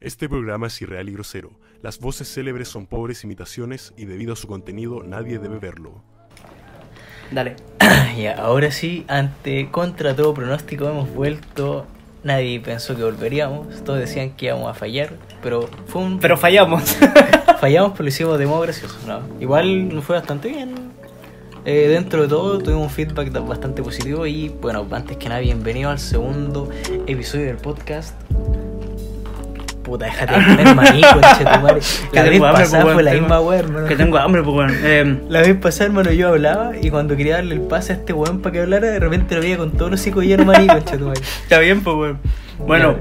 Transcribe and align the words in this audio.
Este 0.00 0.28
programa 0.28 0.66
es 0.66 0.82
irreal 0.82 1.08
y 1.08 1.12
grosero. 1.12 1.52
Las 1.80 1.98
voces 2.00 2.28
célebres 2.28 2.68
son 2.68 2.86
pobres 2.86 3.24
imitaciones 3.24 3.94
y 3.96 4.04
debido 4.04 4.34
a 4.34 4.36
su 4.36 4.46
contenido 4.46 5.02
nadie 5.02 5.38
debe 5.38 5.58
verlo. 5.58 6.02
Dale. 7.30 7.56
Y 8.16 8.26
ahora 8.26 8.70
sí, 8.70 9.04
ante 9.08 9.70
contra 9.70 10.16
todo 10.16 10.32
pronóstico 10.34 10.88
hemos 10.88 11.12
vuelto. 11.14 11.86
Nadie 12.24 12.60
pensó 12.60 12.94
que 12.94 13.04
volveríamos. 13.04 13.84
Todos 13.84 13.98
decían 13.98 14.32
que 14.32 14.46
íbamos 14.46 14.70
a 14.70 14.74
fallar, 14.74 15.12
pero 15.42 15.68
fue 15.86 16.02
un 16.02 16.18
Pero 16.18 16.36
fallamos. 16.36 16.82
fallamos, 17.60 17.92
pero 17.92 18.04
lo 18.04 18.08
hicimos 18.08 18.38
de 18.38 18.46
modo 18.46 18.60
gracioso. 18.60 18.98
¿no? 19.06 19.20
Igual 19.40 19.94
nos 19.94 20.04
fue 20.04 20.16
bastante 20.16 20.48
bien. 20.48 20.74
Eh, 21.64 21.88
dentro 21.88 22.22
de 22.22 22.28
todo 22.28 22.58
tuvimos 22.58 22.84
un 22.84 22.90
feedback 22.90 23.32
bastante 23.46 23.82
positivo 23.82 24.26
y 24.26 24.48
bueno, 24.48 24.86
antes 24.90 25.16
que 25.16 25.28
nada, 25.28 25.40
bienvenido 25.40 25.90
al 25.90 25.98
segundo 25.98 26.70
episodio 27.06 27.46
del 27.46 27.56
podcast. 27.56 28.14
Puta, 29.86 30.06
déjate 30.06 30.34
de 30.34 30.40
poner 30.44 30.74
maní, 30.74 31.00
conchetumare. 31.12 31.80
La 32.10 32.22
vez 32.24 32.40
pasada 32.40 32.82
pues, 32.82 32.94
fue 32.94 33.02
la 33.04 33.10
weón, 33.12 33.22
misma 33.22 33.40
wea, 33.40 33.58
hermano. 33.60 33.86
que 33.86 33.94
tengo 33.94 34.18
hambre, 34.18 34.42
pues, 34.42 34.56
weón. 34.56 34.76
Eh, 34.82 35.20
La 35.28 35.40
vez 35.42 35.56
pasada, 35.56 35.84
hermano, 35.86 36.10
yo 36.10 36.28
hablaba 36.28 36.72
y 36.82 36.90
cuando 36.90 37.16
quería 37.16 37.36
darle 37.36 37.54
el 37.54 37.60
pase 37.60 37.92
a 37.92 37.96
este 37.96 38.12
weón 38.12 38.40
para 38.42 38.52
que 38.52 38.60
hablara, 38.62 38.88
de 38.90 38.98
repente 38.98 39.36
lo 39.36 39.42
veía 39.42 39.56
con 39.56 39.70
todo 39.70 39.88
los 39.90 40.00
hocico 40.00 40.22
lleno 40.22 40.38
de 40.42 40.46
maní, 40.46 40.66
conchetumare. 40.66 41.20
está 41.42 41.60
bien, 41.60 41.82
pues, 41.84 41.96
weón. 41.96 42.18
Bueno, 42.66 42.96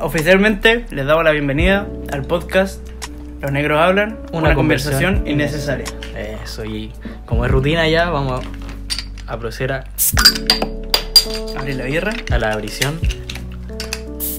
oficialmente 0.00 0.86
les 0.90 1.06
damos 1.06 1.22
la 1.22 1.30
bienvenida 1.30 1.86
al 2.12 2.22
podcast 2.22 2.80
Los 3.40 3.52
Negros 3.52 3.78
Hablan, 3.78 4.18
una, 4.32 4.54
conversación, 4.54 5.22
innecesaria. 5.24 5.84
Eso, 6.42 6.64
y 6.64 6.90
como 7.26 7.44
es 7.46 7.50
rutina 7.52 7.86
ya, 7.88 8.10
vamos 8.10 8.44
a 9.28 9.36
proceder 9.38 9.72
a, 9.72 9.84
Abrir 11.56 11.76
la 11.76 11.84
birra 11.84 12.12
a 12.32 12.38
la 12.38 12.50
abrición. 12.52 12.98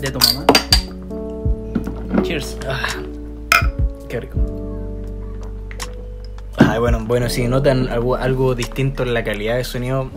de 0.02 0.12
tu 0.12 0.20
mamá. 0.20 0.46
Cheers. 2.24 2.58
Ah, 2.68 2.86
qué 4.10 4.20
rico. 4.22 4.38
Ah, 6.58 6.80
bueno, 6.80 7.04
bueno, 7.06 7.30
si 7.30 7.48
notan 7.48 7.88
algo, 7.90 8.16
algo 8.16 8.56
distinto 8.56 9.04
en 9.04 9.14
la 9.14 9.24
calidad 9.24 9.56
de 9.58 9.64
sonido, 9.64 10.10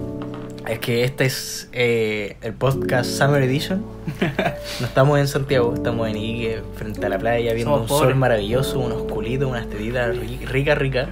es 0.69 0.79
que 0.79 1.05
este 1.05 1.25
es 1.25 1.69
eh, 1.73 2.37
el 2.43 2.53
podcast 2.55 3.11
Summer 3.11 3.43
Edition. 3.43 3.85
No 4.81 4.87
estamos 4.87 5.19
en 5.19 5.27
Santiago, 5.27 5.73
estamos 5.75 6.07
en 6.09 6.17
Iquique, 6.19 6.61
frente 6.77 7.07
a 7.07 7.09
la 7.09 7.19
playa, 7.19 7.55
viendo 7.55 7.75
Somos 7.77 7.91
un 7.91 7.99
sol 7.99 8.15
maravilloso, 8.15 8.79
unos 8.79 9.03
culitos, 9.11 9.49
unas 9.49 9.67
tetitas 9.71 10.15
ri- 10.15 10.47
rica, 10.47 10.75
rica. 10.75 11.09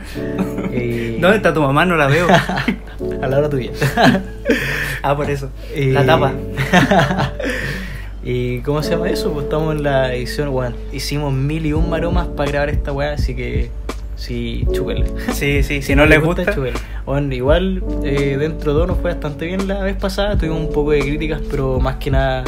Y- 0.71 1.19
¿Dónde 1.21 1.39
está 1.39 1.55
tu 1.55 1.63
mamá? 1.63 1.87
No 1.87 1.97
la 1.97 2.07
veo. 2.09 2.27
a 3.23 3.27
la 3.27 3.39
hora 3.39 3.49
tuya. 3.49 3.71
ah, 5.03 5.17
por 5.17 5.31
eso. 5.31 5.49
Y- 5.75 5.93
La 5.93 6.05
tapa. 6.05 6.35
¿Y 8.25 8.61
cómo 8.61 8.83
se 8.83 8.91
llama 8.93 9.11
eso? 9.11 9.33
Pues 9.33 9.45
estamos 9.45 9.75
en 9.77 9.83
la 9.83 10.15
edición, 10.15 10.51
bueno, 10.51 10.75
hicimos 10.93 11.33
mil 11.33 11.67
y 11.67 11.73
un 11.75 11.91
maromas 11.91 12.27
para 12.29 12.51
grabar 12.51 12.71
esta 12.71 12.91
weá, 12.93 13.13
así 13.13 13.37
que 13.37 13.71
sí, 14.17 14.67
chúpele. 14.73 15.05
Sí, 15.33 15.63
sí, 15.63 15.83
si 15.83 15.95
no 15.95 16.07
les 16.07 16.23
gusta. 16.23 16.47
chúpele. 16.55 16.79
Bueno, 17.05 17.35
igual 17.35 17.83
eh, 18.03 18.37
dentro 18.39 18.73
de 18.73 18.79
todo 18.79 18.87
nos 18.87 18.99
fue 18.99 19.11
bastante 19.13 19.45
bien 19.47 19.69
la 19.69 19.83
vez 19.83 19.97
pasada, 19.97 20.39
tuvimos 20.39 20.61
un 20.61 20.73
poco 20.73 20.93
de 20.93 21.01
críticas, 21.01 21.43
pero 21.51 21.79
más 21.81 21.97
que 21.97 22.11
nada 22.11 22.45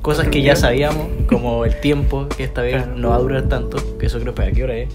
cosas 0.00 0.28
que 0.28 0.40
ya 0.40 0.56
sabíamos, 0.56 1.08
como 1.28 1.66
el 1.66 1.78
tiempo, 1.80 2.26
que 2.34 2.44
esta 2.44 2.62
vez 2.62 2.76
Claro. 2.82 2.96
no 2.96 3.10
va 3.10 3.16
a 3.16 3.18
durar 3.18 3.42
tanto, 3.48 3.98
que 3.98 4.06
eso 4.06 4.18
creo 4.20 4.34
para 4.34 4.50
qué 4.52 4.64
hora 4.64 4.76
es. 4.76 4.88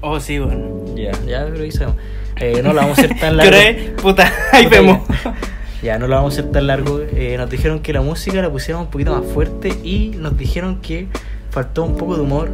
Oh, 0.00 0.18
sí, 0.18 0.40
weón. 0.40 0.96
Ya, 0.96 1.12
ya, 1.26 1.46
pero 1.50 1.62
ahí 1.62 1.70
sabemos. 1.70 1.96
Eh, 2.40 2.60
no 2.64 2.72
la 2.72 2.82
vamos 2.82 2.98
a 2.98 3.02
hacer 3.02 3.18
tan 3.20 3.36
¿Qué 3.38 3.50
larga. 3.50 3.58
hora 3.58 3.68
es? 3.68 3.90
Puta, 3.90 4.32
ahí 4.52 4.64
Puta, 4.64 4.76
vemos. 4.80 4.98
Ya, 5.24 5.36
no 5.82 6.06
lo 6.06 6.14
vamos 6.16 6.36
a 6.36 6.40
hacer 6.40 6.52
tan 6.52 6.66
largo. 6.66 7.00
Eh, 7.00 7.36
nos 7.38 7.48
dijeron 7.50 7.80
que 7.80 7.92
la 7.92 8.00
música 8.00 8.40
la 8.42 8.50
pusiéramos 8.50 8.86
un 8.86 8.90
poquito 8.90 9.12
más 9.18 9.30
fuerte 9.32 9.68
y 9.82 10.10
nos 10.18 10.36
dijeron 10.36 10.80
que 10.80 11.08
faltó 11.50 11.84
un 11.84 11.96
poco 11.96 12.16
de 12.16 12.22
humor, 12.22 12.50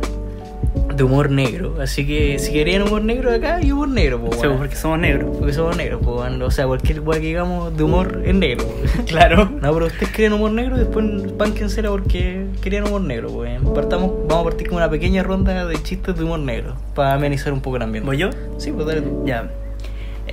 de 0.94 1.02
humor 1.02 1.30
negro. 1.30 1.76
Así 1.80 2.06
que 2.06 2.38
si 2.38 2.52
querían 2.52 2.82
humor 2.82 3.02
negro 3.02 3.32
acá, 3.32 3.56
hay 3.56 3.72
humor 3.72 3.88
negro, 3.88 4.20
pues, 4.20 4.40
Sí, 4.40 4.46
porque 4.58 4.76
somos 4.76 4.98
negros. 4.98 5.36
porque 5.38 5.52
somos 5.52 5.76
negros, 5.76 6.00
pues, 6.04 6.16
bueno. 6.16 6.44
O 6.46 6.50
sea, 6.50 6.66
cualquier 6.66 7.00
weá 7.00 7.18
que 7.18 7.26
digamos 7.26 7.76
de 7.76 7.82
humor 7.82 8.22
es 8.24 8.34
negro. 8.34 8.64
Claro. 9.06 9.48
No, 9.50 9.72
pero 9.72 9.86
ustedes 9.86 10.10
querían 10.12 10.32
humor 10.34 10.52
negro 10.52 10.76
y 10.76 10.80
después 10.80 11.04
pánquensela 11.38 11.88
porque 11.90 12.46
querían 12.60 12.84
humor 12.86 13.00
negro, 13.02 13.30
pues. 13.30 13.60
Partamos, 13.74 14.10
vamos 14.28 14.46
a 14.46 14.50
partir 14.50 14.68
con 14.68 14.76
una 14.76 14.90
pequeña 14.90 15.22
ronda 15.22 15.66
de 15.66 15.82
chistes 15.82 16.14
de 16.16 16.24
humor 16.24 16.40
negro 16.40 16.74
para 16.94 17.14
amenizar 17.14 17.52
un 17.52 17.60
poco 17.60 17.76
el 17.76 17.82
ambiente. 17.82 18.06
¿Voy 18.06 18.18
yo? 18.18 18.30
Sí, 18.58 18.70
pues 18.70 18.86
dale 18.86 19.00
tú. 19.02 19.24
Ya. 19.26 19.50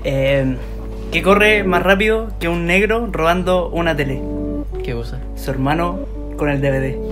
Eh, 0.04 0.56
¿Qué 1.12 1.22
corre 1.22 1.66
más 1.66 1.84
rápido 1.84 2.32
que 2.40 2.48
un 2.48 2.66
negro 2.66 3.10
robando 3.12 3.68
una 3.70 3.98
tele? 3.98 4.22
¿Qué 4.82 4.94
cosa? 4.94 5.20
Su 5.36 5.52
hermano 5.52 6.06
con 6.38 6.50
el 6.50 6.62
DVD. 6.62 6.96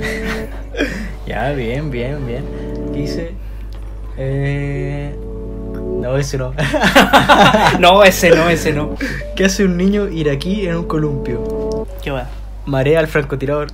Ya, 1.27 1.51
bien, 1.51 1.91
bien, 1.91 2.25
bien. 2.25 2.43
¿Qué 2.91 3.01
dice? 3.01 3.31
Eh... 4.17 5.15
No, 5.99 6.17
ese 6.17 6.39
no. 6.39 6.55
no, 7.79 8.03
ese 8.03 8.31
no, 8.31 8.49
ese 8.49 8.73
no. 8.73 8.95
¿Qué 9.35 9.45
hace 9.45 9.65
un 9.65 9.77
niño 9.77 10.07
iraquí 10.07 10.65
en 10.65 10.77
un 10.77 10.85
columpio? 10.85 11.85
¿Qué 12.01 12.09
va? 12.09 12.27
Marea 12.65 12.99
al 12.99 13.07
francotirador. 13.07 13.67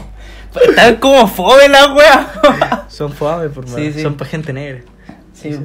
Están 0.68 0.96
como 0.96 1.28
fome 1.28 1.68
la 1.68 1.94
wea. 1.94 2.86
Son 2.88 3.12
fame, 3.12 3.50
por 3.50 3.68
Sí, 3.68 3.92
sí. 3.92 4.02
Son 4.02 4.16
para 4.16 4.28
gente 4.28 4.52
negra. 4.52 4.80
Sí. 5.34 5.56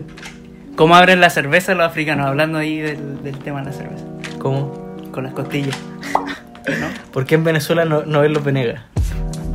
¿Cómo 0.76 0.96
abren 0.96 1.22
la 1.22 1.30
cerveza 1.30 1.74
los 1.76 1.86
africanos? 1.86 2.26
Hablando 2.28 2.58
ahí 2.58 2.80
del, 2.80 3.22
del 3.24 3.38
tema 3.40 3.60
de 3.60 3.68
la 3.68 3.74
cerveza. 3.74 4.04
¿Cómo? 4.40 4.96
Con 5.12 5.24
las 5.24 5.34
costillas. 5.34 5.78
¿No? 6.14 6.88
¿Por 7.12 7.26
qué 7.26 7.36
en 7.36 7.44
Venezuela 7.44 7.86
no, 7.86 8.04
no 8.06 8.22
ven 8.22 8.34
los 8.34 8.44
venegas? 8.44 8.82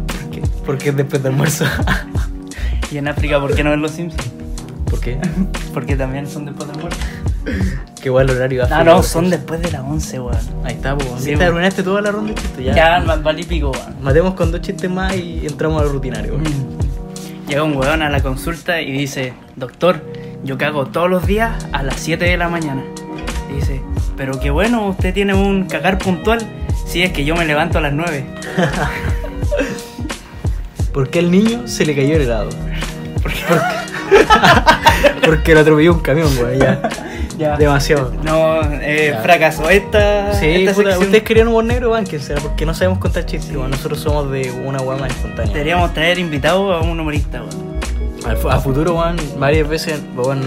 ¿Por 0.07 0.31
qué? 0.31 0.43
Porque 0.65 0.89
es 0.91 0.97
después 0.97 1.23
de 1.23 1.29
almuerzo. 1.31 1.65
Y 2.91 2.97
en 2.97 3.07
África, 3.07 3.39
¿por 3.39 3.55
qué 3.55 3.63
no 3.63 3.69
ven 3.69 3.83
los 3.83 3.91
Simpsons? 3.91 4.31
¿Por 4.89 4.99
qué? 5.01 5.19
Porque 5.75 5.95
también 5.95 6.27
son 6.27 6.47
después 6.47 6.71
del 6.71 6.79
muerto. 6.81 6.97
Qué 8.01 8.09
igual 8.09 8.31
el 8.31 8.37
horario. 8.37 8.67
No, 8.67 8.83
no, 8.83 9.03
son 9.03 9.29
después 9.29 9.61
de 9.61 9.71
las 9.71 9.83
11, 9.83 10.21
weón. 10.21 10.39
Ahí 10.65 10.73
está, 10.77 10.97
pues. 10.97 11.07
Sí, 11.19 11.33
Sí, 11.33 11.37
po. 11.37 11.43
arruinaste 11.43 11.83
toda 11.83 12.01
la 12.01 12.11
ronda 12.13 12.33
de 12.33 12.41
chistes. 12.41 12.65
Ya. 12.65 12.75
Ya, 12.75 13.01
más 13.05 13.23
vale 13.23 13.45
pico, 13.45 13.73
weón. 13.73 13.97
Matemos 14.01 14.33
con 14.33 14.51
dos 14.53 14.63
chistes 14.63 14.91
más 14.91 15.15
y 15.17 15.47
entramos 15.47 15.83
al 15.83 15.91
rutinario. 15.91 16.39
Llega 17.47 17.63
un 17.63 17.77
weón 17.77 18.01
a 18.01 18.09
la 18.09 18.23
consulta 18.23 18.81
y 18.81 18.91
dice, 18.91 19.35
doctor, 19.57 20.03
yo 20.45 20.57
cago 20.59 20.87
todos 20.87 21.09
los 21.11 21.27
días 21.27 21.67
a 21.73 21.83
las 21.83 21.97
7 22.01 22.25
de 22.25 22.37
la 22.37 22.49
mañana. 22.49 22.83
Y 23.51 23.55
dice, 23.55 23.81
pero 24.17 24.39
qué 24.41 24.51
bueno, 24.51 24.89
usted 24.89 25.13
tiene 25.15 25.35
un 25.35 25.65
cagar 25.67 25.99
puntual. 25.99 26.41
Si 26.87 27.03
es 27.03 27.13
que 27.13 27.25
yo 27.25 27.35
me 27.37 27.45
levanto 27.45 27.79
a 27.79 27.81
las 27.81 27.93
9. 27.93 28.25
¿Por 30.93 31.11
qué 31.11 31.19
al 31.21 31.31
niño 31.31 31.69
se 31.69 31.85
le 31.85 31.95
cayó 31.95 32.17
el 32.17 32.23
helado? 32.23 32.49
Porque, 33.23 33.41
porque 35.25 35.55
lo 35.55 35.61
atropelló 35.61 35.93
un 35.95 36.01
camión, 36.01 36.29
güey, 36.37 36.59
ya. 36.59 37.57
Demasiado. 37.57 38.13
No, 38.23 38.63
eh, 38.81 39.11
Ya. 39.13 39.21
fracasó 39.23 39.69
esta. 39.71 40.33
Sí, 40.35 40.47
esta 40.47 40.75
puta, 40.75 40.99
ustedes 40.99 41.25
querían 41.25 41.49
humor 41.49 41.65
negro, 41.65 41.91
bánquense, 41.91 42.35
porque 42.41 42.65
no 42.65 42.75
sabemos 42.75 42.99
contar 43.01 43.27
chistes, 43.27 43.55
güey. 43.57 43.69
Nosotros 43.69 43.99
somos 44.01 44.31
de 44.31 44.53
una 44.65 44.79
guama 44.79 45.09
espontánea. 45.09 45.53
Deberíamos 45.53 45.93
traer 45.95 46.19
invitado 46.21 46.73
a 46.73 46.81
un 46.81 46.99
humorista, 47.01 47.43
weón. 47.43 47.78
A 48.27 48.59
futuro, 48.61 48.95
weón, 48.95 49.17
varias 49.39 49.69
veces, 49.69 50.01
weón, 50.15 50.41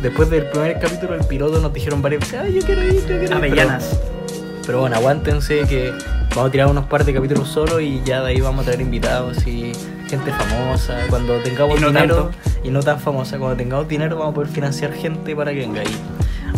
después 0.00 0.28
del 0.30 0.46
primer 0.46 0.78
capítulo, 0.80 1.14
el 1.14 1.24
piloto 1.24 1.60
nos 1.60 1.72
dijeron 1.72 2.02
varias 2.02 2.20
veces, 2.22 2.40
ay, 2.42 2.54
yo 2.54 2.66
quiero 2.66 2.82
ir, 2.82 2.94
yo 3.00 3.06
quiero 3.06 3.22
ir. 3.24 3.32
Avellanas. 3.34 3.98
Pero, 4.26 4.62
pero 4.66 4.80
bueno, 4.80 4.96
aguántense 4.96 5.60
que 5.68 5.92
vamos 6.30 6.48
a 6.48 6.50
tirar 6.50 6.66
unos 6.68 6.86
par 6.86 7.04
de 7.04 7.12
capítulos 7.14 7.48
solo 7.48 7.80
y 7.80 8.02
ya 8.04 8.22
de 8.22 8.30
ahí 8.30 8.40
vamos 8.40 8.62
a 8.62 8.64
traer 8.66 8.80
invitados 8.80 9.46
y 9.46 9.72
gente 10.08 10.32
famosa. 10.32 10.96
Cuando 11.10 11.36
tengamos 11.38 11.78
Y 11.78 11.80
no 11.82 11.88
dinero, 11.88 12.30
tanto. 12.42 12.50
y 12.64 12.70
no 12.70 12.80
tan 12.80 12.98
famosa, 12.98 13.38
cuando 13.38 13.56
tengamos 13.56 13.88
dinero 13.88 14.16
vamos 14.16 14.32
a 14.32 14.34
poder 14.34 14.50
financiar 14.50 14.92
gente 14.92 15.36
para 15.36 15.52
que 15.52 15.58
venga 15.60 15.80
ahí. 15.82 15.96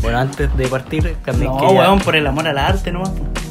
Bueno, 0.01 0.19
antes 0.19 0.55
de 0.57 0.69
partir, 0.69 1.17
también 1.25 1.51
No, 1.51 1.59
quería- 1.59 1.79
weón, 1.81 1.99
por 1.99 2.15
el 2.17 2.27
amor 2.27 2.47
al 2.47 2.59
arte 2.59 2.93
nomás. 2.93 3.11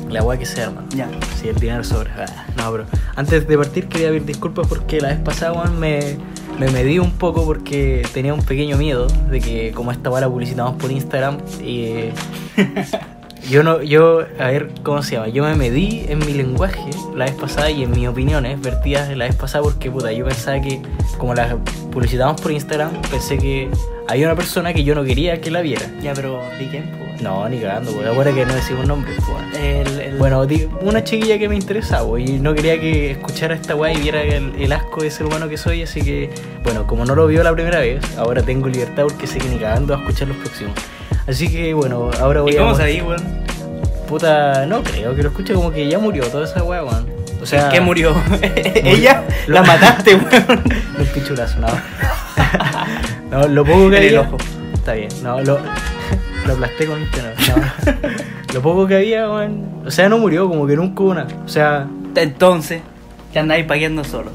la 0.10 0.22
weá 0.24 0.38
que 0.38 0.46
sea, 0.46 0.66
hermano. 0.66 0.88
Ya. 0.96 1.08
Si 1.42 1.48
el 1.50 1.56
dinero 1.56 1.84
sobra. 1.84 2.14
Ah, 2.28 2.46
no, 2.58 2.72
pero 2.72 2.86
antes 3.16 3.48
de 3.48 3.58
partir 3.58 3.88
quería 3.88 4.10
pedir 4.10 4.26
disculpas 4.26 4.68
porque 4.68 5.02
la 5.02 5.08
vez 5.10 5.18
pasada, 5.20 5.54
weón, 5.54 5.80
me, 5.80 6.18
me 6.60 6.70
medí 6.70 7.00
un 7.00 7.12
poco 7.12 7.46
porque 7.46 8.06
tenía 8.14 8.34
un 8.34 8.44
pequeño 8.44 8.78
miedo 8.78 9.08
de 9.08 9.40
que 9.40 9.72
como 9.72 9.92
esta 9.92 10.10
la 10.10 10.30
publicitamos 10.30 10.76
por 10.76 10.92
Instagram 10.92 11.38
y 11.64 11.82
eh, 11.84 12.14
yo 13.50 13.64
no, 13.64 13.82
yo, 13.82 14.22
a 14.40 14.48
ver, 14.48 14.70
¿cómo 14.84 15.02
se 15.02 15.16
llama? 15.16 15.28
Yo 15.30 15.44
me 15.44 15.56
medí 15.56 16.06
en 16.08 16.20
mi 16.20 16.34
lenguaje 16.34 16.90
la 17.16 17.26
vez 17.26 17.34
pasada 17.36 17.70
y 17.72 17.84
en 17.84 17.92
mis 17.92 18.08
opiniones 18.08 18.62
vertidas 18.62 19.16
la 19.16 19.26
vez 19.26 19.36
pasada 19.36 19.64
porque 19.64 19.90
puta, 19.90 20.12
yo 20.12 20.26
pensaba 20.26 20.62
que 20.62 20.82
como 21.18 21.34
la 21.34 21.58
publicitamos 21.92 22.40
por 22.42 22.52
Instagram, 22.52 22.92
pensé 23.10 23.38
que 23.38 23.70
había 24.08 24.28
una 24.28 24.36
persona 24.36 24.74
que 24.74 24.84
yo 24.84 24.96
no 24.96 25.04
quería 25.04 25.42
que 25.42 25.52
la 25.52 25.62
viera. 25.62 25.86
Ya, 26.02 26.14
pero 26.14 26.40
¿di 26.60 26.66
quién? 26.66 27.03
No, 27.24 27.48
ni 27.48 27.60
cagando, 27.60 27.92
porque 27.94 28.10
ahora 28.10 28.32
que 28.34 28.46
no 28.46 28.54
decimos 28.54 28.86
nombres, 28.86 29.18
weón. 29.28 29.56
El, 29.56 30.00
el- 30.02 30.18
Bueno, 30.18 30.46
una 30.82 31.04
chiquilla 31.04 31.38
que 31.40 31.48
me 31.48 31.56
interesaba 31.56 32.04
weón, 32.04 32.28
y 32.28 32.40
no 32.40 32.54
quería 32.54 32.80
que 32.80 33.12
escuchara 33.12 33.56
esta 33.56 33.76
weá 33.76 33.94
y 33.94 33.98
viera 34.02 34.22
el, 34.22 34.54
el 34.60 34.72
asco 34.74 35.02
de 35.04 35.10
ser 35.10 35.26
humano 35.28 35.48
que 35.48 35.58
soy, 35.58 35.82
así 35.84 36.02
que, 36.02 36.30
bueno, 36.64 36.86
como 36.86 37.06
no 37.06 37.16
lo 37.16 37.26
vio 37.28 37.42
la 37.44 37.54
primera 37.54 37.80
vez, 37.80 38.02
ahora 38.18 38.42
tengo 38.44 38.68
libertad 38.68 39.04
porque 39.04 39.26
sé 39.26 39.38
que 39.40 39.48
ni 39.48 39.58
cagando 39.58 39.94
va 39.94 40.00
a 40.00 40.02
escuchar 40.04 40.28
los 40.28 40.38
próximos. 40.38 40.74
Así 41.26 41.50
que, 41.50 41.74
bueno, 41.74 42.12
ahora 42.20 42.42
voy 42.42 42.52
¿Y 42.52 42.56
a... 42.56 42.60
cómo 42.60 42.72
mo- 42.72 42.78
sabí, 42.78 43.00
weón? 43.02 43.44
Puta, 44.08 44.66
no 44.66 44.84
creo 44.84 45.16
que 45.16 45.24
lo 45.24 45.30
escuche 45.30 45.54
como 45.54 45.72
que 45.72 45.88
ya 45.88 45.98
murió 46.00 46.26
toda 46.26 46.44
esa 46.46 46.62
weá, 46.64 46.84
weón. 46.84 47.08
O 47.42 47.46
sea, 47.46 47.70
¿Qué 47.70 47.80
murió? 47.82 48.14
Ella 48.76 49.24
Lo- 49.48 49.56
la 49.56 49.64
mataste, 49.64 50.16
weón. 50.16 50.64
El 51.00 51.06
pichulazo, 51.08 51.60
no. 51.60 51.68
no, 53.32 53.48
lo 53.48 53.64
poco 53.66 53.90
que 53.90 53.98
En 53.98 54.04
el 54.04 54.18
ojo. 54.18 54.38
Está 54.74 54.94
bien, 54.94 55.10
no, 55.24 55.40
lo, 55.42 55.60
lo 56.48 56.54
aplasté 56.54 56.86
con 56.86 57.00
tenedor. 57.12 57.34
No. 58.54 58.54
lo 58.54 58.62
poco 58.62 58.86
que 58.88 58.96
había, 58.98 59.30
weón. 59.32 59.66
O 59.86 59.92
sea, 59.92 60.10
no 60.10 60.18
murió, 60.20 60.48
como 60.48 60.68
que 60.68 60.76
nunca 60.76 61.02
hubo 61.04 61.12
una. 61.12 61.28
O 61.46 61.48
sea, 61.50 61.88
Entonces, 62.16 62.82
te 63.32 63.40
andáis 63.40 63.66
pagueando 63.66 64.04
solo. 64.04 64.32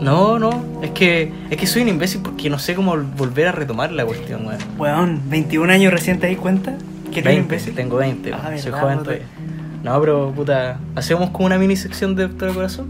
no, 0.00 0.38
no. 0.38 0.64
Es 0.82 0.90
que, 0.90 1.32
es 1.50 1.56
que 1.56 1.66
soy 1.66 1.82
un 1.82 1.88
imbécil 1.88 2.20
porque 2.22 2.48
no 2.50 2.58
sé 2.58 2.74
cómo 2.74 2.96
volver 2.96 3.48
a 3.48 3.52
retomar 3.52 3.90
la 3.92 4.04
cuestión, 4.06 4.46
weón. 4.46 4.58
Weón, 4.78 5.20
21 5.28 5.72
años 5.72 5.92
recién 5.92 6.20
te 6.20 6.28
das 6.28 6.36
cuenta 6.36 6.74
que 7.12 7.20
eres 7.20 7.32
un 7.32 7.36
20, 7.38 7.40
imbécil. 7.42 7.74
tengo 7.74 7.96
20, 7.96 8.32
Ah, 8.32 8.52
soy 8.56 8.70
verdad, 8.70 8.80
joven 8.82 8.98
todavía. 9.00 9.22
No, 9.82 10.00
pero 10.00 10.32
puta, 10.34 10.78
¿hacemos 10.94 11.30
como 11.30 11.46
una 11.46 11.58
mini 11.58 11.76
sección 11.76 12.14
de 12.14 12.28
Doctora 12.28 12.52
Corazón? 12.52 12.88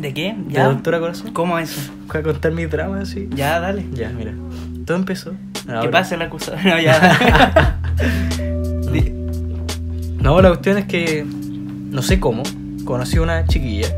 ¿De 0.00 0.14
qué? 0.14 0.34
¿De 0.46 0.54
¿Ya? 0.54 0.68
Doctora 0.68 0.98
Corazón? 1.00 1.32
¿Cómo 1.32 1.58
eso? 1.58 1.80
Voy 2.06 2.20
a 2.20 2.22
contar 2.22 2.52
mi 2.52 2.66
drama 2.66 3.00
así. 3.00 3.28
Ya, 3.34 3.58
dale. 3.60 3.84
Ya, 3.92 4.08
mira. 4.10 4.32
Todo 4.86 4.96
empezó. 4.96 5.32
¿Qué 5.66 5.72
Ahora- 5.72 5.90
pasa 5.90 6.14
el 6.14 6.22
acusado? 6.22 6.56
No, 6.64 6.78
ya. 6.80 7.76
No, 10.20 10.40
la 10.42 10.48
cuestión 10.50 10.76
es 10.78 10.84
que 10.84 11.24
no 11.24 12.02
sé 12.02 12.20
cómo. 12.20 12.42
Conocí 12.84 13.16
a 13.16 13.22
una 13.22 13.46
chiquilla. 13.46 13.88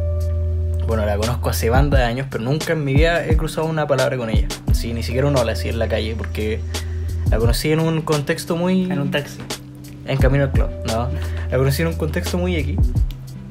Bueno, 0.87 1.05
la 1.05 1.17
conozco 1.17 1.49
hace 1.51 1.69
banda 1.71 1.99
de 1.99 2.05
años, 2.05 2.27
pero 2.31 2.45
nunca 2.45 2.75
en 2.75 2.85
mi 2.85 2.95
vida 2.95 3.27
he 3.27 3.37
cruzado 3.37 3.67
una 3.67 3.87
palabra 3.87 4.17
con 4.17 4.31
ella. 4.31 4.47
Sí, 4.73 4.93
ni 4.93 5.03
siquiera 5.03 5.27
un 5.27 5.37
hola 5.37 5.53
así 5.53 5.69
en 5.69 5.79
la 5.79 5.89
calle, 5.89 6.15
porque 6.17 6.61
la 7.31 7.39
conocí 7.39 7.73
en 7.73 7.81
un 7.81 8.03
contexto 8.03 8.57
muy. 8.57 8.85
en 8.85 9.01
un 9.01 9.11
taxi. 9.11 9.39
En 10.07 10.17
camino 10.19 10.45
al 10.45 10.53
club, 10.53 10.69
no. 10.87 11.09
La 11.51 11.59
conocí 11.59 11.83
en 11.83 11.89
un 11.89 11.95
contexto 11.95 12.39
muy 12.39 12.57
X. 12.57 12.77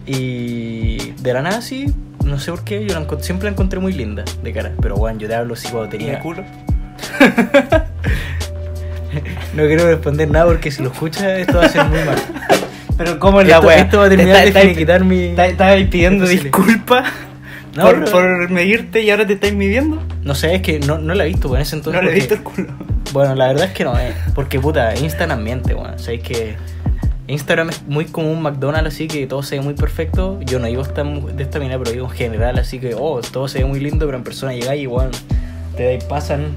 Y 0.05 1.11
de 1.21 1.33
la 1.33 1.41
nada 1.41 1.61
sí, 1.61 1.93
no 2.25 2.39
sé 2.39 2.51
por 2.51 2.63
qué, 2.63 2.85
yo 2.85 2.97
la 2.99 3.05
siempre 3.21 3.45
la 3.45 3.51
encontré 3.51 3.79
muy 3.79 3.93
linda 3.93 4.23
de 4.43 4.53
cara. 4.53 4.71
Pero 4.81 4.95
bueno, 4.95 5.19
yo 5.19 5.27
te 5.27 5.35
hablo 5.35 5.53
así 5.55 5.67
cuando 5.69 5.87
¿Y 5.95 5.99
tenía. 5.99 6.13
de 6.13 6.19
culo? 6.19 6.43
No 9.53 9.63
quiero 9.65 9.85
responder 9.87 10.29
nada 10.29 10.45
porque 10.45 10.71
si 10.71 10.81
lo 10.81 10.91
escuchas 10.91 11.23
esto 11.39 11.57
va 11.57 11.65
a 11.65 11.69
ser 11.69 11.83
muy 11.85 11.99
mal. 11.99 12.15
Pero 12.97 13.19
¿cómo 13.19 13.41
es 13.41 13.47
la 13.47 13.55
Esto, 13.55 13.67
wea? 13.67 13.77
esto 13.79 13.97
va 13.99 14.05
a 14.05 14.09
terminar 14.09 14.35
Te 14.37 14.41
de 14.43 14.47
está- 14.47 14.61
finiquitar 14.61 15.03
mi. 15.03 15.23
está- 15.25 15.47
Estabas 15.47 15.83
pidiendo 15.91 16.25
disculpas 16.27 17.09
No, 17.75 17.83
por, 17.83 18.09
por 18.11 18.49
medirte 18.49 19.01
y 19.01 19.09
ahora 19.11 19.27
te 19.27 19.33
estáis 19.33 19.53
midiendo. 19.53 20.01
No 20.23 20.35
sé, 20.35 20.55
es 20.55 20.61
que 20.61 20.79
no, 20.79 20.97
no 20.99 21.13
la 21.13 21.25
he 21.25 21.27
visto, 21.27 21.53
en 21.55 21.61
ese 21.61 21.75
entonces. 21.75 22.01
no 22.01 22.05
le 22.07 22.13
he 22.13 22.15
visto 22.19 22.35
el 22.35 22.43
culo. 22.43 22.67
Bueno, 23.11 23.35
la 23.35 23.47
verdad 23.47 23.65
es 23.65 23.71
que 23.73 23.83
no, 23.83 23.97
eh. 23.99 24.13
Porque 24.35 24.59
puta, 24.59 24.95
Instagram 24.95 25.43
miente, 25.43 25.73
weón. 25.75 25.95
O 25.95 25.99
sea, 25.99 26.13
es 26.13 26.21
que 26.23 26.55
Instagram 27.27 27.69
es 27.71 27.83
muy 27.87 28.05
como 28.05 28.31
un 28.31 28.41
McDonald's, 28.41 28.93
así 28.93 29.07
que 29.09 29.27
todo 29.27 29.43
se 29.43 29.57
ve 29.57 29.61
muy 29.61 29.73
perfecto. 29.73 30.39
Yo 30.45 30.59
no 30.59 30.67
digo 30.67 30.81
esta, 30.81 31.03
de 31.03 31.43
esta 31.43 31.59
manera, 31.59 31.77
pero 31.79 31.91
digo 31.91 32.05
en 32.05 32.11
general, 32.13 32.57
así 32.59 32.79
que, 32.79 32.95
oh, 32.97 33.19
todo 33.19 33.49
se 33.49 33.59
ve 33.59 33.65
muy 33.65 33.81
lindo, 33.81 34.05
pero 34.05 34.17
en 34.17 34.23
persona 34.23 34.53
llegáis 34.53 34.83
y, 34.83 34.87
weón, 34.87 35.11
te 35.75 35.97
pasan 36.07 36.47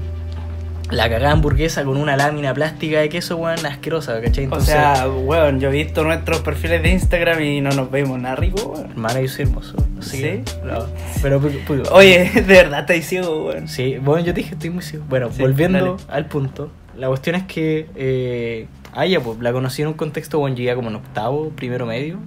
la 0.91 1.09
cagada 1.09 1.31
hamburguesa 1.31 1.83
con 1.83 1.97
una 1.97 2.15
lámina 2.15 2.53
plástica 2.53 2.99
de 2.99 3.09
queso, 3.09 3.37
weón, 3.37 3.65
asquerosa, 3.65 4.21
¿cachai? 4.21 4.43
O 4.43 4.45
Entonces, 4.45 4.69
sea, 4.75 5.07
weón, 5.09 5.59
yo 5.59 5.69
he 5.69 5.71
visto 5.71 6.03
nuestros 6.03 6.41
perfiles 6.41 6.83
de 6.83 6.89
Instagram 6.91 7.41
y 7.41 7.61
no 7.61 7.71
nos 7.71 7.89
vemos 7.89 8.19
nada 8.19 8.35
rico, 8.35 8.61
weón. 8.73 8.91
hermano, 8.91 9.19
yo 9.21 9.27
soy 9.27 9.45
hermoso. 9.45 9.75
Que, 10.11 10.43
¿Sí? 10.45 10.53
no, 10.63 10.85
pero, 11.23 11.41
pu- 11.41 11.65
pu- 11.65 11.87
Oye, 11.91 12.29
de 12.35 12.41
verdad 12.41 12.81
estáis 12.81 13.07
ciego, 13.07 13.47
weón. 13.47 13.67
Sí, 13.67 13.97
bueno, 13.99 14.23
yo 14.25 14.33
te 14.33 14.41
dije, 14.41 14.53
estoy 14.53 14.69
muy 14.69 14.83
ciego. 14.83 15.05
Bueno, 15.09 15.29
Sí, 15.31 15.41
volviendo 15.41 15.79
dale. 15.97 16.03
al 16.07 16.25
punto, 16.27 16.69
la 16.95 17.07
cuestión 17.07 17.35
es 17.35 17.43
que 17.43 17.87
eh, 17.95 18.67
a 18.93 19.05
ella, 19.05 19.19
pues, 19.21 19.39
la 19.39 19.51
conocí 19.51 19.81
en 19.81 19.87
un 19.89 19.93
contexto, 19.95 20.37
bueno, 20.39 20.55
iba 20.59 20.75
como 20.75 20.89
en 20.89 20.95
octavo, 20.97 21.49
primero 21.49 21.85
medio, 21.87 22.19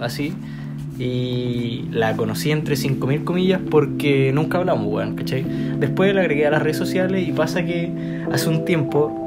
así, 0.00 0.34
y 0.98 1.84
la 1.90 2.16
conocí 2.16 2.50
entre 2.50 2.74
5.000 2.74 3.24
comillas 3.24 3.60
porque 3.70 4.32
nunca 4.32 4.58
hablamos, 4.58 4.86
weón, 4.92 5.14
¿cachai? 5.14 5.44
Después 5.78 6.14
la 6.14 6.22
agregué 6.22 6.46
a 6.46 6.50
las 6.50 6.62
redes 6.62 6.76
sociales 6.76 7.26
y 7.28 7.32
pasa 7.32 7.64
que 7.64 7.90
hace 8.32 8.48
un 8.48 8.64
tiempo, 8.64 9.22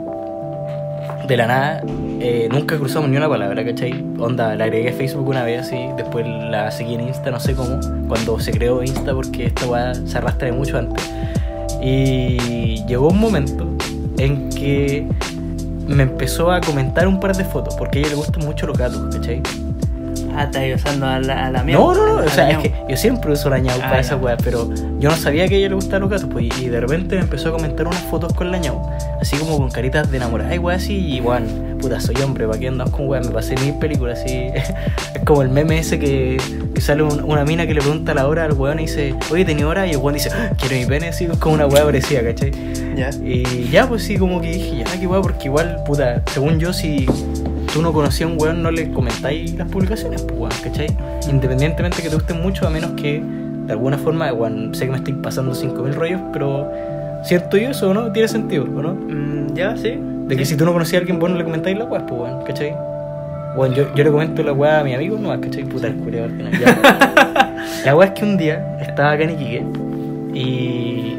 de 1.28 1.38
la 1.38 1.46
nada, 1.46 1.84
eh, 2.20 2.50
nunca 2.52 2.78
cruzamos 2.78 3.10
ni 3.10 3.18
una 3.18 3.30
palabra, 3.30 3.64
¿cachai? 3.64 4.04
Onda, 4.18 4.56
la 4.56 4.64
agregué 4.64 4.90
a 4.90 4.94
Facebook 4.94 5.28
una 5.28 5.44
vez 5.44 5.62
así, 5.62 5.78
después 5.96 6.26
la 6.28 6.72
seguí 6.72 6.96
en 6.96 7.02
Insta, 7.02 7.30
no 7.30 7.40
sé 7.40 7.54
cómo, 7.54 7.80
cuando 8.08 8.40
se 8.40 8.52
creó 8.52 8.82
Insta 8.82 9.14
porque 9.14 9.46
esta 9.46 9.68
weá 9.68 9.94
se 9.94 10.18
arrastra 10.18 10.48
de 10.48 10.54
mucho 10.54 10.78
antes. 10.78 11.08
Y 11.82 12.84
llegó 12.88 13.10
un 13.10 13.20
momento 13.20 13.68
en 14.18 14.50
que 14.50 15.06
me 15.88 16.04
empezó 16.04 16.52
a 16.52 16.62
comentar 16.62 17.08
un 17.08 17.20
par 17.20 17.36
de 17.36 17.46
fotos, 17.46 17.76
porque 17.76 18.00
a 18.00 18.02
ella 18.02 18.10
le 18.10 18.16
gustan 18.16 18.44
mucho 18.44 18.68
los 18.68 18.78
gatos, 18.78 19.16
¿cachai? 19.16 19.42
Ah, 20.40 20.44
estáis 20.46 20.76
usando 20.76 21.06
a 21.06 21.20
la, 21.20 21.48
a 21.48 21.52
la 21.52 21.64
mía. 21.64 21.76
No, 21.76 21.94
no, 21.94 22.06
no, 22.20 22.26
o 22.26 22.30
sea, 22.30 22.50
es 22.50 22.58
miau. 22.58 22.62
que 22.62 22.74
yo 22.90 22.96
siempre 22.98 23.32
uso 23.34 23.50
la 23.50 23.60
ñau 23.60 23.76
Ah, 23.78 23.82
para 23.84 23.94
ya. 23.96 24.00
esa 24.00 24.16
weá, 24.16 24.38
pero 24.38 24.70
yo 25.00 25.10
no 25.10 25.16
sabía 25.18 25.48
que 25.48 25.56
a 25.56 25.58
ella 25.58 25.70
le 25.70 25.76
gustaban 25.76 26.02
los 26.02 26.10
gatos, 26.10 26.30
pues, 26.32 26.46
y 26.62 26.70
de 26.70 26.80
repente 26.80 27.16
me 27.16 27.22
empezó 27.24 27.50
a 27.50 27.52
comentar 27.52 27.86
unas 27.88 28.02
fotos 28.04 28.32
con 28.34 28.50
la 28.52 28.58
ñau, 28.58 28.80
así 29.22 29.36
como 29.38 29.58
con 29.58 29.70
caritas 29.70 30.10
de 30.10 30.18
enamorada 30.18 30.56
y 30.56 30.58
weá 30.58 30.78
así, 30.78 30.96
y 31.16 31.20
weón, 31.22 31.78
puta, 31.82 32.00
soy 32.00 32.16
hombre, 32.24 32.48
¿para 32.48 32.58
qué 32.60 32.68
andamos 32.70 32.94
con 32.94 33.08
weá? 33.10 33.20
Me 33.22 33.30
pasé 33.32 33.56
mil 33.58 33.74
películas 33.80 34.20
así, 34.24 34.34
es 34.54 34.72
como 35.26 35.42
el 35.42 35.50
meme 35.50 35.80
ese 35.80 36.00
que, 36.00 36.38
que 36.74 36.82
sale 36.82 37.04
un- 37.04 37.22
una 37.24 37.44
mina 37.44 37.68
que 37.68 37.74
le 37.74 37.82
pregunta 37.82 38.14
la 38.14 38.28
hora 38.28 38.46
al 38.46 38.54
weón 38.54 38.80
y 38.80 38.84
dice, 38.84 39.16
oye, 39.32 39.44
¿tenía 39.46 39.68
hora? 39.68 39.86
Y 39.88 39.92
el 39.92 39.98
weón 39.98 40.14
dice, 40.14 40.30
"Ah, 40.34 40.52
quiero 40.58 40.76
mi 40.78 40.86
pene, 40.86 41.10
así, 41.10 41.26
es 41.26 41.38
como 41.38 41.56
una 41.56 41.68
weá 41.68 41.84
parecida, 41.84 42.22
¿cachai? 42.24 42.52
Ya. 42.96 43.10
Y 43.24 43.70
ya, 43.70 43.88
pues 43.88 44.04
sí, 44.04 44.18
como 44.18 44.40
que 44.42 44.52
dije, 44.54 44.78
ya, 44.86 45.00
qué 45.00 45.06
weá, 45.06 45.22
porque 45.22 45.46
igual, 45.48 45.82
puta, 45.86 46.22
según 46.34 46.60
yo, 46.60 46.72
si 46.74 47.06
tú 47.74 47.82
no 47.82 47.94
conocías 47.94 48.30
a 48.30 48.34
un 48.34 48.42
weón, 48.42 48.64
no 48.64 48.72
le 48.72 48.92
comentáis 48.92 49.54
las 49.56 49.68
publicaciones, 49.70 50.22
pues 50.24 50.40
weón, 50.40 50.54
¿cachai? 50.64 50.88
Independientemente 51.30 52.02
que 52.02 52.10
te 52.10 52.16
gusten 52.16 52.42
mucho, 52.42 52.68
a 52.68 52.70
menos 52.70 52.92
que 52.92 53.22
de 53.22 53.72
alguna 53.74 53.98
forma, 53.98 54.32
weón, 54.34 54.74
sé 54.74 54.86
que 54.86 54.92
me 54.92 54.98
estoy 54.98 55.14
pasando 55.14 55.54
5000 55.54 55.94
rollos, 55.96 56.22
pero 56.34 56.72
siento 57.24 57.58
yo 57.58 57.70
eso, 57.70 57.94
¿no? 57.94 58.12
Tiene 58.12 58.28
sentido, 58.28 58.64
¿o 58.64 58.82
no? 58.82 58.94
Mm, 58.94 59.54
ya, 59.56 59.76
sí. 59.78 60.00
De 60.28 60.36
que 60.36 60.46
Sí. 60.46 60.52
si 60.54 60.58
tú 60.58 60.66
no 60.66 60.74
conocías 60.74 60.96
a 60.96 61.02
alguien, 61.02 61.20
vos 61.20 61.30
no 61.30 61.38
le 61.38 61.44
comentáis 61.44 61.78
la 61.78 61.86
weá, 61.86 62.06
pues 62.06 62.22
weón, 62.22 62.44
¿cachai? 62.46 62.74
Bueno, 63.56 63.76
yo, 63.76 63.94
yo 63.96 64.04
le 64.04 64.12
comento 64.12 64.44
la 64.44 64.54
weá 64.54 64.80
a 64.80 64.84
mi 64.84 64.94
amigo, 64.94 65.18
no, 65.20 65.30
¿cachai? 65.42 65.64
Puta, 65.66 65.88
el 65.88 65.96
culiao 65.96 66.26
al 66.26 66.32
final, 66.32 66.60
ya. 66.60 67.46
La 67.86 67.96
weá 67.96 68.08
es 68.10 68.14
que 68.14 68.26
un 68.26 68.36
día 68.38 68.78
estaba 68.82 69.12
acá 69.12 69.24
en 69.24 69.30
Iquique 69.32 69.64
y. 70.34 71.16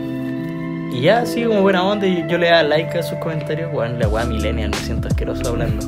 Y 0.93 1.02
ya, 1.02 1.20
así 1.20 1.44
como 1.44 1.62
buena 1.62 1.85
onda, 1.85 2.06
yo, 2.06 2.26
yo 2.26 2.37
le 2.38 2.49
daba 2.49 2.64
like 2.64 2.99
a 2.99 3.02
sus 3.02 3.17
comentarios. 3.19 3.70
Weón, 3.73 3.99
la 3.99 4.08
weá 4.08 4.25
millennial, 4.25 4.70
me 4.70 4.76
siento 4.76 5.08
asqueroso 5.08 5.49
hablando. 5.49 5.87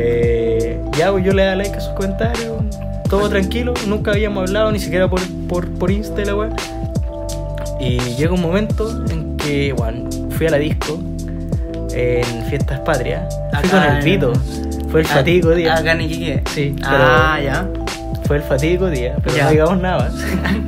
Eh, 0.00 0.80
ya, 0.96 1.10
pues 1.10 1.24
yo 1.24 1.32
le 1.32 1.42
daba 1.42 1.56
like 1.56 1.76
a 1.76 1.80
sus 1.80 1.92
comentarios, 1.94 2.52
todo 3.10 3.28
tranquilo, 3.28 3.74
nunca 3.86 4.12
habíamos 4.12 4.48
hablado, 4.48 4.70
ni 4.70 4.78
siquiera 4.78 5.08
por, 5.08 5.20
por, 5.48 5.68
por 5.72 5.90
Insta 5.90 6.22
y 6.22 6.24
la 6.24 6.36
weá. 6.36 6.50
Y 7.80 7.98
llega 8.16 8.32
un 8.32 8.40
momento 8.40 8.88
en 9.10 9.36
que, 9.36 9.72
bueno, 9.72 10.08
fui 10.30 10.46
a 10.46 10.50
la 10.50 10.58
disco 10.58 10.98
en 11.94 12.24
Fiestas 12.48 12.80
Patrias. 12.80 13.22
Fui 13.60 13.68
con 13.70 13.82
el 13.82 14.02
Vito. 14.04 14.32
Fue 14.90 15.00
el 15.00 15.06
fatídico 15.06 15.50
día. 15.50 15.74
Acá 15.76 15.92
en 15.92 16.00
Iquique. 16.02 16.42
Sí, 16.54 16.76
Ah, 16.84 17.38
ya. 17.42 17.68
Fue 18.24 18.36
el 18.36 18.42
fatídico 18.42 18.88
día, 18.90 19.16
pero 19.22 19.36
Ya. 19.36 19.44
no 19.44 19.50
digamos 19.50 19.80
nada. 19.80 20.10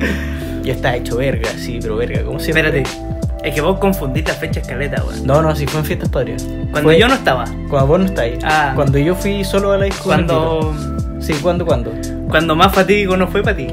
Yo 0.63 0.73
estaba 0.73 0.95
hecho 0.95 1.17
verga, 1.17 1.49
sí, 1.57 1.79
pero 1.81 1.95
verga, 1.97 2.21
como 2.23 2.39
siempre. 2.39 2.67
Espérate. 2.67 3.10
Es 3.43 3.55
que 3.55 3.61
vos 3.61 3.79
confundiste 3.79 4.31
fecha 4.33 4.59
escaleta, 4.59 5.03
weón. 5.03 5.25
No, 5.25 5.41
no, 5.41 5.55
sí 5.55 5.65
fue 5.65 5.79
en 5.79 5.85
Fiestas 5.85 6.09
Patrias. 6.09 6.47
Cuando 6.71 6.89
Fue- 6.89 6.99
yo 6.99 7.07
no 7.07 7.15
estaba. 7.15 7.45
Cuando 7.69 7.87
vos 7.87 7.99
no 7.99 8.05
estáis. 8.05 8.37
Ah. 8.43 8.73
Cuando 8.75 8.97
yo 8.99 9.15
fui 9.15 9.43
solo 9.43 9.71
a 9.71 9.77
la 9.77 9.85
disco. 9.85 10.03
Cuando. 10.03 10.73
Sí, 11.19 11.33
¿cuándo, 11.41 11.65
cuándo? 11.65 11.91
Cuando 12.29 12.55
más 12.55 12.73
fatídico 12.73 13.17
no 13.17 13.27
fue 13.27 13.41
para 13.43 13.57
ti. 13.57 13.67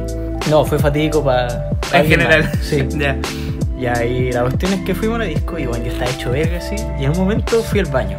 No, 0.51 0.65
fue 0.65 0.79
fatídico 0.79 1.23
para. 1.23 1.71
En 1.93 2.07
general. 2.07 2.51
Sí. 2.63 2.87
ya. 3.79 4.05
Y 4.05 4.33
la 4.33 4.43
cuestión 4.43 4.73
es 4.73 4.81
que 4.81 4.95
fuimos 4.95 5.17
a 5.17 5.19
la 5.21 5.25
disco 5.27 5.59
y 5.59 5.67
bueno, 5.67 5.85
yo 5.85 5.93
estaba 5.93 6.11
hecho 6.11 6.31
verga 6.31 6.59
así. 6.59 6.77
Y 6.99 7.05
en 7.05 7.11
un 7.11 7.19
momento 7.19 7.63
fui 7.63 7.81
al 7.81 7.87
baño. 7.87 8.17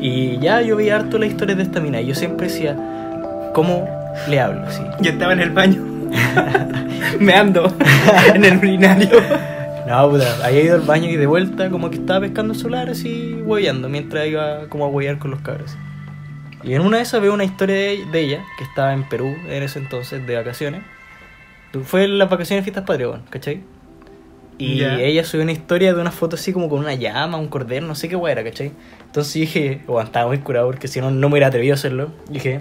Y 0.00 0.38
ya 0.38 0.60
yo 0.62 0.76
veía 0.76 0.96
harto 0.96 1.16
las 1.18 1.30
historias 1.30 1.58
de 1.58 1.64
esta 1.64 1.78
mina. 1.78 2.00
Y 2.00 2.06
yo 2.06 2.14
siempre 2.16 2.48
decía, 2.48 2.76
¿cómo 3.54 3.88
le 4.28 4.40
hablo? 4.40 4.66
Así. 4.66 4.82
Yo 5.00 5.12
estaba 5.12 5.32
en 5.32 5.40
el 5.40 5.50
baño. 5.50 5.80
Me 7.20 7.34
ando 7.34 7.72
en 8.34 8.44
el 8.44 8.56
urinario. 8.58 9.08
No, 9.86 10.10
puta, 10.10 10.44
había 10.44 10.62
ido 10.62 10.74
al 10.76 10.82
baño 10.82 11.08
y 11.08 11.16
de 11.16 11.26
vuelta 11.26 11.68
como 11.70 11.90
que 11.90 11.96
estaba 11.96 12.20
pescando 12.20 12.52
el 12.52 12.58
celular 12.58 12.88
así, 12.90 13.34
hueveando, 13.44 13.88
mientras 13.88 14.26
iba 14.26 14.68
como 14.68 14.84
a 14.84 14.88
huevear 14.88 15.18
con 15.18 15.30
los 15.32 15.40
cabros. 15.40 15.76
Y 16.62 16.74
en 16.74 16.82
una 16.82 16.98
de 16.98 17.02
esas 17.02 17.20
veo 17.20 17.34
una 17.34 17.44
historia 17.44 17.74
de, 17.74 18.04
de 18.12 18.20
ella, 18.20 18.44
que 18.58 18.64
estaba 18.64 18.92
en 18.92 19.02
Perú 19.08 19.34
en 19.48 19.62
ese 19.62 19.80
entonces, 19.80 20.24
de 20.26 20.36
vacaciones. 20.36 20.82
Fue 21.84 22.04
en 22.04 22.18
las 22.18 22.30
vacaciones 22.30 22.62
de 22.64 22.70
fiestas 22.70 22.84
patrias, 22.84 23.18
¿cachai? 23.30 23.62
Y 24.58 24.76
Ya. 24.76 25.00
ella 25.00 25.24
subió 25.24 25.42
una 25.42 25.52
historia 25.52 25.92
de 25.92 26.00
una 26.00 26.12
foto 26.12 26.36
así 26.36 26.52
como 26.52 26.68
con 26.68 26.78
una 26.78 26.94
llama, 26.94 27.38
un 27.38 27.48
cordero, 27.48 27.84
no 27.86 27.94
sé 27.96 28.08
qué 28.08 28.14
weá 28.14 28.32
era, 28.32 28.44
¿cachai? 28.44 28.70
Entonces 29.06 29.32
dije, 29.34 29.80
bueno, 29.88 30.02
estaba 30.06 30.28
muy 30.28 30.38
curado 30.38 30.66
porque 30.68 30.86
si 30.86 31.00
no, 31.00 31.10
no 31.10 31.28
me 31.28 31.32
hubiera 31.34 31.48
atrevido 31.48 31.72
a 31.72 31.76
hacerlo. 31.76 32.12
Dije, 32.28 32.60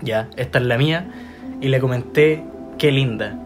ya, 0.00 0.28
esta 0.36 0.58
es 0.58 0.64
la 0.64 0.78
mía. 0.78 1.10
Y 1.60 1.68
le 1.68 1.80
comenté, 1.80 2.42
qué 2.78 2.90
linda. 2.90 3.36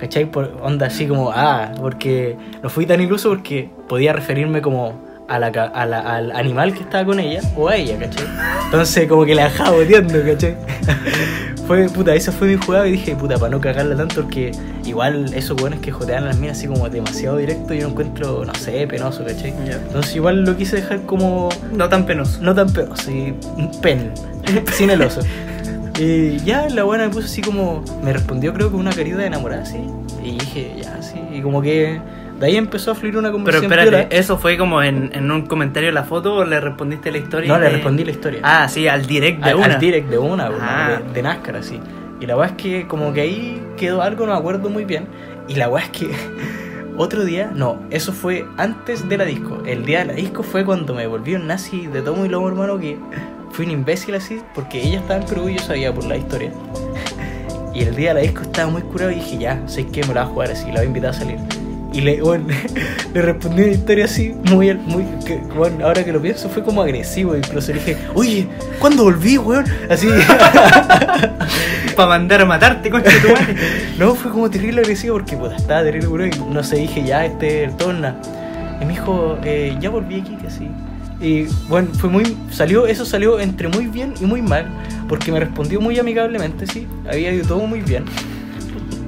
¿Cachai? 0.00 0.24
Por 0.24 0.56
onda 0.62 0.86
así 0.86 1.06
como, 1.06 1.30
ah, 1.30 1.72
porque 1.80 2.36
no 2.62 2.70
fui 2.70 2.86
tan 2.86 3.00
iluso 3.00 3.28
porque 3.28 3.68
podía 3.88 4.12
referirme 4.12 4.62
como 4.62 5.08
a 5.28 5.38
la, 5.38 5.46
a 5.48 5.86
la- 5.86 6.00
al 6.16 6.32
animal 6.32 6.72
que 6.74 6.80
estaba 6.80 7.04
con 7.04 7.20
ella 7.20 7.40
o 7.56 7.68
a 7.68 7.76
ella, 7.76 7.98
¿cachai? 7.98 8.26
Entonces 8.64 9.06
como 9.08 9.24
que 9.24 9.34
la 9.34 9.44
dejaba 9.44 9.70
boteando, 9.72 10.14
¿cachai? 10.24 10.56
fue, 11.66 11.88
puta, 11.88 12.14
esa 12.14 12.32
fue 12.32 12.48
mi 12.48 12.56
jugada 12.56 12.88
y 12.88 12.92
dije, 12.92 13.14
puta, 13.14 13.36
para 13.38 13.50
no 13.50 13.60
cagarla 13.60 13.94
tanto, 13.96 14.22
porque 14.22 14.50
igual 14.84 15.32
esos 15.34 15.56
buenos 15.56 15.78
que 15.80 15.92
jotean 15.92 16.24
a 16.24 16.26
las 16.28 16.38
minas 16.38 16.58
así 16.58 16.66
como 16.66 16.88
demasiado 16.88 17.36
directo, 17.36 17.74
yo 17.74 17.82
lo 17.82 17.88
encuentro, 17.90 18.44
no 18.44 18.54
sé, 18.54 18.86
penoso, 18.88 19.24
¿cachai? 19.24 19.54
Ya. 19.66 19.74
Entonces 19.74 20.16
igual 20.16 20.42
lo 20.44 20.56
quise 20.56 20.76
dejar 20.76 21.02
como 21.02 21.48
No 21.72 21.88
tan 21.88 22.06
penoso. 22.06 22.40
no 22.42 22.54
tan 22.54 22.72
penoso, 22.72 23.02
sí, 23.04 23.34
pen, 23.82 24.12
sin 24.72 24.90
el 24.90 25.02
oso. 25.02 25.20
Y 26.00 26.38
ya 26.44 26.68
la 26.70 26.84
buena 26.84 27.04
me 27.04 27.10
puso 27.10 27.26
así 27.26 27.42
como, 27.42 27.84
me 28.02 28.12
respondió 28.12 28.52
creo 28.54 28.70
que 28.70 28.76
una 28.76 28.90
querida 28.90 29.24
enamorada, 29.26 29.62
así, 29.62 29.78
y 30.24 30.38
dije, 30.38 30.72
ya, 30.82 31.02
sí, 31.02 31.20
y 31.32 31.40
como 31.42 31.60
que 31.60 32.00
de 32.38 32.46
ahí 32.46 32.56
empezó 32.56 32.92
a 32.92 32.94
fluir 32.94 33.16
una 33.18 33.28
Pero 33.28 33.34
conversación. 33.34 33.70
espérate, 33.72 33.90
piola. 34.06 34.20
¿eso 34.20 34.38
fue 34.38 34.56
como 34.56 34.82
en, 34.82 35.10
en 35.12 35.30
un 35.30 35.42
comentario 35.46 35.90
de 35.90 35.92
la 35.92 36.04
foto 36.04 36.36
o 36.36 36.44
le 36.44 36.58
respondiste 36.58 37.10
la 37.12 37.18
historia? 37.18 37.48
No, 37.52 37.58
le 37.58 37.66
de- 37.66 37.72
respondí 37.72 38.02
la 38.04 38.12
historia. 38.12 38.40
Ah, 38.42 38.66
sí, 38.68 38.88
al 38.88 39.04
direct 39.06 39.44
de 39.44 39.50
al, 39.50 39.56
una. 39.56 39.66
al 39.66 39.78
direct 39.78 40.08
de 40.08 40.16
una, 40.18 40.50
Ah. 40.60 41.00
de, 41.06 41.12
de 41.12 41.22
NASCAR, 41.22 41.56
así. 41.56 41.78
Y 42.18 42.24
la 42.26 42.36
weá 42.36 42.46
es 42.48 42.52
que 42.54 42.86
como 42.86 43.12
que 43.12 43.20
ahí 43.20 43.62
quedó 43.76 44.00
algo, 44.00 44.24
no 44.26 44.32
me 44.32 44.38
acuerdo 44.38 44.70
muy 44.70 44.86
bien. 44.86 45.06
Y 45.48 45.54
la 45.56 45.68
weá 45.68 45.84
es 45.84 45.90
que 45.90 46.08
otro 46.96 47.24
día, 47.26 47.50
no, 47.54 47.78
eso 47.90 48.12
fue 48.14 48.46
antes 48.56 49.06
de 49.06 49.18
la 49.18 49.24
disco. 49.26 49.62
El 49.66 49.84
día 49.84 49.98
de 50.00 50.04
la 50.06 50.12
disco 50.14 50.42
fue 50.42 50.64
cuando 50.64 50.94
me 50.94 51.06
volví 51.06 51.34
un 51.34 51.46
nazi 51.46 51.88
de 51.88 52.00
tomo 52.00 52.24
y 52.24 52.30
lomo, 52.30 52.48
hermano, 52.48 52.78
que 52.78 52.96
fui 53.52 53.66
un 53.66 53.72
imbécil 53.72 54.14
así, 54.14 54.40
porque 54.54 54.82
ella 54.82 55.00
estaba 55.00 55.20
en 55.20 55.26
Perú 55.26 55.48
y 55.48 55.56
yo 55.56 55.62
sabía 55.62 55.92
por 55.92 56.04
la 56.04 56.16
historia. 56.16 56.50
Y 57.72 57.84
el 57.84 57.94
día 57.94 58.08
de 58.08 58.14
la 58.14 58.20
disco 58.22 58.42
estaba 58.42 58.68
muy 58.68 58.82
curado 58.82 59.12
y 59.12 59.14
dije, 59.14 59.38
ya, 59.38 59.62
sé 59.66 59.86
que 59.86 60.02
me 60.02 60.12
la 60.12 60.24
voy 60.24 60.30
a 60.30 60.32
jugar 60.32 60.50
así, 60.50 60.66
la 60.66 60.72
voy 60.72 60.82
a 60.82 60.84
invitar 60.86 61.10
a 61.10 61.12
salir. 61.12 61.38
Y 61.92 62.00
le, 62.00 62.20
bueno, 62.20 62.46
le 63.14 63.22
respondí 63.22 63.62
una 63.62 63.72
historia 63.72 64.04
así, 64.06 64.34
muy, 64.50 64.74
muy, 64.74 65.04
que, 65.24 65.36
bueno, 65.36 65.86
ahora 65.86 66.04
que 66.04 66.12
lo 66.12 66.20
pienso 66.20 66.48
fue 66.48 66.62
como 66.64 66.82
agresivo, 66.82 67.36
incluso 67.36 67.72
le 67.72 67.78
dije, 67.78 67.96
oye, 68.14 68.48
¿cuándo 68.78 69.04
volví, 69.04 69.38
weón? 69.38 69.64
Así, 69.88 70.08
Para 71.96 72.08
mandar 72.08 72.40
a 72.42 72.44
matarte, 72.44 72.90
concha 72.90 73.10
tu 73.22 73.32
madre. 73.32 73.56
no, 73.98 74.14
fue 74.14 74.30
como 74.30 74.50
terrible 74.50 74.80
agresivo 74.80 75.16
porque 75.16 75.36
puta, 75.36 75.56
estaba 75.56 75.82
terrible, 75.82 76.08
weón, 76.08 76.30
y 76.34 76.52
no 76.52 76.62
sé, 76.62 76.76
dije, 76.76 77.04
ya, 77.04 77.24
este, 77.24 77.64
el 77.64 77.76
torna. 77.76 78.16
Y 78.80 78.84
me 78.84 78.92
dijo, 78.92 79.38
eh, 79.44 79.76
ya 79.80 79.90
volví 79.90 80.20
aquí, 80.20 80.36
que 80.36 80.46
así. 80.46 80.68
Y 81.20 81.44
bueno, 81.68 81.88
fue 81.92 82.08
muy, 82.08 82.36
salió, 82.50 82.86
eso 82.86 83.04
salió 83.04 83.38
entre 83.40 83.68
muy 83.68 83.86
bien 83.86 84.14
y 84.20 84.24
muy 84.24 84.40
mal, 84.40 84.66
porque 85.08 85.30
me 85.30 85.38
respondió 85.40 85.80
muy 85.80 85.98
amigablemente, 85.98 86.66
sí, 86.66 86.86
había 87.06 87.32
ido 87.32 87.46
todo 87.46 87.66
muy 87.66 87.80
bien. 87.80 88.04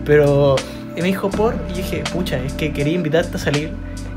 Pero 0.05 0.57
me 0.97 1.05
dijo 1.05 1.31
por, 1.31 1.55
y 1.71 1.79
dije, 1.79 2.05
pucha, 2.13 2.39
es 2.39 2.53
que 2.53 2.73
quería 2.73 2.95
invitarte 2.95 3.37
a 3.37 3.41
salir. 3.41 3.71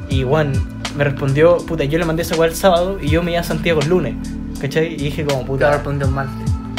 Y 0.10 0.24
Juan 0.24 0.52
me 0.98 1.04
respondió, 1.04 1.58
puta, 1.58 1.84
yo 1.84 1.98
le 1.98 2.06
mandé 2.06 2.24
esa 2.24 2.36
weá 2.36 2.50
el 2.50 2.56
sábado 2.56 2.98
y 3.02 3.10
yo 3.10 3.24
me 3.24 3.32
iba 3.32 3.40
a 3.42 3.44
Santiago 3.44 3.82
el 3.82 3.90
lunes. 3.90 4.16
¿Cachai? 4.60 4.94
Y 4.94 4.98
dije 4.98 5.26
como, 5.26 5.42
Te 5.42 5.46
puta. 5.46 5.72
respondió 5.72 6.08
mal. 6.08 6.28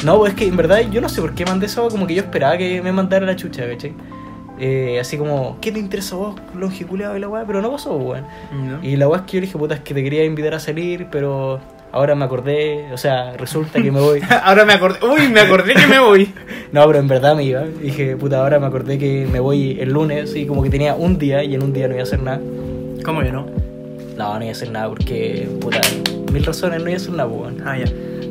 No, 0.04 0.26
es 0.26 0.35
que 0.35 0.46
en 0.46 0.56
verdad 0.56 0.80
yo 0.90 1.00
no 1.00 1.08
sé 1.08 1.20
por 1.20 1.35
qué 1.35 1.44
mandé 1.46 1.66
esa 1.66 1.82
como 1.88 2.06
que 2.06 2.14
yo 2.14 2.23
esperaba 2.23 2.58
que 2.58 2.82
me 2.82 2.92
mandara 2.92 3.25
la 3.25 3.37
chucha, 3.37 3.66
¿cachai? 3.68 3.94
Eh, 4.58 4.98
así 5.00 5.18
como, 5.18 5.58
¿qué 5.60 5.70
te 5.72 5.78
interesa 5.78 6.14
a 6.14 6.18
vos, 6.18 6.34
longiculeado 6.54 7.16
y 7.16 7.20
la 7.20 7.28
weá? 7.28 7.44
Pero 7.46 7.60
no 7.62 7.70
pasó, 7.72 7.94
weón. 7.96 8.25
¿No? 8.52 8.82
Y 8.82 8.96
la 8.96 9.08
weá 9.08 9.20
es 9.20 9.26
que 9.26 9.32
yo 9.36 9.40
le 9.40 9.46
dije, 9.46 9.58
puta, 9.58 9.75
es 9.75 9.80
que 9.80 9.92
te 9.94 10.02
quería 10.02 10.25
invitar 10.25 10.54
a 10.54 10.58
salir, 10.60 11.06
pero 11.10 11.60
ahora 11.92 12.14
me 12.14 12.25
acordé, 12.25 12.86
o 12.92 12.96
sea, 12.98 13.36
resulta 13.36 13.82
que 13.82 13.90
me 13.92 14.00
voy. 14.00 14.20
Ahora 14.42 14.64
me 14.64 14.72
acordé. 14.75 14.98
Uy, 15.06 15.28
me 15.28 15.40
acordé 15.40 15.75
que 15.75 15.86
me 15.86 15.98
voy. 15.98 16.32
No, 16.72 16.84
pero 16.86 16.98
en 16.98 17.06
verdad 17.08 17.36
me 17.36 17.44
iba. 17.44 17.62
Dije, 17.62 18.16
puta, 18.16 18.40
ahora 18.40 18.58
me 18.58 18.66
acordé 18.66 18.98
que 18.98 19.26
me 19.30 19.38
voy 19.40 19.78
el 19.80 19.92
lunes 19.92 20.34
y 20.34 20.46
como 20.46 20.62
que 20.64 20.68
tenía 20.68 20.94
un 20.96 21.16
día 21.16 21.42
y 21.44 21.54
en 21.54 21.62
un 21.62 21.72
día 21.72 21.86
no 21.86 21.94
iba 21.94 22.02
a 22.02 22.04
hacer 22.04 22.20
nada. 22.20 22.40
¿Cómo 23.04 23.20
que 23.22 23.30
no? 23.30 23.46
No, 24.18 24.34
no 24.34 24.40
iba 24.40 24.48
a 24.48 24.52
hacer 24.52 24.70
nada 24.72 24.88
porque, 24.88 25.48
puta, 25.60 25.80
mil 26.32 26.44
razones 26.44 26.80
no 26.82 26.88
iba 26.88 26.94
a 26.94 27.00
hacer 27.00 27.12
nada, 27.12 27.28
pues, 27.28 27.40
weón. 27.40 27.62
Ah, 27.64 27.78
ya. 27.78 27.86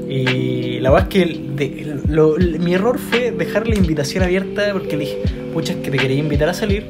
Y 0.08 0.80
la 0.82 0.92
verdad 0.92 1.08
es 1.08 1.14
que 1.14 1.24
el- 1.24 1.56
de- 1.56 2.00
lo- 2.10 2.36
el- 2.38 2.60
mi 2.60 2.74
error 2.74 3.00
fue 3.00 3.32
dejar 3.32 3.68
la 3.68 3.76
invitación 3.76 4.24
abierta 4.24 4.64
porque 4.74 4.98
le 4.98 5.06
dije, 5.06 5.22
pucha, 5.56 5.72
es 5.72 5.80
que 5.80 5.90
te 5.90 5.98
quería 5.98 6.18
invitar 6.18 6.50
a 6.50 6.54
salir. 6.54 6.86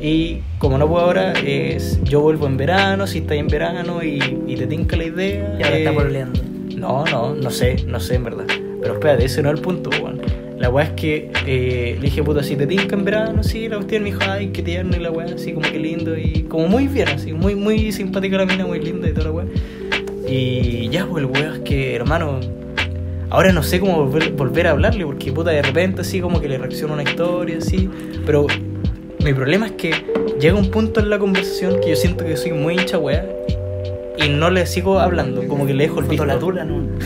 Y 0.00 0.38
como 0.58 0.78
no 0.78 0.88
puedo 0.88 1.04
ahora, 1.04 1.32
es, 1.32 2.00
yo 2.04 2.20
vuelvo 2.20 2.46
en 2.46 2.56
verano, 2.56 3.04
si 3.08 3.18
estás 3.18 3.36
en 3.36 3.48
verano 3.48 4.00
y, 4.00 4.20
y 4.46 4.54
te 4.54 4.68
tinca 4.68 4.96
la 4.96 5.06
idea. 5.06 5.56
Y 5.58 5.62
ahora 5.64 5.76
eh, 5.76 5.78
está 5.80 5.92
pololeando. 5.92 6.40
No, 6.76 7.04
no, 7.04 7.34
no 7.34 7.50
sé, 7.50 7.84
no 7.84 7.98
sé 7.98 8.14
en 8.14 8.24
verdad. 8.24 8.44
Pero 8.80 8.94
espérate, 8.94 9.24
ese 9.24 9.42
no 9.42 9.50
es 9.50 9.56
el 9.56 9.60
punto, 9.60 9.90
weón. 9.90 10.20
La 10.56 10.70
weá 10.70 10.86
es 10.86 10.92
que 10.92 11.32
eh, 11.46 11.96
le 11.96 12.00
dije, 12.00 12.22
puta, 12.22 12.44
si 12.44 12.54
te 12.54 12.66
tinca 12.68 12.94
en 12.94 13.04
verano, 13.04 13.42
sí, 13.42 13.68
la 13.68 13.76
cuestión 13.76 14.04
me 14.04 14.10
dijo, 14.10 14.20
ay, 14.22 14.50
qué 14.52 14.62
tierno 14.62 14.96
y 14.96 15.00
la 15.00 15.10
weá, 15.10 15.26
así 15.34 15.52
como 15.52 15.68
que 15.68 15.78
lindo 15.78 16.16
y 16.16 16.44
como 16.44 16.68
muy 16.68 16.86
bien, 16.86 17.08
así, 17.08 17.32
muy, 17.32 17.56
muy 17.56 17.90
simpática 17.90 18.36
la 18.38 18.46
mina, 18.46 18.64
muy 18.64 18.78
linda 18.78 19.08
y 19.08 19.12
toda 19.12 19.26
la 19.26 19.32
weá. 19.32 19.46
Y 20.28 20.88
ya, 20.90 21.06
pues 21.06 21.24
el 21.24 21.30
weá 21.30 21.54
es 21.54 21.58
que, 21.60 21.96
hermano, 21.96 22.38
ahora 23.30 23.52
no 23.52 23.62
sé 23.62 23.80
cómo 23.80 24.04
volver, 24.04 24.32
volver 24.32 24.66
a 24.66 24.70
hablarle, 24.70 25.04
porque 25.04 25.32
puta, 25.32 25.50
de 25.50 25.62
repente 25.62 26.02
así 26.02 26.20
como 26.20 26.40
que 26.40 26.48
le 26.48 26.58
reacciona 26.58 26.94
una 26.94 27.02
historia, 27.02 27.58
así, 27.58 27.88
pero 28.24 28.46
mi 29.24 29.34
problema 29.34 29.66
es 29.66 29.72
que 29.72 29.92
llega 30.40 30.56
un 30.56 30.70
punto 30.70 31.00
en 31.00 31.10
la 31.10 31.18
conversación 31.18 31.80
que 31.80 31.90
yo 31.90 31.96
siento 31.96 32.24
que 32.24 32.36
soy 32.36 32.52
muy 32.52 32.74
hincha 32.74 32.98
weá 32.98 33.26
y 34.18 34.28
no 34.28 34.50
le 34.50 34.66
sigo 34.66 34.98
hablando, 34.98 35.46
como 35.46 35.66
que 35.66 35.74
le 35.74 35.84
dejo 35.84 36.00
el 36.00 36.06
visto. 36.06 36.24
La 36.24 36.38
tula, 36.38 36.64
¿no? 36.64 36.82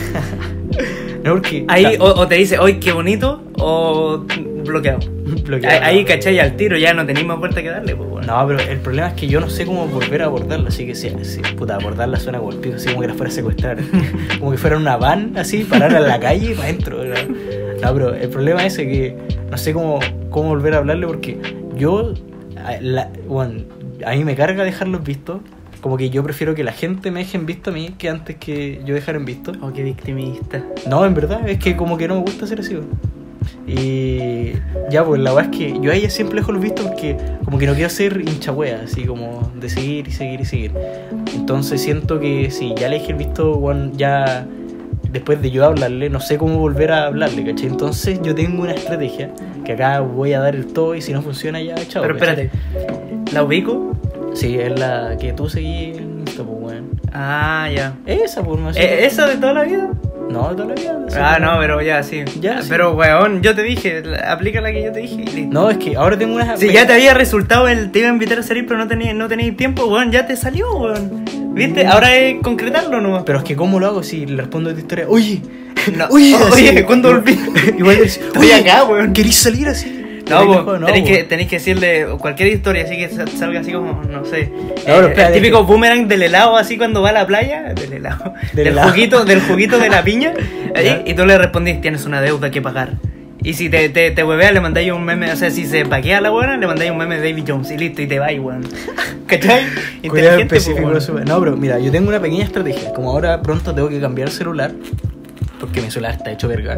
No, 1.23 1.33
porque. 1.33 1.65
Ahí 1.67 1.97
o, 1.99 2.05
o 2.05 2.27
te 2.27 2.33
dice, 2.33 2.57
hoy 2.57 2.79
qué 2.79 2.91
bonito, 2.93 3.43
o 3.59 4.25
bloqueado. 4.63 4.99
bloqueado. 5.45 5.83
Ahí, 5.85 5.97
ahí, 5.99 6.05
¿cachai? 6.05 6.39
Al 6.39 6.55
tiro 6.55 6.77
ya 6.77 6.93
no 6.93 7.05
tenés 7.05 7.25
más 7.25 7.37
vuelta 7.39 7.61
que 7.61 7.69
darle, 7.69 7.95
pues 7.95 8.09
bueno. 8.09 8.27
No, 8.27 8.47
pero 8.47 8.59
el 8.59 8.79
problema 8.79 9.09
es 9.09 9.13
que 9.15 9.27
yo 9.27 9.39
no 9.39 9.49
sé 9.49 9.65
cómo 9.65 9.87
volver 9.87 10.21
a 10.21 10.25
abordarla, 10.25 10.69
así 10.69 10.85
que 10.85 10.95
sí, 10.95 11.11
sí, 11.23 11.41
puta, 11.57 11.75
abordarla 11.75 12.17
suena 12.19 12.39
pico, 12.61 12.75
así 12.75 12.89
como 12.89 13.01
que 13.01 13.07
la 13.07 13.13
fuera 13.13 13.31
a 13.31 13.35
secuestrar. 13.35 13.77
como 14.39 14.51
que 14.51 14.57
fuera 14.57 14.77
una 14.77 14.97
van, 14.97 15.37
así, 15.37 15.63
pararla 15.63 15.99
en 15.99 16.07
la 16.07 16.19
calle 16.19 16.51
y 16.51 16.53
para 16.53 16.69
adentro. 16.69 17.03
¿no? 17.03 17.93
Pero 17.93 18.13
el 18.13 18.29
problema 18.29 18.65
es 18.65 18.77
que 18.77 19.15
no 19.49 19.57
sé 19.57 19.73
cómo, 19.73 19.99
cómo 20.29 20.49
volver 20.49 20.73
a 20.75 20.77
hablarle 20.77 21.07
porque 21.07 21.37
yo, 21.75 22.13
a, 22.63 22.79
la- 22.79 23.09
bueno, 23.27 23.61
a 24.05 24.11
mí 24.11 24.23
me 24.23 24.35
carga 24.35 24.63
dejarlos 24.63 25.03
vistos. 25.03 25.41
Como 25.81 25.97
que 25.97 26.11
yo 26.11 26.23
prefiero 26.23 26.53
que 26.53 26.63
la 26.63 26.73
gente 26.73 27.09
me 27.09 27.21
deje 27.21 27.37
en 27.37 27.47
visto 27.47 27.71
a 27.71 27.73
mí 27.73 27.95
que 27.97 28.07
antes 28.07 28.35
que 28.35 28.81
yo 28.85 28.93
dejar 28.93 29.15
en 29.15 29.25
visto. 29.25 29.51
Oh, 29.61 29.73
qué 29.73 29.81
victimista. 29.81 30.63
No, 30.87 31.03
en 31.07 31.15
verdad, 31.15 31.49
es 31.49 31.57
que 31.57 31.75
como 31.75 31.97
que 31.97 32.07
no 32.07 32.13
me 32.15 32.21
gusta 32.21 32.45
hacer 32.45 32.59
así. 32.59 32.77
Y 33.67 34.53
ya, 34.89 35.03
pues 35.05 35.21
la 35.21 35.33
verdad 35.33 35.51
es 35.53 35.57
que 35.57 35.79
yo 35.81 35.91
a 35.91 35.95
ella 35.95 36.09
siempre 36.09 36.39
dejo 36.39 36.51
los 36.51 36.61
vistos 36.61 36.85
porque 36.87 37.15
como 37.45 37.57
que 37.57 37.67
no 37.67 37.73
quiero 37.73 37.89
ser 37.89 38.19
hincha 38.21 38.51
wea, 38.51 38.81
así 38.83 39.05
como 39.05 39.51
de 39.59 39.69
seguir 39.69 40.07
y 40.07 40.11
seguir 40.11 40.41
y 40.41 40.45
seguir. 40.45 40.71
Entonces 41.35 41.81
siento 41.81 42.19
que 42.19 42.51
si 42.51 42.73
ya 42.75 42.89
le 42.89 42.99
dejé 42.99 43.11
el 43.13 43.17
visto, 43.17 43.59
ya 43.95 44.45
después 45.11 45.41
de 45.41 45.51
yo 45.51 45.65
hablarle, 45.65 46.09
no 46.09 46.19
sé 46.19 46.37
cómo 46.37 46.57
volver 46.57 46.91
a 46.91 47.05
hablarle, 47.07 47.43
¿cachai? 47.45 47.67
Entonces 47.67 48.19
yo 48.23 48.33
tengo 48.35 48.61
una 48.63 48.73
estrategia 48.73 49.31
que 49.65 49.73
acá 49.73 49.99
voy 49.99 50.33
a 50.33 50.39
dar 50.39 50.55
el 50.55 50.67
todo 50.67 50.95
y 50.95 51.01
si 51.01 51.13
no 51.13 51.21
funciona 51.21 51.61
ya, 51.61 51.75
chao. 51.87 52.01
Pero 52.03 52.17
¿cachai? 52.17 52.45
espérate, 52.45 53.31
¿la 53.33 53.43
ubico? 53.43 53.95
Sí, 54.33 54.57
es 54.57 54.79
la 54.79 55.17
que 55.19 55.33
tú 55.33 55.49
seguís 55.49 55.97
en 55.97 56.19
Insta, 56.21 56.43
pues, 56.43 56.57
weón. 56.61 57.01
Ah, 57.11 57.69
ya. 57.73 57.93
Esa, 58.05 58.41
pues, 58.43 58.59
no 58.61 58.73
sé. 58.73 58.81
¿E- 58.81 59.05
¿Esa 59.05 59.27
de 59.27 59.35
toda 59.35 59.53
la 59.53 59.63
vida? 59.63 59.91
No, 60.31 60.49
de 60.49 60.55
toda 60.55 60.67
la 60.69 60.75
vida. 60.75 60.99
sí, 61.09 61.17
Ah, 61.19 61.37
no, 61.39 61.57
pero 61.59 61.81
ya, 61.81 62.01
sí. 62.03 62.23
Ya, 62.39 62.61
sí. 62.61 62.67
Pero, 62.69 62.93
weón, 62.93 63.41
yo 63.41 63.53
te 63.55 63.63
dije, 63.63 64.01
aplica 64.27 64.61
la 64.61 64.71
que 64.71 64.83
yo 64.83 64.91
te 64.91 64.99
dije 65.01 65.23
y. 65.39 65.41
No, 65.47 65.69
es 65.69 65.77
que 65.77 65.95
ahora 65.95 66.17
tengo 66.17 66.35
una... 66.35 66.55
Si 66.57 66.71
ya 66.71 66.87
te 66.87 66.93
había 66.93 67.13
resultado 67.13 67.67
el 67.67 67.91
te 67.91 67.99
iba 67.99 68.09
a 68.09 68.11
invitar 68.13 68.39
a 68.39 68.43
salir, 68.43 68.65
pero 68.65 68.77
no 68.79 68.87
tenías 68.87 69.15
no 69.15 69.27
tenías 69.27 69.55
tiempo, 69.57 69.85
weón, 69.85 70.11
ya 70.11 70.25
te 70.25 70.35
salió, 70.35 70.71
weón. 70.75 71.25
¿Viste? 71.53 71.85
Ahora 71.85 72.15
es 72.15 72.41
concretarlo 72.41 73.01
nomás. 73.01 73.23
Pero 73.25 73.39
es 73.39 73.43
que 73.43 73.55
¿cómo 73.55 73.79
lo 73.79 73.87
hago 73.87 74.03
si 74.03 74.25
le 74.25 74.37
respondo 74.37 74.69
a 74.69 74.73
tu 74.73 74.79
historia? 74.79 75.05
Oye, 75.09 75.41
No, 75.97 76.07
oye, 76.11 76.35
oye, 76.53 76.85
¿cuándo 76.85 77.09
volví? 77.09 77.37
Igual 77.77 77.97
oye, 78.39 78.53
acá, 78.55 78.83
weón. 78.85 79.11
¿Querís 79.13 79.35
salir 79.35 79.67
así? 79.67 80.00
No, 80.31 80.77
no, 80.79 80.85
tenéis, 80.87 81.05
que, 81.09 81.23
tenéis 81.23 81.49
que 81.49 81.55
decirle 81.57 82.07
cualquier 82.19 82.49
historia, 82.49 82.83
así 82.83 82.97
que 82.97 83.09
sa- 83.09 83.27
salga 83.27 83.59
así 83.59 83.71
como, 83.71 84.01
no 84.03 84.25
sé. 84.25 84.51
pero 84.85 85.07
eh, 85.07 85.13
el 85.27 85.33
típico 85.33 85.59
que- 85.59 85.71
boomerang 85.71 86.07
del 86.07 86.23
helado, 86.23 86.57
así 86.57 86.77
cuando 86.77 87.01
va 87.01 87.09
a 87.09 87.13
la 87.13 87.27
playa. 87.27 87.73
Del 87.73 87.93
helado. 87.93 88.33
Del 88.53 88.73
Del, 88.73 88.79
juguito, 88.79 89.25
del 89.25 89.41
juguito 89.41 89.77
de 89.79 89.89
la 89.89 90.03
piña. 90.05 90.33
ahí, 90.75 91.03
y 91.05 91.13
tú 91.13 91.25
le 91.25 91.37
respondís, 91.37 91.81
tienes 91.81 92.05
una 92.05 92.21
deuda 92.21 92.49
que 92.51 92.61
pagar. 92.61 92.93
Y 93.43 93.53
si 93.53 93.69
te, 93.69 93.89
te, 93.89 94.11
te 94.11 94.23
huevea, 94.23 94.51
le 94.51 94.61
mandáis 94.61 94.91
un 94.91 95.03
meme, 95.03 95.31
o 95.31 95.35
sea, 95.35 95.49
si 95.49 95.65
se 95.65 95.83
paquea 95.85 96.21
la 96.21 96.29
buena, 96.29 96.57
le 96.57 96.67
mandáis 96.67 96.91
un 96.91 96.97
meme 96.97 97.19
de 97.19 97.31
David 97.31 97.45
Jones 97.47 97.71
y 97.71 97.77
listo, 97.77 98.01
y 98.03 98.07
te 98.07 98.19
vais, 98.19 98.39
weón. 98.39 98.61
¿Cachai? 99.27 99.63
Inteligente, 100.03 100.43
específico 100.43 100.87
weón. 100.89 101.01
su- 101.01 101.17
No, 101.19 101.39
pero 101.39 101.57
mira, 101.57 101.79
yo 101.79 101.91
tengo 101.91 102.09
una 102.09 102.19
pequeña 102.19 102.43
estrategia. 102.43 102.93
Como 102.93 103.09
ahora 103.09 103.41
pronto 103.41 103.73
tengo 103.73 103.89
que 103.89 103.99
cambiar 103.99 104.27
el 104.27 104.33
celular, 104.33 104.73
porque 105.59 105.81
mi 105.81 105.89
celular 105.89 106.13
está 106.17 106.31
hecho 106.31 106.47
verga. 106.47 106.77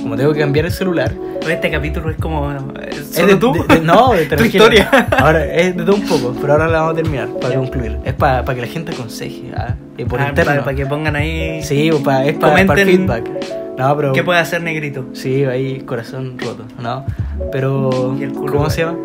Como 0.00 0.16
tengo 0.16 0.32
que 0.32 0.38
cambiar 0.40 0.66
el 0.66 0.72
celular, 0.72 1.12
Este 1.48 1.70
capítulo 1.70 2.10
es 2.10 2.16
como. 2.16 2.50
eh, 2.52 2.56
es 2.90 3.14
¿Solo 3.14 3.28
de, 3.28 3.36
tú? 3.36 3.52
de- 3.52 3.74
de- 3.76 3.80
no, 3.80 4.12
de 4.14 4.26
tu 4.26 4.44
historia. 4.44 4.88
Ahora 5.18 5.44
es 5.44 5.76
de 5.76 5.84
todo 5.84 5.96
un 5.96 6.02
poco, 6.06 6.34
pero 6.40 6.54
ahora 6.54 6.66
la 6.68 6.80
vamos 6.80 6.92
a 6.94 6.96
terminar 7.02 7.28
para 7.40 7.54
concluir. 7.56 7.98
Es 8.04 8.14
para 8.14 8.44
que 8.44 8.60
la 8.60 8.66
gente 8.66 8.92
aconseje, 8.92 9.52
¿ah? 9.56 9.74
Y 9.96 10.04
por 10.04 10.20
Ah, 10.20 10.28
interno. 10.28 10.62
para, 10.64 10.76
que 10.76 10.86
pongan 10.86 11.16
ahí. 11.16 11.62
Sí, 11.62 11.90
o 11.90 12.02
pa- 12.02 12.24
es 12.24 12.36
para 12.38 12.60
el 12.60 12.68
feedback. 12.68 13.28
No, 13.78 13.96
pero. 13.96 14.12
¿Qué 14.12 14.22
puede 14.24 14.40
hacer 14.40 14.62
Negrito? 14.62 15.06
Sí, 15.12 15.44
ahí 15.44 15.80
corazón 15.80 16.38
roto, 16.38 16.64
¿no? 16.80 17.04
Pero, 17.52 18.16
Y 18.18 18.24
el 18.24 18.32
culo, 18.32 18.52
¿cómo 18.52 18.64
güey. 18.64 18.70
se 18.70 18.82
llama? 18.82 18.98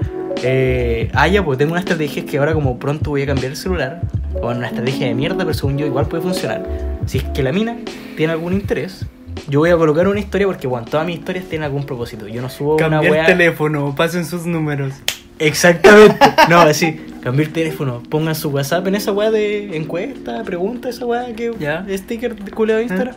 Eh, 0.43 1.10
ah, 1.13 1.27
ya, 1.27 1.43
pues 1.43 1.57
tengo 1.57 1.71
una 1.71 1.81
estrategia 1.81 2.25
que 2.25 2.38
ahora 2.38 2.53
como 2.53 2.79
pronto 2.79 3.12
voy 3.12 3.24
a 3.24 3.25
cambiar 3.27 3.51
el 3.51 3.57
celular, 3.57 4.01
bueno, 4.41 4.60
una 4.60 4.67
estrategia 4.67 5.07
de 5.07 5.13
mierda, 5.13 5.38
pero 5.39 5.53
según 5.53 5.77
yo 5.77 5.86
igual 5.86 6.07
puede 6.07 6.24
funcionar. 6.24 6.63
Si 7.05 7.17
es 7.19 7.24
que 7.25 7.43
la 7.43 7.51
mina 7.51 7.75
tiene 8.17 8.31
algún 8.33 8.53
interés, 8.53 9.05
yo 9.48 9.60
voy 9.60 9.69
a 9.69 9.77
colocar 9.77 10.07
una 10.07 10.19
historia 10.19 10.48
porque, 10.48 10.67
bueno, 10.67 10.86
todas 10.89 11.05
mis 11.05 11.17
historias 11.19 11.45
tienen 11.45 11.65
algún 11.65 11.86
propósito. 11.86 12.27
Yo 12.27 12.41
no 12.41 12.50
subo 12.50 12.75
una 12.75 12.89
Cambiar 12.89 13.12
weá. 13.12 13.25
teléfono, 13.25 13.93
pasen 13.95 14.25
sus 14.25 14.45
números. 14.45 14.93
Exactamente. 15.39 16.17
No, 16.50 16.60
así, 16.62 17.00
cambiar 17.21 17.48
el 17.48 17.53
teléfono, 17.53 18.03
pongan 18.10 18.36
su 18.36 18.50
WhatsApp 18.50 18.88
en 18.88 18.95
esa 18.95 19.12
weá 19.12 19.31
de 19.31 19.75
encuesta, 19.75 20.43
pregunta, 20.43 20.89
esa 20.89 21.05
weá 21.05 21.33
que 21.36 21.51
Ya. 21.60 21.86
sticker 21.89 22.36
de 22.36 22.74
de 22.74 22.83
Instagram. 22.83 23.15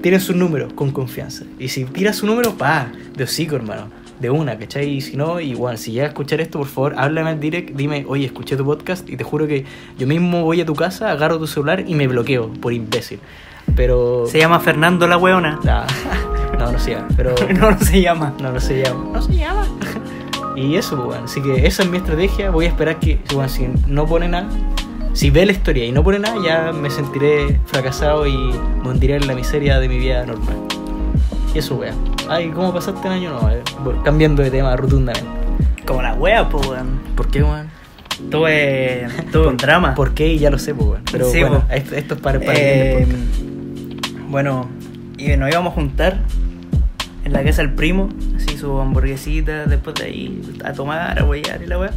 Tienen 0.00 0.20
sus 0.20 0.34
números 0.34 0.72
con 0.72 0.90
confianza. 0.90 1.44
Y 1.58 1.68
si 1.68 1.84
tiras 1.84 2.16
su 2.16 2.26
número, 2.26 2.54
pa, 2.56 2.90
de 3.16 3.24
hocico, 3.24 3.56
hermano. 3.56 3.88
De 4.20 4.30
una, 4.30 4.56
¿cachai? 4.58 4.88
Y 4.88 5.00
si 5.00 5.16
no, 5.16 5.38
igual, 5.40 5.78
si 5.78 5.92
llegas 5.92 6.06
a 6.06 6.08
escuchar 6.08 6.40
esto, 6.40 6.58
por 6.58 6.68
favor, 6.68 6.94
háblame 6.96 7.30
al 7.30 7.40
direct, 7.40 7.70
dime, 7.76 8.04
oye, 8.08 8.24
escuché 8.24 8.56
tu 8.56 8.64
podcast 8.64 9.08
y 9.10 9.16
te 9.16 9.24
juro 9.24 9.46
que 9.46 9.64
yo 9.98 10.06
mismo 10.06 10.42
voy 10.44 10.60
a 10.60 10.66
tu 10.66 10.74
casa, 10.74 11.10
agarro 11.10 11.38
tu 11.38 11.46
celular 11.46 11.84
y 11.86 11.94
me 11.94 12.06
bloqueo 12.06 12.48
por 12.54 12.72
imbécil. 12.72 13.18
Pero. 13.76 14.24
Se 14.26 14.38
llama 14.38 14.60
Fernando 14.60 15.06
la 15.06 15.16
weona. 15.16 15.58
No, 16.58 16.70
no 16.70 16.78
se 16.78 16.92
llama. 16.92 17.08
Pero. 17.16 17.34
No, 17.58 17.70
no 17.72 17.78
se 17.80 18.00
llama. 18.00 18.34
No, 18.40 18.52
no 18.52 18.60
se 18.60 18.82
llama. 18.82 19.04
No 19.12 19.22
se 19.22 19.34
llama. 19.36 19.66
Y 20.56 20.76
eso, 20.76 20.96
pues, 20.96 21.06
bueno. 21.06 21.24
Así 21.24 21.40
que 21.40 21.66
esa 21.66 21.82
es 21.82 21.88
mi 21.88 21.96
estrategia. 21.96 22.50
Voy 22.50 22.66
a 22.66 22.68
esperar 22.68 22.98
que, 23.00 23.18
bueno, 23.32 23.48
si 23.48 23.66
no 23.88 24.06
pone 24.06 24.28
nada, 24.28 24.48
si 25.14 25.30
ve 25.30 25.46
la 25.46 25.52
historia 25.52 25.86
y 25.86 25.92
no 25.92 26.04
pone 26.04 26.18
nada, 26.18 26.36
ya 26.44 26.72
me 26.72 26.90
sentiré 26.90 27.58
fracasado 27.66 28.26
y 28.26 28.36
me 28.82 28.90
hundiré 28.90 29.16
en 29.16 29.26
la 29.26 29.34
miseria 29.34 29.78
de 29.80 29.88
mi 29.88 29.98
vida 29.98 30.24
normal. 30.26 30.56
Y 31.54 31.58
eso, 31.58 31.74
weón. 31.76 31.94
Ay, 32.28 32.50
¿cómo 32.50 32.72
pasaste 32.72 33.06
el 33.08 33.14
año? 33.14 33.30
No, 33.40 33.50
eh, 33.50 33.62
cambiando 34.04 34.42
de 34.42 34.50
tema 34.50 34.76
rotundamente. 34.76 35.26
Como 35.86 36.02
la 36.02 36.12
wea, 36.14 36.46
pues, 36.48 36.66
weón. 36.68 37.00
¿Por 37.16 37.28
qué, 37.28 37.42
weón? 37.42 37.68
Tuve, 38.30 39.08
tuve 39.32 39.48
un 39.48 39.56
drama. 39.56 39.94
¿Por 39.94 40.12
qué? 40.12 40.38
Ya 40.38 40.50
lo 40.50 40.58
sé, 40.58 40.74
pues, 40.74 40.86
weón. 40.86 41.02
Pero 41.10 41.30
Sí, 41.30 41.40
bueno, 41.40 41.60
po. 41.66 41.72
esto, 41.72 41.94
esto 41.96 42.14
es 42.14 42.20
para, 42.20 42.38
Eh. 42.42 43.06
Bueno, 44.32 44.68
y 45.18 45.28
nos 45.36 45.50
íbamos 45.50 45.72
a 45.72 45.74
juntar 45.74 46.16
en 47.24 47.32
la 47.32 47.44
casa 47.44 47.62
del 47.62 47.72
primo, 47.74 48.08
así 48.36 48.56
su 48.56 48.80
hamburguesita, 48.80 49.66
después 49.66 49.94
de 49.96 50.04
ahí 50.06 50.42
a 50.64 50.72
tomar, 50.72 51.18
a 51.18 51.24
huellar 51.24 51.62
y 51.62 51.66
la 51.66 51.78
weá. 51.78 51.90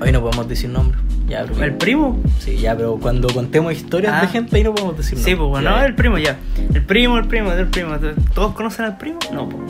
Hoy 0.00 0.12
no 0.12 0.20
podemos 0.20 0.48
decir 0.48 0.70
nombres. 0.70 1.00
Ya, 1.26 1.44
pero, 1.48 1.64
¿El 1.64 1.74
primo? 1.74 2.20
Sí, 2.38 2.58
ya, 2.58 2.76
pero 2.76 2.96
cuando 3.00 3.28
contemos 3.28 3.72
historias 3.72 4.12
Ah. 4.16 4.20
de 4.20 4.28
gente, 4.28 4.54
ahí 4.56 4.62
no 4.64 4.74
podemos 4.74 4.96
decir 4.98 5.14
nombres. 5.14 5.24
Sí, 5.32 5.34
pues 5.36 5.48
bueno, 5.48 5.70
Ya, 5.70 5.86
el 5.86 5.94
primo 5.94 6.18
ya. 6.18 6.36
El 6.74 6.82
primo, 6.84 7.16
el 7.18 7.24
primo, 7.26 7.52
el 7.52 7.66
primo. 7.68 7.96
¿Todos 8.34 8.52
conocen 8.54 8.84
al 8.84 8.98
primo? 8.98 9.18
No, 9.32 9.48
pues. 9.48 9.62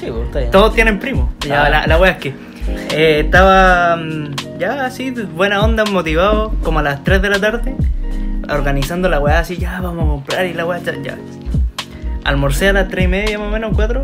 Sí, 0.00 0.06
pues, 0.08 0.26
está 0.26 0.38
bien. 0.40 0.50
Todos 0.50 0.74
tienen 0.74 0.98
primo. 0.98 1.30
Ya, 1.46 1.64
Ah. 1.66 1.68
la, 1.68 1.86
la 1.86 1.98
wea 1.98 2.12
es 2.12 2.18
que 2.18 2.28
eh, 2.92 3.20
estaba 3.24 3.96
mm, 3.96 4.58
ya 4.58 4.86
así, 4.86 5.10
buena 5.10 5.62
onda, 5.62 5.84
motivado, 5.84 6.52
como 6.64 6.78
a 6.80 6.82
las 6.82 7.04
3 7.04 7.20
de 7.22 7.28
la 7.30 7.38
tarde, 7.38 7.74
organizando 8.48 9.08
la 9.08 9.20
weá 9.20 9.40
así, 9.40 9.56
ya 9.56 9.80
vamos 9.80 10.04
a 10.04 10.08
comprar 10.08 10.46
y 10.46 10.54
la 10.54 10.66
weá, 10.66 10.78
ya. 10.80 10.94
ya. 11.02 11.18
Almorcé 12.24 12.68
a 12.68 12.72
las 12.72 12.88
3 12.88 13.04
y 13.04 13.08
media 13.08 13.38
más 13.38 13.48
o 13.48 13.50
menos, 13.50 13.72
4. 13.74 14.02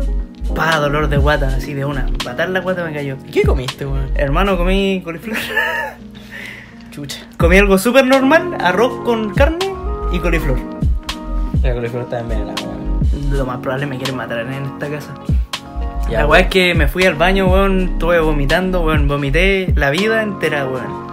Pa, 0.55 0.77
dolor 0.77 1.09
de 1.09 1.17
guata, 1.17 1.47
así 1.47 1.73
de 1.73 1.83
una. 1.83 2.07
Patar 2.23 2.49
la 2.49 2.59
guata 2.59 2.83
me 2.83 2.93
cayó. 2.93 3.17
¿Qué 3.31 3.43
comiste, 3.43 3.85
weón? 3.85 4.11
Hermano, 4.15 4.57
comí 4.57 5.01
coliflor. 5.03 5.37
Chucha. 6.91 7.25
comí 7.37 7.57
algo 7.57 7.77
súper 7.77 8.05
normal, 8.05 8.55
arroz 8.59 9.03
con 9.03 9.33
carne 9.33 9.65
y 10.11 10.19
coliflor. 10.19 10.59
La 11.63 11.73
coliflor 11.73 12.03
está 12.03 12.19
envenenada, 12.19 12.61
weón. 12.61 13.01
Lo 13.31 13.45
más 13.45 13.57
probable 13.57 13.87
me 13.87 13.97
quieren 13.97 14.15
matar 14.15 14.39
en 14.39 14.53
esta 14.53 14.89
casa. 14.89 15.13
Ya, 16.09 16.19
la 16.19 16.27
weá 16.27 16.41
es 16.41 16.47
que 16.47 16.75
me 16.75 16.87
fui 16.87 17.03
al 17.05 17.15
baño, 17.15 17.47
weón, 17.47 17.93
estuve 17.93 18.19
vomitando, 18.19 18.83
weón, 18.83 19.07
vomité 19.07 19.73
la 19.75 19.89
vida 19.89 20.21
entera, 20.21 20.67
weón. 20.67 21.03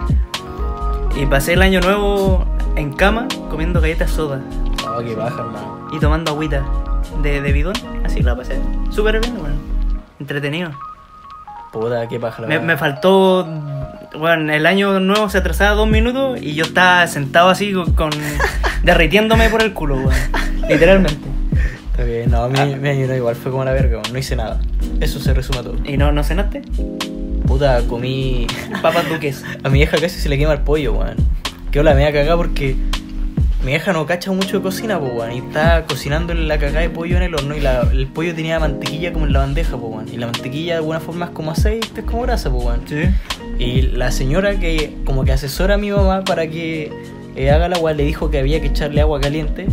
Y 1.15 1.25
pasé 1.25 1.53
el 1.53 1.61
año 1.61 1.81
nuevo 1.81 2.45
en 2.81 2.93
cama 2.93 3.27
comiendo 3.49 3.79
galletas 3.81 4.11
soda 4.11 4.41
Oh, 4.87 4.99
qué 5.03 5.15
baja, 5.15 5.41
hermano. 5.41 5.87
y 5.93 5.99
tomando 5.99 6.31
agüita 6.31 6.63
de, 7.23 7.41
de 7.41 7.51
bidón. 7.53 7.73
Así 8.03 8.21
la 8.21 8.35
pasé 8.35 8.59
súper 8.89 9.19
bien, 9.19 9.35
weón. 9.35 9.55
Entretenido. 10.19 10.71
Puta, 11.71 12.07
qué 12.07 12.17
baja 12.17 12.41
la 12.41 12.47
Me, 12.49 12.59
me 12.59 12.75
faltó, 12.77 13.47
bueno, 14.19 14.51
el 14.53 14.65
año 14.65 14.99
nuevo 14.99 15.29
se 15.29 15.37
atrasaba 15.37 15.71
dos 15.75 15.87
minutos 15.87 16.41
y 16.41 16.53
yo 16.55 16.65
estaba 16.65 17.07
sentado 17.07 17.49
así 17.49 17.71
con, 17.73 17.93
con- 17.93 18.11
derritiéndome 18.83 19.49
por 19.49 19.61
el 19.61 19.73
culo, 19.73 19.95
weón. 19.95 20.11
Literalmente. 20.67 21.19
Está 21.91 22.03
bien, 22.03 22.29
no, 22.31 22.49
mi, 22.49 22.59
Ah. 22.59 22.65
mi 22.65 22.89
año 22.89 23.13
igual 23.15 23.35
fue 23.35 23.51
como 23.51 23.63
la 23.63 23.71
verga. 23.71 24.01
No 24.11 24.17
hice 24.17 24.35
nada. 24.35 24.59
Eso 24.99 25.19
se 25.19 25.33
resume 25.33 25.59
a 25.59 25.63
todo. 25.63 25.75
¿Y 25.85 25.95
no, 25.97 26.11
no 26.11 26.23
cenaste? 26.23 26.61
Puta, 27.47 27.81
comí. 27.87 28.47
Papas 28.81 29.07
duques. 29.09 29.43
A 29.63 29.69
mi 29.69 29.77
vieja 29.79 29.97
casi 29.97 30.19
se 30.19 30.27
le 30.29 30.37
quema 30.37 30.53
el 30.53 30.59
pollo, 30.61 30.93
weón. 30.93 31.15
Quedó 31.71 31.83
la 31.83 31.93
media 31.93 32.11
cagada 32.11 32.35
porque 32.37 32.75
mi 33.63 33.67
vieja 33.67 33.93
no 33.93 34.05
cacha 34.05 34.31
mucho 34.31 34.57
de 34.57 34.63
cocina, 34.63 34.99
pues, 34.99 35.13
weón. 35.15 35.31
Y 35.33 35.37
está 35.37 35.85
cocinando 35.85 36.33
la 36.33 36.57
cagada 36.57 36.81
de 36.81 36.89
pollo 36.89 37.17
en 37.17 37.23
el 37.23 37.35
horno 37.35 37.55
y 37.55 37.59
la- 37.61 37.87
el 37.91 38.07
pollo 38.07 38.33
tenía 38.35 38.59
mantequilla 38.59 39.13
como 39.13 39.25
en 39.25 39.33
la 39.33 39.39
bandeja, 39.39 39.75
weón. 39.75 40.07
Y 40.11 40.17
la 40.17 40.25
mantequilla 40.27 40.73
de 40.73 40.77
alguna 40.79 40.99
forma 40.99 41.25
es 41.25 41.31
como 41.31 41.51
aceite, 41.51 42.01
es 42.01 42.05
como 42.05 42.23
grasa, 42.23 42.49
pues, 42.51 42.65
weón. 42.65 42.81
Sí. 42.87 43.03
Y 43.59 43.81
la 43.83 44.11
señora 44.11 44.59
que 44.59 44.97
como 45.05 45.23
que 45.23 45.31
asesora 45.31 45.75
a 45.75 45.77
mi 45.77 45.91
mamá 45.91 46.23
para 46.23 46.47
que 46.47 46.91
eh, 47.35 47.51
haga 47.51 47.67
el 47.67 47.73
agua 47.73 47.93
le 47.93 48.03
dijo 48.03 48.29
que 48.29 48.39
había 48.39 48.59
que 48.59 48.67
echarle 48.67 48.99
agua 49.01 49.21
caliente. 49.21 49.67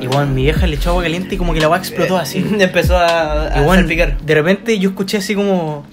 Y 0.00 0.06
mi 0.26 0.42
vieja 0.44 0.66
le 0.66 0.76
echó 0.76 0.90
agua 0.90 1.02
caliente 1.02 1.34
y 1.34 1.38
como 1.38 1.52
que 1.52 1.58
la 1.60 1.66
agua 1.66 1.78
explotó 1.78 2.16
así. 2.16 2.38
Empezó 2.58 2.96
a, 2.96 3.48
a 3.54 3.62
Y 3.62 3.68
salpicar. 3.68 4.18
de 4.18 4.34
repente 4.34 4.78
yo 4.78 4.88
escuché 4.90 5.18
así 5.18 5.34
como 5.34 5.84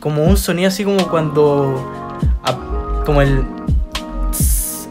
como 0.00 0.24
un 0.24 0.36
sonido 0.36 0.68
así 0.68 0.84
como 0.84 1.08
cuando 1.08 1.88
a- 2.44 3.02
como 3.04 3.20
el 3.22 3.42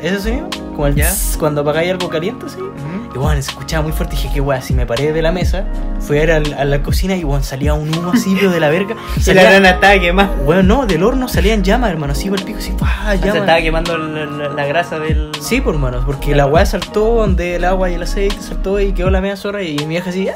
ese 0.02 0.20
sonido, 0.20 0.50
como 0.76 0.88
el 0.88 0.96
Ya. 0.96 1.08
tss, 1.10 1.38
cuando 1.38 1.62
apagáis 1.62 1.92
algo 1.92 2.10
caliente 2.10 2.46
así. 2.46 2.58
Ujú. 2.60 3.16
Y 3.16 3.18
bueno, 3.18 3.42
se 3.42 3.50
escuchaba 3.50 3.82
muy 3.84 3.92
fuerte 3.94 4.16
y 4.16 4.18
dije, 4.18 4.32
qué 4.36 4.42
weá, 4.42 4.62
si 4.62 4.74
me 4.74 4.86
paré 4.86 5.12
de 5.14 5.22
la 5.22 5.32
mesa, 5.32 5.66
fui 6.00 6.18
a 6.20 6.24
ir 6.24 6.32
al- 6.32 6.54
a 6.54 6.66
la 6.66 6.84
cocina 6.84 7.16
y 7.16 7.24
bueno, 7.24 7.44
salía 7.44 7.74
un 7.74 7.94
humo 7.98 8.12
así, 8.14 8.36
pero 8.36 8.52
de 8.52 8.60
la 8.60 8.70
verga. 8.70 8.96
Y 9.16 9.20
la 9.20 9.24
Salía- 9.24 9.44
grana 9.50 9.70
estaba 9.72 10.00
quemada. 10.00 10.36
Bueno, 10.46 10.62
no, 10.64 10.86
del 10.86 11.04
horno 11.04 11.28
salían 11.28 11.64
llamas, 11.64 11.90
hermano, 11.92 12.14
así 12.14 12.30
por 12.30 12.40
el 12.40 12.46
pico, 12.46 12.60
así, 12.60 12.74
¡pah! 12.78 13.12
Se 13.14 13.20
llamas. 13.20 13.36
estaba 13.38 13.60
quemando 13.60 13.98
la, 13.98 14.26
la- 14.26 14.50
la 14.50 14.66
grasa 14.66 15.00
del. 15.00 15.32
Sí, 15.42 15.62
por 15.62 15.74
hermano, 15.76 16.04
porque 16.06 16.36
la 16.36 16.46
weá 16.46 16.66
saltó 16.66 17.16
donde 17.16 17.56
el 17.56 17.66
agua 17.66 17.90
y 17.90 17.96
el 17.96 18.04
aceite 18.04 18.36
saltó 18.42 18.80
y 18.80 18.92
quedó 18.94 19.10
la 19.10 19.22
media 19.22 19.36
zorra 19.38 19.64
y 19.64 19.78
mi 19.80 19.86
vieja 19.88 20.10
así, 20.12 20.28
¡ah! 20.30 20.34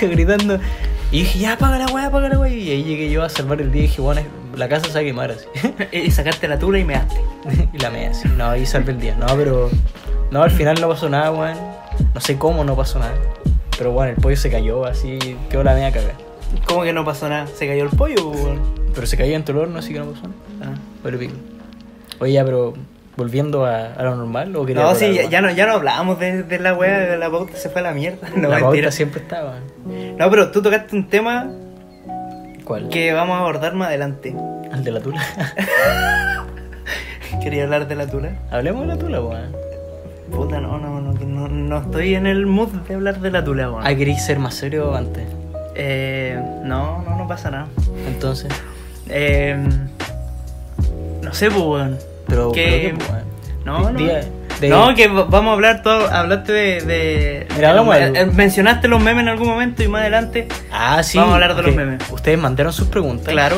gritando. 0.02 0.58
Y 1.12 1.20
dije, 1.20 1.40
ya, 1.40 1.54
apaga 1.54 1.78
la 1.78 1.86
weá, 1.86 2.06
apaga 2.06 2.28
la 2.28 2.38
weá. 2.38 2.52
Y 2.52 2.70
ahí 2.70 2.84
llegué 2.84 3.10
yo 3.10 3.24
a 3.24 3.28
salvar 3.28 3.60
el 3.60 3.72
día 3.72 3.82
y 3.82 3.86
dije, 3.86 4.00
bueno, 4.00 4.22
la 4.56 4.68
casa 4.68 4.86
se 4.86 4.94
va 4.94 5.00
a 5.00 5.02
quemar 5.02 5.30
así. 5.32 5.46
Y 5.92 6.10
sacaste 6.10 6.46
la 6.46 6.58
tula 6.58 6.78
y 6.78 6.84
me 6.84 6.94
daste. 6.94 7.20
y 7.72 7.78
la 7.78 7.90
media 7.90 8.10
así. 8.10 8.28
No, 8.28 8.50
ahí 8.50 8.64
salvé 8.64 8.92
el 8.92 9.00
día. 9.00 9.16
No, 9.16 9.26
pero. 9.36 9.70
No, 10.30 10.42
al 10.42 10.50
final 10.50 10.80
no 10.80 10.88
pasó 10.88 11.08
nada, 11.08 11.32
weón. 11.32 11.56
No 12.14 12.20
sé 12.20 12.38
cómo 12.38 12.62
no 12.64 12.76
pasó 12.76 13.00
nada. 13.00 13.14
Pero 13.76 13.92
bueno, 13.92 14.12
el 14.12 14.20
pollo 14.20 14.36
se 14.36 14.50
cayó 14.50 14.84
así, 14.84 15.18
quedó 15.48 15.64
la 15.64 15.74
media 15.74 15.90
cagada. 15.90 16.14
¿Cómo 16.66 16.82
que 16.82 16.92
no 16.92 17.04
pasó 17.04 17.28
nada? 17.28 17.46
Se 17.46 17.66
cayó 17.66 17.82
el 17.82 17.90
pollo, 17.90 18.28
weón. 18.28 18.60
Pero 18.94 19.06
se 19.06 19.16
cayó 19.16 19.32
dentro 19.32 19.54
del 19.54 19.64
horno, 19.64 19.78
así 19.80 19.92
que 19.92 19.98
no 19.98 20.06
pasó 20.06 20.28
nada. 20.28 20.74
Ah. 20.74 20.78
Pero 21.02 21.18
pico. 21.18 21.34
Oye, 22.20 22.34
ya, 22.34 22.44
pero 22.44 22.74
volviendo 23.16 23.64
a, 23.66 23.92
a 23.92 24.02
lo 24.04 24.16
normal, 24.16 24.54
¿o 24.56 24.66
No, 24.66 24.94
sí, 24.94 25.18
ya, 25.30 25.40
no, 25.40 25.50
ya 25.50 25.66
no 25.66 25.74
hablábamos 25.74 26.18
de, 26.18 26.42
de 26.42 26.58
la 26.58 26.74
weá, 26.74 26.98
de 27.00 27.16
la 27.18 27.30
pauta 27.30 27.56
se 27.56 27.68
fue 27.68 27.80
a 27.80 27.84
la 27.84 27.92
mierda. 27.92 28.28
No, 28.36 28.48
la 28.48 28.60
pauta 28.60 28.90
siempre 28.90 29.20
estaba. 29.20 29.56
No, 29.84 30.30
pero 30.30 30.50
tú 30.50 30.62
tocaste 30.62 30.96
un 30.96 31.08
tema 31.08 31.50
¿Cuál? 32.64 32.88
que 32.88 33.12
vamos 33.12 33.36
a 33.36 33.40
abordar 33.40 33.74
más 33.74 33.88
adelante. 33.88 34.34
¿Al 34.72 34.84
de 34.84 34.90
la 34.92 35.00
tula? 35.00 35.20
Quería 37.42 37.64
hablar 37.64 37.88
de 37.88 37.94
la 37.96 38.06
tula. 38.06 38.32
Hablemos 38.50 38.82
de 38.82 38.88
la 38.88 38.96
tula, 38.98 39.20
weón. 39.20 39.56
Puta, 40.30 40.60
no, 40.60 40.78
no, 40.78 41.00
no, 41.00 41.12
no, 41.12 41.48
no 41.48 41.78
estoy 41.78 42.14
en 42.14 42.26
el 42.26 42.46
mood 42.46 42.68
de 42.68 42.94
hablar 42.94 43.20
de 43.20 43.30
la 43.30 43.44
tula, 43.44 43.70
weón. 43.70 43.86
Ah, 43.86 43.94
¿queréis 43.94 44.22
ser 44.22 44.38
más 44.38 44.54
serio 44.54 44.94
antes? 44.94 45.26
Eh, 45.74 46.38
no, 46.64 47.02
no, 47.02 47.16
no 47.16 47.26
pasa 47.26 47.50
nada. 47.50 47.66
Entonces. 48.06 48.52
Eh, 49.08 49.56
no 51.22 51.34
sé, 51.34 51.50
pues, 51.50 51.62
weón. 51.62 51.98
Pero, 52.30 52.52
¿Qué? 52.52 52.64
pero 52.64 52.80
¿qué, 52.80 52.94
pues, 53.04 53.10
weón? 53.10 53.24
No, 53.64 53.90
no. 53.92 53.98
De- 54.60 54.68
No, 54.68 54.94
que 54.94 55.08
vamos 55.08 55.46
a 55.50 55.52
hablar 55.52 55.82
todo. 55.82 56.06
Hablaste 56.10 56.52
de. 56.52 56.80
de- 56.82 57.46
Mira, 57.56 57.70
algo. 57.72 57.94
eh, 57.94 58.26
mencionaste 58.32 58.88
los 58.88 59.02
memes 59.02 59.22
en 59.22 59.28
algún 59.28 59.48
momento 59.48 59.82
y 59.82 59.88
más 59.88 60.02
adelante. 60.02 60.48
Ah, 60.70 61.02
sí. 61.02 61.16
Vamos 61.18 61.32
a 61.32 61.34
hablar 61.36 61.56
de 61.56 61.62
los 61.62 61.74
memes. 61.74 62.02
Ustedes 62.10 62.38
mandaron 62.38 62.72
sus 62.72 62.88
preguntas. 62.88 63.28
Claro. 63.32 63.56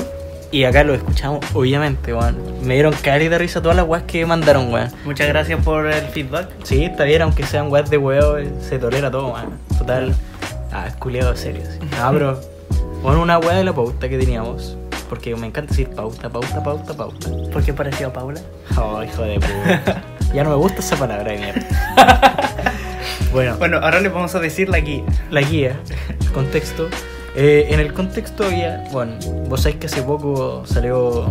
Y 0.53 0.65
acá 0.65 0.85
lo 0.85 0.93
escuchamos, 0.95 1.41
obviamente, 1.55 2.13
weón. 2.15 2.37
Me 2.63 2.75
dieron 2.75 2.93
cari 3.03 3.29
de 3.29 3.39
risa 3.39 3.61
todas 3.63 3.75
las 3.77 3.87
weas 3.87 4.05
que 4.05 4.25
mandaron, 4.27 4.73
weón. 4.73 4.91
Muchas 5.05 5.27
gracias 5.29 5.65
por 5.65 5.87
el 5.87 6.03
feedback. 6.09 6.49
Sí, 6.63 6.85
está 6.85 7.05
bien, 7.05 7.23
aunque 7.23 7.45
sean 7.47 7.71
weas 7.73 7.89
de 7.91 7.97
huevo, 7.97 8.37
eh, 8.39 8.49
se 8.61 8.79
tolera 8.79 9.11
todo, 9.11 9.33
weón. 9.33 9.59
Total. 9.79 10.15
Ah, 10.71 10.85
es 10.89 10.95
culiado 10.97 11.35
serio. 11.37 11.63
sí. 11.71 11.79
No, 11.99 12.11
pero. 12.13 12.41
Bueno, 13.03 13.23
una 13.23 13.39
wea 13.39 13.55
de 13.57 13.65
la 13.65 13.73
pauta 13.73 14.09
que 14.09 14.19
teníamos. 14.19 14.77
Porque 15.13 15.37
me 15.37 15.47
encanta 15.47 15.73
decir 15.73 15.91
pauta, 15.91 16.31
pauta, 16.31 16.63
pauta, 16.63 16.95
pauta. 16.95 17.29
¿Por 17.53 17.63
qué 17.63 17.75
pareció 17.75 18.07
a 18.09 18.13
Paula? 18.15 18.41
Oh, 18.79 19.03
hijo 19.03 19.21
de 19.25 19.35
puta. 19.35 20.03
ya 20.35 20.43
no 20.43 20.49
me 20.49 20.57
gusta 20.57 20.79
esa 20.81 20.97
palabra 20.97 21.33
de 21.33 21.37
mierda. 21.39 22.33
bueno, 23.31 23.59
Bueno, 23.59 23.77
ahora 23.83 24.01
les 24.01 24.11
vamos 24.11 24.35
a 24.35 24.41
decir 24.41 24.71
la 24.71 24.81
guía. 24.81 25.03
la 25.31 25.43
guía, 25.43 25.77
contexto. 26.33 26.89
Eh, 27.37 27.67
en 27.69 27.81
el 27.81 27.93
contexto 27.93 28.47
había, 28.47 28.85
bueno, 28.91 29.13
vos 29.51 29.61
sabéis 29.61 29.81
que 29.81 29.87
hace 29.89 30.01
poco 30.03 30.63
salió 30.65 31.29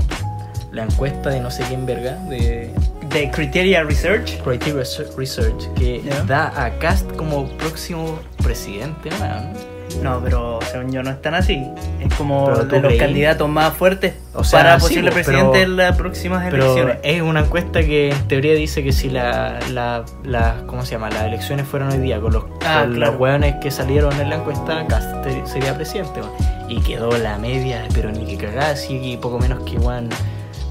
la 0.71 0.83
encuesta 0.83 1.31
de 1.31 1.39
no 1.39 1.49
sé 1.49 1.63
quién 1.67 1.87
verga, 1.87 2.17
de 2.29 2.71
de 3.09 3.31
Criteria 3.31 3.81
Research. 3.83 4.43
Criteria 4.43 4.83
Research, 5.17 5.73
que 5.73 6.03
Ya. 6.03 6.23
da 6.25 6.65
a 6.65 6.69
Cast 6.77 7.11
como 7.15 7.47
próximo 7.57 8.19
presidente, 8.43 9.09
¿no? 9.09 9.70
No, 10.01 10.19
pero 10.23 10.59
según 10.71 10.91
yo 10.91 11.03
no 11.03 11.09
están 11.11 11.33
así. 11.35 11.65
Es 11.99 12.13
como 12.15 12.49
de 12.49 12.79
los 12.79 12.87
creí. 12.87 12.97
candidatos 12.97 13.47
más 13.49 13.73
fuertes 13.73 14.13
O 14.33 14.43
sea, 14.43 14.59
para 14.61 14.79
sí, 14.79 14.87
posible 14.87 15.11
pues, 15.11 15.25
presidente 15.25 15.61
en 15.63 15.75
las 15.77 15.97
próximas 15.97 16.45
Pero 16.49 16.63
elecciones. 16.63 16.97
es 17.03 17.21
una 17.21 17.41
encuesta 17.41 17.81
que 17.81 18.11
en 18.11 18.27
teoría 18.27 18.53
dice 18.53 18.83
que 18.83 18.91
si 18.91 19.09
la, 19.09 19.59
la, 19.71 20.03
la- 20.23 20.55
¿cómo 20.67 20.85
se 20.85 20.91
llama? 20.93 21.09
Las 21.09 21.23
elecciones 21.25 21.65
fueran 21.67 21.91
hoy 21.91 21.97
día 21.99 22.19
con 22.19 22.33
los, 22.33 22.43
Ah, 22.65 22.81
con 22.83 22.93
claro. 22.95 23.11
los 23.11 23.19
hueones 23.21 23.55
que 23.61 23.71
salieron 23.71 24.19
en 24.19 24.29
la 24.29 24.35
encuesta, 24.35 24.85
Cast 24.87 25.21
te- 25.23 25.45
sería 25.47 25.75
presidente. 25.75 26.21
Y 26.67 26.79
quedó 26.81 27.17
la 27.17 27.37
media, 27.37 27.83
pero 27.93 28.11
ni 28.11 28.25
que 28.25 28.37
cagada, 28.45 28.71
así 28.71 28.99
que 29.01 29.17
poco 29.17 29.39
menos 29.39 29.63
que 29.69 29.77
weón, 29.77 30.09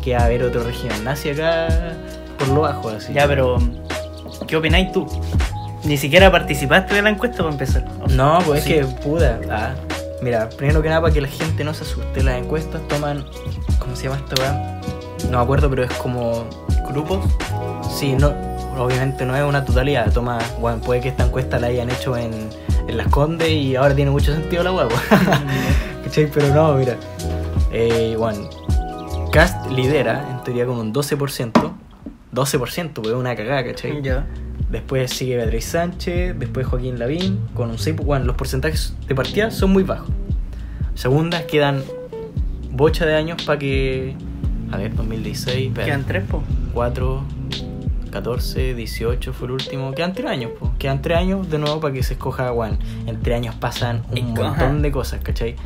que 0.03 0.15
va 0.15 0.23
a 0.23 0.25
haber 0.25 0.43
otro 0.45 0.63
régimen 0.65 1.05
nazi 1.05 1.31
acá 1.31 1.69
por 2.39 2.49
lo 2.49 2.61
bajo, 2.63 2.89
así. 2.89 3.13
Ya, 3.13 3.27
pero 3.29 3.59
¿qué 4.47 4.57
opináis 4.57 4.91
tú? 4.93 5.07
Ni 5.85 5.97
siquiera 5.97 6.31
participaste 6.31 6.95
de 6.95 7.03
la 7.03 7.11
encuesta 7.11 7.39
para 7.39 7.51
empezar. 7.51 7.85
No, 8.11 8.39
pues 8.45 8.65
Sí. 8.65 8.75
es 8.75 8.87
que, 8.87 8.95
puta. 9.03 9.39
ah, 9.51 9.75
mira, 10.23 10.49
primero 10.51 10.83
que 10.83 10.89
nada, 10.89 11.01
para 11.01 11.13
que 11.15 11.21
la 11.21 11.29
gente 11.29 11.65
no 11.65 11.73
se 11.75 11.85
asuste, 11.85 12.23
las 12.23 12.39
encuestas 12.39 12.87
toman. 12.89 13.25
¿Cómo 13.79 13.97
se 13.97 14.05
llama 14.05 14.17
esta 14.17 14.41
weá? 14.43 14.81
No 15.31 15.39
me 15.39 15.45
acuerdo, 15.45 15.71
pero 15.71 15.85
es 15.85 15.93
como. 15.95 16.45
¿Grupos? 16.89 17.25
Sí, 17.91 18.15
no. 18.15 18.33
Obviamente 18.79 19.25
no 19.27 19.37
es 19.37 19.43
una 19.43 19.65
totalidad. 19.65 20.13
Toma, 20.13 20.39
bueno, 20.61 20.81
puede 20.81 21.01
que 21.01 21.09
esta 21.09 21.25
encuesta 21.25 21.59
la 21.59 21.69
hayan 21.69 21.91
hecho 21.91 22.17
en, 22.17 22.33
en 22.89 22.97
Las 22.97 23.09
Condes 23.09 23.49
y 23.51 23.77
ahora 23.77 23.95
tiene 23.95 24.11
mucho 24.11 24.33
sentido 24.33 24.63
la 24.63 24.73
weá, 24.73 24.87
weón. 24.87 25.01
¿Cachai? 26.05 26.27
Pero 26.33 26.55
no, 26.55 26.75
mira. 26.75 26.97
Eh, 27.73 28.15
bueno, 28.19 28.49
Cast 29.33 29.67
lidera, 29.71 30.27
en 30.31 30.43
teoría, 30.45 30.67
con 30.67 30.77
un 30.79 30.93
12%. 30.93 31.53
12%, 32.35 32.93
pues 32.95 33.09
es 33.09 33.15
una 33.15 33.35
cagada, 33.37 33.65
¿cachai? 33.65 34.03
ya. 34.03 34.27
Después 34.71 35.11
sigue 35.11 35.37
Beatriz 35.37 35.65
Sánchez, 35.65 36.39
después 36.39 36.67
Joaquín 36.67 36.99
Lavín, 36.99 37.41
con 37.55 37.71
un 37.71 37.79
6. 37.79 37.97
Bueno, 37.97 38.25
los 38.25 38.37
porcentajes 38.37 38.95
de 39.09 39.15
partida 39.15 39.51
son 39.51 39.73
muy 39.73 39.83
bajos. 39.83 40.11
Segundas 40.95 41.43
quedan 41.45 41.83
bocha 42.71 43.07
de 43.07 43.15
años 43.17 43.43
para 43.43 43.59
que. 43.59 44.15
A 44.71 44.77
ver, 44.77 44.95
2016, 44.95 45.73
Quedan 45.75 46.05
tres, 46.05 46.23
po. 46.25 46.45
4, 46.73 47.25
14, 48.13 48.75
18 48.75 49.33
fue 49.33 49.47
el 49.49 49.53
último. 49.53 49.93
Quedan 49.93 50.13
3 50.13 50.29
años, 50.29 50.53
pues. 50.59 50.71
Quedan 50.79 51.03
3 51.03 51.19
años 51.19 51.51
de 51.51 51.59
nuevo 51.59 51.81
para 51.81 51.93
que 51.93 52.03
se 52.05 52.15
escoja 52.15 52.51
Juan. 52.51 52.79
En 53.07 53.21
3 53.21 53.37
años 53.37 53.55
pasan 53.57 54.05
un 54.11 54.35
montón 54.35 54.83
de 54.83 54.93
cosas, 54.93 55.21
¿cachai? 55.23 55.57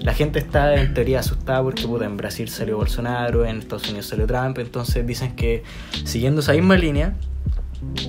La 0.00 0.12
gente 0.12 0.38
está 0.38 0.74
en 0.74 0.92
teoría 0.92 1.20
asustada 1.20 1.62
porque 1.62 1.86
puta, 1.86 2.04
en 2.04 2.18
Brasil 2.18 2.48
salió 2.48 2.76
Bolsonaro, 2.76 3.46
en 3.46 3.58
Estados 3.58 3.88
Unidos 3.88 4.06
salió 4.06 4.26
Trump. 4.26 4.58
Entonces 4.58 5.06
dicen 5.06 5.34
que 5.36 5.62
siguiendo 6.04 6.40
esa 6.40 6.52
misma 6.52 6.76
línea, 6.76 7.14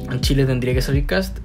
en 0.09 0.21
Chile 0.21 0.45
tendría 0.45 0.73
que 0.73 0.81
salir 0.81 1.05
Cast. 1.05 1.39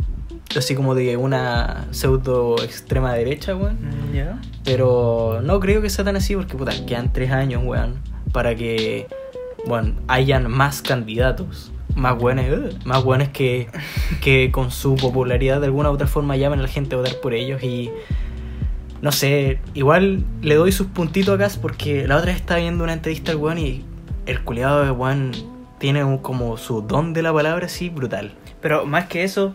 Así 0.57 0.75
como 0.75 0.95
de 0.95 1.17
una 1.17 1.87
pseudo 1.91 2.63
extrema 2.63 3.13
derecha, 3.13 3.55
weón. 3.57 3.75
Mm. 3.75 4.41
Pero 4.65 5.41
no 5.43 5.61
creo 5.61 5.83
que 5.83 5.91
sea 5.91 6.05
tan 6.05 6.17
así 6.17 6.35
porque 6.35 6.57
puta, 6.57 6.73
quedan 6.87 7.13
tres 7.13 7.31
años, 7.31 7.63
weón, 7.65 7.97
para 8.33 8.55
que 8.55 9.07
bueno, 9.67 9.95
hayan 10.09 10.51
más 10.51 10.83
candidatos. 10.83 11.73
Más 11.95 12.19
buenos, 12.19 12.45
más 12.85 13.03
buenos 13.03 13.29
que, 13.31 13.69
que 14.23 14.51
con 14.53 14.71
su 14.71 14.97
popularidad 14.97 15.61
de 15.61 15.67
alguna 15.67 15.91
u 15.91 15.95
otra 15.95 16.07
forma 16.07 16.37
llamen 16.37 16.61
a 16.61 16.63
la 16.63 16.69
gente 16.69 16.95
a 16.95 16.99
votar 16.99 17.21
por 17.21 17.33
ellos 17.33 17.63
y 17.63 17.91
no 19.01 19.13
sé, 19.13 19.61
igual 19.73 20.25
le 20.43 20.57
doy 20.57 20.73
sus 20.73 20.89
puntitos 20.89 21.35
a 21.35 21.37
Gas 21.37 21.57
porque 21.57 22.07
la 22.07 22.17
otra 22.17 22.33
vez 22.33 22.37
estaba 22.41 22.61
viendo 22.61 22.85
una 22.85 22.93
entrevista 22.93 23.33
al 23.33 23.39
weón 23.39 23.59
y 23.59 23.85
el 24.27 24.43
culiado 24.43 24.85
de 24.85 24.91
weón 24.91 25.33
tiene 25.79 26.05
un- 26.05 26.19
como 26.19 26.57
su 26.57 26.83
don 26.83 27.13
de 27.13 27.23
la 27.23 27.33
palabra 27.33 27.67
así 27.67 27.89
brutal. 27.89 28.33
Pero 28.61 28.87
más 28.87 29.07
que 29.07 29.25
eso, 29.25 29.55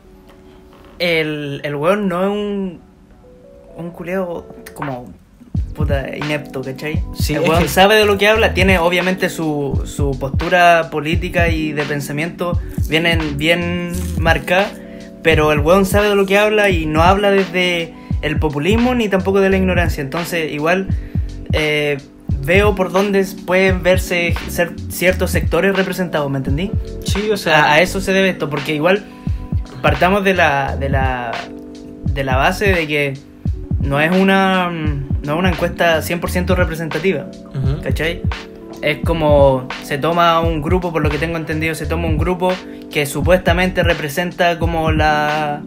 el, 1.00 1.62
el 1.64 1.76
weón 1.76 2.08
no 2.08 2.24
es 2.24 2.30
un, 2.30 2.80
un 3.78 3.92
culeo 3.92 4.46
como 4.74 5.12
puta 5.74 6.16
inepto, 6.16 6.62
¿cachai? 6.62 7.02
Sí, 7.16 7.34
el 7.34 7.44
es 7.44 7.50
weón 7.50 7.64
que- 7.64 7.70
sabe 7.70 7.96
de 7.96 8.06
lo 8.06 8.18
que 8.18 8.28
habla, 8.28 8.54
tiene 8.54 8.78
obviamente 8.80 9.30
su, 9.30 9.82
su 9.86 10.18
postura 10.20 10.90
política 10.92 11.50
y 11.50 11.72
de 11.72 11.84
pensamiento 11.84 12.60
bien, 12.90 13.38
bien 13.38 13.92
marcada, 14.20 14.70
pero 15.24 15.52
el 15.52 15.60
weón 15.60 15.86
sabe 15.86 16.10
de 16.10 16.16
lo 16.16 16.26
que 16.26 16.38
habla 16.38 16.70
y 16.70 16.86
no 16.86 17.02
habla 17.04 17.32
desde 17.32 17.94
el 18.22 18.38
populismo 18.38 18.94
ni 18.96 19.08
tampoco 19.10 19.40
de 19.40 19.50
la 19.50 19.58
ignorancia. 19.58 20.02
Entonces, 20.02 20.52
igual 20.52 20.88
eh, 21.54 21.98
veo 22.44 22.76
por 22.76 22.92
dónde 22.92 23.26
pueden 23.46 23.84
verse 23.84 24.34
ser 24.50 24.74
ciertos 24.90 25.32
sectores 25.32 25.76
representados, 25.76 26.30
¿me 26.30 26.38
entendí? 26.38 26.72
Sí, 27.06 27.30
o 27.32 27.38
sea, 27.38 27.72
a 27.74 27.82
eso 27.82 28.02
se 28.02 28.14
debe 28.14 28.30
esto, 28.30 28.50
porque 28.50 28.74
igual 28.74 29.06
partamos 29.82 30.24
de 30.24 30.34
la, 30.34 30.76
de 30.78 30.90
la, 30.90 31.32
de 32.06 32.24
la 32.24 32.38
base 32.38 32.74
de 32.74 32.88
que 32.88 33.14
no 33.80 34.00
es 34.00 34.12
una, 34.16 34.70
mm, 34.70 35.24
no 35.24 35.34
es 35.34 35.40
una 35.40 35.50
encuesta 35.50 36.02
100% 36.02 36.56
representativa, 36.56 37.28
Ujú. 37.56 37.82
¿cachai? 37.82 38.22
Es 38.82 39.00
como 39.06 39.68
se 39.84 39.98
toma 39.98 40.40
un 40.40 40.62
grupo, 40.62 40.92
por 40.92 41.04
lo 41.04 41.10
que 41.10 41.18
tengo 41.18 41.38
entendido, 41.38 41.76
se 41.76 41.86
toma 41.86 42.08
un 42.08 42.18
grupo 42.18 42.54
que 42.92 43.06
supuestamente 43.06 43.84
representa 43.84 44.58
como 44.58 44.92
la 44.92 45.62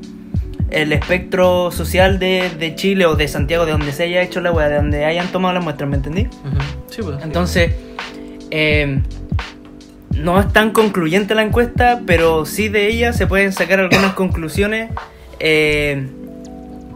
el 0.70 0.92
espectro 0.92 1.70
social 1.70 2.18
de, 2.18 2.50
de 2.58 2.74
Chile 2.74 3.06
o 3.06 3.16
de 3.16 3.28
Santiago, 3.28 3.66
de 3.66 3.72
donde 3.72 3.92
se 3.92 4.04
haya 4.04 4.22
hecho 4.22 4.40
la 4.40 4.52
wea, 4.52 4.68
de 4.68 4.76
donde 4.76 5.04
hayan 5.04 5.28
tomado 5.28 5.54
las 5.54 5.64
muestras, 5.64 5.88
¿me 5.88 5.96
entendí? 5.96 6.28
Sí, 6.90 7.02
pues. 7.02 7.22
Entonces, 7.22 7.72
eh, 8.50 9.00
no 10.16 10.40
es 10.40 10.52
tan 10.52 10.70
concluyente 10.70 11.34
la 11.34 11.42
encuesta, 11.42 12.02
pero 12.06 12.46
sí 12.46 12.68
de 12.68 12.88
ella 12.88 13.12
se 13.12 13.26
pueden 13.26 13.52
sacar 13.52 13.80
algunas 13.80 14.12
conclusiones 14.14 14.90
eh, 15.40 16.06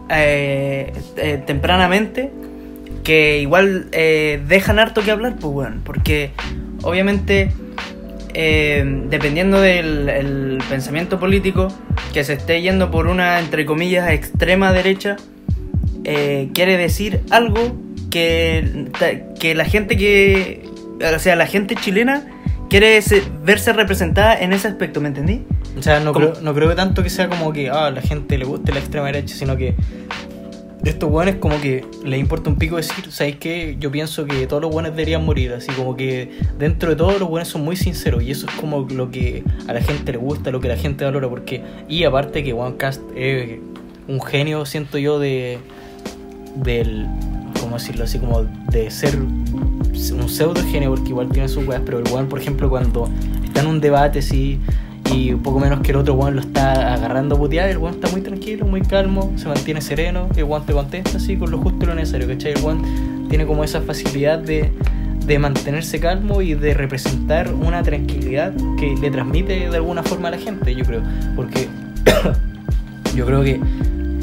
eh, 0.09 0.93
eh, 1.17 1.43
tempranamente 1.45 2.31
que 3.03 3.39
igual 3.39 3.89
dejan 3.91 4.79
harto 4.79 5.01
que 5.01 5.11
hablar, 5.11 5.35
pues 5.39 5.53
bueno, 5.53 5.81
porque 5.83 6.31
obviamente 6.83 7.51
eh, 8.33 8.83
dependiendo 9.09 9.59
del 9.59 10.09
el 10.09 10.59
pensamiento 10.69 11.19
político 11.19 11.67
que 12.13 12.23
se 12.23 12.33
esté 12.33 12.61
yendo 12.61 12.91
por 12.91 13.07
una, 13.07 13.39
entre 13.39 13.65
comillas, 13.65 14.09
extrema 14.11 14.71
derecha, 14.73 15.17
eh, 16.03 16.49
quiere 16.53 16.77
decir 16.77 17.21
algo 17.29 17.75
que, 18.09 18.87
que 19.39 19.55
la 19.55 19.65
gente 19.65 19.97
que, 19.97 20.63
o 21.15 21.19
sea, 21.19 21.35
la 21.35 21.45
gente 21.47 21.75
chilena 21.75 22.25
quiere 22.69 23.01
se- 23.01 23.23
verse 23.43 23.73
representada 23.73 24.39
en 24.39 24.53
ese 24.53 24.67
aspecto, 24.67 25.01
¿me 25.01 25.07
entendí? 25.09 25.43
O 25.77 25.81
sea, 25.81 25.99
no 25.99 26.13
creo, 26.13 26.33
no 26.41 26.53
creo 26.53 26.69
que 26.69 26.75
tanto 26.75 27.03
que 27.03 27.09
sea 27.09 27.29
como 27.29 27.53
que 27.53 27.69
ah, 27.69 27.87
a 27.87 27.91
la 27.91 28.01
gente 28.01 28.37
le 28.37 28.45
guste 28.45 28.71
la 28.71 28.79
extrema 28.79 29.05
derecha, 29.07 29.35
sino 29.35 29.55
que 29.57 29.75
de 30.81 30.89
estos 30.89 31.09
buenos 31.09 31.35
como 31.35 31.59
que 31.59 31.85
le 32.05 32.17
importa 32.17 32.49
un 32.49 32.55
pico 32.55 32.77
decir, 32.77 33.11
¿sabéis 33.11 33.37
qué? 33.37 33.75
Yo 33.79 33.91
pienso 33.91 34.25
que 34.25 34.47
todos 34.47 34.61
los 34.61 34.71
buenos 34.71 34.91
deberían 34.91 35.25
morir, 35.25 35.53
así 35.53 35.71
como 35.73 35.95
que 35.95 36.39
dentro 36.57 36.89
de 36.89 36.95
todo 36.95 37.17
los 37.19 37.27
buenos 37.27 37.49
son 37.49 37.63
muy 37.63 37.75
sinceros 37.75 38.23
y 38.23 38.31
eso 38.31 38.47
es 38.47 38.53
como 38.55 38.87
lo 38.89 39.11
que 39.11 39.43
a 39.67 39.73
la 39.73 39.81
gente 39.81 40.13
le 40.13 40.17
gusta, 40.17 40.51
lo 40.51 40.61
que 40.61 40.69
la 40.69 40.77
gente 40.77 41.03
valora, 41.03 41.27
porque 41.29 41.61
y 41.89 42.03
aparte 42.05 42.43
que 42.43 42.53
One 42.53 42.77
Cast 42.77 43.01
es 43.15 43.59
un 44.07 44.21
genio, 44.21 44.65
siento 44.65 44.97
yo, 44.97 45.19
de 45.19 45.59
del, 46.55 47.07
¿cómo 47.59 47.77
decirlo 47.77 48.05
así? 48.05 48.19
Como 48.19 48.43
de 48.43 48.89
ser 48.89 49.17
un 49.17 50.29
pseudo 50.29 50.63
genio, 50.71 50.89
porque 50.89 51.09
igual 51.09 51.29
tiene 51.29 51.47
sus 51.47 51.67
weas, 51.67 51.81
pero 51.85 51.99
el 51.99 52.05
weón, 52.05 52.27
por 52.27 52.39
ejemplo, 52.39 52.69
cuando 52.69 53.09
está 53.43 53.61
en 53.61 53.67
un 53.67 53.81
debate 53.81 54.19
así 54.19 54.59
y 55.13 55.33
un 55.33 55.41
poco 55.41 55.59
menos 55.59 55.81
que 55.81 55.91
el 55.91 55.97
otro 55.97 56.13
weón 56.13 56.35
lo 56.35 56.41
está 56.41 56.93
agarrando 56.93 57.35
a 57.35 57.37
putear, 57.37 57.69
el 57.69 57.77
weón 57.77 57.95
está 57.95 58.09
muy 58.09 58.21
tranquilo, 58.21 58.65
muy 58.65 58.81
calmo, 58.81 59.33
se 59.35 59.47
mantiene 59.47 59.81
sereno, 59.81 60.27
el 60.35 60.43
weón 60.43 60.65
te 60.65 60.73
contesta 60.73 61.17
así 61.17 61.37
con 61.37 61.51
lo 61.51 61.57
justo 61.59 61.85
y 61.85 61.87
lo 61.87 61.95
necesario, 61.95 62.27
¿cachai? 62.27 62.53
El 62.53 62.63
weón 62.63 63.27
tiene 63.29 63.45
como 63.45 63.63
esa 63.63 63.81
facilidad 63.81 64.39
de, 64.39 64.71
de 65.25 65.39
mantenerse 65.39 65.99
calmo 65.99 66.41
y 66.41 66.53
de 66.53 66.73
representar 66.73 67.53
una 67.53 67.83
tranquilidad 67.83 68.53
que 68.77 68.95
le 68.95 69.11
transmite 69.11 69.69
de 69.69 69.75
alguna 69.75 70.03
forma 70.03 70.27
a 70.29 70.31
la 70.31 70.37
gente, 70.37 70.73
yo 70.73 70.85
creo, 70.85 71.01
porque 71.35 71.67
yo 73.15 73.25
creo 73.25 73.43
que 73.43 73.59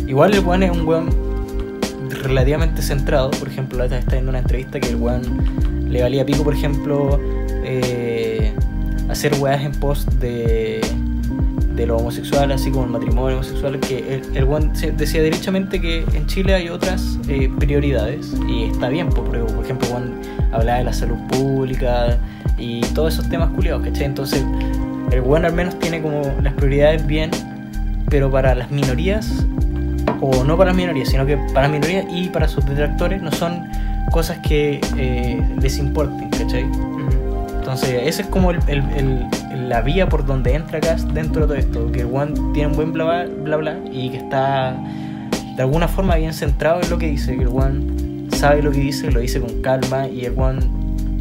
igual 0.07 0.35
el 0.35 0.40
weón 0.40 0.62
es 0.62 0.70
un 0.70 0.87
weón 0.87 1.27
relativamente 2.22 2.83
centrado. 2.83 3.31
Por 3.31 3.49
ejemplo, 3.49 3.79
la 3.79 3.99
está 3.99 4.12
viendo 4.12 4.31
una 4.31 4.38
entrevista 4.38 4.81
que 4.81 4.88
el 4.88 4.96
weón 4.96 5.90
le 5.90 6.03
valía 6.03 6.25
pico, 6.25 6.44
por 6.44 6.55
ejemplo, 6.55 7.20
eh, 7.64 8.15
hacer 9.16 9.35
weas 9.40 9.62
en 9.62 9.72
post 9.72 10.09
de, 10.14 10.81
de 11.74 11.87
lo 11.87 11.96
homosexual, 11.96 12.52
así 12.52 12.70
como 12.70 12.85
el 12.85 12.90
matrimonio 12.90 13.37
homosexual. 13.38 13.79
Que 13.81 14.22
el, 14.35 14.46
se- 14.74 14.92
decía 14.92 15.22
derechamente 15.22 15.81
que 15.81 16.05
en 16.14 16.26
Chile 16.26 16.55
hay 16.55 16.68
otras 16.68 17.18
eh, 17.29 17.50
prioridades 17.59 18.35
y 18.48 18.64
está 18.64 18.88
bien, 18.88 19.09
po, 19.09 19.24
porque, 19.24 19.38
por 19.40 19.64
ejemplo, 19.64 19.88
cuando 19.90 20.16
hablaba 20.52 20.79
de 20.79 20.85
la 20.85 20.92
salud 20.92 21.16
pública 21.29 22.18
y 22.59 22.81
todos 22.94 23.14
esos 23.14 23.29
temas 23.29 23.50
culiados, 23.50 23.83
¿cachai? 23.85 24.05
Entonces, 24.05 24.44
el 25.11 25.20
weón 25.20 25.44
al 25.44 25.52
menos 25.52 25.79
tiene 25.79 26.00
como 26.02 26.22
las 26.42 26.52
prioridades 26.55 27.07
bien, 27.07 27.31
pero 28.11 28.31
para 28.31 28.55
las 28.55 28.70
minorías 28.70 29.44
o 30.20 30.44
no 30.44 30.57
para 30.57 30.70
las 30.70 30.76
minorías, 30.76 31.09
sino 31.09 31.26
que 31.26 31.37
para 31.52 31.62
las 31.68 31.70
minorías 31.72 32.05
y 32.11 32.29
para 32.29 32.48
sus 32.48 32.64
detractores 32.66 33.20
no 33.22 33.31
son 33.33 33.61
cosas 34.12 34.38
que 34.46 34.81
eh, 34.96 35.40
les 35.61 35.79
importen, 35.79 36.31
¿cachai? 36.31 36.64
Entonces, 37.66 38.00
ese 38.05 38.22
es 38.22 38.29
como 38.29 38.52
el, 38.52 38.59
el- 38.68 38.85
el- 38.96 39.68
la 39.68 39.81
vía 39.81 40.09
por 40.09 40.24
donde 40.24 40.55
entra 40.55 40.79
Cast 40.81 41.09
dentro 41.11 41.46
de 41.46 41.46
todo 41.48 41.57
esto. 41.57 41.90
Que 41.92 42.05
One 42.05 42.33
tiene 42.55 42.68
un 42.68 42.76
buen 42.76 42.92
bla 42.92 43.26
bla, 43.42 43.57
bla 43.57 43.79
y 43.90 44.11
que 44.11 44.18
está 44.18 44.76
de 45.57 45.62
alguna 45.62 45.88
forma 45.88 46.14
bien 46.14 46.33
centrado 46.33 46.81
en 46.81 46.88
lo 46.90 46.96
que 46.98 47.09
dice. 47.09 47.35
Que 47.37 47.42
el 47.42 47.48
One 47.48 48.29
sabe 48.31 48.62
lo 48.62 48.70
que 48.70 48.79
dice, 48.79 49.11
lo 49.11 49.18
dice 49.18 49.40
con 49.40 49.62
calma 49.62 50.07
y 50.07 50.26
el 50.26 50.38
One 50.38 50.61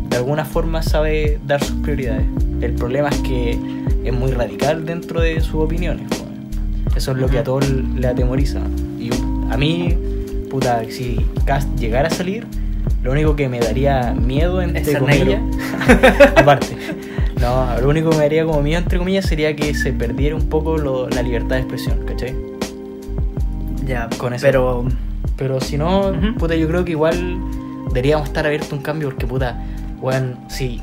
de 0.10 0.18
alguna 0.18 0.46
forma 0.46 0.84
sabe 0.84 1.40
dar 1.48 1.64
sus 1.64 1.78
prioridades. 1.78 2.26
El 2.62 2.74
problema 2.74 3.10
es 3.10 3.18
que 3.22 3.58
es 4.04 4.14
muy 4.14 4.32
radical 4.32 4.86
dentro 4.86 5.22
de 5.22 5.42
sus 5.42 5.56
opiniones. 5.56 6.06
Eso 6.96 7.12
es 7.14 7.18
lo 7.18 7.28
que 7.28 7.40
a 7.40 7.44
todos 7.44 7.68
le 7.68 8.08
atemoriza. 8.08 8.60
Y 9.00 9.10
a 9.52 9.58
mí, 9.58 9.98
puta, 10.52 10.84
si 10.90 11.26
Cast 11.46 11.68
llegara 11.80 12.08
a 12.08 12.12
salir, 12.12 12.46
lo 13.06 13.12
único 13.12 13.36
que 13.36 13.48
me 13.48 13.60
daría 13.60 14.14
miedo, 14.14 14.62
entre 14.62 14.98
comillas, 15.00 15.40
aparte, 16.36 16.76
no, 17.40 17.80
lo 17.80 17.88
único 17.90 18.10
que 18.10 18.16
me 18.18 18.24
daría 18.24 18.46
como 18.46 18.62
miedo, 18.64 18.80
entre 18.80 18.98
comillas, 18.98 19.26
sería 19.26 19.56
que 19.56 19.74
se 19.76 19.94
perdiera 19.94 20.36
un 20.36 20.50
poco 20.50 20.78
lo- 20.78 21.08
la 21.10 21.22
libertad 21.22 21.56
de 21.58 21.62
expresión, 21.62 22.00
¿cachai? 22.06 22.36
Ya, 23.86 24.10
Con 24.18 24.34
eso. 24.34 24.44
Pero, 24.46 24.86
Pero 25.38 25.62
si 25.62 25.78
no, 25.78 26.10
Ujú. 26.10 26.34
puta, 26.40 26.56
yo 26.56 26.68
creo 26.68 26.84
que 26.84 26.92
igual 26.92 27.38
deberíamos 27.90 28.28
estar 28.28 28.46
abiertos 28.46 28.72
a 28.72 28.76
un 28.76 28.82
cambio 28.82 29.10
porque, 29.10 29.28
puta, 29.28 29.62
weón, 30.02 30.38
si 30.48 30.82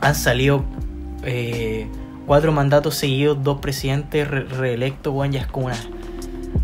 han 0.00 0.14
salido 0.14 0.64
eh, 1.22 1.86
cuatro 2.26 2.50
mandatos 2.52 2.96
seguidos, 2.96 3.38
dos 3.44 3.60
presidentes 3.60 4.26
re- 4.28 4.44
reelectos, 4.46 5.14
weón, 5.14 5.30
ya 5.32 5.40
es 5.42 5.46
como 5.46 5.66
una... 5.66 5.76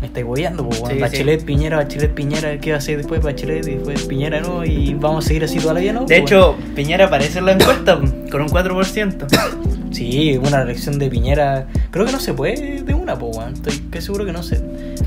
Me 0.03 0.07
estáis 0.07 0.25
bobeando, 0.25 0.67
pues, 0.67 0.81
weón. 0.81 0.91
Sí, 0.95 0.99
Bachelet, 0.99 1.45
Piñera, 1.45 1.77
Bachelet, 1.77 2.13
Piñera, 2.13 2.57
¿qué 2.59 2.71
va 2.71 2.75
a 2.75 2.79
hacer 2.79 2.97
después? 2.97 3.21
Bachelet 3.21 3.65
y 3.65 3.75
después 3.75 4.03
Piñera, 4.03 4.41
¿no? 4.41 4.65
Y 4.65 4.93
vamos 4.95 5.23
a 5.23 5.27
seguir 5.29 5.45
así 5.45 5.59
toda 5.59 5.75
la 5.75 5.79
vida, 5.79 5.93
¿no? 5.93 6.01
de 6.01 6.05
Pues, 6.07 6.19
hecho, 6.19 6.57
Piñera 6.75 7.05
aparece 7.05 7.39
en 7.39 7.45
la 7.45 7.53
encuesta 7.53 8.01
con 8.29 8.41
un 8.41 8.49
4%. 8.49 9.27
weón. 9.31 9.73
Sí, 9.93 10.39
una 10.43 10.63
elección 10.63 10.97
de 10.97 11.07
Piñera. 11.07 11.67
Creo 11.91 12.03
que 12.07 12.11
no 12.11 12.19
se 12.19 12.33
puede 12.33 12.81
de 12.81 12.93
una, 12.95 13.15
pues, 13.17 13.37
weón. 13.37 13.53
Estoy 13.53 13.77
casi 13.91 14.07
seguro 14.07 14.25
que 14.25 14.33
no 14.33 14.41
sé. 14.43 14.59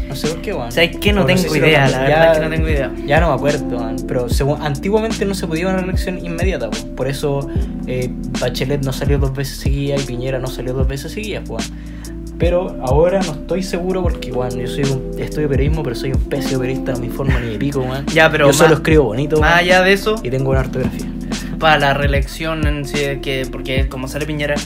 No 0.08 0.14
sé 0.16 0.28
por 0.28 0.40
qué, 0.40 0.54
weón. 0.54 0.70
¿Sabes 0.72 0.96
qué? 0.98 1.12
No 1.12 1.24
O 1.24 1.28
sé 1.28 1.34
tengo 1.34 1.52
si 1.54 1.60
lo 1.60 1.66
idea, 1.66 1.80
cambian. 1.90 2.00
la 2.02 2.08
verdad 2.08 2.32
es 2.32 2.38
que 2.38 2.44
no 2.44 2.50
tengo 2.54 2.68
idea. 2.68 2.92
Ya 3.06 3.20
no 3.20 3.28
me 3.28 3.34
acuerdo, 3.34 3.78
man, 3.80 3.96
pero 4.08 4.28
según- 4.30 4.62
antiguamente 4.62 5.24
no 5.26 5.34
se 5.34 5.46
podía 5.46 5.68
una 5.68 5.80
elección 5.80 6.24
inmediata, 6.24 6.70
po. 6.70 6.76
por 6.94 7.08
eso 7.08 7.48
eh, 7.88 8.08
Bachelet 8.40 8.82
no 8.84 8.92
salió 8.92 9.18
dos 9.18 9.34
veces 9.34 9.58
seguidas 9.58 10.02
y 10.04 10.06
Piñera 10.06 10.38
no 10.38 10.46
salió 10.46 10.72
dos 10.72 10.86
veces 10.88 11.10
seguidas, 11.12 11.42
pues. 11.46 11.70
Pero 12.38 12.76
ahora 12.82 13.20
no 13.20 13.32
estoy 13.32 13.62
seguro 13.62 14.02
porque, 14.02 14.30
bueno, 14.30 14.56
yo 14.60 14.66
soy 14.66 14.84
un, 14.84 15.18
estudio 15.18 15.48
periodismo, 15.48 15.82
pero 15.82 15.96
soy 15.96 16.12
un 16.12 16.20
pésimo 16.24 16.60
periodista, 16.60 16.92
no 16.92 16.98
me 16.98 17.06
informo 17.06 17.38
ni 17.38 17.52
de 17.52 17.58
pico, 17.58 17.82
man. 17.84 18.04
Ya, 18.12 18.30
pero 18.30 18.46
yo 18.48 18.52
solo 18.52 18.74
escribo 18.74 19.04
bonito, 19.04 19.40
Más 19.40 19.56
allá 19.60 19.82
de 19.82 19.92
eso, 19.94 20.16
y 20.22 20.28
tengo 20.30 20.44
buena 20.46 20.60
ortografía. 20.60 21.06
para 21.58 21.78
la 21.78 21.94
reelección 21.94 22.66
en 22.66 22.84
sí, 22.84 22.98
que, 23.22 23.46
porque 23.50 23.88
como 23.88 24.06
sale 24.06 24.26
Piñera, 24.26 24.56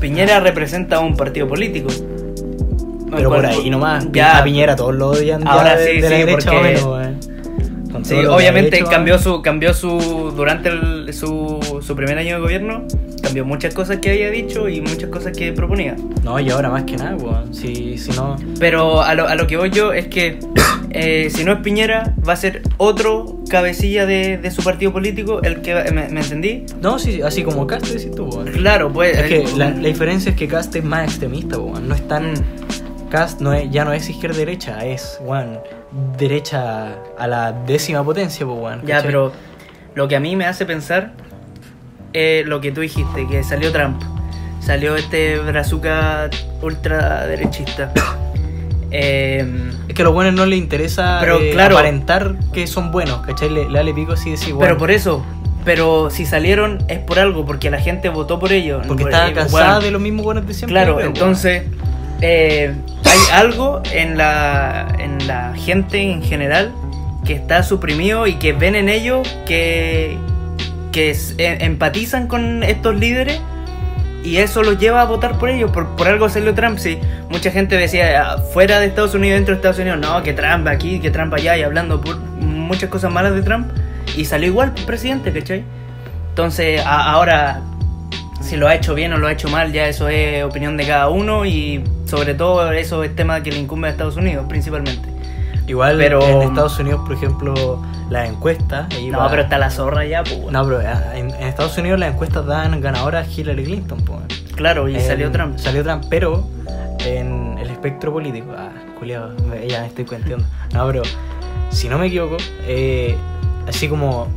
Piñera 0.00 0.40
representa 0.40 1.00
un 1.00 1.16
partido 1.16 1.48
político. 1.48 1.88
Pero 3.10 3.30
por 3.30 3.46
ahí 3.46 3.70
nomás, 3.70 4.06
Ya, 4.12 4.38
a 4.38 4.44
Piñera 4.44 4.74
todos 4.76 4.94
lo 4.94 5.08
odian 5.10 5.46
Ahora 5.46 5.76
de, 5.76 5.86
sí, 5.94 6.00
de 6.00 6.08
sí, 6.08 6.30
porque- 6.30 6.60
menos, 6.60 6.98
Sí, 8.02 8.16
obviamente 8.16 8.82
cambió 8.84 9.18
su 9.20 9.40
cambió 9.40 9.72
su 9.72 10.32
durante 10.36 10.68
el- 10.68 11.14
su, 11.14 11.60
su 11.80 11.94
primer 11.96 12.18
año 12.18 12.34
de 12.34 12.40
gobierno 12.42 12.82
cambió 13.34 13.44
muchas 13.44 13.74
cosas 13.74 13.96
que 13.96 14.10
había 14.10 14.30
dicho 14.30 14.68
y 14.68 14.80
muchas 14.80 15.10
cosas 15.10 15.36
que 15.36 15.52
proponía. 15.52 15.96
No, 16.22 16.38
y 16.38 16.50
ahora 16.50 16.70
más 16.70 16.84
que 16.84 16.96
nada, 16.96 17.16
weón. 17.16 17.52
Si, 17.52 17.98
si 17.98 18.12
no. 18.12 18.36
Pero 18.60 19.02
a 19.02 19.12
lo, 19.16 19.26
a 19.26 19.34
lo 19.34 19.48
que 19.48 19.56
voy 19.56 19.70
yo 19.70 19.92
es 19.92 20.06
que 20.06 20.38
eh, 20.90 21.28
si 21.34 21.42
no 21.42 21.54
es 21.54 21.58
Piñera 21.58 22.14
va 22.26 22.34
a 22.34 22.36
ser 22.36 22.62
otro 22.76 23.40
cabecilla 23.50 24.06
de, 24.06 24.38
de 24.38 24.50
su 24.52 24.62
partido 24.62 24.92
político 24.92 25.42
el 25.42 25.62
que 25.62 25.74
va- 25.74 25.82
me, 25.92 26.08
me 26.10 26.20
entendí. 26.20 26.64
No, 26.80 27.00
sí, 27.00 27.22
así 27.22 27.42
como 27.42 27.66
Castro 27.66 27.92
decís 27.94 28.12
tú, 28.14 28.26
weón. 28.26 28.52
Claro, 28.52 28.92
pues 28.92 29.18
Es 29.18 29.24
que 29.26 29.38
eh, 29.38 29.46
la, 29.56 29.70
la 29.70 29.88
diferencia 29.88 30.30
es 30.30 30.36
que 30.36 30.46
Cast 30.46 30.76
es 30.76 30.84
más 30.84 31.08
extremista, 31.08 31.58
weón. 31.58 31.88
No 31.88 31.96
es 31.96 32.06
tan. 32.06 32.34
Mm. 32.34 33.08
Cast 33.10 33.40
no 33.40 33.52
es, 33.52 33.68
ya 33.70 33.84
no 33.84 33.92
es 33.92 34.08
izquierda 34.08 34.36
derecha, 34.38 34.84
es 34.86 35.18
weón, 35.24 35.58
derecha 36.18 36.94
a 37.18 37.26
la 37.26 37.50
décima 37.52 38.04
potencia, 38.04 38.46
pues 38.46 38.58
weón. 38.60 38.82
Ya, 38.86 39.02
pero 39.02 39.32
lo 39.96 40.06
que 40.08 40.14
a 40.16 40.20
mí 40.20 40.34
me 40.36 40.46
hace 40.46 40.66
pensar 40.66 41.12
es 42.14 42.46
lo 42.46 42.60
que 42.62 42.72
tú 42.72 42.80
dijiste, 42.80 43.26
que 43.28 43.44
salió 43.44 43.70
Trump. 43.72 44.00
Salió 44.60 44.96
este 44.96 45.38
brazuca 45.38 46.30
ultraderechista. 46.62 47.92
Eh, 48.96 49.44
Es 49.88 49.94
que 49.96 50.02
a 50.02 50.04
los 50.04 50.14
buenos 50.14 50.34
no 50.34 50.46
les 50.46 50.56
interesa 50.56 51.18
Pero, 51.20 51.40
eh, 51.40 51.50
claro. 51.50 51.76
aparentar 51.76 52.36
que 52.52 52.68
son 52.68 52.92
buenos, 52.92 53.26
¿cachai? 53.26 53.50
Le, 53.50 53.68
le 53.68 53.74
dale 53.78 53.92
pico 53.92 54.12
así 54.12 54.26
de 54.26 54.30
decir, 54.36 54.54
pero 54.56 54.66
weón, 54.66 54.78
por 54.78 54.92
eso, 54.92 55.24
pero 55.64 56.10
si 56.10 56.24
salieron 56.24 56.78
es 56.86 57.00
por 57.00 57.18
algo, 57.18 57.44
porque 57.44 57.70
la 57.70 57.80
gente 57.80 58.08
votó 58.08 58.38
por 58.38 58.52
ellos. 58.52 58.86
porque 58.86 59.02
Por- 59.02 59.10
estaba 59.12 59.30
eh, 59.30 59.34
cansada 59.34 59.64
bueno, 59.64 59.80
de 59.80 59.90
los 59.90 60.00
mismos 60.00 60.24
buenos 60.24 60.46
de 60.46 60.54
siempre. 60.54 60.74
Claro, 60.74 61.00
entonces 61.00 61.64
eh, 62.20 62.72
hay 63.04 63.18
algo 63.32 63.82
en 63.92 64.16
la, 64.16 64.86
en 65.00 65.26
la 65.26 65.54
gente 65.56 66.00
en 66.00 66.22
general 66.22 66.70
que 67.24 67.32
está 67.32 67.64
suprimido 67.64 68.28
y 68.28 68.34
que 68.34 68.52
ven 68.52 68.76
en 68.76 68.88
ellos 68.88 69.26
que, 69.44 70.16
que 70.94 71.10
eh, 71.10 71.58
empatizan 71.60 72.28
con 72.28 72.62
estos 72.62 72.94
líderes 72.94 73.40
y 74.22 74.36
eso 74.36 74.62
los 74.62 74.78
lleva 74.78 75.02
a 75.02 75.04
votar 75.04 75.38
por 75.38 75.50
ellos. 75.50 75.72
Por, 75.72 75.96
por 75.96 76.06
algo 76.06 76.28
salió 76.28 76.54
Trump. 76.54 76.78
Sí, 76.78 77.00
mucha 77.28 77.50
gente 77.50 77.76
decía 77.76 78.22
ah, 78.22 78.38
fuera 78.38 78.78
de 78.78 78.86
Estados 78.86 79.12
Unidos, 79.12 79.38
dentro 79.38 79.54
de 79.54 79.58
Estados 79.58 79.80
Unidos, 79.80 79.98
no, 79.98 80.22
que 80.22 80.32
Trump 80.32 80.68
aquí, 80.68 81.00
que 81.00 81.10
Trump 81.10 81.34
allá 81.34 81.56
y 81.58 81.62
hablando 81.64 82.00
por 82.00 82.16
muchas 82.16 82.88
cosas 82.90 83.12
malas 83.12 83.34
de 83.34 83.42
Trump 83.42 83.66
y 84.16 84.24
salió 84.24 84.46
igual 84.46 84.72
presidente, 84.86 85.32
¿cachai? 85.32 85.64
Entonces 86.28 86.80
ahora 86.86 87.60
si 88.40 88.56
lo 88.56 88.68
ha 88.68 88.74
hecho 88.76 88.94
bien 88.94 89.12
o 89.12 89.18
lo 89.18 89.26
ha 89.26 89.32
hecho 89.32 89.48
mal, 89.48 89.72
ya 89.72 89.88
eso 89.88 90.08
es 90.08 90.44
opinión 90.44 90.76
de 90.76 90.86
cada 90.86 91.08
uno 91.08 91.44
y 91.44 91.82
sobre 92.06 92.34
todo 92.34 92.70
eso 92.70 93.02
es 93.02 93.16
tema 93.16 93.42
que 93.42 93.50
le 93.50 93.58
incumbe 93.58 93.88
a 93.88 93.90
Estados 93.90 94.16
Unidos 94.16 94.46
principalmente. 94.48 95.13
Igual 95.66 95.96
pero- 95.96 96.22
en 96.22 96.42
Estados 96.42 96.78
Unidos, 96.78 97.00
por 97.04 97.12
ejemplo, 97.14 97.82
las 98.10 98.28
encuestas. 98.28 98.86
No, 99.10 99.18
va- 99.18 99.30
pero 99.30 99.42
está 99.42 99.58
la 99.58 99.70
zorra 99.70 100.04
ya, 100.04 100.22
pues. 100.22 100.38
No, 100.50 100.64
pero 100.64 100.80
ah, 100.86 101.16
en, 101.16 101.30
en 101.30 101.42
Estados 101.48 101.76
Unidos 101.78 101.98
las 101.98 102.12
encuestas 102.12 102.44
dan 102.46 102.80
ganadora 102.80 103.20
a 103.20 103.24
Hillary 103.26 103.64
Clinton, 103.64 103.98
pues. 104.04 104.20
Claro, 104.54 104.88
y 104.88 104.94
En- 104.96 105.00
salió 105.00 105.30
Trump. 105.32 105.58
Salió 105.58 105.82
Trump, 105.82 106.04
pero 106.10 106.46
en 107.00 107.56
el 107.58 107.70
espectro 107.70 108.12
político. 108.12 108.52
Ah, 108.56 108.70
culiado, 108.98 109.32
ya 109.66 109.80
me 109.80 109.86
estoy 109.86 110.04
cuenteando. 110.04 110.44
No, 110.72 110.86
pero 110.86 111.02
si 111.70 111.88
no 111.88 111.98
me 111.98 112.06
equivoco, 112.06 112.36
eh, 112.66 113.16
así 113.66 113.88
como 113.88 114.28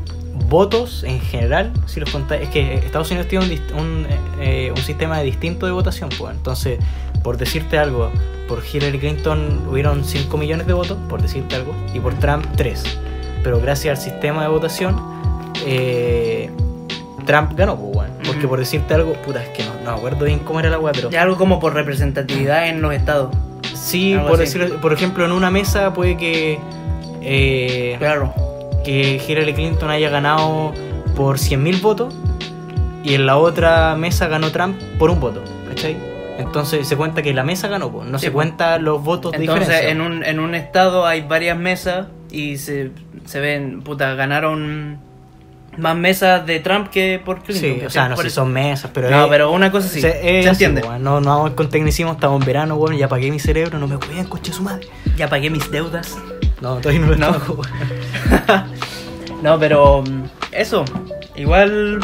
votos 0.50 1.04
en 1.04 1.20
general, 1.20 1.72
si 1.88 2.00
los 2.00 2.10
contáis, 2.10 2.44
es 2.44 2.50
que 2.50 2.76
Estados 2.76 3.10
Unidos 3.12 3.28
tiene 3.28 3.46
un, 3.46 3.80
un, 3.80 4.08
eh, 4.40 4.72
un 4.76 4.82
sistema 4.82 5.20
distinto 5.22 5.66
de 5.66 5.72
votación, 5.74 6.10
pues. 6.18 6.34
Entonces, 6.36 6.80
por 7.24 7.38
decirte 7.38 7.78
algo, 7.78 8.12
por 8.48 8.64
Hillary 8.66 9.00
Clinton 9.00 9.66
hubieron 9.70 10.04
5 10.06 10.38
millones 10.38 10.68
de 10.68 10.74
votos, 10.74 10.98
por 11.10 11.22
decirte 11.22 11.56
algo, 11.56 11.76
y 11.94 12.00
por 12.00 12.14
Trump 12.16 12.46
3. 12.56 12.84
Pero 13.44 13.60
gracias 13.60 13.98
al 14.00 14.04
sistema 14.04 14.42
de 14.44 14.48
votación, 14.50 14.96
eh, 15.66 16.50
Trump 17.26 17.54
ganó, 17.56 17.76
pues, 17.78 17.96
weón. 17.98 18.12
Porque 18.26 18.48
por 18.48 18.60
decirte 18.60 18.94
algo, 18.94 19.14
puta, 19.14 19.44
es 19.44 19.50
que 19.50 19.64
no, 19.64 19.74
no 19.84 19.92
me 19.92 19.98
acuerdo 19.98 20.26
bien 20.26 20.40
cómo 20.40 20.60
era 20.60 20.70
la 20.70 20.80
weá, 20.80 20.94
pero. 20.94 21.10
Ya 21.10 21.22
algo 21.24 21.38
como 21.38 21.60
por 21.60 21.74
representatividad 21.74 22.68
en 22.70 22.82
los 22.82 22.94
estados. 22.94 23.36
Sí, 23.74 24.18
por, 24.28 24.42
así. 24.42 24.58
decirlo- 24.58 24.82
por 24.82 24.94
ejemplo, 24.94 25.26
en 25.26 25.32
una 25.32 25.50
mesa 25.52 25.94
puede 25.94 26.18
que. 26.18 26.60
eh, 27.22 27.96
Claro. 28.00 28.34
que 28.84 29.22
Hillary 29.28 29.54
Clinton 29.54 29.90
haya 29.90 30.10
ganado 30.10 30.74
por 31.16 31.38
100.000 31.40 31.82
votos 31.82 32.14
y 33.04 33.16
en 33.16 33.26
la 33.26 33.38
otra 33.38 33.96
mesa 33.96 34.28
ganó 34.28 34.52
Trump 34.52 34.80
por 34.98 35.10
un 35.10 35.20
voto, 35.20 35.42
¿cachai? 35.68 35.98
Entonces 36.38 36.88
se 36.88 36.96
cuenta 36.96 37.22
que 37.22 37.34
la 37.34 37.44
mesa 37.44 37.68
ganó, 37.68 37.92
pues, 37.92 38.08
no 38.08 38.20
Sí, 38.20 38.26
se 38.26 38.32
pues. 38.32 38.46
cuenta 38.48 38.78
los 38.78 39.04
votos 39.04 39.32
de 39.32 39.40
Entonces 39.40 39.68
diferencia. 39.68 39.92
en 39.92 40.02
un, 40.02 40.24
en 40.24 40.40
un 40.40 40.54
estado 40.56 41.06
hay 41.06 41.22
varias 41.22 41.58
mesas 41.58 42.08
y 42.32 42.58
se, 42.58 42.92
se 43.26 43.40
ven, 43.40 43.82
puta, 43.82 44.14
ganaron 44.16 45.00
más 45.78 45.96
mesas 45.96 46.46
de 46.46 46.60
Trump 46.60 46.90
que 46.90 47.22
por 47.24 47.44
Clinton. 47.44 47.80
Sí, 47.80 47.86
o 47.86 47.90
sea, 47.90 48.10
no 48.10 48.18
sé 48.18 48.24
si 48.24 48.30
son 48.32 48.52
mesas, 48.52 48.90
pero. 48.94 49.10
No, 49.12 49.24
es- 49.26 49.30
pero 49.30 49.52
una 49.52 49.72
cosa 49.72 49.88
sí, 49.88 50.02
se, 50.02 50.40
es 50.40 50.46
entiende. 50.46 50.82
weón. 50.82 51.04
no, 51.04 51.22
no 51.22 51.30
vamos 51.38 51.52
con 51.52 51.70
tecnicismo, 51.70 52.14
estamos 52.14 52.42
en 52.42 52.46
verano, 52.48 52.76
bueno, 52.78 52.98
ya 52.98 53.06
apagué 53.08 53.30
mi 53.32 53.40
cerebro, 53.40 53.78
no 53.80 53.88
me 53.88 53.98
cuiden, 53.98 54.26
coche 54.26 54.52
su 54.54 54.64
madre. 54.64 54.88
Ya 55.18 55.28
pagué 55.30 55.50
mis 55.50 55.70
deudas. 55.72 56.18
No, 56.62 56.76
todavía 56.78 57.02
no 57.02 57.08
lo 57.08 57.16
No. 57.16 57.30
weón. 57.30 58.64
No, 59.44 59.60
pero 59.60 60.02
mm, 60.02 60.24
eso, 60.52 60.84
igual, 61.36 62.00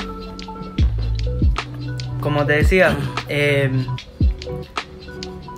como 2.22 2.46
te 2.46 2.54
decía, 2.54 2.96
eh, 3.28 3.69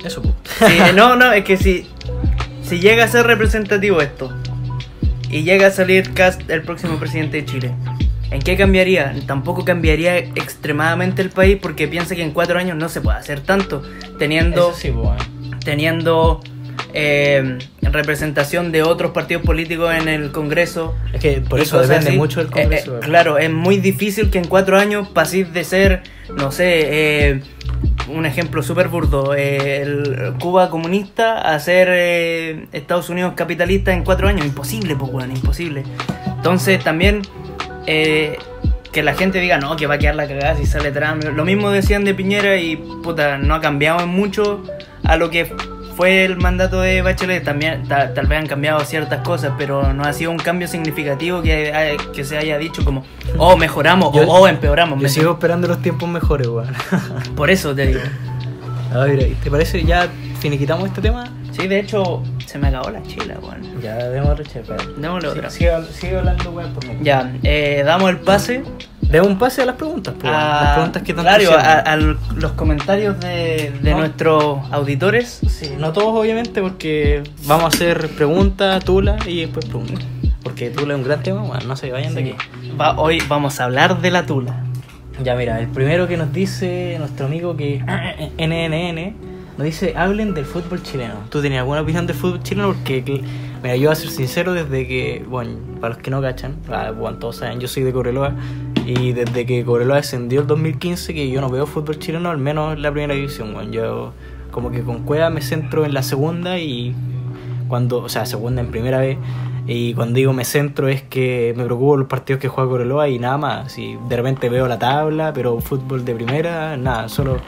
Eso, 0.05 0.21
sí, 0.59 0.77
no, 0.95 1.15
no, 1.15 1.31
es 1.33 1.43
que 1.43 1.57
si, 1.57 1.87
si 2.63 2.79
llega 2.79 3.03
a 3.05 3.07
ser 3.07 3.25
representativo 3.25 4.01
esto 4.01 4.31
y 5.29 5.43
llega 5.43 5.67
a 5.67 5.71
salir 5.71 6.13
Cast 6.13 6.47
el 6.49 6.61
próximo 6.61 6.97
presidente 6.99 7.37
de 7.37 7.45
Chile, 7.45 7.71
¿en 8.31 8.41
qué 8.41 8.55
cambiaría? 8.55 9.13
Tampoco 9.25 9.65
cambiaría 9.65 10.17
extremadamente 10.17 11.21
el 11.21 11.29
país 11.29 11.57
porque 11.61 11.87
piensa 11.87 12.15
que 12.15 12.21
en 12.23 12.31
cuatro 12.31 12.59
años 12.59 12.77
no 12.77 12.87
se 12.89 13.01
puede 13.01 13.17
hacer 13.17 13.39
tanto, 13.41 13.81
teniendo 14.19 14.73
sí, 14.73 14.91
weón. 14.91 15.17
teniendo 15.63 16.41
eh, 16.93 17.57
representación 17.81 18.71
de 18.71 18.83
otros 18.83 19.11
partidos 19.11 19.43
políticos 19.43 19.93
en 19.93 20.07
el 20.07 20.31
Congreso. 20.31 20.93
Es 21.13 21.19
que 21.21 21.41
por 21.41 21.59
eso 21.59 21.81
depende 21.81 22.09
así. 22.09 22.17
mucho 22.17 22.39
del 22.43 22.47
Eh, 22.47 22.51
eh, 22.55 22.61
Congreso. 22.61 22.99
claro, 23.01 23.37
es 23.37 23.51
muy 23.51 23.77
difícil 23.77 24.29
que 24.29 24.37
en 24.37 24.45
cuatro 24.47 24.77
años 24.77 25.07
paséis 25.09 25.51
de 25.51 25.63
ser, 25.63 26.03
no 26.37 26.51
sé, 26.51 26.81
eh, 26.85 27.41
un 28.07 28.25
ejemplo 28.25 28.61
súper 28.61 28.87
burdo, 28.87 29.33
el 29.33 30.33
Cuba 30.39 30.69
comunista 30.69 31.39
a 31.41 31.59
ser 31.59 31.87
eh, 31.91 32.67
Estados 32.71 33.09
Unidos 33.09 33.33
capitalista 33.35 33.93
en 33.93 34.03
cuatro 34.03 34.27
años. 34.27 34.45
Imposible, 34.45 34.95
pues, 34.95 35.27
imposible. 35.27 35.83
Entonces 36.35 36.83
también 36.83 37.21
eh, 37.87 38.37
que 38.91 39.03
la 39.03 39.13
gente 39.13 39.39
diga, 39.39 39.57
no, 39.57 39.75
que 39.75 39.87
va 39.87 39.95
a 39.95 39.97
quedar 39.97 40.15
la 40.15 40.27
cagada 40.27 40.55
si 40.55 40.65
sale 40.65 40.91
Trump. 40.91 41.23
Lo 41.23 41.45
mismo 41.45 41.69
decían 41.71 42.05
de 42.05 42.13
Piñera 42.13 42.57
y 42.57 42.77
puta, 42.77 43.37
no 43.37 43.55
ha 43.55 43.61
cambiado 43.61 44.05
mucho 44.07 44.63
a 45.03 45.17
lo 45.17 45.29
que 45.29 45.51
fue 45.95 46.25
el 46.25 46.37
mandato 46.37 46.81
de 46.81 47.01
Bachelet. 47.01 47.43
También 47.43 47.87
ta- 47.87 48.13
tal 48.13 48.27
vez 48.27 48.39
han 48.39 48.47
cambiado 48.47 48.79
ciertas 48.81 49.21
cosas, 49.21 49.53
pero 49.57 49.93
no 49.93 50.03
ha 50.03 50.13
sido 50.13 50.31
un 50.31 50.37
cambio 50.37 50.67
significativo 50.67 51.41
que, 51.41 51.73
haya- 51.73 51.97
que 52.13 52.23
se 52.23 52.37
haya 52.37 52.57
dicho 52.57 52.83
como, 52.83 53.03
oh, 53.37 53.55
mejoramos 53.57 54.13
Yo- 54.15 54.27
o 54.27 54.41
oh, 54.41 54.47
empeoramos. 54.47 54.99
Yo 54.99 55.03
¿me 55.03 55.09
sigo 55.09 55.31
esperando 55.33 55.67
los 55.67 55.81
tiempos 55.81 56.07
mejores, 56.09 56.47
weón. 56.47 56.73
Por 57.35 57.49
eso 57.49 57.73
te 57.73 57.87
digo. 57.87 57.99
A 58.93 58.99
ver, 58.99 59.33
¿te 59.43 59.51
parece 59.51 59.83
ya 59.83 60.07
finiquitamos 60.39 60.87
este 60.87 61.01
tema? 61.01 61.29
Sí, 61.51 61.67
de 61.67 61.79
hecho, 61.79 62.21
se 62.45 62.57
me 62.57 62.67
acabó 62.67 62.89
la 62.89 63.01
chila, 63.03 63.35
weón. 63.41 63.81
Ya, 63.81 63.95
demos 63.95 64.29
otra 64.31 64.45
chepa. 64.45 64.75
Démosle 64.97 65.29
otra. 65.29 65.49
Sigue, 65.49 65.71
sigue 65.91 66.17
hablando, 66.17 66.51
weón, 66.51 66.73
por 66.73 66.85
mí. 66.85 66.95
Ya, 67.01 67.31
eh, 67.43 67.83
damos 67.85 68.09
el 68.09 68.17
pase 68.17 68.63
Demos 69.09 69.27
un 69.29 69.37
pase 69.37 69.61
a 69.61 69.65
las 69.65 69.75
preguntas, 69.75 70.13
pues. 70.19 70.33
a, 70.33 70.61
las 70.63 70.73
preguntas 70.73 71.03
que 71.03 71.13
tanto 71.13 71.29
claro, 71.29 71.51
a, 71.57 71.79
a 71.79 71.95
los 71.95 72.51
comentarios 72.55 73.19
de, 73.19 73.71
de 73.81 73.91
No. 73.91 73.99
nuestros 73.99 74.59
auditores. 74.71 75.39
Sí, 75.47 75.71
no 75.77 75.93
todos 75.93 76.17
obviamente 76.19 76.61
porque 76.61 77.23
vamos 77.45 77.65
a 77.65 77.67
hacer 77.67 78.09
preguntas, 78.09 78.83
tula 78.83 79.17
y 79.27 79.41
después 79.41 79.65
preguntas. 79.65 80.03
Porque 80.43 80.69
tula 80.69 80.93
es 80.93 80.99
un 80.99 81.05
gran 81.05 81.23
tema, 81.23 81.41
bueno, 81.41 81.65
no 81.65 81.75
se 81.75 81.91
vayan 81.91 82.13
de 82.15 82.23
Sí. 82.23 82.29
aquí. 82.31 82.71
Va- 82.79 82.97
hoy 82.99 83.21
vamos 83.27 83.59
a 83.59 83.65
hablar 83.65 84.01
de 84.01 84.11
la 84.11 84.25
tula. 84.25 84.63
Ya 85.23 85.35
mira, 85.35 85.59
el 85.59 85.67
primero 85.67 86.07
que 86.07 86.17
nos 86.17 86.33
dice 86.33 86.95
nuestro 86.99 87.27
amigo 87.27 87.55
que 87.55 87.79
NNN 88.37 89.15
nos 89.57 89.63
dice 89.65 89.93
hablen 89.95 90.33
del 90.33 90.45
fútbol 90.45 90.83
chileno. 90.83 91.13
¿Tú 91.29 91.41
tenías 91.41 91.61
alguna 91.61 91.81
opinión 91.81 92.05
del 92.05 92.15
fútbol 92.17 92.43
chileno? 92.43 92.73
Porque 92.73 93.01
mira, 93.63 93.75
yo 93.77 93.83
voy 93.89 93.93
a 93.93 93.95
ser 93.95 94.09
sincero 94.09 94.53
desde 94.53 94.85
que, 94.87 95.23
bueno, 95.27 95.51
para 95.79 95.93
los 95.93 96.03
que 96.03 96.11
no 96.11 96.21
cachan, 96.21 96.57
ah, 96.69 96.91
bueno, 96.91 97.17
todos 97.17 97.37
saben, 97.37 97.59
yo 97.61 97.67
soy 97.69 97.83
de 97.83 97.93
Cobreloa 97.93 98.33
y 98.85 99.13
desde 99.13 99.45
que 99.45 99.65
Cobreloa 99.65 99.97
descendió 99.97 100.41
el 100.41 100.47
2015 100.47 101.13
que 101.13 101.29
yo 101.29 101.41
no 101.41 101.49
veo 101.49 101.65
fútbol 101.65 101.97
chileno, 101.97 102.29
al 102.29 102.37
menos 102.37 102.75
en 102.75 102.83
la 102.83 102.91
primera 102.91 103.15
división, 103.15 103.53
bueno, 103.53 103.71
yo 103.71 104.13
como 104.51 104.69
que 104.71 104.81
con 104.83 105.03
Cueva 105.03 105.29
me 105.29 105.41
centro 105.41 105.85
en 105.85 105.93
la 105.93 106.03
segunda 106.03 106.59
y 106.59 106.95
cuando, 107.67 108.03
o 108.03 108.09
sea, 108.09 108.25
segunda 108.25 108.61
en 108.61 108.69
primera 108.69 108.99
vez. 108.99 109.17
Y 109.67 109.95
cuando 109.95 110.17
digo 110.17 110.31
me 110.31 110.45
centro 110.45 110.87
es 110.87 111.01
que 111.01 111.53
me 111.57 111.65
preocupo 111.65 111.97
los 111.97 112.07
partidos 112.07 112.39
que 112.39 112.47
juega 112.47 112.69
Cobreloa 112.69 113.09
y 113.09 113.17
nada 113.17 113.37
más. 113.37 113.71
Si 113.71 113.97
de 114.07 114.15
repente 114.15 114.49
veo 114.49 114.67
la 114.67 114.77
tabla, 114.77 115.33
pero 115.33 115.59
fútbol 115.59 116.05
de 116.05 116.13
primera, 116.13 116.77
nada, 116.77 117.09
solo 117.09 117.39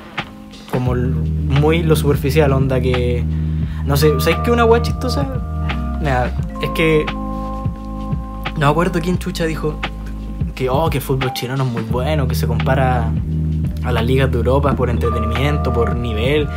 como 0.72 0.96
muy 0.96 1.84
lo 1.84 1.96
superficial, 1.96 2.52
onda 2.52 2.82
que. 2.82 3.24
No 3.86 3.96
sé, 3.96 4.10
¿sabes 4.20 4.40
qué 4.44 4.52
una 4.52 4.66
weá 4.66 4.82
chistosa? 4.82 5.24
Nada, 6.02 6.36
es 6.62 6.70
que. 6.72 7.06
No 7.08 8.66
me 8.66 8.66
acuerdo 8.66 9.00
quién 9.00 9.20
chucha 9.20 9.46
dijo 9.46 9.80
que, 10.58 10.70
oh, 10.70 10.90
que 10.90 10.98
el 10.98 11.04
fútbol 11.04 11.32
chileno 11.34 11.64
es 11.64 11.70
muy 11.70 11.84
bueno, 11.84 12.28
que 12.28 12.34
se 12.36 12.48
compara 12.48 13.12
a 13.84 13.92
las 13.92 14.04
ligas 14.04 14.32
de 14.32 14.38
Europa 14.38 14.74
por 14.76 14.90
entretenimiento, 14.90 15.72
por 15.72 15.96
nivel. 15.96 16.48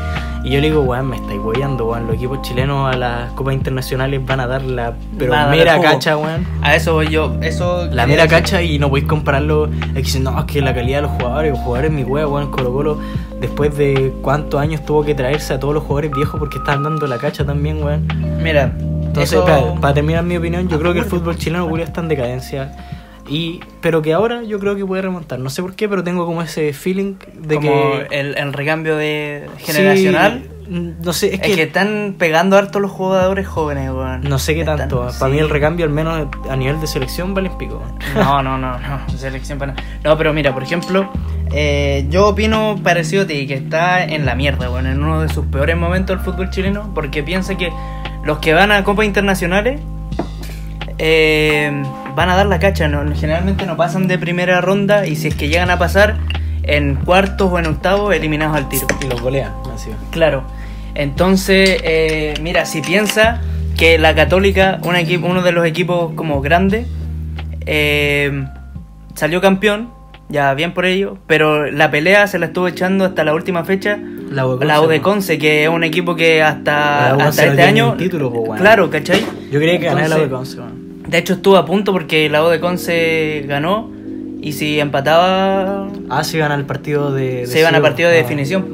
Y 0.42 0.50
yo 0.52 0.60
le 0.60 0.70
digo, 0.70 0.80
weón, 0.80 1.08
me 1.10 1.16
estáis 1.16 1.38
weyando, 1.38 1.86
weón. 1.86 2.06
Los 2.06 2.16
equipos 2.16 2.40
chilenos 2.40 2.92
a 2.92 2.96
las 2.96 3.30
copas 3.32 3.52
internacionales 3.54 4.24
van 4.24 4.40
a 4.40 4.46
dar 4.46 4.62
la 4.62 4.94
pero 5.18 5.32
Van 5.32 5.40
a 5.40 5.46
dar 5.48 5.56
mera 5.56 5.80
cacha, 5.80 6.16
weón. 6.16 6.46
A 6.62 6.74
eso 6.74 6.94
voy 6.94 7.08
yo. 7.08 7.36
Eso 7.42 7.84
La 7.92 8.06
mera 8.06 8.22
decir. 8.22 8.38
cacha 8.38 8.62
y 8.62 8.78
no 8.78 8.88
podéis 8.88 9.06
compararlo. 9.06 9.68
Es 9.94 10.12
que 10.14 10.18
no, 10.20 10.38
es 10.38 10.44
que 10.46 10.62
la 10.62 10.74
calidad 10.74 10.98
de 10.98 11.02
los 11.02 11.10
jugadores, 11.12 11.50
los 11.52 11.60
jugadores 11.60 11.92
mi 11.92 12.02
wea, 12.02 12.26
weón, 12.26 12.50
Colo 12.50 12.72
Colo, 12.72 12.98
después 13.38 13.76
de 13.76 14.14
cuántos 14.22 14.58
años 14.60 14.82
tuvo 14.86 15.04
que 15.04 15.14
traerse 15.14 15.52
a 15.52 15.60
todos 15.60 15.74
los 15.74 15.82
jugadores 15.82 16.10
viejos 16.12 16.40
porque 16.40 16.56
estaban 16.56 16.82
dando 16.84 17.06
la 17.06 17.18
cacha 17.18 17.44
también, 17.44 17.82
weón. 17.84 18.08
Mira, 18.42 18.72
Entonces, 18.78 19.34
eso- 19.34 19.44
para, 19.44 19.74
para 19.74 19.92
terminar 19.94 20.24
mi 20.24 20.38
opinión, 20.38 20.66
yo 20.68 20.78
creo 20.80 20.94
que 20.94 21.00
el 21.00 21.04
fútbol 21.14 21.36
chileno 21.36 21.68
Julio, 21.68 21.84
está 21.84 22.00
en 22.00 22.08
decadencia. 22.08 22.72
Y, 23.30 23.60
pero 23.80 24.02
que 24.02 24.12
ahora 24.12 24.42
yo 24.42 24.58
creo 24.58 24.74
que 24.74 24.84
puede 24.84 25.02
remontar. 25.02 25.38
No 25.38 25.50
sé 25.50 25.62
por 25.62 25.76
qué, 25.76 25.88
pero 25.88 26.02
tengo 26.02 26.26
como 26.26 26.42
ese 26.42 26.72
feeling 26.72 27.14
de 27.34 27.54
como 27.56 27.70
que. 27.70 28.08
el, 28.10 28.36
el 28.36 28.52
recambio 28.52 28.96
de 28.96 29.48
generacional. 29.58 30.42
Sí, 30.44 30.50
no 30.68 31.12
sé, 31.12 31.28
es 31.28 31.32
es, 31.34 31.40
que, 31.40 31.54
que, 31.56 31.62
están 31.64 32.14
pegando 32.18 32.56
harto 32.56 32.78
los 32.80 32.90
jugadores 32.92 33.46
jóvenes, 33.46 33.90
weón. 33.90 34.22
no 34.22 34.38
sé 34.38 34.54
qué 34.54 34.60
Están- 34.60 34.78
tanto. 34.78 35.10
sí. 35.10 35.16
Para 35.18 35.32
mí 35.32 35.38
el 35.38 35.48
recambio, 35.48 35.84
al 35.84 35.90
menos 35.92 36.28
a 36.48 36.56
nivel 36.56 36.80
de 36.80 36.86
selección, 36.88 37.32
vale 37.34 37.50
pico. 37.58 37.76
weón. 37.84 37.98
No, 38.14 38.42
no, 38.42 38.58
no, 38.58 38.78
no, 38.78 39.08
selección 39.16 39.58
para 39.60 39.74
No, 40.04 40.16
pero 40.18 40.32
mira, 40.32 40.52
por 40.52 40.62
ejemplo, 40.64 41.08
eh, 41.52 42.06
yo 42.10 42.28
opino 42.28 42.78
parecido 42.82 43.22
a 43.22 43.26
ti, 43.28 43.46
que 43.46 43.54
está 43.54 44.04
en 44.04 44.26
la 44.26 44.34
mierda, 44.34 44.68
bueno, 44.68 44.90
en 44.90 45.02
uno 45.02 45.20
de 45.22 45.28
sus 45.28 45.46
peores 45.46 45.76
momentos 45.76 46.16
el 46.18 46.22
fútbol 46.24 46.50
chileno, 46.50 46.90
porque 46.94 47.22
piensa 47.22 47.56
que 47.56 47.70
los 48.24 48.38
que 48.38 48.52
van 48.54 48.70
a 48.72 48.82
copas 48.84 49.06
internacionales 49.06 49.80
eh, 50.98 51.82
van 52.14 52.28
a 52.28 52.36
dar 52.36 52.46
la 52.46 52.58
cacha, 52.58 52.88
¿no? 52.88 53.04
generalmente 53.14 53.66
no 53.66 53.76
pasan 53.76 54.08
de 54.08 54.18
primera 54.18 54.60
ronda 54.60 55.06
y 55.06 55.16
si 55.16 55.28
es 55.28 55.34
que 55.34 55.48
llegan 55.48 55.70
a 55.70 55.78
pasar 55.78 56.16
en 56.62 56.96
cuartos 56.96 57.50
o 57.52 57.58
en 57.58 57.66
octavos, 57.66 58.14
eliminados 58.14 58.56
al 58.56 58.68
tiro. 58.68 58.86
Y 59.00 59.08
los 59.08 59.20
golea, 59.20 59.52
así. 59.74 59.90
Claro. 60.10 60.44
Entonces, 60.94 61.80
eh, 61.82 62.34
mira, 62.42 62.66
si 62.66 62.82
piensa 62.82 63.40
que 63.76 63.98
la 63.98 64.14
Católica, 64.14 64.78
un 64.84 64.96
equipo, 64.96 65.26
uno 65.26 65.42
de 65.42 65.52
los 65.52 65.64
equipos 65.64 66.12
como 66.14 66.40
grande, 66.40 66.86
eh, 67.66 68.44
salió 69.14 69.40
campeón, 69.40 69.90
ya 70.28 70.54
bien 70.54 70.74
por 70.74 70.86
ello, 70.86 71.18
pero 71.26 71.70
la 71.70 71.90
pelea 71.90 72.26
se 72.26 72.38
la 72.38 72.46
estuvo 72.46 72.68
echando 72.68 73.04
hasta 73.04 73.24
la 73.24 73.34
última 73.34 73.64
fecha. 73.64 73.98
La 74.30 74.46
U 74.46 74.58
de 74.58 74.66
La 74.66 74.80
U 74.80 74.86
de 74.86 75.00
Conce, 75.00 75.32
Conce, 75.34 75.38
que 75.38 75.64
es 75.64 75.68
un 75.68 75.82
equipo 75.82 76.14
que 76.14 76.42
hasta, 76.42 77.14
hasta 77.14 77.46
este 77.46 77.62
año. 77.62 77.94
título, 77.94 78.28
weón. 78.28 78.58
Claro, 78.58 78.90
¿cachai? 78.90 79.24
Yo 79.50 79.58
quería 79.58 79.78
que 79.78 79.86
ganara 79.86 80.08
la 80.08 80.16
U 80.16 80.18
de 80.18 80.24
Entonces, 80.24 80.56
Conce, 80.56 80.70
weón. 80.72 80.79
De 81.10 81.18
hecho, 81.18 81.34
estuvo 81.34 81.56
a 81.56 81.64
punto 81.66 81.92
porque 81.92 82.28
la 82.30 82.44
U 82.44 82.48
de 82.48 82.60
Conce 82.60 83.44
ganó. 83.48 83.90
Y 84.42 84.52
si 84.52 84.80
empataba, 84.80 85.88
Ah, 86.08 86.24
sí, 86.24 86.38
gana 86.38 86.54
el 86.54 86.64
partido 86.64 87.12
de. 87.12 87.40
de 87.40 87.46
se 87.46 87.58
iban 87.60 87.74
a 87.74 87.78
Ciudad. 87.78 87.88
partido 87.90 88.08
de 88.10 88.18
Ah. 88.18 88.22
definición. 88.22 88.64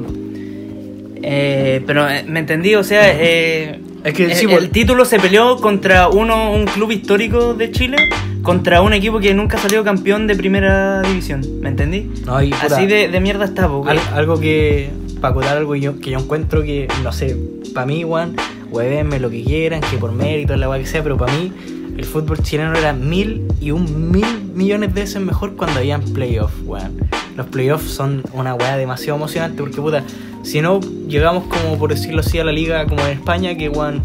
Eh, 1.23 1.81
pero 1.85 2.07
eh, 2.07 2.23
me 2.27 2.39
entendí, 2.39 2.75
o 2.75 2.83
sea, 2.83 3.01
eh, 3.11 3.79
Es 4.03 4.13
que 4.13 4.25
el, 4.25 4.33
sí, 4.35 4.45
el 4.45 4.51
por- 4.51 4.67
título 4.67 5.03
se 5.03 5.19
peleó 5.19 5.57
contra 5.57 6.07
uno, 6.09 6.53
un 6.53 6.65
club 6.65 6.91
histórico 6.91 7.53
de 7.53 7.71
Chile, 7.71 7.97
contra 8.43 8.81
un 8.81 8.93
equipo 8.93 9.19
que 9.19 9.33
nunca 9.33 9.57
salió 9.57 9.83
campeón 9.83 10.27
de 10.27 10.35
primera 10.35 11.01
división, 11.01 11.41
¿me 11.59 11.69
entendí? 11.69 12.09
No, 12.25 12.41
y, 12.41 12.51
puta, 12.51 12.67
Así 12.67 12.85
de, 12.85 13.09
de 13.09 13.19
mierda 13.19 13.45
está, 13.45 13.67
po, 13.67 13.83
al- 13.87 13.97
güey. 13.97 13.99
algo 14.13 14.39
que. 14.39 14.89
Para 15.19 15.31
acotar 15.31 15.57
algo 15.57 15.73
que 15.73 15.79
yo, 15.81 15.99
que 15.99 16.11
yo 16.11 16.19
encuentro 16.19 16.61
que, 16.61 16.87
no 17.03 17.11
sé, 17.11 17.35
para 17.73 17.87
mí, 17.87 18.05
weón, 18.05 18.35
huevenme 18.69 19.19
lo 19.19 19.31
que 19.31 19.43
quieran, 19.43 19.81
que 19.81 19.97
por 19.97 20.11
mérito, 20.11 20.55
la 20.55 20.77
que 20.77 20.85
sea, 20.85 21.01
pero 21.01 21.17
para 21.17 21.33
mí, 21.33 21.51
el 21.97 22.05
fútbol 22.05 22.41
chileno 22.43 22.77
era 22.77 22.93
mil 22.93 23.47
y 23.59 23.71
un 23.71 24.11
mil 24.11 24.51
millones 24.53 24.93
de 24.93 25.01
veces 25.01 25.21
mejor 25.21 25.55
cuando 25.55 25.79
habían 25.79 26.01
playoffs, 26.01 26.55
weón. 26.63 26.97
Los 27.35 27.47
playoffs 27.47 27.89
son 27.89 28.23
una 28.33 28.53
weá 28.53 28.77
demasiado 28.77 29.17
emocionante 29.17 29.61
porque, 29.61 29.81
puta, 29.81 30.03
si 30.43 30.61
no 30.61 30.79
llegamos 30.79 31.45
como, 31.45 31.77
por 31.77 31.89
decirlo 31.89 32.21
así, 32.21 32.39
a 32.39 32.43
la 32.43 32.51
liga 32.51 32.85
como 32.85 33.01
en 33.01 33.17
España, 33.17 33.55
que, 33.55 33.69
weón, 33.69 34.03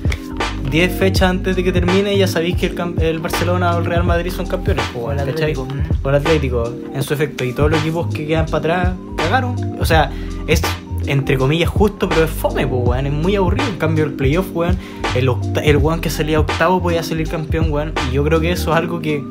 10 0.71 0.99
fechas 0.99 1.31
antes 1.31 1.57
de 1.57 1.65
que 1.65 1.73
termine 1.73 2.17
ya 2.17 2.27
sabéis 2.27 2.57
que 2.57 2.67
el, 2.67 3.03
el 3.03 3.19
Barcelona 3.19 3.77
o 3.77 3.79
el 3.79 3.85
Real 3.85 4.05
Madrid 4.05 4.33
son 4.33 4.47
campeones, 4.47 4.85
weón. 4.95 5.19
Atlético. 5.19 5.69
O 6.03 6.09
el 6.09 6.15
Atlético, 6.15 6.73
en 6.95 7.03
su 7.03 7.13
efecto. 7.13 7.45
Y 7.45 7.53
todos 7.53 7.71
los 7.71 7.81
equipos 7.81 8.13
que 8.15 8.27
quedan 8.27 8.47
para 8.47 8.59
atrás 8.59 8.95
cagaron. 9.17 9.77
O 9.79 9.85
sea, 9.85 10.11
es 10.47 10.63
entre 11.07 11.37
comillas 11.39 11.69
justo, 11.69 12.09
pero 12.09 12.25
es 12.25 12.31
fome, 12.31 12.67
pues, 12.67 12.83
weón. 12.85 13.07
Es 13.07 13.13
muy 13.13 13.37
aburrido. 13.37 13.69
En 13.69 13.77
cambio, 13.77 14.05
el 14.05 14.13
playoff, 14.13 14.47
weón, 14.55 14.77
el, 15.15 15.31
el 15.63 15.77
weón 15.77 16.01
que 16.01 16.11
salía 16.11 16.41
octavo 16.41 16.83
podía 16.83 17.03
salir 17.03 17.29
campeón, 17.29 17.71
weón. 17.71 17.93
Y 18.11 18.15
yo 18.15 18.25
creo 18.25 18.41
que 18.41 18.53
eso 18.53 18.71
es 18.73 18.77
algo 18.77 19.01
que 19.01 19.23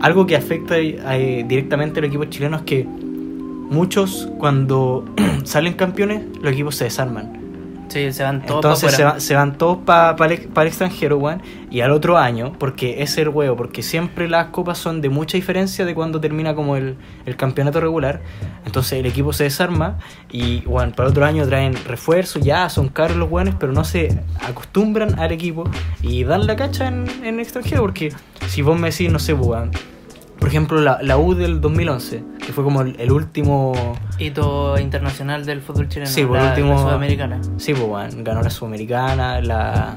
algo 0.00 0.26
que 0.26 0.36
afecta 0.36 0.78
eh, 0.78 1.44
directamente 1.48 1.98
a 1.98 2.02
los 2.02 2.08
equipos 2.08 2.28
chilenos 2.28 2.62
que 2.62 2.84
muchos 2.84 4.28
cuando 4.38 5.04
salen 5.44 5.72
campeones 5.74 6.22
los 6.42 6.52
equipos 6.52 6.76
se 6.76 6.84
desarman. 6.84 7.43
Sí, 7.94 8.12
se 8.12 8.22
van 8.24 8.42
todos 8.44 8.58
Entonces 8.64 8.84
pa' 8.84 8.90
se, 8.90 9.02
afuera. 9.02 9.12
va- 9.14 9.20
se 9.20 9.34
van 9.36 9.56
todos 9.56 9.78
para 9.84 10.26
el, 10.32 10.40
pa 10.48 10.62
el 10.62 10.68
extranjero, 10.68 11.16
weón. 11.18 11.40
Y 11.70 11.80
al 11.80 11.92
otro 11.92 12.18
año, 12.18 12.52
porque 12.58 13.02
es 13.02 13.16
el 13.18 13.28
huevo, 13.28 13.56
porque 13.56 13.82
siempre 13.82 14.28
las 14.28 14.46
copas 14.48 14.78
son 14.78 15.00
de 15.00 15.08
mucha 15.08 15.36
diferencia 15.36 15.84
de 15.84 15.94
cuando 15.94 16.20
termina 16.20 16.54
como 16.54 16.76
el, 16.76 16.96
el 17.24 17.36
campeonato 17.36 17.80
regular. 17.80 18.20
Entonces 18.66 18.98
el 18.98 19.06
equipo 19.06 19.32
se 19.32 19.44
desarma 19.44 19.98
y, 20.30 20.64
weón, 20.66 20.92
para 20.92 21.06
el 21.08 21.12
otro 21.12 21.24
año 21.24 21.46
traen 21.46 21.74
refuerzos, 21.86 22.42
ya 22.42 22.68
son 22.68 22.88
caros 22.88 23.16
los 23.16 23.30
weones, 23.30 23.54
pero 23.58 23.72
no 23.72 23.84
se 23.84 24.20
acostumbran 24.46 25.18
al 25.18 25.32
equipo 25.32 25.64
y 26.02 26.24
dan 26.24 26.46
la 26.46 26.56
cacha 26.56 26.88
en, 26.88 27.06
en 27.22 27.34
el 27.34 27.40
extranjero. 27.40 27.82
Porque 27.82 28.12
si 28.48 28.62
vos 28.62 28.78
me 28.78 28.90
decís, 28.90 29.10
no 29.10 29.18
sé, 29.18 29.34
weón, 29.34 29.70
por 30.44 30.50
ejemplo, 30.50 30.78
la, 30.82 30.98
la 31.00 31.16
U 31.16 31.34
del 31.34 31.62
2011, 31.62 32.22
que 32.44 32.52
fue 32.52 32.62
como 32.64 32.82
el, 32.82 32.96
el 33.00 33.10
último 33.12 33.72
Hito 34.18 34.78
internacional 34.78 35.46
del 35.46 35.62
fútbol 35.62 35.88
chileno. 35.88 36.10
Sí, 36.10 36.22
por 36.22 36.36
la, 36.36 36.50
último- 36.50 36.74
la 36.74 36.78
sudamericana. 36.80 37.40
Sí, 37.56 37.72
pues, 37.72 37.86
weón, 37.88 38.22
ganó 38.24 38.42
la 38.42 38.50
Sudamericana, 38.50 39.40
la, 39.40 39.96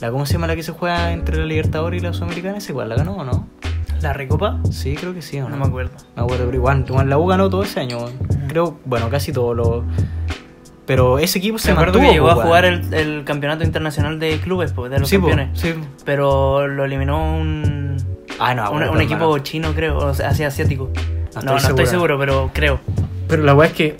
La, 0.00 0.10
¿Cómo 0.12 0.24
se 0.24 0.34
llama 0.34 0.46
la 0.46 0.54
que 0.54 0.62
se 0.62 0.70
juega 0.70 1.10
entre 1.10 1.36
la 1.38 1.46
Libertadores 1.46 2.00
y 2.00 2.06
la 2.06 2.12
Sudamericana? 2.12 2.58
¿Esa 2.58 2.70
igual 2.70 2.90
la 2.90 2.94
ganó 2.94 3.16
o 3.16 3.24
no? 3.24 3.48
¿La 4.02 4.12
recopa? 4.12 4.60
Sí, 4.70 4.94
creo 4.94 5.12
que 5.14 5.20
sí, 5.20 5.40
¿o 5.40 5.48
No 5.48 5.56
no? 5.56 5.56
me 5.56 5.66
acuerdo. 5.66 5.90
Me 6.14 6.22
acuerdo, 6.22 6.44
pero 6.44 6.56
igual, 6.58 6.84
la 7.08 7.18
U 7.18 7.26
ganó 7.26 7.50
todo 7.50 7.64
ese 7.64 7.80
año. 7.80 7.98
Creo, 8.46 8.78
bueno, 8.84 9.10
casi 9.10 9.32
todo 9.32 9.52
lo. 9.52 9.84
Pero 10.86 11.18
ese 11.18 11.38
equipo 11.40 11.58
se 11.58 11.70
Me 11.70 11.72
acuerdo 11.72 11.94
mantuvo. 11.98 12.08
que 12.08 12.14
llegó 12.14 12.26
po, 12.26 12.30
a 12.30 12.34
weón. 12.36 12.46
jugar 12.46 12.64
el, 12.66 12.94
el 12.94 13.24
campeonato 13.24 13.64
internacional 13.64 14.20
de 14.20 14.38
clubes, 14.38 14.72
pues, 14.72 14.92
de 14.92 15.00
los 15.00 15.08
sí, 15.08 15.18
po, 15.18 15.26
campeones. 15.26 15.58
sí. 15.60 15.74
Pero 16.04 16.68
lo 16.68 16.84
eliminó 16.84 17.36
un, 17.36 17.95
Ah, 18.38 18.54
no, 18.54 18.70
un, 18.70 18.78
bueno, 18.78 18.92
un 18.92 19.00
equipo 19.00 19.38
chino, 19.38 19.72
creo, 19.74 19.98
o 19.98 20.14
sea, 20.14 20.28
así 20.28 20.44
asiático. 20.44 20.90
No 21.34 21.42
No, 21.42 21.52
no, 21.52 21.56
estoy 21.58 21.86
seguro, 21.86 22.18
pero 22.18 22.50
creo. 22.52 22.80
Pero 23.28 23.42
la 23.42 23.54
weá 23.54 23.68
es 23.68 23.74
que. 23.74 23.96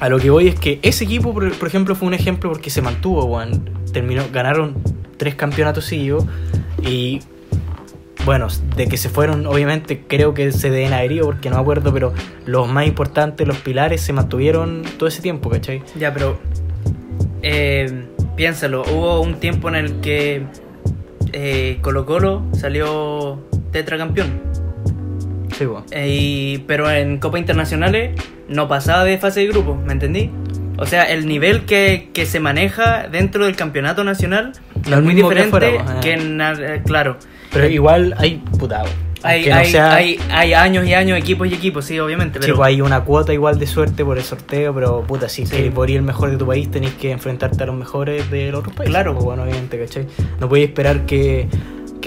A 0.00 0.08
lo 0.08 0.18
que 0.18 0.30
voy 0.30 0.48
es 0.48 0.54
que 0.54 0.78
ese 0.82 1.04
equipo, 1.04 1.32
por, 1.34 1.52
por 1.52 1.66
ejemplo, 1.66 1.96
fue 1.96 2.06
un 2.06 2.14
ejemplo 2.14 2.50
porque 2.50 2.70
se 2.70 2.82
mantuvo, 2.82 3.24
weón. 3.24 3.70
Terminó, 3.92 4.24
ganaron 4.32 4.76
tres 5.16 5.34
campeonatos 5.34 5.84
seguidos. 5.84 6.24
Y. 6.82 7.20
Bueno, 8.24 8.48
de 8.76 8.88
que 8.88 8.96
se 8.98 9.08
fueron, 9.08 9.46
obviamente 9.46 10.04
creo 10.06 10.34
que 10.34 10.52
se 10.52 10.70
deben 10.70 10.92
haber 10.92 11.12
ido 11.12 11.26
porque 11.26 11.48
no 11.48 11.56
me 11.56 11.62
acuerdo, 11.62 11.94
pero 11.94 12.12
los 12.44 12.68
más 12.68 12.86
importantes, 12.86 13.46
los 13.46 13.56
pilares, 13.58 14.02
se 14.02 14.12
mantuvieron 14.12 14.82
todo 14.98 15.08
ese 15.08 15.22
tiempo, 15.22 15.48
¿cachai? 15.48 15.82
Ya, 15.98 16.12
pero 16.12 16.36
eh, 17.42 18.06
piénsalo, 18.36 18.82
hubo 18.82 19.20
un 19.20 19.36
tiempo 19.36 19.68
en 19.68 19.76
el 19.76 20.00
que 20.00 20.42
eh, 21.32 21.78
Colo 21.80 22.04
Colo 22.04 22.42
salió 22.52 23.47
tetracampeón, 23.72 24.40
Sí, 25.56 25.66
weón. 25.66 25.84
Eh, 25.90 26.08
y, 26.08 26.58
pero 26.66 26.88
en 26.90 27.18
Copa 27.18 27.38
Internacionales 27.38 28.10
no 28.48 28.68
pasaba 28.68 29.02
de 29.04 29.18
fase 29.18 29.40
de 29.40 29.48
grupo, 29.48 29.74
¿me 29.86 29.92
entendí? 29.92 30.30
O 30.76 30.86
sea, 30.86 31.02
el 31.04 31.26
nivel 31.26 31.64
que, 31.64 32.10
que 32.12 32.26
se 32.26 32.38
maneja 32.38 33.08
dentro 33.10 33.44
del 33.46 33.56
campeonato 33.56 34.04
nacional 34.04 34.52
es 34.84 35.00
muy 35.02 35.16
que 35.16 35.22
diferente 35.22 35.50
pues, 35.50 35.64
eh. 35.72 35.98
que 36.00 36.12
en... 36.12 36.40
eh, 36.40 36.82
claro, 36.86 37.16
Pero 37.52 37.66
igual 37.68 38.14
hay, 38.18 38.36
puta, 38.58 38.84
hay, 39.24 39.48
no 39.48 39.56
hay, 39.56 39.66
sea- 39.72 39.92
hay, 39.94 40.20
hay 40.30 40.52
años 40.54 40.86
y 40.86 40.94
años, 40.94 41.18
equipos 41.18 41.48
y 41.48 41.54
equipos, 41.54 41.84
sí, 41.86 41.98
obviamente, 41.98 42.38
pero... 42.38 42.54
pues 42.54 42.68
hay 42.68 42.80
una 42.80 43.00
cuota 43.02 43.32
igual 43.32 43.58
de 43.58 43.66
suerte 43.66 44.04
por 44.04 44.16
el 44.18 44.22
sorteo, 44.22 44.72
pero 44.72 45.02
puta, 45.02 45.28
si 45.28 45.44
Sí. 45.46 45.70
por 45.74 45.90
ir 45.90 45.96
el 45.96 46.02
mejor 46.04 46.30
de 46.30 46.36
tu 46.36 46.46
país 46.46 46.70
tenés 46.70 46.92
que 46.94 47.10
enfrentarte 47.10 47.64
a 47.64 47.66
los 47.66 47.74
mejores 47.74 48.30
de 48.30 48.52
los 48.52 48.60
otros 48.60 48.76
países. 48.76 48.92
Claro. 48.94 49.14
pues, 49.14 49.24
bueno, 49.24 49.42
obviamente, 49.42 49.76
¿cachai? 49.80 50.06
No 50.38 50.48
podéis 50.48 50.68
esperar 50.68 51.04
que, 51.06 51.48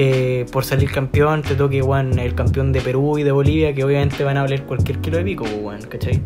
que 0.01 0.45
por 0.51 0.65
salir 0.65 0.91
campeón 0.91 1.41
te 1.43 1.55
toque 1.55 1.77
igual 1.77 2.17
el 2.17 2.33
campeón 2.35 2.71
de 2.71 2.81
Perú 2.81 3.17
y 3.19 3.23
de 3.23 3.31
Bolivia, 3.31 3.73
que 3.73 3.83
obviamente 3.83 4.23
van 4.23 4.37
a 4.37 4.41
valer 4.41 4.63
cualquier 4.63 4.97
kilo 4.99 5.17
de 5.17 5.23
pico, 5.23 5.45
bueno, 5.61 5.87
¿cachai? 5.89 6.17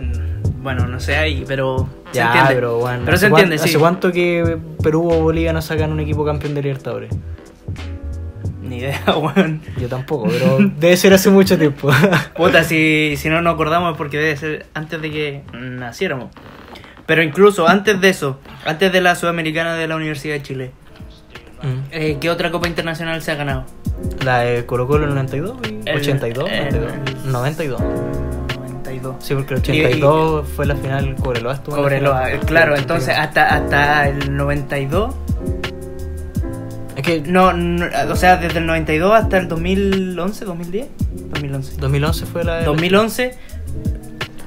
Mm, 0.00 0.62
Bueno, 0.62 0.86
no 0.86 1.00
sé 1.00 1.16
ahí, 1.16 1.44
pero... 1.46 1.88
se 2.10 2.18
Ya, 2.18 2.26
entiende. 2.26 2.54
pero 2.54 2.78
bueno. 2.78 3.02
Pero 3.06 3.16
se 3.16 3.26
¿hace 3.26 3.30
cuán- 3.30 3.42
entiende, 3.44 3.58
sí. 3.62 3.68
¿Hace 3.70 3.78
cuánto 3.78 4.12
que 4.12 4.58
Perú 4.82 5.10
o 5.10 5.20
Bolivia 5.22 5.52
no 5.52 5.62
sacan 5.62 5.92
un 5.92 6.00
equipo 6.00 6.24
campeón 6.24 6.54
de 6.54 6.62
Libertadores? 6.62 7.10
Ni 8.62 8.76
idea, 8.78 9.02
weón. 9.16 9.62
Yo 9.80 9.88
tampoco, 9.88 10.28
pero 10.28 10.58
debe 10.78 10.96
ser 10.96 11.12
hace 11.14 11.30
mucho 11.30 11.58
tiempo. 11.58 11.90
Puta, 12.36 12.62
si, 12.64 13.14
si 13.16 13.28
no 13.28 13.40
nos 13.42 13.54
acordamos 13.54 13.92
es 13.92 13.96
porque 13.98 14.18
debe 14.18 14.36
ser 14.36 14.66
antes 14.74 15.00
de 15.00 15.10
que 15.10 15.42
naciéramos. 15.54 16.28
Pero 17.06 17.22
incluso 17.22 17.66
antes 17.66 18.00
de 18.00 18.08
eso, 18.10 18.38
antes 18.64 18.92
de 18.92 19.00
la 19.00 19.14
Sudamericana 19.16 19.74
de 19.74 19.88
la 19.88 19.96
Universidad 19.96 20.34
de 20.34 20.42
Chile, 20.42 20.70
Mm. 21.62 21.78
eh, 21.92 22.16
¿qué 22.20 22.30
otra 22.30 22.50
Copa 22.50 22.68
Internacional 22.68 23.20
se 23.22 23.32
ha 23.32 23.34
ganado? 23.34 23.64
La 24.24 24.38
de 24.40 24.64
Colo 24.66 24.86
Colo 24.86 25.04
en 25.04 25.10
el 25.10 25.14
92 25.16 25.56
y 25.68 25.88
El- 25.88 25.96
82, 25.98 26.48
el- 26.50 26.62
92. 27.30 27.80
92. 27.80 27.80
92. 27.80 29.16
Sí, 29.20 29.34
porque 29.34 29.54
el 29.54 29.60
Y- 29.60 29.84
82 29.84 30.48
fue 30.48 30.66
la 30.66 30.74
final 30.76 31.14
Cobreloa 31.16 31.54
estuvo 31.54 31.76
en 31.76 31.82
Cobreloa, 31.82 32.22
final. 32.24 32.34
eh, 32.34 32.40
claro, 32.46 32.76
entonces 32.76 33.14
hasta, 33.16 33.54
hasta 33.54 34.08
el 34.08 34.36
92, 34.36 35.14
Es 36.96 37.02
que 37.06 37.20
no, 37.22 37.52
no, 37.54 37.86
o 38.10 38.16
sea, 38.16 38.36
desde 38.36 38.58
el 38.58 38.66
92 38.66 39.12
hasta 39.14 39.38
el 39.38 39.48
2011, 39.48 40.44
2010, 40.44 40.88
2011. 41.30 41.76
2011 41.78 42.26
fue 42.26 42.44
la 42.44 42.56
de 42.56 42.64
2011, 42.64 43.34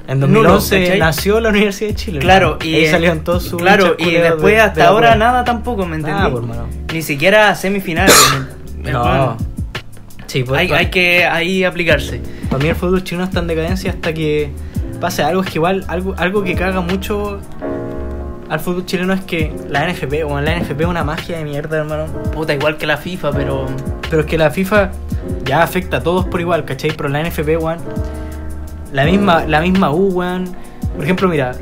En 0.06 0.20
nulo, 0.20 0.42
2011 0.52 0.80
¿cachai? 0.82 0.98
nació 0.98 1.40
la 1.40 1.48
Universidad 1.48 1.88
de 1.90 1.94
Chile. 1.96 2.18
claro, 2.18 2.58
y 2.62 2.74
ahí 2.74 2.84
eh, 2.84 2.90
salieron 2.90 3.20
todos 3.24 3.42
sus 3.44 3.60
Claro, 3.60 3.96
y 3.98 4.10
después 4.12 4.54
de- 4.54 4.60
hasta 4.60 4.80
de 4.82 4.86
ahora 4.86 5.14
nada 5.16 5.44
tampoco, 5.44 5.86
¿me 5.86 5.96
entendí? 5.96 6.20
Ah. 6.20 6.30
Ni 6.92 7.02
siquiera 7.02 7.54
semifinales. 7.54 8.14
No. 8.84 9.38
Sí, 10.26 10.42
pues, 10.42 10.60
Hay, 10.60 10.70
hay 10.72 10.90
que 10.90 11.24
ahí 11.24 11.64
aplicarse. 11.64 12.20
Para 12.50 12.62
mí 12.62 12.68
el 12.68 12.74
fútbol 12.76 13.02
chileno 13.02 13.24
está 13.24 13.40
en 13.40 13.46
decadencia 13.46 13.92
hasta 13.92 14.12
que 14.12 14.50
pase 15.00 15.22
algo. 15.22 15.42
Es 15.42 15.48
que 15.50 15.54
igual, 15.58 15.84
algo, 15.88 16.14
algo 16.18 16.44
que 16.44 16.54
caga 16.54 16.82
mucho 16.82 17.40
al 18.50 18.60
fútbol 18.60 18.84
chileno 18.84 19.14
es 19.14 19.22
que 19.22 19.54
la 19.70 19.88
NFP, 19.88 20.22
o 20.28 20.38
la 20.38 20.54
NFP 20.58 20.82
es 20.82 20.86
una 20.86 21.02
magia 21.02 21.38
de 21.38 21.44
mierda, 21.44 21.78
hermano. 21.78 22.06
Puta, 22.34 22.52
igual 22.52 22.76
que 22.76 22.86
la 22.86 22.98
FIFA, 22.98 23.30
pero. 23.32 23.66
Pero 24.10 24.20
es 24.20 24.26
que 24.26 24.36
la 24.36 24.50
FIFA 24.50 24.90
ya 25.46 25.62
afecta 25.62 25.96
a 25.96 26.02
todos 26.02 26.26
por 26.26 26.40
igual, 26.42 26.66
¿cachai? 26.66 26.90
Pero 26.94 27.08
la 27.08 27.22
NFP, 27.22 27.56
weón, 27.56 27.78
la 28.94 29.04
misma, 29.04 29.44
la 29.44 29.60
misma 29.60 29.90
U, 29.90 30.08
weón. 30.12 30.56
Por 30.94 31.04
ejemplo, 31.04 31.28
mira, 31.28 31.52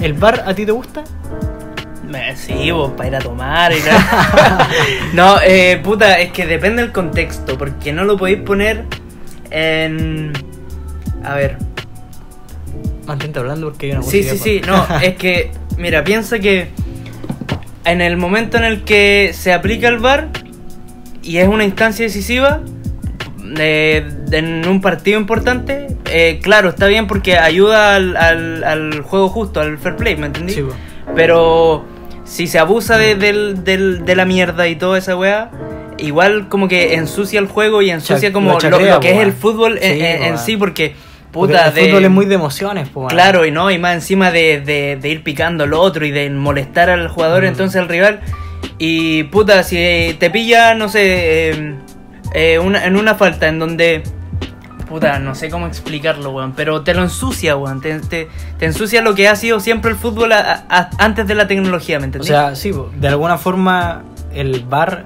¿el 0.00 0.12
bar 0.12 0.44
a 0.46 0.54
ti 0.54 0.66
te 0.66 0.72
gusta? 0.72 1.02
Sí, 2.36 2.70
vos, 2.70 2.92
para 2.92 3.08
ir 3.08 3.16
a 3.16 3.18
tomar 3.20 3.72
y 3.72 3.80
tal. 3.80 3.98
no, 5.14 5.40
eh, 5.42 5.80
puta, 5.82 6.18
es 6.20 6.30
que 6.30 6.46
depende 6.46 6.82
del 6.82 6.92
contexto, 6.92 7.56
porque 7.56 7.92
no 7.92 8.04
lo 8.04 8.16
podéis 8.16 8.40
poner 8.42 8.84
en. 9.50 10.32
A 11.24 11.34
ver. 11.34 11.56
Mantente 13.06 13.38
hablando 13.38 13.70
porque 13.70 13.86
hay 13.86 13.92
una 13.92 14.02
Sí, 14.02 14.22
sí, 14.22 14.36
sí, 14.36 14.60
no, 14.66 14.86
es 15.02 15.16
que, 15.16 15.50
mira, 15.78 16.04
piensa 16.04 16.38
que 16.38 16.68
en 17.86 18.02
el 18.02 18.18
momento 18.18 18.58
en 18.58 18.64
el 18.64 18.84
que 18.84 19.32
se 19.32 19.54
aplica 19.54 19.88
el 19.88 19.98
VAR 19.98 20.28
y 21.22 21.38
es 21.38 21.48
una 21.48 21.64
instancia 21.64 22.04
decisiva 22.04 22.60
eh, 23.56 24.06
en 24.32 24.66
un 24.68 24.80
partido 24.80 25.18
importante, 25.18 25.86
eh, 26.10 26.40
claro, 26.42 26.68
está 26.70 26.86
bien 26.86 27.06
porque 27.06 27.38
ayuda 27.38 27.94
al, 27.96 28.16
al- 28.16 28.64
al 28.64 29.00
juego 29.02 29.28
justo, 29.28 29.60
al 29.60 29.78
fair 29.78 29.96
play, 29.96 30.16
¿me 30.16 30.26
entendí? 30.26 30.52
Sí. 30.54 30.64
Pero 31.14 31.84
si 32.24 32.46
se 32.46 32.58
abusa 32.58 32.98
de, 32.98 33.14
del- 33.14 33.64
del- 33.64 34.04
de 34.04 34.16
la 34.16 34.24
mierda 34.24 34.68
y 34.68 34.76
toda 34.76 34.98
esa 34.98 35.16
weá, 35.16 35.50
igual 35.98 36.48
como 36.48 36.68
que 36.68 36.94
ensucia 36.94 37.40
el 37.40 37.46
juego 37.46 37.82
y 37.82 37.90
ensucia 37.90 38.32
como 38.32 38.58
lo 38.58 38.70
lo, 38.70 38.78
lo 38.78 39.00
que 39.00 39.12
po, 39.12 39.20
es 39.20 39.22
el 39.26 39.32
fútbol 39.32 39.78
en, 39.80 39.94
Sí, 39.98 40.04
en- 40.04 40.16
po, 40.18 40.22
en 40.24 40.32
weón. 40.32 40.38
sí, 40.38 40.56
porque 40.56 40.94
Porque 41.32 41.52
puta 41.54 41.68
el 41.68 41.74
de... 41.74 41.84
fútbol 41.86 42.04
es 42.04 42.10
muy 42.10 42.26
de 42.26 42.34
emociones, 42.34 42.88
po. 42.88 43.06
Claro, 43.08 43.44
y 43.46 43.50
no, 43.50 43.70
y 43.70 43.78
más 43.78 43.94
encima 43.94 44.30
de, 44.30 44.60
de- 44.60 44.96
de 45.00 45.08
ir 45.08 45.22
picando 45.22 45.64
al 45.64 45.72
otro 45.74 46.04
y 46.06 46.10
de 46.10 46.28
molestar 46.30 46.90
al 46.90 47.08
jugador, 47.08 47.42
Mm. 47.44 47.46
entonces 47.46 47.80
al 47.80 47.88
rival. 47.88 48.20
Y 48.78 49.24
puta, 49.24 49.62
si 49.64 50.14
te 50.20 50.30
pilla, 50.30 50.74
no 50.74 50.88
sé, 50.88 51.50
eh, 51.50 51.74
eh, 52.34 52.58
una- 52.58 52.84
en 52.84 52.96
una 52.96 53.14
falta 53.14 53.48
en 53.48 53.58
donde. 53.58 54.02
Puta, 54.88 55.18
no 55.18 55.34
sé 55.34 55.50
cómo 55.50 55.66
explicarlo, 55.66 56.30
weón, 56.30 56.52
pero 56.56 56.80
te 56.82 56.94
lo 56.94 57.02
ensucia, 57.02 57.56
weón. 57.56 57.82
Te, 57.82 58.00
te- 58.00 58.28
te 58.58 58.64
ensucia 58.64 59.02
lo 59.02 59.14
que 59.14 59.28
ha 59.28 59.36
sido 59.36 59.60
siempre 59.60 59.90
el 59.90 59.96
fútbol 59.98 60.32
a- 60.32 60.64
a- 60.70 60.90
antes 60.98 61.26
de 61.26 61.34
la 61.34 61.46
tecnología, 61.46 61.98
¿me 61.98 62.04
O 62.04 62.06
entendés? 62.06 62.28
sea, 62.28 62.54
sí, 62.56 62.72
de 62.96 63.08
alguna 63.08 63.36
forma 63.36 64.04
el 64.32 64.64
bar, 64.64 65.04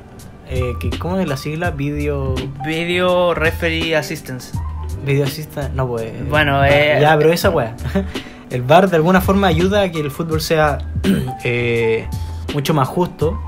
eh, 0.49 0.75
que, 0.81 0.91
¿cómo 0.99 1.19
es 1.19 1.27
la 1.27 1.37
sigla? 1.37 1.73
Video, 1.73 2.35
Video 2.65 3.35
Referee 3.35 3.97
Assistance. 3.97 4.57
video 5.05 5.25
assistant, 5.25 5.75
no 5.75 5.89
pues. 5.89 6.13
Bueno, 6.29 6.65
eh, 6.65 6.99
ya, 7.01 7.19
pero 7.19 7.33
esa 7.33 7.51
weá. 7.51 7.75
El 8.51 8.63
bar 8.63 8.89
de 8.91 8.97
alguna 8.97 9.21
forma 9.23 9.47
ayuda 9.49 9.81
a 9.83 9.91
que 9.91 9.99
el 9.99 10.11
fútbol 10.13 10.41
sea 10.43 10.79
eh, 11.43 12.07
mucho 12.55 12.73
más 12.75 12.87
justo. 12.87 13.41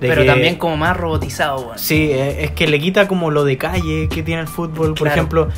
De 0.00 0.08
pero 0.08 0.22
que- 0.22 0.28
también 0.28 0.56
como 0.56 0.76
más 0.76 0.96
robotizado, 0.96 1.58
weón. 1.66 1.78
Sí, 1.78 2.10
eh, 2.12 2.44
es 2.44 2.50
que 2.52 2.66
le 2.66 2.78
quita 2.78 3.08
como 3.08 3.30
lo 3.30 3.44
de 3.44 3.56
calle 3.58 4.08
que 4.08 4.22
tiene 4.22 4.42
el 4.42 4.48
fútbol. 4.48 4.88
Por 4.94 4.98
Claro. 4.98 5.12
ejemplo, 5.14 5.48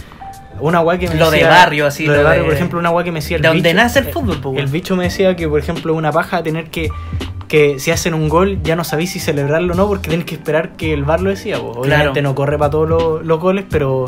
una 0.61 0.80
weá 0.80 0.99
que 0.99 1.09
me 1.09 1.14
Lo 1.16 1.30
de 1.30 1.45
barrio, 1.45 1.86
así, 1.86 2.05
Lo 2.07 2.12
de 2.14 2.22
barrio, 2.22 2.43
de- 2.43 2.49
por 2.49 2.55
ejemplo, 2.55 2.78
una 2.78 2.91
weá 2.91 3.05
que 3.05 3.12
me 3.12 3.20
decía 3.20 3.36
el 3.36 3.43
de 3.43 3.49
donde 3.49 3.70
bicho- 3.70 3.76
nace 3.82 3.99
el 4.01 4.09
eh, 4.09 4.12
fútbol, 4.12 4.41
po, 4.41 4.51
weón. 4.51 4.62
El 4.64 4.70
bicho 4.70 4.97
me 4.97 5.05
decía 5.05 5.34
que, 5.36 5.49
por 5.49 5.59
ejemplo, 5.61 5.95
una 5.95 6.12
paja 6.12 6.43
tener 6.43 6.70
que. 6.70 6.89
Que 7.49 7.78
si 7.78 7.91
hacen 7.91 8.12
un 8.12 8.28
gol 8.28 8.59
ya 8.62 8.76
no 8.76 8.84
sabéis 8.84 9.12
si 9.12 9.20
celebrarlo 9.20 9.72
o 9.72 9.76
no, 9.76 9.89
porque 9.89 10.11
tenés 10.11 10.26
que 10.26 10.34
esperar 10.34 10.76
que 10.76 10.93
el 10.93 11.05
bar 11.05 11.20
lo 11.22 11.30
decía. 11.30 11.57
po. 11.59 11.68
Obviamente 11.70 12.12
Claro. 12.12 12.22
no 12.22 12.34
corre 12.34 12.59
para 12.59 12.70
todos 12.70 12.89
los, 12.91 13.24
los 13.24 13.41
goles, 13.41 13.64
pero 13.70 14.05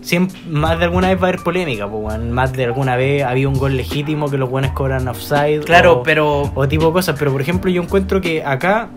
siempre, 0.00 0.38
más 0.48 0.78
de 0.78 0.84
alguna 0.84 1.08
vez 1.08 1.16
va 1.20 1.26
a 1.26 1.28
haber 1.30 1.40
polémica. 1.42 1.88
po, 1.88 1.96
weón. 1.96 2.30
Más 2.30 2.52
de 2.52 2.64
alguna 2.64 2.94
vez 2.96 3.24
había 3.24 3.48
un 3.48 3.54
gol 3.58 3.76
legítimo 3.76 4.30
que 4.30 4.38
los 4.38 4.48
buenos 4.48 4.70
cobran 4.72 5.08
offside. 5.08 5.64
Claro, 5.64 5.92
o- 5.98 6.02
pero. 6.04 6.52
o 6.54 6.68
tipo 6.68 6.86
de 6.86 6.92
cosas. 6.92 7.16
Pero 7.18 7.32
por 7.32 7.40
ejemplo, 7.42 7.68
yo 7.68 7.82
encuentro 7.82 8.20
que 8.20 8.44
acá, 8.44 8.90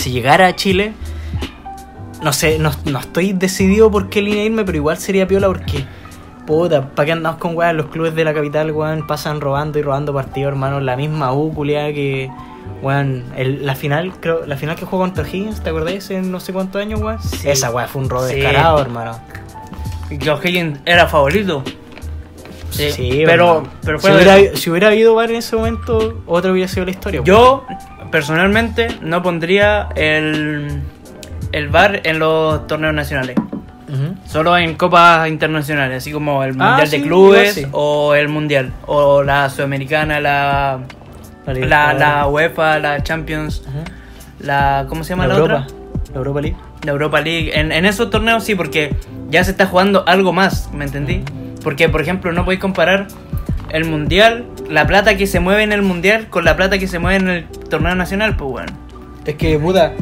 si 0.00 0.10
llegara 0.10 0.46
a 0.46 0.56
Chile, 0.56 0.92
no 2.22 2.32
sé, 2.32 2.58
no, 2.58 2.70
no 2.84 2.98
estoy 2.98 3.32
decidido 3.32 3.90
por 3.90 4.08
qué 4.10 4.22
línea 4.22 4.44
irme, 4.44 4.64
pero 4.64 4.76
igual 4.76 4.98
sería 4.98 5.26
piola 5.26 5.46
porque, 5.46 5.84
puta, 6.46 6.88
¿para 6.90 7.06
qué 7.06 7.12
andamos 7.12 7.38
con 7.40 7.56
weas? 7.56 7.74
Los 7.74 7.86
clubes 7.86 8.14
de 8.14 8.24
la 8.24 8.34
capital, 8.34 8.70
weón, 8.72 9.06
pasan 9.06 9.40
robando 9.40 9.78
y 9.78 9.82
robando 9.82 10.12
partidos, 10.12 10.52
hermano. 10.52 10.80
La 10.80 10.96
misma 10.96 11.32
U, 11.32 11.52
culiada, 11.54 11.92
que, 11.92 12.30
weón, 12.82 13.24
el- 13.36 13.64
la 13.64 13.74
final, 13.74 14.12
creo, 14.20 14.44
la 14.46 14.56
final 14.56 14.76
que 14.76 14.84
jugó 14.84 15.02
contra 15.02 15.26
Higgins, 15.26 15.62
¿te 15.62 15.70
acordás? 15.70 16.10
En 16.10 16.30
no 16.30 16.40
sé 16.40 16.52
cuántos 16.52 16.80
años, 16.82 17.00
weón. 17.00 17.22
Sí. 17.22 17.48
Esa 17.48 17.70
weá 17.70 17.86
fue 17.86 18.02
un 18.02 18.10
robo 18.10 18.26
Sí. 18.26 18.34
descarado, 18.36 18.80
hermano. 18.80 19.18
Joe 20.22 20.38
Higgins 20.42 20.80
era 20.84 21.06
favorito. 21.06 21.62
Sí, 22.70 23.22
pero, 23.26 23.64
pero 23.84 23.98
si, 23.98 24.06
fue 24.06 24.16
hubiera, 24.16 24.56
si 24.56 24.70
hubiera 24.70 24.88
habido 24.88 25.14
VAR 25.14 25.30
en 25.30 25.36
ese 25.36 25.56
momento, 25.56 26.22
otra 26.26 26.52
hubiera 26.52 26.68
sido 26.68 26.84
la 26.86 26.92
historia. 26.92 27.20
weón. 27.20 27.26
yo, 27.26 27.66
personalmente 28.10 28.88
no 29.02 29.22
pondría 29.22 29.88
el, 29.96 30.80
el 31.52 31.68
VAR 31.68 32.00
en 32.04 32.18
los 32.18 32.66
torneos 32.66 32.94
nacionales. 32.94 33.36
Solo 34.24 34.56
en 34.56 34.76
copas 34.76 35.28
internacionales, 35.28 35.96
así 35.98 36.12
como 36.12 36.44
el 36.44 36.50
Ah, 36.60 36.68
Mundial 36.68 36.86
sí, 36.88 36.96
de 36.98 37.02
Clubes 37.02 37.56
igual 37.56 37.64
sí. 37.64 37.70
o 37.72 38.14
el 38.14 38.28
Mundial, 38.28 38.72
o 38.86 39.24
la 39.24 39.50
Sudamericana, 39.50 40.20
la, 40.20 40.78
La 41.46 41.92
la, 41.94 42.26
UEFA, 42.28 42.78
la 42.78 43.02
Champions, 43.02 43.64
la... 44.38 44.86
¿Cómo 44.88 45.02
se 45.02 45.10
llama 45.10 45.26
La 45.26 45.34
la, 45.34 45.40
Europa. 45.40 45.64
otra? 45.66 45.76
La 46.12 46.18
Europa 46.18 46.40
League. 46.40 46.56
La 46.84 46.92
Europa 46.92 47.20
League. 47.20 47.50
En, 47.58 47.72
en 47.72 47.84
esos 47.84 48.10
torneos 48.10 48.44
sí, 48.44 48.54
porque 48.54 48.94
ya 49.28 49.42
se 49.42 49.50
está 49.50 49.66
jugando 49.66 50.04
algo 50.06 50.32
más, 50.32 50.70
¿me 50.72 50.84
entendí? 50.84 51.24
Porque, 51.62 51.88
por 51.88 52.00
ejemplo, 52.00 52.32
no 52.32 52.44
podéis 52.44 52.60
comparar 52.60 53.08
el 53.70 53.84
Mundial, 53.84 54.46
la 54.68 54.86
plata 54.86 55.16
que 55.16 55.26
se 55.26 55.40
mueve 55.40 55.62
en 55.62 55.72
el 55.72 55.82
Mundial 55.82 56.28
con 56.28 56.44
la 56.44 56.56
plata 56.56 56.78
que 56.78 56.86
se 56.86 56.98
mueve 56.98 57.16
en 57.16 57.28
el 57.28 57.44
torneo 57.68 57.94
nacional, 57.94 58.36
pues 58.36 58.50
bueno. 58.50 58.72
Es 59.24 59.34
que, 59.36 59.58
puta, 59.58 59.92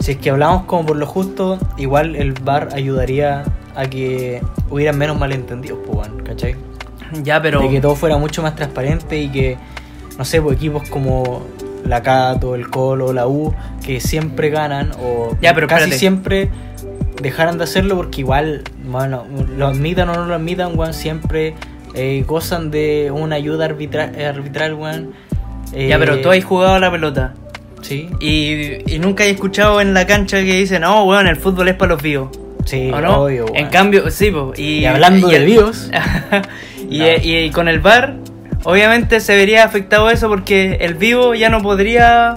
si 0.00 0.12
es 0.12 0.18
que 0.18 0.30
hablamos 0.30 0.64
como 0.64 0.86
por 0.86 0.96
lo 0.96 1.06
justo, 1.06 1.58
igual 1.76 2.14
el 2.16 2.32
VAR 2.32 2.68
ayudaría 2.74 3.44
a 3.74 3.86
que 3.86 4.42
hubieran 4.70 4.98
menos 4.98 5.18
malentendidos, 5.18 5.78
pues, 5.86 6.08
weón, 6.08 6.22
¿cachai? 6.22 6.56
Ya, 7.22 7.40
pero... 7.40 7.60
De 7.60 7.70
que 7.70 7.80
todo 7.80 7.96
fuera 7.96 8.16
mucho 8.16 8.42
más 8.42 8.54
transparente 8.54 9.18
y 9.18 9.28
que, 9.28 9.56
no 10.18 10.24
sé, 10.24 10.40
pues 10.40 10.56
equipos 10.56 10.88
como 10.88 11.42
la 11.84 12.02
Cato, 12.02 12.54
el 12.54 12.68
Colo, 12.70 13.12
la 13.12 13.26
U, 13.26 13.54
que 13.84 14.00
siempre 14.00 14.50
ganan 14.50 14.92
o 15.00 15.36
Ya, 15.40 15.54
pero 15.54 15.66
casi 15.66 15.90
espérate. 15.90 15.98
siempre 15.98 16.50
dejaran 17.20 17.58
de 17.58 17.64
hacerlo 17.64 17.96
porque 17.96 18.20
igual, 18.20 18.62
bueno, 18.84 19.26
lo 19.56 19.68
admitan 19.68 20.08
o 20.10 20.14
no 20.14 20.26
lo 20.26 20.34
admitan, 20.34 20.78
weón, 20.78 20.94
siempre 20.94 21.54
eh, 21.94 22.24
gozan 22.26 22.70
de 22.70 23.10
una 23.12 23.36
ayuda 23.36 23.66
arbitra 23.66 24.10
arbitral, 24.28 24.74
weón. 24.74 25.12
Ya, 25.72 25.96
Eh, 25.96 25.96
pero 25.98 26.20
tú 26.20 26.30
has 26.30 26.44
jugado 26.44 26.74
a 26.74 26.78
la 26.80 26.90
pelota. 26.90 27.34
Sí, 27.82 28.08
Y, 28.20 28.92
y 28.94 28.98
nunca 28.98 29.24
he 29.24 29.30
escuchado 29.30 29.80
en 29.80 29.92
la 29.92 30.06
cancha 30.06 30.38
que 30.38 30.54
dicen, 30.54 30.82
no, 30.82 31.04
weón, 31.04 31.26
el 31.26 31.36
fútbol 31.36 31.68
es 31.68 31.74
para 31.74 31.90
los 31.94 32.02
vivos. 32.02 32.30
sí, 32.64 32.90
¿O 32.92 33.00
no? 33.00 33.22
obvio, 33.24 33.44
weón. 33.46 33.56
en 33.56 33.68
cambio, 33.68 34.10
sí, 34.10 34.30
po, 34.30 34.52
y, 34.56 34.78
Y 34.80 34.84
hablando 34.86 35.28
de 35.28 35.36
el- 35.36 35.44
vivos. 35.46 35.90
y, 36.90 36.98
No. 37.00 37.06
y 37.22 37.50
con 37.50 37.68
el 37.68 37.80
VAR, 37.80 38.14
obviamente 38.64 39.20
se 39.20 39.36
vería 39.36 39.64
afectado 39.64 40.10
eso 40.10 40.28
porque 40.28 40.78
el 40.80 40.94
vivo 40.94 41.34
ya 41.34 41.48
no 41.50 41.60
podría 41.60 42.34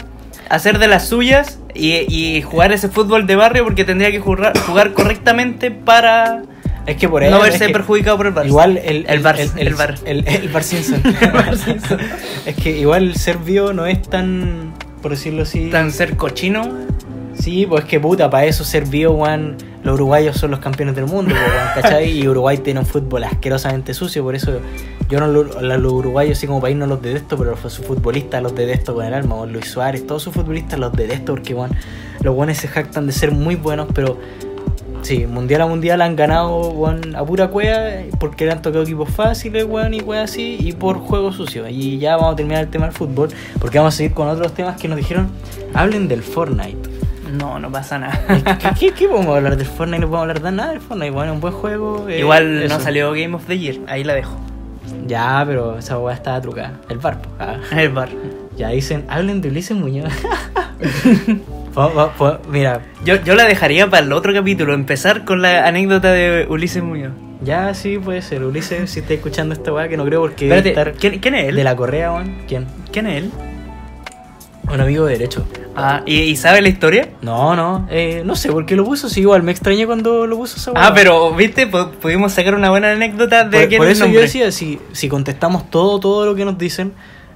hacer 0.49 0.79
de 0.79 0.87
las 0.87 1.07
suyas 1.07 1.56
y, 1.77 2.05
y 2.07 2.41
jugar 2.41 2.71
ese 2.71 2.89
fútbol 2.89 3.27
de 3.27 3.35
barrio 3.35 3.63
porque 3.63 3.85
tendría 3.85 4.11
que 4.11 4.19
jugar, 4.19 4.57
jugar 4.59 4.93
correctamente 4.93 5.71
para 5.71 6.43
Es 6.85 6.97
que 6.97 7.07
por 7.07 7.21
no 7.21 7.37
es 7.37 7.51
verse 7.51 7.67
que 7.67 7.73
perjudicado 7.73 8.17
por 8.17 8.27
el 8.27 8.33
VAR. 8.33 8.45
Igual 8.45 8.77
el, 8.77 9.05
el 9.07 9.19
VAR. 9.19 9.39
el, 9.39 9.51
El, 9.57 9.73
VAR. 9.75 9.95
El, 10.05 10.27
el 10.27 10.49
Bar 10.49 10.63
Simpson. 10.63 11.01
es 12.45 12.55
que 12.55 12.77
igual 12.77 13.03
el 13.03 13.15
ser 13.15 13.37
vivo 13.37 13.73
no 13.73 13.85
es 13.85 14.01
tan, 14.01 14.73
por 15.01 15.11
decirlo 15.11 15.43
así. 15.43 15.69
Tan 15.69 15.91
ser 15.91 16.15
cochino. 16.15 16.69
Sí, 17.39 17.65
pues 17.67 17.85
que 17.85 17.99
puta, 17.99 18.29
para 18.29 18.45
eso 18.45 18.63
ser 18.63 18.85
vivo. 18.85 19.25
Los 19.87 19.93
uruguayos 19.93 20.35
son 20.35 20.51
los 20.51 20.59
campeones 20.59 20.97
del 20.97 21.05
mundo, 21.05 21.33
¿cachai? 21.73 22.19
Y 22.19 22.27
Uruguay 22.27 22.57
tiene 22.57 22.81
un 22.81 22.85
fútbol 22.85 23.23
asquerosamente 23.23 23.93
sucio, 23.93 24.21
por 24.21 24.35
eso 24.35 24.59
yo 25.07 25.21
no 25.21 25.27
los 25.27 25.93
uruguayos, 25.93 26.37
así 26.37 26.45
como 26.45 26.59
país, 26.59 26.75
no 26.75 26.87
los 26.87 27.01
detesto, 27.01 27.37
pero 27.37 27.55
sus 27.55 27.85
futbolistas 27.85 28.43
los 28.43 28.53
detesto 28.53 28.93
con 28.93 29.05
el 29.05 29.13
alma. 29.13 29.45
Luis 29.45 29.71
Suárez, 29.71 30.05
todos 30.05 30.23
sus 30.23 30.33
futbolistas 30.33 30.77
los 30.77 30.91
detesto 30.91 31.31
porque, 31.31 31.53
los 32.21 32.35
weones 32.35 32.57
se 32.57 32.67
jactan 32.67 33.07
de 33.07 33.13
ser 33.13 33.31
muy 33.31 33.55
buenos, 33.55 33.87
pero 33.95 34.17
sí, 35.03 35.25
mundial 35.25 35.61
a 35.61 35.67
mundial 35.67 36.01
han 36.01 36.17
ganado, 36.17 36.69
weón, 36.71 37.15
a 37.15 37.23
pura 37.23 37.47
cueva, 37.47 37.79
porque 38.19 38.43
le 38.43 38.51
han 38.51 38.61
tocado 38.61 38.83
equipos 38.83 39.09
fáciles, 39.09 39.63
weón, 39.63 39.93
y 39.93 40.01
weón 40.01 40.23
así, 40.23 40.57
y 40.59 40.73
por 40.73 40.97
juego 40.97 41.31
sucio. 41.31 41.65
Y 41.69 41.97
ya 41.97 42.17
vamos 42.17 42.33
a 42.33 42.35
terminar 42.35 42.65
el 42.65 42.69
tema 42.69 42.87
del 42.87 42.93
fútbol, 42.93 43.29
porque 43.61 43.77
vamos 43.77 43.93
a 43.93 43.97
seguir 43.97 44.13
con 44.13 44.27
otros 44.27 44.51
temas 44.53 44.75
que 44.75 44.89
nos 44.89 44.97
dijeron, 44.97 45.29
hablen 45.73 46.09
del 46.09 46.23
Fortnite. 46.23 46.96
No, 47.33 47.59
no 47.59 47.71
pasa 47.71 47.99
nada. 47.99 48.19
¿Qué, 48.59 48.69
qué, 48.79 48.91
qué 48.91 49.07
podemos 49.07 49.35
hablar 49.35 49.57
del 49.57 49.65
Fortnite? 49.67 49.99
No 50.01 50.07
podemos 50.07 50.21
hablar 50.21 50.41
de 50.41 50.51
nada 50.51 50.71
del 50.71 50.81
Fortnite. 50.81 51.11
Bueno, 51.11 51.33
un 51.33 51.39
buen 51.41 51.53
juego. 51.53 52.07
eh, 52.09 52.19
Igual 52.19 52.63
eso. 52.63 52.73
no 52.77 52.81
salió 52.83 53.11
Game 53.11 53.35
of 53.35 53.45
the 53.47 53.57
Year, 53.57 53.77
ahí 53.87 54.03
la 54.03 54.13
dejo. 54.13 54.37
Ya, 55.05 55.43
pero 55.45 55.77
esa 55.77 55.97
weá 55.99 56.15
estaba 56.15 56.39
trucada. 56.41 56.73
El 56.89 56.97
bar, 56.99 57.21
po. 57.21 57.29
Ah. 57.39 57.57
El 57.77 57.89
VAR. 57.89 58.09
Ya 58.57 58.69
dicen, 58.69 59.05
hablen 59.09 59.41
de 59.41 59.49
Ulises 59.49 59.75
Muñoz. 59.77 60.11
Po- 61.73 61.91
po- 61.91 62.11
po- 62.17 62.37
mira, 62.49 62.81
Yo, 63.05 63.15
yo 63.23 63.35
la 63.35 63.45
dejaría 63.45 63.87
para 63.89 64.03
el 64.03 64.11
otro 64.11 64.33
capítulo, 64.33 64.73
empezar 64.73 65.25
con 65.25 65.41
la 65.43 65.67
anécdota 65.67 66.11
de 66.11 66.47
Ulises 66.49 66.81
Muñoz. 66.81 67.11
ya 67.43 67.73
sí 67.75 67.99
puede 67.99 68.21
ser. 68.23 68.43
Ulises, 68.43 68.89
si 68.89 69.01
está 69.01 69.13
escuchando 69.13 69.53
esta 69.53 69.71
weá, 69.71 69.87
que 69.87 69.95
no 69.97 70.03
creo 70.05 70.21
porque 70.21 70.45
Espérate, 70.45 70.69
estar 70.69 70.93
¿quién, 70.93 71.19
quién 71.19 71.35
es 71.35 71.49
él? 71.49 71.55
de 71.55 71.63
la 71.63 71.75
correa, 71.75 72.13
weón. 72.13 72.35
¿Quién? 72.47 72.65
¿Quién 72.91 73.05
es 73.07 73.23
él? 73.23 73.31
Un 74.71 74.81
amigo 74.81 75.05
de 75.05 75.13
derecho. 75.13 75.45
Ah, 75.75 76.01
¿y, 76.05 76.17
y 76.19 76.35
sabe 76.35 76.61
la 76.61 76.67
historia? 76.69 77.09
No, 77.21 77.55
no, 77.55 77.87
eh, 77.89 78.21
no 78.25 78.35
sé 78.35 78.51
por 78.51 78.65
qué 78.65 78.75
lo 78.75 78.83
puso. 78.83 79.07
Sí, 79.09 79.21
igual 79.21 79.43
me 79.43 79.51
extrañé 79.51 79.85
cuando 79.85 80.27
lo 80.27 80.35
puso 80.37 80.57
esa. 80.57 80.71
Ah, 80.75 80.91
pero, 80.93 81.33
¿viste? 81.33 81.69
Pu- 81.71 81.91
pudimos 81.91 82.33
sacar 82.33 82.53
una 82.55 82.69
buena 82.69 82.91
anécdota 82.91 83.43
de 83.45 83.59
Por, 83.59 83.67
quién 83.69 83.77
por 83.79 83.87
es 83.87 83.99
el 83.99 84.03
eso 84.07 84.13
yo 84.13 84.19
decía, 84.21 84.51
si, 84.51 84.79
si 84.91 85.07
contestamos 85.07 85.69
todo, 85.69 85.99
todo 85.99 86.25
lo 86.25 86.35
que 86.35 86.43
nos 86.45 86.57
dicen, 86.57 86.93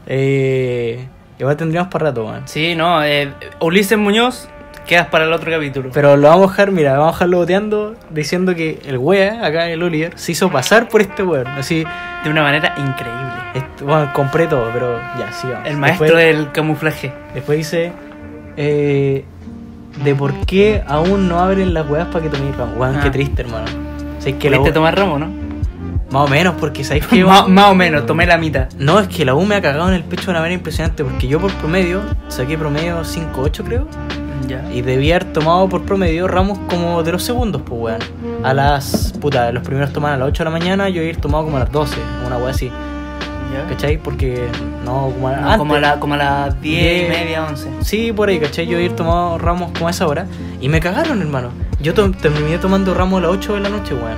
eh, 0.08 1.08
igual 1.40 1.56
tendríamos 1.56 1.92
para 1.92 2.06
rato. 2.08 2.34
Sí, 2.46 2.76
no, 2.76 3.04
eh, 3.04 3.32
Ulises 3.62 3.98
Muñoz, 3.98 4.50
quedas 4.88 5.08
para 5.08 5.26
el 5.26 5.34
otro 5.34 5.52
capítulo. 5.52 5.90
Pero 5.94 6.18
lo 6.18 6.28
vamos 6.28 6.48
a 6.48 6.52
dejar, 6.52 6.72
mira, 6.72 6.94
vamos 6.98 7.10
a 7.10 7.12
dejarlo 7.16 7.38
boteando 7.38 7.96
diciendo 8.10 8.56
que 8.56 8.80
el 8.86 8.98
wea, 8.98 9.46
acá 9.46 9.70
el 9.70 9.82
Oliver, 9.84 10.14
se 10.18 10.32
hizo 10.34 10.50
pasar 10.50 10.88
por 10.90 11.02
este 11.02 11.24
weón. 11.24 11.48
Así, 11.48 11.84
De 12.24 12.30
una 12.30 12.42
manera 12.44 12.74
increíble. 12.78 13.68
bueno, 13.84 14.12
compré 14.14 14.48
todo, 14.48 14.70
pero 14.74 15.00
ya, 15.20 15.32
sigamos. 15.32 15.68
El 15.68 15.78
maestro 15.78 16.06
Después, 16.16 16.36
del 16.36 16.52
camuflaje. 16.52 17.14
después 17.34 17.58
dice 17.58 17.92
eh, 18.58 19.26
de 20.04 20.16
por 20.16 20.34
qué 20.46 20.84
aún 20.88 21.28
no 21.28 21.40
abren 21.40 21.74
las 21.74 21.90
weas 21.90 22.08
para 22.08 22.24
que 22.24 22.30
toméis 22.30 22.56
ramo. 22.58 22.74
Weón, 22.78 22.98
Ah. 22.98 23.02
qué 23.04 23.10
triste, 23.12 23.42
hermano. 23.42 23.66
O 24.18 24.22
sea, 24.22 24.32
es 24.34 24.38
que 24.40 24.50
la 24.50 24.58
¿Queriste 24.58 24.70
U- 24.72 24.74
tomar 24.74 24.98
ramo, 24.98 25.18
no? 25.20 25.28
Más 26.12 26.24
o 26.24 26.28
menos, 26.28 26.56
porque 26.60 26.84
sabéis 26.84 27.08
que. 27.08 27.24
Más 27.24 27.70
o 27.70 27.74
menos, 27.76 28.06
tomé 28.06 28.26
la 28.26 28.38
mitad. 28.38 28.68
No, 28.78 29.00
es 29.00 29.08
que 29.08 29.24
la 29.26 29.34
U 29.34 29.46
me 29.46 29.56
ha 29.56 29.62
cagado 29.62 29.88
en 29.88 29.96
el 29.96 30.04
pecho 30.04 30.26
de 30.26 30.32
una 30.32 30.40
manera 30.42 30.56
impresionante, 30.56 31.04
porque 31.04 31.28
yo 31.28 31.40
por 31.40 31.52
promedio 31.54 32.02
saqué 32.28 32.58
promedio 32.58 33.04
5-8, 33.04 33.64
creo. 33.64 33.88
Ya. 34.48 34.64
Y 34.74 34.82
debía 34.82 35.16
haber 35.18 35.34
tomado 35.34 35.70
por 35.70 35.84
promedio 35.84 36.28
ramos 36.28 36.60
como 36.70 37.04
de 37.04 37.12
los 37.12 37.24
segundos, 37.24 37.62
pues 37.66 37.80
weón. 37.82 38.00
A 38.44 38.54
las. 38.54 39.14
puta, 39.22 39.52
los 39.52 39.64
primeros 39.64 39.94
tomaban 39.94 40.16
a 40.16 40.20
las 40.20 40.30
8 40.30 40.44
de 40.44 40.50
la 40.50 40.58
mañana, 40.58 40.90
yo 40.90 41.02
iba 41.02 41.06
a 41.06 41.10
ir 41.10 41.18
tomado 41.18 41.44
como 41.46 41.58
a 41.58 41.62
las 41.62 41.72
12, 41.72 41.96
una 42.26 42.38
weá 42.38 42.50
así. 42.50 42.68
Ya. 43.54 43.68
¿Cachai? 43.70 43.98
Porque. 43.98 44.48
No, 44.86 45.12
como 45.14 45.28
a, 45.28 45.32
No, 45.36 45.38
antes. 45.44 45.58
como, 45.58 45.74
a 45.76 45.80
la, 45.80 46.00
como 46.00 46.14
a 46.14 46.18
las 46.18 46.62
10 46.62 46.82
y 46.82 46.86
Diez. 46.86 47.10
media, 47.10 47.46
11. 47.48 47.70
Sí, 47.82 48.12
por 48.14 48.30
ahí, 48.30 48.40
¿cachai? 48.40 48.66
Yo 48.66 48.72
iba 48.74 48.82
a 48.82 48.84
ir 48.86 48.96
tomado 48.96 49.38
ramos 49.38 49.72
como 49.74 49.88
a 49.88 49.92
esa 49.92 50.08
hora. 50.08 50.26
Y 50.60 50.70
me 50.70 50.80
cagaron, 50.80 51.22
hermano. 51.22 51.50
Yo 51.82 51.94
to- 51.94 52.12
terminé 52.12 52.58
tomando 52.58 52.94
ramos 52.94 53.20
a 53.20 53.28
las 53.28 53.32
8 53.32 53.54
de 53.56 53.60
la 53.60 53.70
noche, 53.70 53.94
weón. 53.94 54.18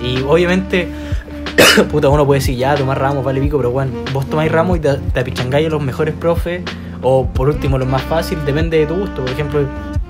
Y 0.00 0.22
obviamente. 0.22 0.88
Puta, 1.90 2.08
uno 2.08 2.24
puede 2.26 2.40
decir 2.40 2.56
ya, 2.56 2.74
tomar 2.74 2.98
ramos 2.98 3.24
vale 3.24 3.40
pico, 3.40 3.56
pero 3.56 3.70
weón, 3.70 3.90
vos 4.12 4.28
tomáis 4.28 4.50
ramos 4.50 4.78
y 4.78 4.80
te, 4.80 4.94
te 4.94 5.20
apichangáis 5.20 5.66
a 5.66 5.70
los 5.70 5.82
mejores 5.82 6.14
profes, 6.14 6.62
o 7.02 7.26
por 7.26 7.48
último, 7.48 7.78
los 7.78 7.88
más 7.88 8.02
fáciles, 8.02 8.44
depende 8.44 8.78
de 8.78 8.86
tu 8.86 8.94
gusto. 8.96 9.22
Por 9.22 9.30
ejemplo, 9.30 9.60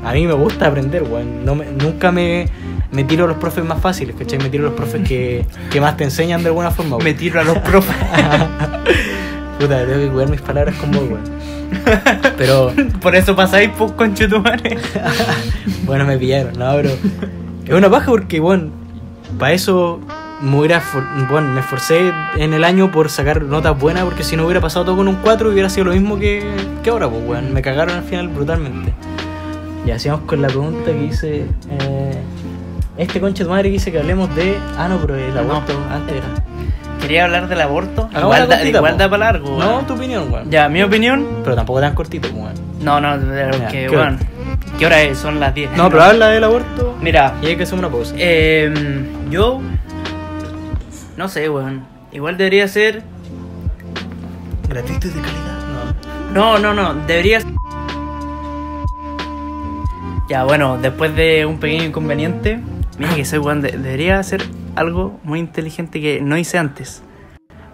a 0.05 0.13
mí 0.13 0.27
me 0.27 0.33
gusta 0.33 0.67
aprender, 0.67 1.03
weón. 1.05 1.45
No 1.45 1.55
me- 1.55 1.67
nunca 1.67 2.11
me, 2.13 2.47
me 2.93 3.05
tiro 3.05 3.25
a 3.25 3.29
los 3.29 3.37
profes 3.37 3.65
más 3.65 3.81
fáciles, 3.81 4.17
¿cachai? 4.19 4.39
Me 4.39 4.49
tiro 4.49 4.65
a 4.65 4.71
los 4.71 4.77
profes 4.77 5.07
que, 5.07 5.45
que 5.71 5.81
más 5.81 5.97
te 5.97 6.05
enseñan 6.05 6.43
de 6.43 6.49
alguna 6.49 6.71
forma, 6.71 6.97
weón. 6.97 7.05
Me 7.05 7.15
tiro 7.15 7.41
a 7.41 7.45
los 7.45 7.59
profes. 7.59 7.95
Puta, 9.59 9.85
tengo 9.87 9.99
que 10.01 10.09
cuidar 10.09 10.29
mis 10.31 10.41
palabras 10.41 10.75
con 10.77 10.91
vos, 10.91 11.03
weón. 11.03 11.41
Pero, 12.37 12.73
Por 13.01 13.15
eso 13.15 13.37
pasáis 13.37 13.71
pues 13.77 13.93
con 13.93 14.15
chutumare. 14.15 14.79
bueno, 15.85 16.05
me 16.07 16.17
pillaron, 16.19 16.59
no, 16.59 16.73
pero. 16.77 16.91
Es 17.67 17.75
una 17.75 17.91
paja 17.91 18.07
porque, 18.07 18.41
bueno, 18.41 18.71
para 19.39 19.53
eso 19.53 20.01
me 20.43 20.57
hubiera. 20.59 20.81
for- 20.81 21.05
Bueno, 21.29 21.49
me 21.49 21.61
esforcé 21.61 22.13
en 22.37 22.53
el 22.55 22.65
año 22.65 22.91
por 22.91 23.11
sacar 23.11 23.43
notas 23.43 23.79
buenas, 23.79 24.05
porque 24.05 24.23
si 24.25 24.37
no 24.37 24.45
hubiera 24.45 24.61
pasado 24.61 24.85
todo 24.87 24.97
con 24.97 25.09
un 25.09 25.17
4 25.17 25.51
hubiera 25.51 25.69
sido 25.69 25.87
lo 25.87 25.93
mismo 25.93 26.19
que, 26.19 26.43
que 26.83 26.91
ahora, 26.91 27.09
pues, 27.09 27.23
weón. 27.27 27.53
Me 27.53 27.63
cagaron 27.63 27.97
al 27.97 28.03
final 28.05 28.29
brutalmente. 28.29 28.93
Y 29.87 29.91
hacíamos 29.91 30.23
con 30.23 30.43
la 30.43 30.49
pregunta 30.49 30.85
que 30.87 30.93
dice. 30.93 31.47
eh, 31.71 32.15
este 32.99 33.19
conche 33.21 33.43
de 33.43 33.49
tu 33.49 33.51
madre 33.51 33.73
que 33.73 33.91
que 33.93 33.99
hablemos 33.99 34.35
de. 34.37 34.59
Ah, 34.77 34.89
no, 34.89 34.99
pero 34.99 35.15
el 35.17 35.33
No. 35.35 35.41
aborto 35.41 35.73
antes 35.91 36.17
era. 36.17 36.27
Quería 37.01 37.25
hablar 37.25 37.49
del 37.49 37.61
aborto. 37.63 38.03
Hagamos 38.13 38.23
Igual, 38.37 38.41
da, 38.49 38.57
cortita, 38.57 38.79
igual 38.79 38.93
po. 38.93 38.99
da 38.99 39.09
para 39.11 39.25
largo. 39.33 39.59
No, 39.59 39.81
tu 39.87 39.95
opinión, 39.95 40.31
weón. 40.31 40.51
Ya, 40.51 40.69
mi 40.69 40.83
opinión. 40.83 41.27
Pero 41.43 41.57
tampoco 41.57 41.81
tan 41.81 41.95
cortito, 41.95 42.29
weón. 42.35 42.53
No, 42.83 43.01
no, 43.01 43.17
pero 43.19 43.57
Ya, 43.59 43.69
que, 43.69 43.87
¿qué 43.87 43.97
bueno. 43.97 44.19
¿Qué 44.79 44.87
hora 44.87 45.01
es? 45.03 45.17
Son 45.19 45.41
las 45.41 45.55
10. 45.55 45.71
No, 45.77 45.89
pero 45.89 46.03
habla 46.03 46.29
del 46.29 46.45
aborto. 46.45 46.97
Mira, 47.01 47.35
Y 47.43 47.47
hay 47.47 47.57
que 47.57 47.63
hacer 47.63 47.79
una 47.79 47.89
pausa. 47.89 48.15
eh, 48.19 48.73
yo. 49.31 49.61
No 51.21 51.29
sé, 51.29 51.51
weón. 51.51 51.85
Igual 52.13 52.39
debería 52.39 52.67
ser. 52.67 53.03
Gratuito 54.71 55.07
y 55.07 55.11
de 55.11 55.21
calidad. 55.21 55.59
No, 56.33 56.59
No. 56.59 56.73
no, 56.73 56.95
no. 56.95 57.07
Debería. 57.07 57.43
Ya, 60.31 60.45
bueno, 60.45 60.79
después 60.81 61.15
de 61.15 61.45
un 61.45 61.59
pequeño 61.61 61.85
inconveniente. 61.85 62.61
Mira 62.99 63.15
que 63.17 63.27
soy 63.27 63.39
weón. 63.39 63.61
de- 63.61 63.73
debería 63.73 64.19
hacer 64.19 64.43
algo 64.77 65.21
muy 65.23 65.41
inteligente 65.41 66.01
que 66.01 66.23
no 66.23 66.39
hice 66.39 66.57
antes. 66.57 67.03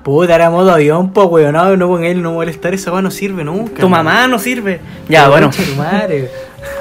Puta, 0.02 0.34
era 0.34 0.50
modo 0.50 0.72
avión, 0.72 1.12
po, 1.12 1.26
weón. 1.26 1.52
No, 1.52 1.76
no 1.76 1.86
con 1.86 2.02
él, 2.02 2.22
no 2.22 2.32
molestar, 2.32 2.74
esa 2.74 2.90
weá 2.90 3.00
no 3.00 3.12
sirve 3.12 3.44
nunca. 3.44 3.80
Tu 3.80 3.88
mamá 3.88 4.26
no 4.26 4.40
sirve. 4.40 4.80
Ya, 5.08 5.28
bueno. 5.28 5.50
De 5.56 5.64
tu 5.64 5.74
madre. 5.76 6.30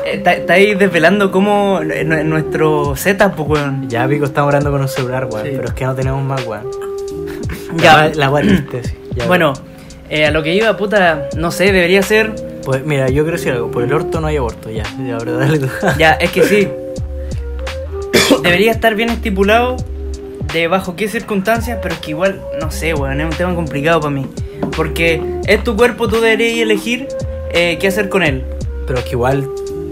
Está- 0.05 0.33
Estáis 0.33 0.77
desvelando 0.77 1.31
cómo 1.31 1.79
nu- 1.81 2.23
nuestro 2.23 2.95
setup, 2.95 3.35
pues, 3.35 3.49
weón. 3.61 3.89
Ya, 3.89 4.07
pico, 4.07 4.25
estamos 4.25 4.49
hablando 4.49 4.71
con 4.71 4.81
un 4.81 4.87
celular, 4.87 5.27
weón. 5.31 5.45
Sí. 5.45 5.51
Pero 5.55 5.67
es 5.67 5.73
que 5.73 5.85
no 5.85 5.95
tenemos 5.95 6.23
más, 6.23 6.45
weón. 6.45 6.69
Ya. 7.77 8.11
La. 8.15 8.31
Ya, 9.15 9.25
Bueno, 9.27 9.53
eh, 10.09 10.25
a 10.25 10.31
lo 10.31 10.43
que 10.43 10.53
iba, 10.53 10.75
puta, 10.77 11.29
no 11.35 11.51
sé, 11.51 11.65
debería 11.65 12.01
ser. 12.03 12.33
Pues 12.63 12.85
mira, 12.85 13.09
yo 13.09 13.23
quiero 13.23 13.37
decir 13.37 13.51
algo. 13.53 13.69
Por 13.71 13.83
el 13.83 13.91
orto 13.93 14.21
no 14.21 14.27
hay 14.27 14.37
aborto, 14.37 14.69
ya. 14.71 14.83
Ya, 15.05 15.15
ahora 15.17 15.33
dale 15.33 15.59
tú. 15.59 15.67
Ya, 15.97 16.13
es 16.13 16.31
que 16.31 16.43
sí. 16.43 16.67
Debería 18.43 18.71
estar 18.71 18.95
bien 18.95 19.09
estipulado 19.09 19.75
de 20.53 20.67
bajo 20.67 20.95
qué 20.95 21.07
circunstancias, 21.07 21.79
pero 21.81 21.95
es 21.95 21.99
que 22.01 22.11
igual, 22.11 22.41
no 22.61 22.71
sé, 22.71 22.93
weón, 22.93 23.19
es 23.19 23.25
un 23.25 23.31
tema 23.33 23.55
complicado 23.55 23.99
para 23.99 24.11
mí. 24.11 24.25
Porque 24.75 25.21
es 25.47 25.63
tu 25.63 25.75
cuerpo, 25.75 26.07
tú 26.07 26.15
deberías 26.21 26.59
elegir 26.59 27.07
eh, 27.51 27.77
qué 27.79 27.87
hacer 27.87 28.09
con 28.09 28.23
él. 28.23 28.43
Pero 28.87 28.99
es 28.99 29.05
que 29.05 29.11
igual, 29.11 29.49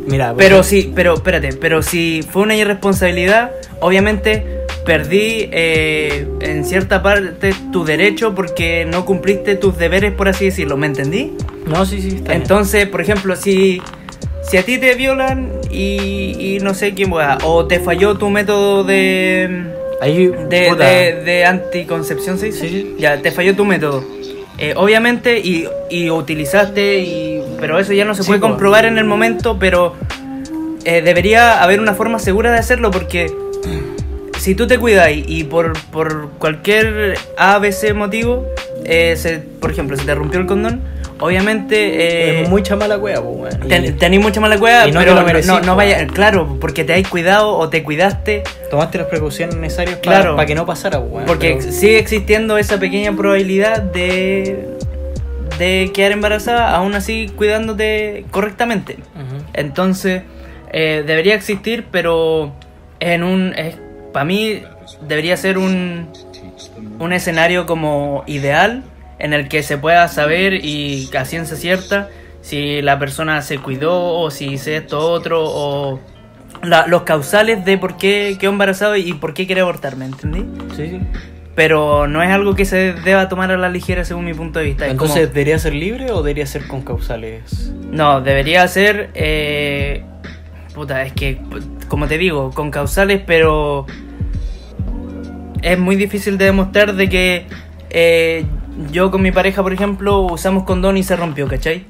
mira. 0.07 0.33
Pero 0.37 0.57
pues, 0.57 0.67
sí, 0.67 0.91
pero 0.93 1.15
espérate, 1.15 1.53
pero 1.53 1.81
si 1.81 2.21
fue 2.21 2.43
una 2.43 2.55
irresponsabilidad, 2.55 3.51
obviamente 3.79 4.61
perdí 4.85 5.49
eh, 5.51 6.27
en 6.41 6.65
cierta 6.65 7.01
parte 7.01 7.53
tu 7.71 7.85
derecho 7.85 8.35
porque 8.35 8.85
no 8.85 9.05
cumpliste 9.05 9.55
tus 9.55 9.77
deberes, 9.77 10.11
por 10.13 10.27
así 10.27 10.45
decirlo, 10.45 10.77
¿me 10.77 10.87
entendí? 10.87 11.33
No, 11.65 11.85
sí, 11.85 12.01
sí, 12.01 12.09
está 12.15 12.31
bien. 12.31 12.41
Entonces, 12.41 12.87
por 12.87 13.01
ejemplo, 13.01 13.35
si, 13.35 13.81
si 14.41 14.57
a 14.57 14.63
ti 14.63 14.77
te 14.77 14.95
violan 14.95 15.51
y, 15.69 16.35
y 16.37 16.59
no 16.61 16.73
sé 16.73 16.93
quién 16.93 17.13
va, 17.13 17.37
o 17.43 17.65
te 17.65 17.79
falló 17.79 18.17
tu 18.17 18.29
método 18.29 18.83
de, 18.83 19.71
Ahí, 20.01 20.27
de, 20.27 20.67
puta, 20.69 20.89
de, 20.89 21.23
de 21.23 21.45
anticoncepción, 21.45 22.37
¿se 22.37 22.47
dice? 22.47 22.67
Sí, 22.67 22.69
sí. 22.69 22.95
Ya, 22.99 23.21
te 23.21 23.31
falló 23.31 23.55
tu 23.55 23.63
método. 23.63 24.03
Eh, 24.57 24.73
obviamente, 24.75 25.39
y, 25.39 25.65
y 25.89 26.09
utilizaste, 26.09 26.99
y, 26.99 27.32
pero 27.63 27.79
eso 27.79 27.93
ya 27.93 28.03
no 28.03 28.13
se 28.13 28.23
Sí, 28.23 28.27
puede 28.27 28.41
po. 28.41 28.47
comprobar 28.49 28.83
en 28.83 28.97
el 28.97 29.05
momento, 29.05 29.57
pero 29.57 29.95
eh, 30.83 31.01
debería 31.01 31.63
haber 31.63 31.79
una 31.79 31.93
forma 31.93 32.19
segura 32.19 32.51
de 32.51 32.57
hacerlo 32.59 32.91
porque 32.91 33.31
si 34.37 34.53
tú 34.53 34.67
te 34.67 34.77
cuidas 34.77 35.09
y, 35.11 35.23
y 35.25 35.43
por, 35.45 35.71
por 35.91 36.31
cualquier 36.31 37.15
ABC 37.37 37.93
motivo, 37.93 38.45
eh, 38.83 39.15
se- 39.15 39.37
por 39.39 39.71
ejemplo, 39.71 39.95
se 39.95 40.03
te 40.03 40.13
rompió 40.13 40.41
el 40.41 40.45
condón, 40.45 40.81
obviamente... 41.21 41.75
eh, 41.77 42.41
es 42.41 42.49
mucha 42.49 42.75
mala 42.75 42.97
wea, 42.97 43.21
pues, 43.21 43.57
Ten- 43.69 43.97
Tenís 43.97 44.19
mucha 44.19 44.41
mala 44.41 44.57
cueva, 44.59 44.85
no 44.87 44.99
pero 44.99 45.15
no, 45.63 45.75
vaya, 45.77 46.05
claro, 46.07 46.57
porque 46.59 46.83
te 46.83 46.93
has 46.93 47.07
cuidado 47.07 47.51
o 47.55 47.69
te 47.69 47.81
cuidaste, 47.83 48.43
tomaste 48.69 48.97
las 48.97 49.07
precauciones 49.07 49.55
necesarias 49.55 49.99
Claro. 50.01 50.35
para 50.35 50.45
que 50.45 50.55
no 50.55 50.65
pasara, 50.65 50.99
pues, 50.99 51.11
weón. 51.13 51.25
porque 51.25 51.59
Pero- 51.61 51.71
sigue 51.71 51.97
existiendo 51.99 52.57
esa 52.57 52.77
pequeña 52.77 53.15
probabilidad 53.15 53.81
de, 53.81 54.67
de 55.57 55.91
quedar 55.93 56.11
embarazada, 56.11 56.75
aún 56.75 56.95
así 56.95 57.31
cuidándote 57.35 58.25
correctamente. 58.31 58.97
Entonces, 59.53 60.23
eh, 60.71 61.03
debería 61.05 61.35
existir, 61.35 61.85
pero 61.91 62.53
en 62.99 63.23
un. 63.23 63.53
para 64.11 64.25
mí, 64.25 64.61
debería 65.01 65.37
ser 65.37 65.57
un, 65.57 66.07
un 66.99 67.13
escenario 67.13 67.65
como 67.65 68.23
ideal 68.27 68.83
en 69.19 69.33
el 69.33 69.47
que 69.47 69.63
se 69.63 69.77
pueda 69.77 70.07
saber 70.07 70.53
y 70.65 71.09
a 71.17 71.25
ciencia 71.25 71.55
cierta 71.55 72.09
si 72.41 72.81
la 72.81 72.99
persona 72.99 73.41
se 73.41 73.57
cuidó 73.59 74.19
o 74.19 74.29
si 74.31 74.47
hizo 74.53 74.69
esto 74.71 74.99
otro 74.99 75.43
o 75.45 75.99
la- 76.61 76.87
los 76.87 77.03
causales 77.03 77.63
de 77.63 77.77
por 77.77 77.95
qué 77.97 78.35
quedó 78.39 78.51
embarazado 78.51 78.95
y 78.97 79.13
por 79.13 79.33
qué 79.33 79.45
quiere 79.45 79.61
abortar, 79.61 79.95
¿me 79.95 80.05
entendí? 80.05 80.45
Sí, 80.75 80.87
sí. 80.89 80.99
Pero 81.55 82.07
no 82.07 82.23
es 82.23 82.29
algo 82.31 82.55
que 82.55 82.65
se 82.65 82.93
deba 82.93 83.29
tomar 83.29 83.51
a 83.51 83.57
la 83.57 83.69
ligera 83.69 84.03
según 84.05 84.25
mi 84.25 84.33
punto 84.33 84.57
de 84.59 84.65
vista. 84.65 84.85
Es 84.85 84.91
Entonces, 84.93 85.21
como- 85.27 85.33
¿debería 85.33 85.59
ser 85.59 85.73
libre 85.75 86.11
o 86.11 86.23
debería 86.23 86.47
ser 86.47 86.67
con 86.67 86.81
causales? 86.81 87.71
no, 87.91 88.21
debería 88.21 88.67
ser. 88.67 89.11
Eh, 89.13 90.03
puta, 90.73 91.03
es 91.03 91.13
que, 91.13 91.39
como 91.87 92.07
te 92.07 92.17
digo, 92.17 92.49
con 92.51 92.71
causales, 92.71 93.21
pero. 93.25 93.85
Es 95.61 95.79
muy 95.79 95.95
difícil 95.95 96.37
de 96.37 96.45
demostrar 96.45 96.93
de 96.95 97.07
que 97.07 97.45
eh, 97.89 98.45
yo 98.91 99.11
con 99.11 99.21
mi 99.21 99.31
pareja, 99.31 99.63
por 99.63 99.71
ejemplo, 99.73 100.19
usamos 100.21 100.63
condón 100.63 100.97
y 100.97 101.03
se 101.03 101.15
rompió, 101.15 101.47
¿cachai? 101.47 101.85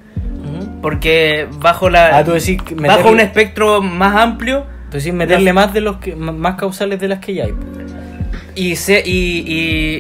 Porque 0.82 1.48
bajo 1.60 1.90
la. 1.90 2.18
Ah, 2.18 2.24
tú 2.26 2.32
decís 2.34 2.58
meterle- 2.76 2.88
bajo 2.88 3.10
un 3.10 3.20
espectro 3.22 3.82
más 3.82 4.16
amplio 4.18 4.66
Tú 4.92 4.98
decís 4.98 5.14
meterle 5.14 5.54
más 5.54 5.74
de 5.74 5.80
los 5.82 5.98
que 5.98 6.14
más 6.16 6.56
causales 6.56 7.00
de 7.00 7.08
las 7.08 7.20
que 7.20 7.34
ya 7.36 7.46
hay. 7.46 7.54
Y, 8.56 8.76
se- 8.76 9.04
y, 9.06 9.44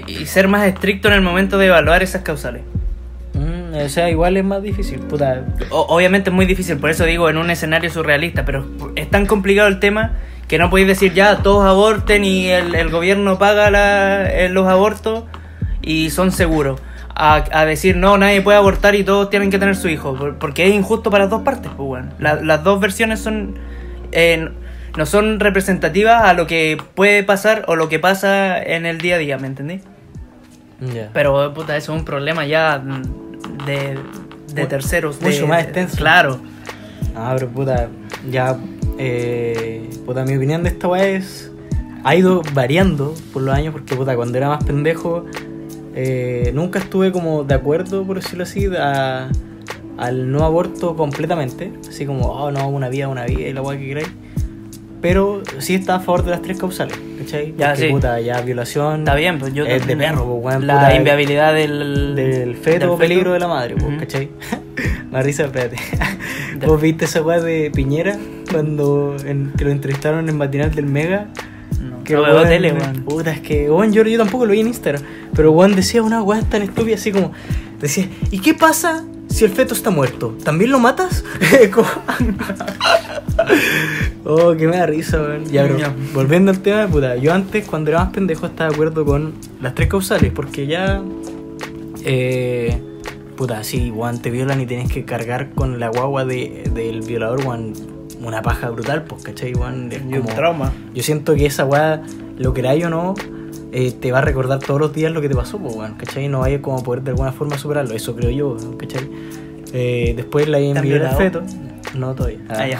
y- 0.07 0.11
y 0.21 0.25
ser 0.25 0.47
más 0.47 0.65
estricto 0.67 1.07
en 1.07 1.15
el 1.15 1.21
momento 1.21 1.57
de 1.57 1.67
evaluar 1.67 2.03
esas 2.03 2.21
causales. 2.23 2.61
Mm, 3.33 3.75
o 3.85 3.89
sea, 3.89 4.09
igual 4.09 4.37
es 4.37 4.43
más 4.43 4.61
difícil, 4.61 4.99
puta. 4.99 5.45
O- 5.71 5.87
obviamente 5.89 6.29
es 6.29 6.35
muy 6.35 6.45
difícil, 6.45 6.77
por 6.77 6.89
eso 6.91 7.05
digo 7.05 7.29
en 7.29 7.37
un 7.37 7.49
escenario 7.49 7.89
surrealista, 7.89 8.45
pero 8.45 8.65
es 8.95 9.09
tan 9.09 9.25
complicado 9.25 9.67
el 9.67 9.79
tema 9.79 10.11
que 10.47 10.57
no 10.59 10.69
podéis 10.69 10.87
decir 10.87 11.13
ya 11.13 11.37
todos 11.37 11.65
aborten 11.65 12.25
y 12.25 12.47
el, 12.49 12.75
el 12.75 12.89
gobierno 12.89 13.39
paga 13.39 13.71
la- 13.71 14.29
eh, 14.31 14.49
los 14.49 14.67
abortos 14.67 15.23
y 15.81 16.09
son 16.11 16.31
seguros. 16.31 16.79
A, 17.15 17.43
a 17.51 17.65
decir 17.65 17.95
no, 17.95 18.17
nadie 18.17 18.41
puede 18.41 18.57
abortar 18.57 18.95
y 18.95 19.03
todos 19.03 19.29
tienen 19.29 19.51
que 19.51 19.59
tener 19.59 19.75
su 19.75 19.87
hijo, 19.87 20.15
por- 20.15 20.37
porque 20.39 20.65
es 20.67 20.73
injusto 20.73 21.09
para 21.11 21.23
las 21.25 21.31
dos 21.31 21.41
partes. 21.43 21.71
Pues, 21.75 21.87
bueno. 21.87 22.09
La- 22.19 22.35
las 22.41 22.63
dos 22.63 22.79
versiones 22.79 23.19
son 23.19 23.55
eh, 24.11 24.49
no 24.97 25.05
son 25.05 25.39
representativas 25.39 26.23
a 26.23 26.33
lo 26.33 26.45
que 26.47 26.77
puede 26.95 27.23
pasar 27.23 27.65
o 27.67 27.75
lo 27.75 27.89
que 27.89 27.99
pasa 27.99 28.61
en 28.61 28.85
el 28.85 28.99
día 28.99 29.15
a 29.15 29.17
día, 29.19 29.37
¿me 29.37 29.47
entendí? 29.47 29.79
Pero 31.13 31.53
puta, 31.53 31.77
eso 31.77 31.93
es 31.93 31.99
un 31.99 32.05
problema 32.05 32.45
ya 32.45 32.77
de, 33.65 33.97
de 34.53 34.65
terceros. 34.65 35.21
mucho 35.21 35.41
de- 35.41 35.47
más 35.47 35.63
extenso. 35.63 35.97
Claro. 35.97 36.39
Ah, 37.15 37.31
pero 37.37 37.49
puta, 37.49 37.89
ya. 38.29 38.57
Eh, 38.97 39.89
puta, 40.05 40.23
mi 40.25 40.35
opinión 40.35 40.63
de 40.63 40.69
esta 40.69 40.87
weá 40.87 41.05
es. 41.07 41.49
Ha 42.03 42.15
ido 42.15 42.41
variando 42.53 43.15
por 43.31 43.43
los 43.43 43.55
años, 43.55 43.71
porque 43.71 43.95
puta, 43.95 44.13
cuando 44.15 44.37
era 44.37 44.49
más 44.49 44.63
pendejo, 44.65 45.25
eh, 45.95 46.51
nunca 46.53 46.79
estuve 46.79 47.13
como 47.13 47.45
de 47.45 47.53
acuerdo, 47.55 48.03
por 48.03 48.17
decirlo 48.21 48.43
así, 48.43 48.67
a- 48.77 49.29
al 49.97 50.31
no 50.31 50.43
aborto 50.43 50.97
completamente. 50.97 51.71
Así 51.87 52.05
como, 52.05 52.25
oh 52.27 52.51
no, 52.51 52.67
una 52.67 52.89
vida, 52.89 53.07
una 53.07 53.23
vida 53.25 53.47
y 53.47 53.53
la 53.53 53.61
weá 53.61 53.77
que 53.79 53.85
queráis. 53.87 54.09
Pero 55.03 55.43
sí 55.59 55.75
está 55.75 55.95
a 55.95 55.99
favor 55.99 56.23
de 56.23 56.31
las 56.31 56.41
tres 56.41 56.57
causales, 56.57 56.97
¿cachai? 57.19 57.53
Ya, 57.57 57.71
Porque, 57.73 57.87
sí. 57.87 57.93
puta, 57.93 58.19
ya 58.21 58.39
violación. 58.41 58.99
Está 59.01 59.15
bien, 59.15 59.37
pues 59.37 59.53
yo 59.53 59.65
Es 59.65 59.85
de 59.85 59.97
perro, 59.97 60.25
pues, 60.25 60.45
weón, 60.55 60.65
La 60.65 60.75
puta, 60.75 60.95
inviabilidad 60.95 61.53
del, 61.53 62.15
del 62.15 62.55
feto 62.55 62.91
del 62.91 62.97
peligro 62.97 63.33
de 63.33 63.39
la 63.39 63.47
madre, 63.49 63.75
pues, 63.75 63.85
Ujú. 63.89 63.97
¿cachai? 63.99 64.29
Me 65.11 65.17
da 65.17 65.21
risa, 65.21 65.43
espérate. 65.43 65.75
¿Vos 66.65 66.81
viste 66.81 67.03
esa 67.05 67.21
weá 67.21 67.41
de 67.41 67.69
Piñera 67.69 68.17
cuando 68.49 69.15
en- 69.25 69.51
que 69.57 69.65
lo 69.65 69.71
entrevistaron 69.71 70.29
en 70.29 70.37
matinal 70.37 70.73
del 70.73 70.85
Mega? 70.85 71.27
No, 71.81 72.01
Que 72.05 72.13
no 72.13 72.21
veo 72.23 72.43
tele, 72.43 72.71
weón. 72.71 73.03
Puta, 73.03 73.31
es 73.31 73.41
que 73.41 73.69
weón, 73.69 73.91
yo, 73.91 74.03
yo 74.03 74.17
tampoco 74.17 74.45
lo 74.45 74.53
vi 74.53 74.61
en 74.61 74.67
Instagram. 74.67 75.03
Pero 75.35 75.51
weón 75.51 75.75
decía 75.75 76.01
una 76.01 76.23
weá 76.23 76.41
tan 76.43 76.61
estúpida 76.61 76.95
así 76.95 77.11
como. 77.11 77.33
Decía, 77.81 78.07
¿y 78.31 78.39
qué 78.39 78.53
pasa 78.53 79.03
si 79.33 79.45
el 79.45 79.51
feto 79.51 79.73
está 79.73 79.89
muerto? 79.89 80.37
¿También 80.43 80.71
lo 80.71 80.79
matas? 80.79 81.23
Como- 81.73 81.87
oh, 84.25 84.53
que 84.55 84.67
me 84.67 84.77
da 84.77 84.85
risa, 84.85 85.19
weón. 85.21 85.45
Ya, 85.45 85.63
pero 85.63 85.77
Ya. 85.77 85.93
volviendo 86.13 86.51
al 86.51 86.59
tema, 86.59 86.87
puta, 86.87 87.15
yo 87.15 87.33
antes 87.33 87.65
cuando 87.67 87.89
era 87.91 87.99
más 88.03 88.13
pendejo 88.13 88.45
estaba 88.45 88.69
de 88.69 88.75
acuerdo 88.75 89.05
con 89.05 89.33
las 89.61 89.75
tres 89.75 89.87
causales, 89.89 90.31
porque 90.33 90.67
ya. 90.67 91.01
Eh, 92.05 92.81
puta, 93.35 93.63
sí, 93.63 93.91
weón, 93.91 94.19
te 94.21 94.29
violan 94.29 94.61
y 94.61 94.65
tienes 94.65 94.91
que 94.91 95.05
cargar 95.05 95.51
con 95.51 95.79
la 95.79 95.89
guagua 95.89 96.25
de, 96.25 96.69
del 96.73 97.01
violador, 97.01 97.45
weón, 97.45 97.73
una 98.21 98.41
paja 98.41 98.69
brutal, 98.69 99.03
pues, 99.03 99.23
¿cachai, 99.23 99.53
weón? 99.53 99.91
Es 99.91 100.01
Y 100.01 100.15
un 100.15 100.21
como- 100.21 100.35
trauma. 100.35 100.71
yo 100.93 101.03
siento 101.03 101.35
que 101.35 101.45
esa 101.45 101.65
weá, 101.65 102.01
lo 102.37 102.53
queráis 102.53 102.85
o 102.85 102.89
no, 102.89 103.13
eh, 103.73 103.91
te 103.91 104.11
va 104.11 104.19
a 104.19 104.21
recordar 104.21 104.59
todos 104.59 104.79
los 104.79 104.93
días 104.93 105.11
lo 105.11 105.19
que 105.19 105.29
te 105.29 105.35
pasó, 105.35 105.57
pues, 105.57 105.75
¿cachai? 105.97 106.27
No 106.27 106.39
vaya 106.41 106.61
como 106.61 106.77
a 106.77 106.83
poder 106.83 107.01
de 107.01 107.09
alguna 107.11 107.31
forma 107.31 107.57
superarlo, 107.57 107.95
eso 107.95 108.15
creo 108.15 108.29
yo, 108.29 108.77
¿cachai? 108.77 109.09
Eh, 109.73 110.13
después 110.15 110.47
la 110.47 110.59
inviabilidad 110.59 111.09
del 111.09 111.17
feto. 111.17 111.43
No, 111.95 112.13
todavía. 112.13 112.39
Ah, 112.49 112.67
ya. 112.67 112.79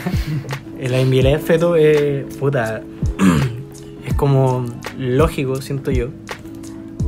Eh, 0.78 0.88
la 0.88 1.00
inviabilidad 1.00 1.38
del 1.38 1.46
feto, 1.46 1.76
eh, 1.76 2.26
puta, 2.38 2.82
es 4.06 4.14
como 4.14 4.64
lógico, 4.98 5.60
siento 5.60 5.90
yo. 5.90 6.08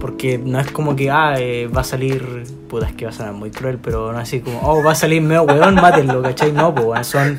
Porque 0.01 0.37
no 0.39 0.61
es 0.61 0.71
como 0.71 0.95
que, 0.95 1.11
ah, 1.11 1.37
eh, 1.39 1.69
va 1.69 1.81
a 1.81 1.85
salir, 1.85 2.45
puta, 2.69 2.87
es 2.87 2.95
que 2.95 3.05
va 3.07 3.13
a 3.13 3.15
sonar 3.15 3.33
muy 3.35 3.51
cruel, 3.51 3.79
pero 3.83 4.13
no 4.13 4.19
así 4.19 4.41
como, 4.41 4.61
oh, 4.63 4.83
va 4.83 4.93
a 4.93 4.95
salir 4.95 5.23
medio 5.23 5.45
weón, 5.45 5.75
mátenlo, 5.77 6.23
¿cachai? 6.23 6.53
No, 6.53 6.75
pues, 6.75 7.07
son 7.07 7.39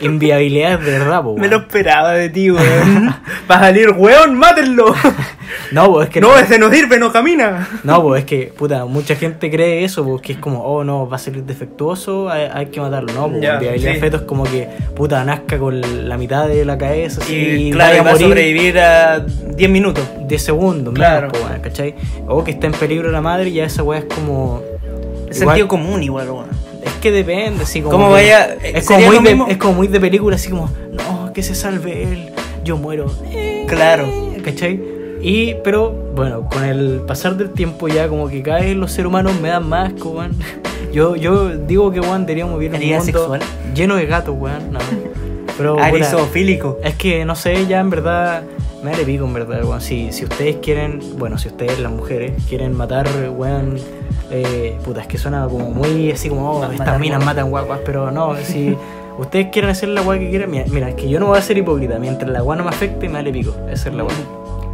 inviabilidades 0.00 0.84
de 0.84 0.98
verdad, 0.98 1.22
po, 1.22 1.36
Me 1.36 1.48
lo 1.48 1.58
esperaba 1.58 2.12
de 2.12 2.28
ti, 2.28 2.50
weón. 2.50 3.14
Va 3.50 3.56
a 3.56 3.60
salir, 3.60 3.90
weón, 3.90 4.34
mátenlo. 4.36 4.94
No, 5.72 5.90
pues 5.92 6.08
es 6.08 6.12
que 6.14 6.20
No, 6.20 6.36
ese 6.38 6.58
no 6.58 6.70
sirve, 6.70 6.98
no 6.98 7.10
camina. 7.10 7.66
No, 7.82 8.02
pues 8.02 8.20
es 8.20 8.26
que, 8.26 8.52
puta, 8.56 8.84
mucha 8.84 9.16
gente 9.16 9.50
cree 9.50 9.82
eso, 9.84 10.04
porque 10.04 10.32
es 10.32 10.38
como, 10.38 10.62
oh 10.62 10.84
no, 10.84 11.08
va 11.08 11.16
a 11.16 11.18
salir 11.18 11.42
defectuoso, 11.44 12.28
hay, 12.30 12.48
hay 12.52 12.66
que 12.66 12.80
matarlo. 12.80 13.12
No, 13.14 13.28
pues 13.30 13.40
Ya, 13.42 13.58
viabilidad 13.58 13.90
sí. 13.90 13.94
de 13.96 14.00
feto 14.00 14.16
es 14.18 14.22
como 14.24 14.44
que, 14.44 14.68
puta, 14.94 15.24
nazca 15.24 15.58
con 15.58 15.80
la 16.08 16.16
mitad 16.18 16.46
de 16.48 16.64
la 16.66 16.76
cabeza, 16.76 17.22
así, 17.22 17.34
Y 17.34 17.70
claro, 17.72 17.90
vaya 17.92 18.02
va 18.02 18.10
a 18.12 18.16
sobrevivir 18.16 18.78
a 18.78 19.20
10 19.20 19.70
minutos. 19.70 20.04
de 20.28 20.38
segundos, 20.38 20.92
Claro. 20.94 21.28
menos, 21.28 21.32
pues, 21.32 21.42
bueno, 21.44 21.62
¿cachai? 21.62 21.94
O 22.26 22.44
que 22.44 22.50
está 22.50 22.66
en 22.66 22.74
peligro 22.74 23.10
la 23.10 23.22
madre, 23.22 23.48
y 23.48 23.54
ya 23.54 23.64
esa 23.64 23.82
weá 23.82 24.00
es 24.00 24.04
como. 24.04 24.62
Es 25.30 25.38
igual- 25.40 25.54
sentido 25.56 25.68
común 25.68 26.02
igual, 26.02 26.30
weón. 26.30 26.46
Que 26.98 27.10
depende, 27.10 27.64
así 27.64 27.80
como. 27.80 27.92
¿Cómo 27.96 28.06
que- 28.08 28.12
vaya- 28.12 28.54
Es 28.62 28.86
como, 28.86 29.00
muy 29.00 29.18
de, 29.18 29.44
es 29.52 29.56
como 29.56 29.72
muy 29.74 29.88
de 29.88 30.00
película, 30.00 30.36
así 30.36 30.50
como, 30.50 30.70
no, 30.92 31.32
que 31.32 31.42
se 31.42 31.54
salve 31.54 32.02
él, 32.04 32.30
yo 32.64 32.76
muero. 32.76 33.12
Claro. 33.66 34.06
¿Cachai? 34.44 34.80
Y, 35.20 35.54
pero, 35.64 35.90
bueno, 36.14 36.48
con 36.48 36.64
el 36.64 37.00
pasar 37.06 37.36
del 37.36 37.50
tiempo 37.50 37.88
ya 37.88 38.06
como 38.08 38.28
que 38.28 38.40
cada 38.42 38.60
vez 38.60 38.76
los 38.76 38.92
seres 38.92 39.08
humanos 39.08 39.32
me 39.40 39.48
dan 39.48 39.68
más, 39.68 39.92
asco, 39.94 40.10
weón. 40.10 40.32
Yo, 40.92 41.16
yo 41.16 41.50
digo 41.50 41.90
que, 41.92 42.00
weón, 42.00 42.24
deberíamos 42.24 42.58
vivir 42.58 42.70
en 42.74 42.76
un 42.76 42.82
¿Herida 42.82 42.98
mundo 42.98 43.12
sexual? 43.18 43.40
lleno 43.74 43.96
de 43.96 44.06
gatos, 44.06 44.34
weón. 44.38 44.72
No. 44.72 44.78
Pero, 45.58 45.78
Arisofílico. 45.78 46.78
es 46.82 46.94
que, 46.94 47.24
no 47.24 47.34
sé, 47.36 47.66
ya 47.66 47.80
en 47.80 47.90
verdad, 47.90 48.42
me 48.82 48.90
vale 48.92 49.04
pico, 49.04 49.24
en 49.24 49.34
verdad, 49.34 49.64
weón. 49.64 49.80
Si, 49.80 50.12
si 50.12 50.24
ustedes 50.24 50.56
quieren, 50.56 51.00
bueno, 51.18 51.38
si 51.38 51.48
ustedes, 51.48 51.78
las 51.80 51.90
mujeres, 51.92 52.32
quieren 52.48 52.72
matar, 52.74 53.06
weón, 53.36 53.76
eh, 54.30 54.76
puta, 54.84 55.00
es 55.02 55.06
que 55.06 55.18
suena 55.18 55.46
como 55.48 55.70
muy 55.70 56.10
así 56.12 56.28
como, 56.28 56.50
oh, 56.50 56.64
estas 56.70 56.98
minas 57.00 57.24
matan 57.24 57.50
guaguas, 57.50 57.80
pero 57.84 58.10
no, 58.10 58.36
si 58.36 58.76
ustedes 59.18 59.48
quieren 59.50 59.70
hacer 59.70 59.88
la 59.88 60.02
weá 60.02 60.18
que 60.18 60.28
quieran, 60.30 60.50
mira, 60.50 60.64
mira, 60.68 60.88
es 60.90 60.94
que 60.94 61.08
yo 61.08 61.18
no 61.18 61.26
voy 61.26 61.38
a 61.38 61.42
ser 61.42 61.58
hipócrita, 61.58 61.98
mientras 61.98 62.30
la 62.30 62.42
weá 62.42 62.56
no 62.56 62.64
me 62.64 62.70
afecte, 62.70 63.08
me 63.08 63.14
vale 63.14 63.32
pico, 63.32 63.54
esa 63.70 63.88
es 63.88 63.94
la 63.94 64.04
weá. 64.04 64.14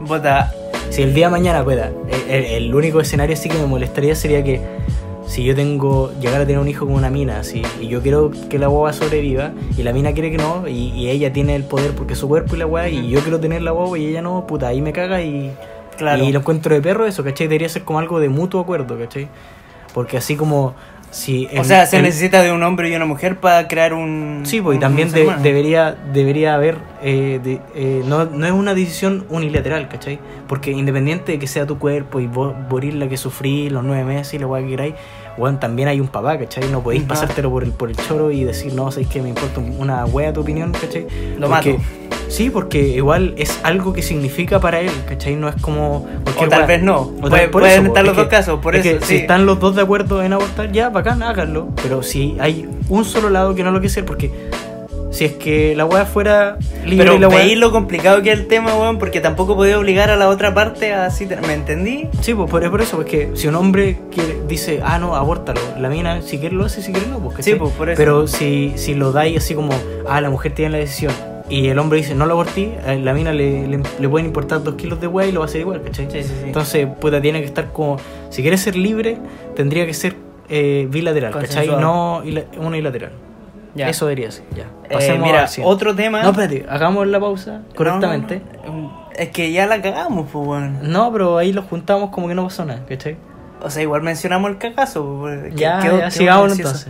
Bota. 0.00 0.52
Si 0.90 1.02
el 1.02 1.14
día 1.14 1.26
de 1.26 1.32
mañana 1.32 1.64
pueda, 1.64 1.90
el, 2.08 2.30
el- 2.30 2.44
el 2.66 2.74
único 2.74 3.00
escenario 3.00 3.34
sí 3.36 3.48
que 3.48 3.56
me 3.58 3.66
molestaría 3.66 4.14
sería 4.14 4.44
que 4.44 4.60
si 5.26 5.42
yo 5.44 5.54
tengo, 5.54 6.12
llegar 6.20 6.40
a 6.40 6.46
tener 6.46 6.58
un 6.60 6.68
hijo 6.68 6.86
con 6.86 6.94
una 6.94 7.10
mina, 7.10 7.40
así, 7.40 7.62
y 7.80 7.88
yo 7.88 8.02
quiero 8.02 8.30
que 8.48 8.58
la 8.58 8.66
guagua 8.66 8.92
sobreviva, 8.92 9.52
y 9.76 9.82
la 9.82 9.92
mina 9.92 10.12
quiere 10.12 10.30
que 10.30 10.36
no, 10.36 10.68
y, 10.68 10.90
y 10.90 11.08
ella 11.10 11.32
tiene 11.32 11.56
el 11.56 11.64
poder 11.64 11.92
porque 11.92 12.12
es 12.12 12.18
su 12.18 12.28
cuerpo 12.28 12.54
y 12.54 12.58
la 12.58 12.64
guagua, 12.66 12.88
y 12.88 13.08
yo 13.08 13.20
quiero 13.20 13.40
tener 13.40 13.62
la 13.62 13.70
guagua 13.72 13.98
y 13.98 14.06
ella 14.06 14.22
no, 14.22 14.46
puta, 14.46 14.68
ahí 14.68 14.80
me 14.80 14.92
caga 14.92 15.22
y, 15.22 15.52
Claro. 15.96 16.24
y 16.24 16.32
lo 16.32 16.40
encuentro 16.40 16.74
de 16.74 16.82
perro 16.82 17.06
eso, 17.06 17.22
¿cachai? 17.22 17.46
Debería 17.46 17.68
ser 17.68 17.82
como 17.84 18.00
algo 18.00 18.18
de 18.20 18.28
mutuo 18.28 18.60
acuerdo, 18.60 18.98
¿cachai? 18.98 19.28
Porque 19.94 20.16
así 20.16 20.34
como 20.34 20.74
si... 21.14 21.48
O 21.58 21.64
sea, 21.64 21.86
se 21.86 21.98
el- 21.98 22.02
necesita 22.02 22.42
de 22.42 22.50
un 22.52 22.62
hombre 22.62 22.88
y 22.90 22.94
una 22.96 23.04
mujer 23.06 23.38
para 23.38 23.68
crear 23.68 23.94
un. 23.94 24.40
Sí, 24.44 24.60
pues 24.60 24.76
y 24.78 24.80
también 24.80 25.12
de- 25.12 25.32
debería, 25.42 25.96
debería 26.12 26.54
haber, 26.54 26.78
eh, 27.02 27.40
de- 27.42 27.60
eh, 27.74 28.02
no, 28.06 28.24
no 28.24 28.44
es 28.46 28.52
una 28.52 28.74
decisión 28.74 29.24
unilateral, 29.30 29.88
¿cachai? 29.88 30.18
Porque 30.48 30.72
independiente 30.72 31.32
de 31.32 31.38
que 31.38 31.46
sea 31.46 31.66
tu 31.66 31.78
cuerpo 31.78 32.20
y 32.20 32.26
vos 32.26 32.54
morir 32.68 32.94
la 32.94 33.08
que 33.08 33.16
sufrí 33.16 33.70
los 33.70 33.84
nueve 33.84 34.04
meses 34.04 34.34
y 34.34 34.38
la 34.38 34.46
weá 34.46 34.62
que 34.62 34.68
queráis, 34.70 34.94
weón, 35.38 35.60
también 35.60 35.88
hay 35.88 36.00
un 36.00 36.08
papá, 36.08 36.36
¿cachai? 36.38 36.68
No 36.70 36.82
podéis 36.82 37.04
pasártelo 37.04 37.50
por 37.50 37.62
el, 37.64 37.70
por 37.72 37.90
el 37.90 37.96
choro 37.96 38.30
y 38.30 38.44
decir, 38.44 38.74
no, 38.74 38.90
sabéis 38.90 39.08
que 39.08 39.22
me 39.22 39.28
importa 39.28 39.60
una 39.60 40.04
wea 40.06 40.32
tu 40.32 40.40
opinión, 40.40 40.72
¿cachai? 40.72 41.06
Lo 41.38 41.48
Porque- 41.48 41.74
mato. 41.74 41.84
Sí, 42.28 42.50
porque 42.50 42.80
igual 42.88 43.34
es 43.36 43.60
algo 43.62 43.92
que 43.92 44.02
significa 44.02 44.58
para 44.60 44.80
él, 44.80 44.90
¿cachai? 45.08 45.36
No 45.36 45.48
es 45.48 45.54
como... 45.60 46.06
O 46.36 46.48
tal 46.48 46.66
vez 46.66 46.82
no. 46.82 47.12
O 47.20 47.20
tal- 47.22 47.30
Puede- 47.30 47.48
por 47.48 47.62
pueden 47.62 47.82
po, 47.82 47.88
estar 47.88 48.02
es 48.02 48.06
los 48.08 48.16
que- 48.16 48.22
dos 48.22 48.30
casos, 48.30 48.60
por 48.60 48.74
es 48.76 48.84
eso. 48.84 48.98
que 48.98 49.04
sí. 49.06 49.14
Si 49.14 49.20
están 49.22 49.46
los 49.46 49.60
dos 49.60 49.76
de 49.76 49.82
acuerdo 49.82 50.22
en 50.22 50.32
abortar, 50.32 50.72
ya, 50.72 50.88
bacán, 50.90 51.22
háganlo. 51.22 51.68
Pero 51.82 52.02
si 52.02 52.36
hay 52.40 52.68
un 52.88 53.04
solo 53.04 53.30
lado 53.30 53.54
que 53.54 53.62
no 53.62 53.70
lo 53.70 53.78
quiere 53.78 53.90
hacer, 53.92 54.04
porque 54.04 54.32
si 55.12 55.24
es 55.26 55.32
que 55.34 55.76
la 55.76 55.84
weá 55.84 56.06
fuera 56.06 56.56
libre 56.84 57.04
Pero 57.06 57.14
y 57.16 57.18
la 57.20 57.28
weá- 57.28 57.44
veis 57.44 57.56
lo 57.56 57.70
complicado 57.70 58.20
que 58.22 58.32
es 58.32 58.38
el 58.40 58.48
tema, 58.48 58.74
weón, 58.74 58.98
porque 58.98 59.20
tampoco 59.20 59.54
podía 59.54 59.78
obligar 59.78 60.10
a 60.10 60.16
la 60.16 60.28
otra 60.28 60.52
parte 60.54 60.92
a 60.92 61.06
así. 61.06 61.28
¿Me 61.46 61.52
entendí? 61.54 62.08
Sí, 62.20 62.34
pues 62.34 62.50
por, 62.50 62.68
por 62.68 62.80
eso, 62.82 62.96
porque 62.96 63.30
si 63.34 63.46
un 63.46 63.54
hombre 63.54 63.98
quiere, 64.12 64.38
dice, 64.48 64.80
ah, 64.82 64.98
no, 64.98 65.14
abórtalo, 65.14 65.60
la 65.78 65.88
mina, 65.88 66.20
si 66.20 66.38
quiere 66.38 66.56
lo 66.56 66.64
hace, 66.64 66.82
si 66.82 66.90
quiere 66.90 67.06
no, 67.06 67.20
pues. 67.20 67.44
Sí, 67.44 67.54
pues, 67.54 67.70
por 67.74 67.90
eso. 67.90 67.96
Pero 67.96 68.26
si, 68.26 68.72
si 68.74 68.94
lo 68.94 69.12
dais 69.12 69.36
así 69.36 69.54
como, 69.54 69.70
ah, 70.08 70.20
la 70.20 70.30
mujer 70.30 70.52
tiene 70.52 70.72
la 70.72 70.78
decisión, 70.78 71.12
y 71.48 71.68
el 71.68 71.78
hombre 71.78 71.98
dice, 71.98 72.14
no 72.14 72.26
lo 72.26 72.32
abortí, 72.34 72.72
a 72.86 72.94
la 72.94 73.12
mina 73.12 73.32
le, 73.32 73.66
le, 73.68 73.80
le 73.98 74.08
pueden 74.08 74.26
importar 74.26 74.62
dos 74.62 74.74
kilos 74.76 75.00
de 75.00 75.06
weá 75.06 75.26
y 75.26 75.32
lo 75.32 75.40
va 75.40 75.46
a 75.46 75.48
hacer 75.48 75.60
igual, 75.60 75.82
¿cachai? 75.82 76.10
Sí, 76.10 76.22
sí, 76.22 76.28
sí. 76.28 76.44
Entonces, 76.46 76.86
puta, 77.00 77.20
tiene 77.20 77.40
que 77.40 77.46
estar 77.46 77.72
como, 77.72 77.98
si 78.30 78.42
quiere 78.42 78.56
ser 78.56 78.76
libre, 78.76 79.18
tendría 79.54 79.84
que 79.86 79.92
ser 79.94 80.16
eh, 80.48 80.86
bilateral, 80.90 81.32
¿cachai? 81.32 81.66
Consensuado. 81.68 81.80
No 81.80 82.22
ila- 82.24 82.44
unilateral. 82.58 83.12
Ya. 83.74 83.88
Eso 83.88 84.06
debería 84.06 84.30
ser, 84.30 84.44
ya. 84.54 84.64
Eh, 84.88 84.92
Pasemos 84.92 85.26
mira, 85.26 85.42
al 85.42 85.48
siguiente. 85.48 85.74
otro 85.74 85.94
tema. 85.96 86.22
No, 86.22 86.30
espérate, 86.30 86.64
hagamos 86.68 87.06
la 87.08 87.18
pausa 87.20 87.62
correctamente. 87.74 88.40
no, 88.66 88.72
no. 88.72 89.04
Es 89.16 89.28
que 89.30 89.52
ya 89.52 89.66
la 89.66 89.80
cagamos, 89.82 90.28
pues, 90.32 90.46
weón. 90.46 90.78
No, 90.92 91.12
pero 91.12 91.38
ahí 91.38 91.52
lo 91.52 91.62
juntamos 91.62 92.10
como 92.10 92.26
que 92.28 92.34
no 92.34 92.44
pasó 92.44 92.64
nada, 92.64 92.84
¿cachai? 92.88 93.16
O 93.62 93.70
sea, 93.70 93.82
igual 93.82 94.02
mencionamos 94.02 94.50
el 94.50 94.58
cagazo. 94.58 95.18
pues, 95.20 95.54
Ya, 95.56 95.78
quedó- 95.80 95.98
ya, 95.98 96.08
quedó 96.10 96.42
gracioso. 96.42 96.52
entonces. 96.54 96.88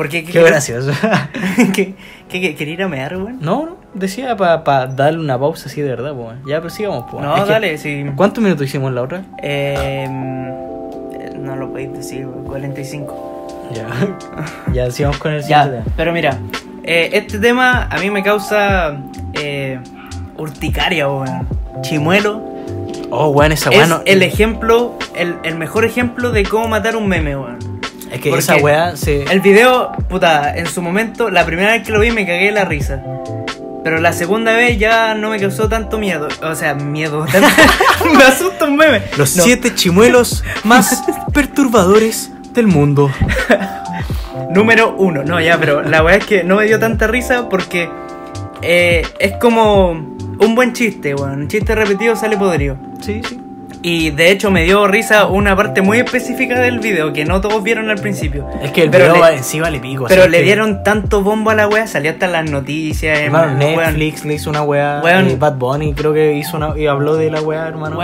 Porque 0.00 0.24
Qué 0.24 0.42
gracioso. 0.42 0.92
¿Qué, 1.74 1.94
qué, 2.30 2.40
qué, 2.40 2.54
¿Quería 2.54 2.72
ir 2.74 2.82
a 2.82 2.88
mear, 2.88 3.16
weón? 3.18 3.38
no, 3.42 3.66
no, 3.66 3.76
decía 3.92 4.34
para 4.34 4.86
darle 4.86 5.18
una 5.20 5.38
pausa 5.38 5.68
así 5.68 5.82
de 5.82 5.90
verdad, 5.90 6.14
pues. 6.14 6.38
Ya, 6.46 6.56
pero 6.58 6.70
sigamos, 6.70 7.04
pues. 7.10 7.22
No, 7.22 7.36
Es 7.36 7.44
que- 7.44 7.50
dale, 7.50 7.76
sí. 7.76 8.06
¿Cuántos 8.16 8.42
minutos 8.42 8.66
hicimos 8.66 8.92
la 8.94 9.02
otra? 9.02 9.24
Eh, 9.42 10.06
no 11.36 11.54
lo 11.56 11.68
podéis 11.70 11.92
decir, 11.92 12.26
weón, 12.26 12.44
45. 12.46 13.48
Ya. 13.74 13.86
ya, 14.72 14.90
sigamos 14.90 15.18
con 15.18 15.32
el 15.32 15.42
Ya, 15.42 15.64
siguiente 15.64 15.82
tema. 15.84 15.94
pero 15.96 16.12
mira, 16.14 16.38
eh, 16.82 17.10
este 17.12 17.38
tema 17.38 17.86
a 17.90 17.98
mí 17.98 18.10
me 18.10 18.22
causa 18.22 18.96
eh, 19.34 19.78
urticaria, 20.38 21.08
weón. 21.08 21.46
Chimuelo. 21.82 22.42
Oh, 23.10 23.28
weón, 23.30 23.52
esa 23.52 23.68
Es 23.70 23.76
weá 23.76 23.86
no- 23.86 24.00
el 24.06 24.22
ejemplo, 24.22 24.94
el, 25.14 25.34
el 25.42 25.56
mejor 25.56 25.84
ejemplo 25.84 26.30
de 26.32 26.44
cómo 26.44 26.68
matar 26.68 26.96
un 26.96 27.06
meme, 27.06 27.36
weón. 27.36 27.58
Es 28.10 28.20
que 28.20 28.30
porque 28.30 28.42
esa 28.42 28.56
weá 28.56 28.96
se. 28.96 29.22
El 29.24 29.40
video, 29.40 29.92
puta, 30.08 30.56
en 30.56 30.66
su 30.66 30.82
momento, 30.82 31.30
la 31.30 31.44
primera 31.46 31.72
vez 31.72 31.82
que 31.84 31.92
lo 31.92 32.00
vi 32.00 32.10
me 32.10 32.26
cagué 32.26 32.50
la 32.50 32.64
risa. 32.64 33.02
Pero 33.82 33.98
la 33.98 34.12
segunda 34.12 34.52
vez 34.52 34.78
ya 34.78 35.14
no 35.14 35.30
me 35.30 35.38
causó 35.40 35.68
tanto 35.68 35.98
miedo. 35.98 36.28
O 36.42 36.54
sea, 36.54 36.74
miedo. 36.74 37.24
me 38.16 38.22
asusta 38.24 38.66
un 38.66 38.76
meme. 38.76 39.02
Los 39.16 39.36
No. 39.36 39.42
siete 39.44 39.74
chimuelos 39.74 40.44
más 40.64 41.02
perturbadores 41.32 42.30
del 42.52 42.66
mundo. 42.66 43.10
Número 44.54 44.94
uno. 44.98 45.22
No, 45.24 45.40
ya, 45.40 45.58
pero 45.58 45.82
la 45.82 46.02
verdad 46.02 46.20
es 46.20 46.26
que 46.26 46.44
no 46.44 46.56
me 46.56 46.64
dio 46.66 46.78
tanta 46.78 47.06
risa 47.06 47.48
porque 47.48 47.88
eh, 48.62 49.06
es 49.18 49.32
como 49.38 49.92
un 49.92 50.54
buen 50.54 50.72
chiste, 50.72 51.14
weón. 51.14 51.42
Un 51.42 51.48
chiste 51.48 51.74
repetido 51.74 52.16
sale 52.16 52.36
podrido. 52.36 52.76
Sí, 53.00 53.22
sí. 53.26 53.40
Y 53.82 54.10
de 54.10 54.30
hecho 54.30 54.50
me 54.50 54.62
dio 54.64 54.86
risa 54.88 55.26
una 55.26 55.56
parte 55.56 55.80
muy 55.80 55.98
específica 55.98 56.58
del 56.60 56.80
video 56.80 57.14
que 57.14 57.24
no 57.24 57.40
todos 57.40 57.62
vieron 57.62 57.88
al 57.88 57.96
principio. 57.98 58.46
Es 58.62 58.72
que 58.72 58.82
el 58.82 58.90
Pero 58.90 59.04
video 59.04 59.14
le- 59.14 59.20
va- 59.20 59.32
en 59.32 59.42
sí 59.42 59.58
vale 59.58 59.80
pico. 59.80 60.04
Pero 60.06 60.28
le 60.28 60.38
que- 60.38 60.44
dieron 60.44 60.82
tanto 60.84 61.22
bombo 61.22 61.48
a 61.50 61.54
la 61.54 61.66
wea, 61.66 61.86
salió 61.86 62.10
hasta 62.10 62.26
las 62.26 62.50
noticias. 62.50 63.18
Hermano, 63.18 63.58
weón. 63.58 63.78
Netflix 63.78 64.24
le 64.26 64.34
hizo 64.34 64.50
una. 64.50 64.62
Weón. 64.62 65.28
eh, 65.28 65.36
Bad 65.38 65.54
Bunny 65.56 65.94
creo 65.94 66.12
que 66.12 66.34
hizo 66.34 66.58
una. 66.58 66.78
y 66.78 66.86
habló 66.86 67.16
de 67.16 67.30
la 67.30 67.40
weá, 67.40 67.68
hermano. 67.68 67.98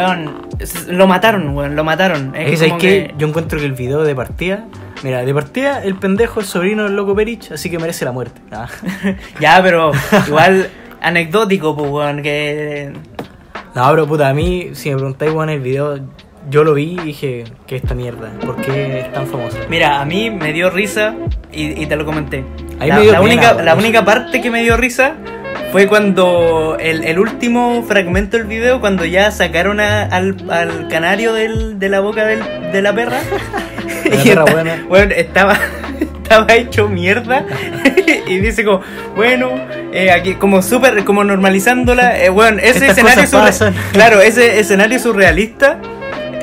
Lo 0.88 1.06
mataron, 1.06 1.54
weón, 1.54 1.76
lo 1.76 1.84
mataron. 1.84 2.34
Es 2.34 2.58
que, 2.60 2.66
Es 2.68 2.72
que- 2.74 3.14
Yo 3.18 3.26
encuentro 3.28 3.58
que 3.58 3.66
el 3.66 3.72
video 3.72 4.02
de 4.02 4.14
partida. 4.14 4.64
Mira, 5.02 5.22
de 5.26 5.34
partida, 5.34 5.84
el 5.84 5.96
pendejo 5.96 6.40
es 6.40 6.46
sobrino 6.46 6.84
del 6.84 6.96
loco 6.96 7.14
Perich, 7.14 7.52
así 7.52 7.68
que 7.70 7.78
merece 7.78 8.06
la 8.06 8.12
muerte. 8.12 8.40
Ah. 8.50 8.66
ya, 9.40 9.60
pero 9.62 9.92
igual 10.26 10.70
anecdótico, 11.02 11.76
pues, 11.76 11.90
weón, 11.90 12.22
que... 12.22 12.92
No, 13.76 13.90
pero 13.90 14.06
puta, 14.06 14.28
a 14.28 14.34
mí, 14.34 14.70
si 14.72 14.88
me 14.90 14.96
preguntáis, 14.96 15.32
weón, 15.32 15.50
el 15.50 15.60
video, 15.60 16.00
yo 16.50 16.64
lo 16.64 16.72
vi 16.74 16.96
y 16.98 17.04
dije, 17.04 17.44
¿qué 17.66 17.76
es 17.76 17.82
esta 17.82 17.94
mierda? 17.94 18.30
¿Por 18.44 18.56
qué 18.56 19.00
es 19.00 19.12
tan 19.12 19.26
famosa? 19.26 19.58
Mira, 19.68 20.00
a 20.00 20.04
mí 20.06 20.30
me 20.30 20.52
dio 20.52 20.70
risa 20.70 21.14
y, 21.52 21.82
y 21.82 21.86
te 21.86 21.94
lo 21.96 22.04
comenté. 22.06 22.42
Ahí 22.80 22.88
la, 22.88 22.96
me 22.96 23.02
dio 23.02 23.12
la 23.12 23.18
pena, 23.20 23.32
única, 23.32 23.52
weón. 23.52 23.64
la 23.66 23.74
única 23.74 24.04
parte 24.04 24.40
que 24.40 24.50
me 24.50 24.62
dio 24.62 24.76
risa 24.78 25.14
fue 25.72 25.88
cuando 25.88 26.76
el, 26.80 27.04
el 27.04 27.18
último 27.18 27.82
fragmento 27.86 28.38
del 28.38 28.46
video, 28.46 28.80
cuando 28.80 29.04
ya 29.04 29.30
sacaron 29.30 29.78
a- 29.80 30.04
al, 30.04 30.36
al 30.50 30.88
canario 30.88 31.34
del- 31.34 31.78
de 31.78 31.88
la 31.90 32.00
boca 32.00 32.24
del- 32.24 32.72
de 32.72 32.80
la 32.82 32.94
perra. 32.94 33.18
La 34.06 34.22
perra 34.22 34.44
buena. 34.52 34.86
weón, 34.88 35.12
estaba, 35.12 35.56
estaba 36.26 36.52
hecho 36.54 36.88
mierda. 36.88 37.44
y 38.26 38.38
dice 38.38 38.64
como, 38.64 38.80
bueno, 39.14 39.50
eh, 39.92 40.10
aquí 40.10 40.34
como 40.34 40.60
súper, 40.62 41.04
como 41.04 41.24
normalizándola. 41.24 42.18
Eh, 42.22 42.30
weón, 42.30 42.58
ese 42.58 42.86
Estas 42.86 42.98
escenario 42.98 43.26
surre-. 43.26 43.72
Claro, 43.92 44.20
ese 44.20 44.58
escenario 44.58 44.98
surrealista 44.98 45.78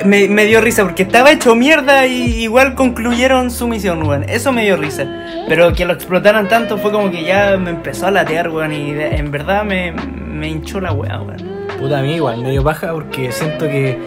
me, 0.05 0.27
me 0.27 0.45
dio 0.45 0.59
risa 0.61 0.84
porque 0.84 1.03
estaba 1.03 1.31
hecho 1.31 1.55
mierda 1.55 2.05
y 2.07 2.41
igual 2.43 2.75
concluyeron 2.75 3.51
su 3.51 3.67
misión, 3.67 4.03
weón. 4.03 4.23
Eso 4.27 4.51
me 4.51 4.63
dio 4.63 4.77
risa. 4.77 5.05
Pero 5.47 5.73
que 5.73 5.86
lo 5.86 5.93
explotaran 5.93 6.47
tanto 6.47 6.77
fue 6.77 6.91
como 6.91 7.11
que 7.11 7.23
ya 7.23 7.57
me 7.57 7.69
empezó 7.71 8.07
a 8.07 8.11
latear, 8.11 8.49
weón. 8.49 8.71
Y 8.73 8.93
de- 8.93 9.17
en 9.17 9.31
verdad 9.31 9.63
me, 9.65 9.91
me 9.91 10.47
hinchó 10.47 10.79
la 10.79 10.93
weá, 10.93 11.19
weón. 11.21 11.53
Puta, 11.79 11.99
a 11.99 12.01
mí 12.01 12.15
igual, 12.15 12.41
medio 12.41 12.63
baja 12.63 12.91
porque 12.93 13.31
siento 13.31 13.65
que, 13.67 13.97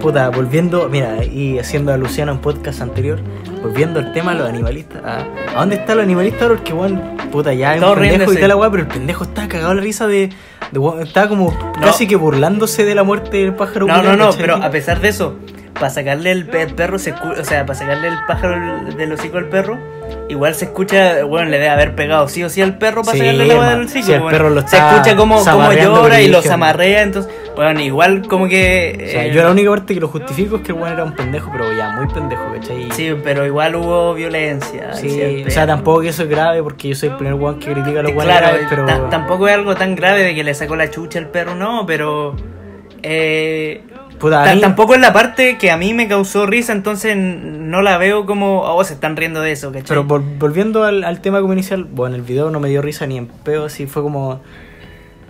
puta, 0.00 0.30
volviendo, 0.30 0.88
mira, 0.88 1.22
y 1.24 1.58
haciendo 1.58 1.92
alusión 1.92 2.28
a 2.30 2.32
un 2.32 2.38
podcast 2.38 2.80
anterior, 2.80 3.20
volviendo 3.64 3.98
al 3.98 4.12
tema 4.12 4.32
de 4.32 4.40
los 4.40 4.48
animalistas. 4.48 5.02
¿ah? 5.04 5.24
¿A 5.56 5.60
dónde 5.60 5.76
está 5.76 5.94
los 5.94 6.04
animalistas 6.04 6.42
ahora? 6.42 6.56
Porque, 6.56 6.72
weón, 6.74 7.00
puta, 7.32 7.54
ya 7.54 7.78
Todos 7.78 7.96
un 7.96 8.02
pendejo 8.02 8.32
y 8.34 8.36
tal 8.36 8.48
la 8.48 8.56
weá, 8.56 8.70
pero 8.70 8.82
el 8.82 8.88
pendejo 8.88 9.24
estaba 9.24 9.48
cagado 9.48 9.74
la 9.74 9.80
risa 9.80 10.06
de, 10.06 10.30
de 10.70 11.02
estaba 11.02 11.28
como 11.28 11.56
casi 11.80 12.06
que 12.06 12.16
burlándose 12.16 12.84
de 12.84 12.94
la 12.94 13.04
muerte 13.04 13.38
del 13.38 13.54
pájaro. 13.54 13.86
No, 13.86 14.02
no, 14.02 14.16
no, 14.16 14.26
¿cachai? 14.26 14.40
pero 14.40 14.56
a 14.56 14.70
pesar 14.70 15.00
de 15.00 15.08
eso, 15.08 15.36
para 15.74 15.90
sacarle 15.90 16.30
el 16.30 16.46
pe- 16.46 16.68
perro, 16.68 16.98
se 16.98 17.12
o 17.12 17.44
sea, 17.44 17.66
para 17.66 17.78
sacarle 17.78 18.08
el 18.08 18.18
pájaro 18.26 18.56
del- 18.96 19.12
hocico 19.12 19.38
al 19.38 19.48
perro, 19.48 19.76
igual 20.28 20.54
se 20.54 20.66
escucha, 20.66 21.24
bueno, 21.24 21.50
le 21.50 21.58
debe 21.58 21.68
haber 21.70 21.94
pegado 21.94 22.28
sí 22.28 22.42
o 22.44 22.48
sí 22.48 22.62
al 22.62 22.78
perro 22.78 23.02
para 23.02 23.12
Sí, 23.12 23.18
sacarle 23.18 23.46
la 23.46 23.70
del 23.76 23.84
hocico. 23.86 24.06
Sí, 24.06 24.12
el 24.12 24.20
bueno. 24.20 24.36
perro 24.38 24.50
lo 24.50 24.66
se 24.68 24.76
escucha 24.76 25.16
como, 25.16 25.44
como 25.44 25.72
llora 25.72 26.20
y 26.20 26.28
lo 26.28 26.38
brígido. 26.38 26.42
zamarrea, 26.42 27.02
entonces, 27.02 27.32
bueno, 27.56 27.80
igual 27.80 28.22
como 28.28 28.48
que... 28.48 29.04
O 29.06 29.10
sea, 29.10 29.26
eh, 29.26 29.32
yo 29.32 29.42
la 29.42 29.50
única 29.50 29.70
parte 29.70 29.94
que 29.94 30.00
lo 30.00 30.08
justifico 30.08 30.56
es 30.56 30.62
que 30.62 30.72
el 30.72 30.78
weón 30.78 30.92
era 30.92 31.04
un 31.04 31.14
pendejo, 31.14 31.50
pero 31.52 31.72
ya, 31.72 31.90
muy 31.90 32.06
pendejo, 32.12 32.42
¿cachai? 32.54 32.88
Sí, 32.92 33.14
pero 33.24 33.44
igual 33.46 33.74
hubo 33.76 34.14
violencia. 34.14 34.92
Sí, 34.94 35.44
o 35.46 35.50
sea, 35.50 35.66
tampoco 35.66 36.00
que 36.02 36.08
eso 36.08 36.22
es 36.24 36.28
grave 36.28 36.62
porque 36.62 36.88
yo 36.90 36.94
soy 36.94 37.08
el 37.10 37.16
primer 37.16 37.34
weón 37.34 37.58
que 37.58 37.72
critica 37.72 38.00
a 38.00 38.02
los 38.04 38.12
Claro, 38.12 38.46
graves, 38.46 38.66
pero. 38.70 38.86
ta- 38.86 39.08
tampoco 39.10 39.48
es 39.48 39.54
algo 39.54 39.74
tan 39.74 39.94
grave 39.96 40.22
de 40.22 40.34
que 40.34 40.44
le 40.44 40.54
sacó 40.54 40.76
la 40.76 40.90
chucha 40.90 41.18
al 41.18 41.28
perro, 41.28 41.54
no, 41.56 41.84
pero... 41.86 42.34
Eh, 43.06 43.82
Puta, 44.18 44.54
mí- 44.54 44.60
Tampoco 44.60 44.94
es 44.94 45.00
la 45.00 45.12
parte 45.12 45.58
que 45.58 45.70
a 45.70 45.76
mí 45.76 45.92
me 45.94 46.08
causó 46.08 46.46
risa, 46.46 46.72
entonces 46.72 47.16
no 47.16 47.82
la 47.82 47.98
veo 47.98 48.26
como, 48.26 48.60
oh, 48.62 48.84
se 48.84 48.94
están 48.94 49.16
riendo 49.16 49.40
de 49.40 49.52
eso, 49.52 49.70
¿cachai? 49.72 49.88
Pero 49.88 50.04
vol- 50.06 50.38
volviendo 50.38 50.84
al, 50.84 51.04
al 51.04 51.20
tema 51.20 51.40
como 51.40 51.52
inicial, 51.52 51.84
bueno, 51.84 52.16
el 52.16 52.22
video 52.22 52.50
no 52.50 52.60
me 52.60 52.68
dio 52.68 52.80
risa 52.82 53.06
ni 53.06 53.16
en 53.18 53.26
peo, 53.26 53.64
así 53.66 53.86
fue 53.86 54.02
como. 54.02 54.40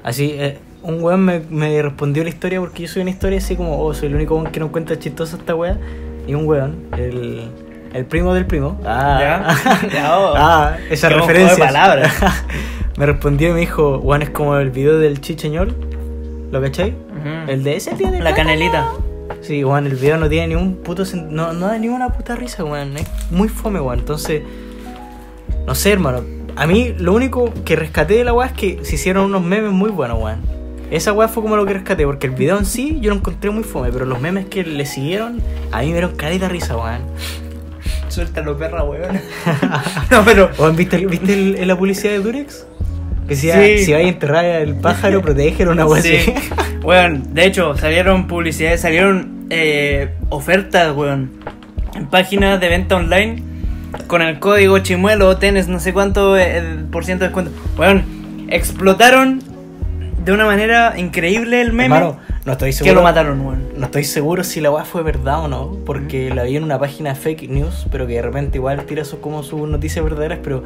Así, 0.02 0.34
eh, 0.38 0.58
un 0.82 1.02
weón 1.02 1.24
me, 1.24 1.40
me 1.48 1.80
respondió 1.80 2.22
la 2.22 2.28
historia 2.28 2.60
porque 2.60 2.82
yo 2.82 2.88
soy 2.88 3.02
una 3.02 3.10
historia 3.10 3.38
así 3.38 3.56
como, 3.56 3.80
oh, 3.82 3.94
soy 3.94 4.08
el 4.08 4.14
único 4.16 4.34
weón 4.36 4.52
que 4.52 4.60
no 4.60 4.66
encuentra 4.66 4.98
chistosa 4.98 5.36
esta 5.38 5.54
wea. 5.54 5.78
Y 6.26 6.34
un 6.34 6.46
weón, 6.46 6.84
el, 6.96 7.48
el 7.94 8.04
primo 8.04 8.34
del 8.34 8.44
primo. 8.46 8.78
Ah, 8.84 9.18
Ya. 9.20 9.88
Ya, 9.94 10.18
oh. 10.18 10.34
ah 10.36 10.76
esa 10.90 11.08
referencia. 11.08 11.56
me 12.98 13.06
respondió 13.06 13.48
y 13.48 13.52
me 13.52 13.60
dijo, 13.60 13.98
weón, 13.98 14.22
es 14.22 14.30
como 14.30 14.56
el 14.58 14.70
video 14.70 14.98
del 14.98 15.20
chicheñol. 15.22 15.74
¿Lo 16.54 16.62
cachai? 16.62 16.94
El 17.48 17.64
de 17.64 17.74
ese 17.74 17.94
tiene 17.96 18.20
La 18.22 18.32
canelita. 18.32 18.86
Sí, 19.40 19.64
weón, 19.64 19.86
el 19.86 19.96
video 19.96 20.18
no 20.18 20.28
tiene 20.28 20.46
ni 20.48 20.54
un 20.54 20.76
puto 20.76 21.02
no, 21.28 21.52
no 21.52 21.66
da 21.66 21.76
ni 21.78 21.88
una 21.88 22.10
puta 22.10 22.36
risa, 22.36 22.62
weón. 22.62 22.96
Es 22.96 23.08
muy 23.32 23.48
fome, 23.48 23.80
weón. 23.80 23.98
Entonces, 23.98 24.42
no 25.66 25.74
sé, 25.74 25.90
hermano. 25.90 26.20
A 26.54 26.68
mí 26.68 26.94
lo 26.96 27.12
único 27.12 27.52
que 27.64 27.74
rescaté 27.74 28.14
de 28.14 28.22
la 28.24 28.32
weá 28.32 28.46
es 28.46 28.52
que 28.52 28.78
se 28.84 28.94
hicieron 28.94 29.24
unos 29.24 29.42
memes 29.42 29.72
muy 29.72 29.90
buenos, 29.90 30.22
weón. 30.22 30.38
Esa 30.92 31.12
weá 31.12 31.26
fue 31.26 31.42
como 31.42 31.56
lo 31.56 31.66
que 31.66 31.72
rescaté, 31.72 32.06
porque 32.06 32.28
el 32.28 32.34
video 32.34 32.56
en 32.56 32.66
sí 32.66 32.98
yo 33.00 33.10
lo 33.10 33.16
encontré 33.16 33.50
muy 33.50 33.64
fome, 33.64 33.90
pero 33.90 34.04
los 34.04 34.20
memes 34.20 34.46
que 34.46 34.62
le 34.62 34.86
siguieron, 34.86 35.42
a 35.72 35.80
mí 35.80 35.86
me 35.86 35.92
dieron 35.94 36.14
carita 36.14 36.48
risa, 36.48 36.76
weón. 36.76 37.00
Suéltalo, 38.08 38.56
perra, 38.56 38.84
weón. 38.84 39.20
no, 40.12 40.24
pero. 40.24 40.50
Weón, 40.56 40.76
¿viste, 40.76 40.94
el- 40.96 41.06
¿viste 41.08 41.32
el- 41.32 41.66
la 41.66 41.76
publicidad 41.76 42.12
de 42.12 42.20
Durex? 42.20 42.64
Que 43.26 43.34
decía, 43.34 43.54
Sí. 43.56 43.78
si 43.84 43.92
vais 43.92 44.04
a 44.06 44.08
enterrar 44.08 44.44
al 44.44 44.74
pájaro, 44.76 45.22
protégelo, 45.22 45.72
una 45.72 45.86
weá 45.86 46.02
Sí. 46.02 46.16
así. 46.16 46.34
Weón, 46.84 47.34
de 47.34 47.46
hecho, 47.46 47.76
salieron 47.76 48.26
publicidades, 48.26 48.80
salieron 48.82 49.46
eh, 49.50 50.10
ofertas, 50.28 50.94
weón. 50.94 51.30
En 51.94 52.06
páginas 52.06 52.60
de 52.60 52.68
venta 52.68 52.96
online 52.96 53.42
con 54.08 54.20
el 54.22 54.38
código 54.40 54.78
chimuelo 54.80 55.36
tenés 55.38 55.68
no 55.68 55.78
sé 55.80 55.92
cuánto 55.92 56.36
eh, 56.36 56.62
por 56.90 57.04
ciento 57.04 57.24
de 57.24 57.28
descuento. 57.28 57.52
Weón, 57.78 58.02
explotaron 58.50 59.40
de 60.24 60.32
una 60.32 60.44
manera 60.46 60.94
increíble 60.98 61.60
el 61.60 61.72
meme 61.72 61.94
Hermano, 61.96 62.18
no 62.44 62.52
estoy 62.52 62.70
que 62.70 62.72
seguro. 62.74 62.94
lo 62.96 63.02
mataron, 63.02 63.40
weón. 63.40 63.62
No 63.76 63.86
estoy 63.86 64.04
seguro 64.04 64.42
si 64.44 64.60
la 64.60 64.70
weá 64.70 64.84
fue 64.84 65.02
verdad 65.02 65.44
o 65.44 65.48
no, 65.48 65.76
porque 65.86 66.34
la 66.34 66.42
vi 66.44 66.56
en 66.56 66.64
una 66.64 66.78
página 66.78 67.10
de 67.10 67.16
fake 67.16 67.48
news, 67.48 67.86
pero 67.90 68.06
que 68.06 68.14
de 68.14 68.22
repente 68.22 68.58
igual 68.58 68.84
tira 68.84 69.04
sus, 69.04 69.18
como 69.20 69.42
sus 69.42 69.68
noticias 69.68 70.02
verdaderas, 70.04 70.38
pero 70.42 70.64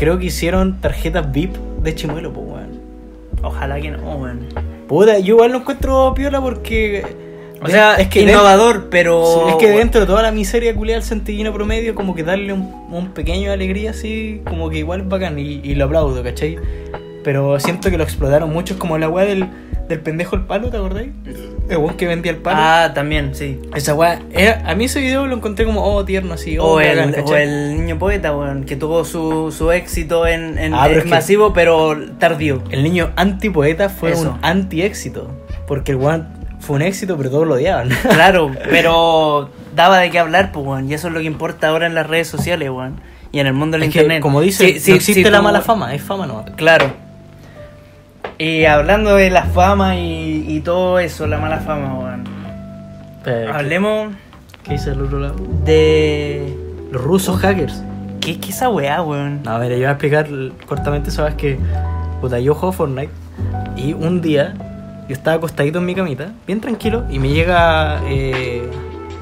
creo 0.00 0.18
que 0.18 0.26
hicieron 0.26 0.80
tarjetas 0.80 1.30
VIP 1.30 1.54
de 1.82 1.94
chimuelo, 1.94 2.32
pues 2.32 2.46
weón. 2.46 2.80
Ojalá 3.42 3.78
que 3.78 3.90
no, 3.90 4.16
weón. 4.16 4.46
Puta, 4.88 5.18
yo 5.18 5.34
igual 5.34 5.52
lo 5.52 5.58
encuentro 5.58 6.14
piola 6.14 6.40
porque... 6.40 7.04
O 7.62 7.68
sea, 7.68 7.96
es 7.96 8.08
que 8.08 8.22
innovador, 8.22 8.88
pero. 8.88 9.50
Es 9.50 9.56
que 9.56 9.68
dentro 9.68 10.00
de 10.00 10.06
toda 10.06 10.22
la 10.22 10.32
miseria 10.32 10.74
culiada 10.74 10.98
del 10.98 11.06
centellino 11.06 11.52
promedio, 11.52 11.94
como 11.94 12.14
que 12.14 12.22
darle 12.22 12.54
un, 12.54 12.72
un 12.90 13.10
pequeño 13.12 13.52
alegría 13.52 13.90
así, 13.90 14.40
como 14.46 14.70
que 14.70 14.78
igual 14.78 15.02
es 15.02 15.08
bacán 15.08 15.38
y, 15.38 15.60
y 15.62 15.74
lo 15.74 15.84
aplaudo, 15.84 16.22
¿cachai? 16.22 16.56
Pero 17.22 17.60
siento 17.60 17.90
que 17.90 17.98
lo 17.98 18.04
explotaron 18.04 18.50
mucho, 18.50 18.72
es 18.72 18.80
como 18.80 18.96
la 18.96 19.10
weá 19.10 19.26
del, 19.26 19.46
del 19.90 20.00
pendejo 20.00 20.34
el 20.36 20.42
palo, 20.42 20.70
¿te 20.70 20.76
acordáis? 20.78 21.10
El 21.68 21.76
weón 21.76 21.96
que 21.96 22.06
vendía 22.06 22.32
el 22.32 22.38
palo. 22.38 22.58
Ah, 22.60 22.92
también, 22.94 23.34
sí. 23.34 23.60
Esa 23.76 23.94
weá, 23.94 24.20
era- 24.32 24.62
a 24.66 24.74
mí 24.74 24.86
ese 24.86 25.00
video 25.00 25.26
lo 25.26 25.36
encontré 25.36 25.64
como, 25.66 25.82
oh, 25.84 26.04
tierno, 26.04 26.34
así, 26.34 26.56
oh, 26.58 26.64
O 26.64 26.74
bacán, 26.76 26.98
el, 26.98 27.10
o 27.10 27.12
¿cachai? 27.24 27.42
el 27.44 27.76
niño 27.76 27.98
poeta, 27.98 28.34
weón, 28.36 28.64
que 28.64 28.76
tuvo 28.76 29.04
su, 29.04 29.52
su 29.56 29.70
éxito 29.70 30.26
en, 30.26 30.58
en 30.58 30.74
Ah, 30.74 30.80
pero 30.84 30.92
en 30.94 30.98
es 30.98 31.04
que- 31.04 31.10
masivo, 31.10 31.52
pero 31.52 31.96
tardío. 32.18 32.62
El 32.70 32.82
niño 32.82 33.10
antipoeta 33.16 33.88
fue 33.88 34.12
Eso. 34.12 34.30
un 34.32 34.38
anti-éxito, 34.42 35.30
porque 35.66 35.92
el 35.92 35.98
weón 35.98 36.28
fue 36.60 36.76
un 36.76 36.82
éxito, 36.82 37.16
pero 37.16 37.30
todos 37.30 37.46
lo 37.46 37.54
odiaban. 37.54 37.88
Claro, 38.02 38.50
pero 38.70 39.50
daba 39.76 39.98
de 39.98 40.10
qué 40.10 40.18
hablar, 40.18 40.52
pues, 40.52 40.64
weón. 40.66 40.90
Y 40.90 40.94
eso 40.94 41.08
es 41.08 41.14
lo 41.14 41.20
que 41.20 41.26
importa 41.26 41.68
ahora 41.68 41.86
en 41.86 41.94
las 41.94 42.06
redes 42.06 42.28
sociales, 42.28 42.70
weón. 42.70 43.00
Y 43.32 43.38
en 43.38 43.46
el 43.46 43.52
mundo 43.52 43.76
del 43.76 43.84
Es 43.88 43.92
que, 43.92 43.98
internet. 44.00 44.22
como 44.22 44.40
dice, 44.40 44.64
no 44.88 44.94
existe 44.96 45.30
la 45.30 45.38
tú- 45.38 45.44
mala 45.44 45.60
fama, 45.60 45.94
es 45.94 46.02
fama 46.02 46.26
no. 46.26 46.44
Claro. 46.56 46.92
Y 48.40 48.64
hablando 48.64 49.16
de 49.16 49.28
la 49.28 49.42
fama 49.42 49.96
y, 49.96 50.46
y 50.48 50.60
todo 50.60 50.98
eso, 50.98 51.26
la 51.26 51.36
mala 51.36 51.58
fama, 51.58 51.92
weón. 51.92 52.24
Hablemos 53.52 54.14
¿Qué 54.64 54.72
dice 54.72 54.92
el 54.92 55.02
otro 55.02 55.20
lado? 55.20 55.36
de. 55.62 56.56
Los 56.90 57.04
rusos 57.04 57.38
hackers. 57.38 57.82
¿Qué 58.22 58.30
es 58.30 58.38
que 58.38 58.48
esa 58.48 58.70
weá, 58.70 59.02
weón? 59.02 59.42
No, 59.44 59.58
mira, 59.58 59.74
yo 59.74 59.80
voy 59.80 59.84
a 59.84 59.90
explicar 59.90 60.26
cortamente, 60.66 61.10
sabes 61.10 61.34
que 61.34 61.58
puta, 62.22 62.40
yo 62.40 62.54
juego 62.54 62.72
Fortnite 62.72 63.12
y 63.76 63.92
un 63.92 64.22
día 64.22 64.54
yo 65.06 65.14
estaba 65.14 65.36
acostadito 65.36 65.78
en 65.80 65.84
mi 65.84 65.94
camita, 65.94 66.32
bien 66.46 66.62
tranquilo, 66.62 67.04
y 67.10 67.18
me 67.18 67.28
llega 67.28 68.00
eh, 68.06 68.62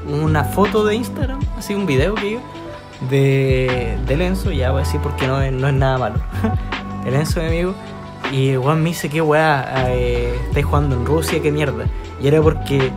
una 0.07 0.45
foto 0.45 0.85
de 0.85 0.95
Instagram, 0.95 1.41
así 1.57 1.73
un 1.73 1.85
video 1.85 2.15
que 2.15 2.31
yo, 2.31 2.39
de, 3.09 3.97
de 4.07 4.17
Lenzo, 4.17 4.51
ya 4.53 4.71
voy 4.71 4.81
a 4.81 4.85
decir 4.85 5.01
porque 5.01 5.27
no 5.27 5.41
es, 5.41 5.51
no 5.51 5.67
es 5.67 5.73
nada 5.73 5.97
malo. 5.97 6.15
El 7.05 7.13
Lenzo, 7.13 7.41
mi 7.41 7.47
amigo, 7.47 7.75
y 8.31 8.49
el 8.49 8.59
weón 8.59 8.81
me 8.83 8.89
dice, 8.89 9.09
¿qué 9.09 9.21
weá? 9.21 9.85
Eh, 9.89 10.33
¿Estáis 10.47 10.65
jugando 10.65 10.95
en 10.95 11.05
Rusia? 11.05 11.41
¿Qué 11.41 11.51
mierda? 11.51 11.85
Y 12.21 12.27
era 12.27 12.41
porque 12.41 12.91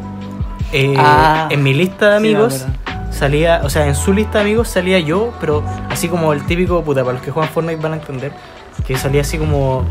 eh, 0.73 0.95
Ah, 0.99 1.49
en 1.51 1.63
mi 1.63 1.75
lista 1.75 2.15
de 2.15 2.21
sí 2.21 2.35
amigos 2.35 2.67
salía, 3.11 3.61
o 3.65 3.71
sea, 3.71 3.87
en 3.87 3.95
su 3.95 4.13
lista 4.13 4.39
de 4.39 4.45
amigos 4.45 4.69
salía 4.69 4.99
yo, 4.99 5.33
pero 5.41 5.63
así 5.91 6.09
como 6.09 6.33
el 6.33 6.45
típico, 6.47 6.83
puta, 6.83 7.03
para 7.03 7.15
los 7.15 7.23
que 7.23 7.31
juegan 7.31 7.51
Fortnite 7.53 7.81
van 7.81 7.93
a 7.93 7.97
entender, 7.97 8.33
que 8.87 8.97
salía 8.97 9.21
así 9.21 9.39
como, 9.39 9.85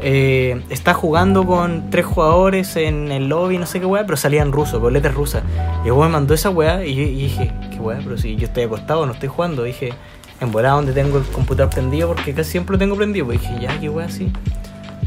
eh, 0.00 0.62
está 0.68 0.94
jugando 0.94 1.44
con 1.44 1.90
tres 1.90 2.06
jugadores 2.06 2.76
en 2.76 3.10
el 3.10 3.28
lobby, 3.28 3.58
no 3.58 3.66
sé 3.66 3.80
qué 3.80 3.86
weá, 3.86 4.04
pero 4.04 4.16
salía 4.16 4.42
en 4.42 4.52
ruso, 4.52 4.80
con 4.80 4.92
letras 4.92 5.14
rusas. 5.14 5.42
Y 5.84 5.88
el 5.88 5.92
weón 5.92 6.08
me 6.08 6.12
mandó 6.12 6.34
esa 6.34 6.50
weá 6.50 6.84
y 6.84 6.94
yo 6.94 7.02
y 7.02 7.14
dije, 7.22 7.52
qué 7.70 7.78
weá, 7.78 7.98
pero 8.02 8.16
si 8.16 8.36
yo 8.36 8.46
estoy 8.46 8.64
acostado, 8.64 9.06
no 9.06 9.12
estoy 9.12 9.28
jugando. 9.28 9.64
Dije, 9.64 9.92
en 10.40 10.52
volada 10.52 10.74
donde 10.74 10.92
tengo 10.92 11.18
el 11.18 11.24
computador 11.24 11.72
prendido, 11.72 12.08
porque 12.08 12.32
casi 12.32 12.52
siempre 12.52 12.74
lo 12.74 12.78
tengo 12.78 12.96
prendido, 12.96 13.26
pues 13.26 13.40
dije, 13.40 13.58
ya, 13.60 13.80
qué 13.80 13.88
weá, 13.88 14.06
así. 14.06 14.30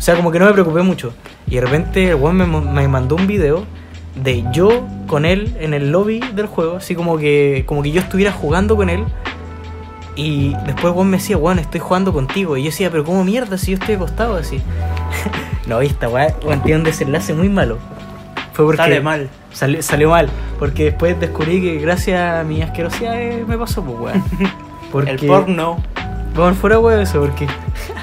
O 0.02 0.04
sea, 0.04 0.16
como 0.16 0.32
que 0.32 0.40
no 0.40 0.48
me 0.48 0.54
preocupé 0.54 0.82
mucho. 0.82 1.14
Y 1.46 1.58
de 1.58 1.62
repente 1.62 2.10
el 2.10 2.16
weón 2.16 2.36
me, 2.36 2.48
me 2.48 2.88
mandó 2.88 3.16
un 3.16 3.28
video 3.28 3.68
de 4.16 4.44
yo 4.52 4.88
con 5.06 5.26
él 5.26 5.56
en 5.60 5.76
el 5.76 5.92
lobby 5.92 6.22
del 6.34 6.48
juego, 6.48 6.78
así 6.78 6.96
como 6.96 7.20
que, 7.20 7.66
como 7.68 7.84
que 7.84 7.92
yo 7.92 8.02
estuviera 8.02 8.32
jugando 8.32 8.76
con 8.76 8.90
él. 8.90 9.06
Y 10.16 10.56
después 10.66 10.96
weón 10.96 11.12
me 11.12 11.18
decía, 11.18 11.38
weón, 11.38 11.60
estoy 11.60 11.82
jugando 11.82 12.14
contigo. 12.14 12.58
Y 12.58 12.64
yo 12.64 12.72
decía, 12.72 12.90
pero 12.90 13.06
¿cómo 13.06 13.24
mierda 13.24 13.60
si 13.60 13.74
yo 13.74 13.78
estoy 13.78 13.94
acostado 13.94 14.38
así? 14.38 14.60
no, 15.68 15.82
esta 15.82 16.10
weón, 16.10 16.64
tiene 16.64 16.80
un 16.80 16.84
desenlace 16.84 17.36
muy 17.36 17.50
malo. 17.50 17.78
Fue 18.54 18.66
porque 18.66 18.78
Sale 18.78 19.02
mal. 19.02 19.30
Salió, 19.54 19.84
salió 19.84 20.10
mal. 20.10 20.30
Porque 20.58 20.86
después 20.86 21.20
descubrí 21.20 21.62
que 21.62 21.78
gracias 21.78 22.40
a 22.40 22.44
mi 22.44 22.64
asquerosidad 22.64 23.22
eh, 23.22 23.46
me 23.48 23.56
pasó, 23.56 23.84
pues 23.84 24.00
weón. 24.00 24.24
Porque, 24.92 25.12
El 25.12 25.20
porno. 25.20 25.78
Bueno, 26.34 26.56
fuera 26.56 26.80
weón 26.80 27.02
eso, 27.02 27.22
porque. 27.22 27.48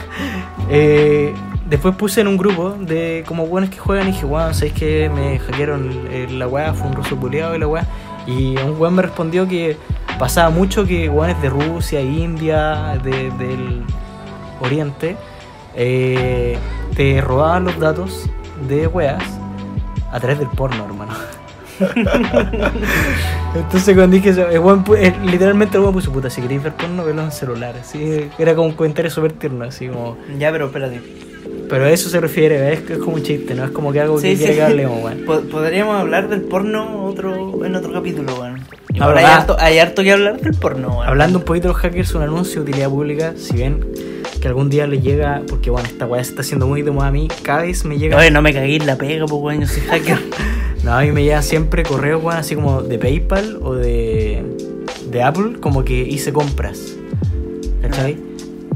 eh, 0.70 1.34
después 1.68 1.94
puse 1.96 2.20
en 2.20 2.28
un 2.28 2.36
grupo 2.36 2.70
de 2.78 3.24
como 3.26 3.46
buenos 3.46 3.70
que 3.70 3.78
juegan 3.78 4.08
y 4.08 4.12
dije, 4.12 4.24
weón, 4.26 4.54
¿sabéis 4.54 4.72
que 4.74 5.10
me 5.14 5.38
hackearon 5.38 6.08
el- 6.12 6.38
la 6.38 6.48
weá? 6.48 6.72
Fue 6.74 6.88
un 6.88 6.94
ruso 6.94 7.16
puleado 7.16 7.54
y 7.54 7.58
la 7.58 7.66
weá. 7.66 7.86
Y 8.26 8.56
un 8.58 8.78
weón 8.80 8.94
me 8.94 9.02
respondió 9.02 9.46
que 9.48 9.76
pasaba 10.18 10.50
mucho 10.50 10.84
que 10.86 11.08
weones 11.08 11.40
de 11.42 11.48
Rusia, 11.50 12.00
India, 12.00 12.98
de- 13.02 13.30
del 13.38 13.82
Oriente, 14.60 15.16
eh, 15.76 16.58
te 16.96 17.20
robaban 17.20 17.64
los 17.64 17.78
datos 17.78 18.28
de 18.68 18.86
weas 18.86 19.22
a 20.10 20.18
través 20.20 20.38
del 20.38 20.48
porno, 20.48 20.84
hermano. 20.84 21.12
Entonces 23.54 23.94
cuando 23.94 24.16
dije 24.16 24.30
eso, 24.30 24.46
eh, 24.50 25.14
literalmente 25.24 25.76
el 25.76 25.82
weón 25.82 25.94
puso 25.94 26.12
puta, 26.12 26.28
si 26.28 26.40
queréis 26.42 26.62
ver 26.62 26.74
porno, 26.74 27.04
velo 27.04 27.22
en 27.22 27.30
celular. 27.32 27.76
Así, 27.80 28.28
era 28.38 28.54
como 28.54 28.68
un 28.68 28.74
comentario 28.74 29.10
súper 29.10 29.32
tierno, 29.32 29.64
así 29.64 29.88
como... 29.88 30.16
Ya, 30.38 30.50
pero 30.50 30.66
espérate. 30.66 31.00
Pero 31.68 31.84
a 31.84 31.90
eso 31.90 32.08
se 32.08 32.20
refiere, 32.20 32.72
es, 32.72 32.88
es 32.90 32.98
como 32.98 33.16
un 33.16 33.22
chiste, 33.22 33.54
no 33.54 33.64
es 33.64 33.70
como 33.70 33.92
que 33.92 34.00
algo 34.00 34.16
que 34.16 34.22
Sí, 34.32 34.36
quiere 34.36 34.52
sí. 34.52 34.58
que 34.58 34.64
hablemos, 34.64 35.02
weón. 35.04 35.24
Po- 35.26 35.40
Podríamos 35.42 36.00
hablar 36.00 36.28
del 36.28 36.40
porno 36.42 37.04
otro, 37.04 37.64
en 37.64 37.74
otro 37.74 37.92
capítulo, 37.92 38.32
weón. 38.40 38.60
Ahora, 39.00 39.04
Ahora 39.06 39.18
hay 39.20 39.26
ah. 39.26 39.36
harto, 39.36 39.56
hay 39.60 39.78
harto 39.78 40.02
que 40.02 40.12
hablar 40.12 40.40
del 40.40 40.54
porno, 40.54 40.88
weón. 40.98 41.06
Hablando 41.08 41.38
un 41.38 41.44
poquito 41.44 41.68
de 41.68 41.74
los 41.74 41.82
hackers, 41.82 42.14
un 42.14 42.22
anuncio 42.22 42.62
de 42.62 42.70
utilidad 42.70 42.88
pública, 42.88 43.34
si 43.36 43.56
ven 43.56 43.84
que 44.40 44.48
algún 44.48 44.70
día 44.70 44.86
le 44.86 45.00
llega, 45.00 45.42
porque 45.48 45.68
bueno, 45.70 45.88
esta 45.88 46.06
weá 46.06 46.22
se 46.24 46.30
está 46.30 46.42
haciendo 46.42 46.66
muy 46.66 46.82
de 46.82 46.90
moda 46.92 47.08
a 47.08 47.12
mí, 47.12 47.28
cada 47.42 47.62
vez 47.62 47.84
me 47.84 47.98
llega... 47.98 48.16
Oye, 48.16 48.30
no 48.30 48.40
me 48.40 48.52
cagué 48.54 48.76
en 48.76 48.86
la 48.86 48.96
pega, 48.96 49.26
pues 49.26 49.42
weón, 49.42 49.60
yo 49.60 49.66
soy 49.66 49.82
hacker. 49.82 50.18
No, 50.84 50.94
a 50.94 51.00
mí 51.02 51.10
me 51.10 51.24
llegan 51.24 51.42
siempre 51.42 51.82
correos, 51.82 52.22
weón, 52.22 52.38
así 52.38 52.54
como 52.54 52.82
de 52.82 52.98
PayPal 53.00 53.58
o 53.62 53.74
de, 53.74 54.44
de 55.10 55.22
Apple, 55.24 55.54
como 55.60 55.84
que 55.84 55.94
hice 56.00 56.32
compras. 56.32 56.94
¿Cachai? 57.82 58.16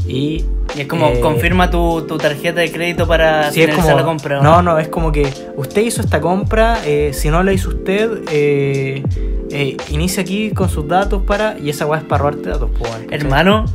Y. 0.06 0.44
Y 0.76 0.82
es 0.82 0.86
como, 0.86 1.08
eh, 1.08 1.20
confirma 1.20 1.70
tu, 1.70 2.02
tu 2.06 2.16
tarjeta 2.18 2.60
de 2.60 2.72
crédito 2.72 3.06
para 3.06 3.50
finalizar 3.50 3.84
como, 3.84 3.96
la 3.96 4.04
compra. 4.04 4.40
¿o 4.40 4.42
no, 4.42 4.62
no, 4.62 4.78
es 4.78 4.88
como 4.88 5.12
que 5.12 5.28
usted 5.56 5.82
hizo 5.82 6.00
esta 6.00 6.20
compra, 6.20 6.78
eh, 6.86 7.10
si 7.12 7.28
no 7.30 7.42
la 7.42 7.52
hizo 7.52 7.68
usted, 7.68 8.22
eh, 8.30 9.02
eh, 9.50 9.76
inicia 9.90 10.22
aquí 10.22 10.50
con 10.52 10.68
sus 10.68 10.88
datos 10.88 11.22
para. 11.24 11.58
Y 11.58 11.68
esa 11.70 11.86
weá 11.86 12.00
es 12.00 12.06
para 12.06 12.22
robarte 12.22 12.48
datos, 12.48 12.70
pues. 12.78 12.90
Hermano, 13.10 13.66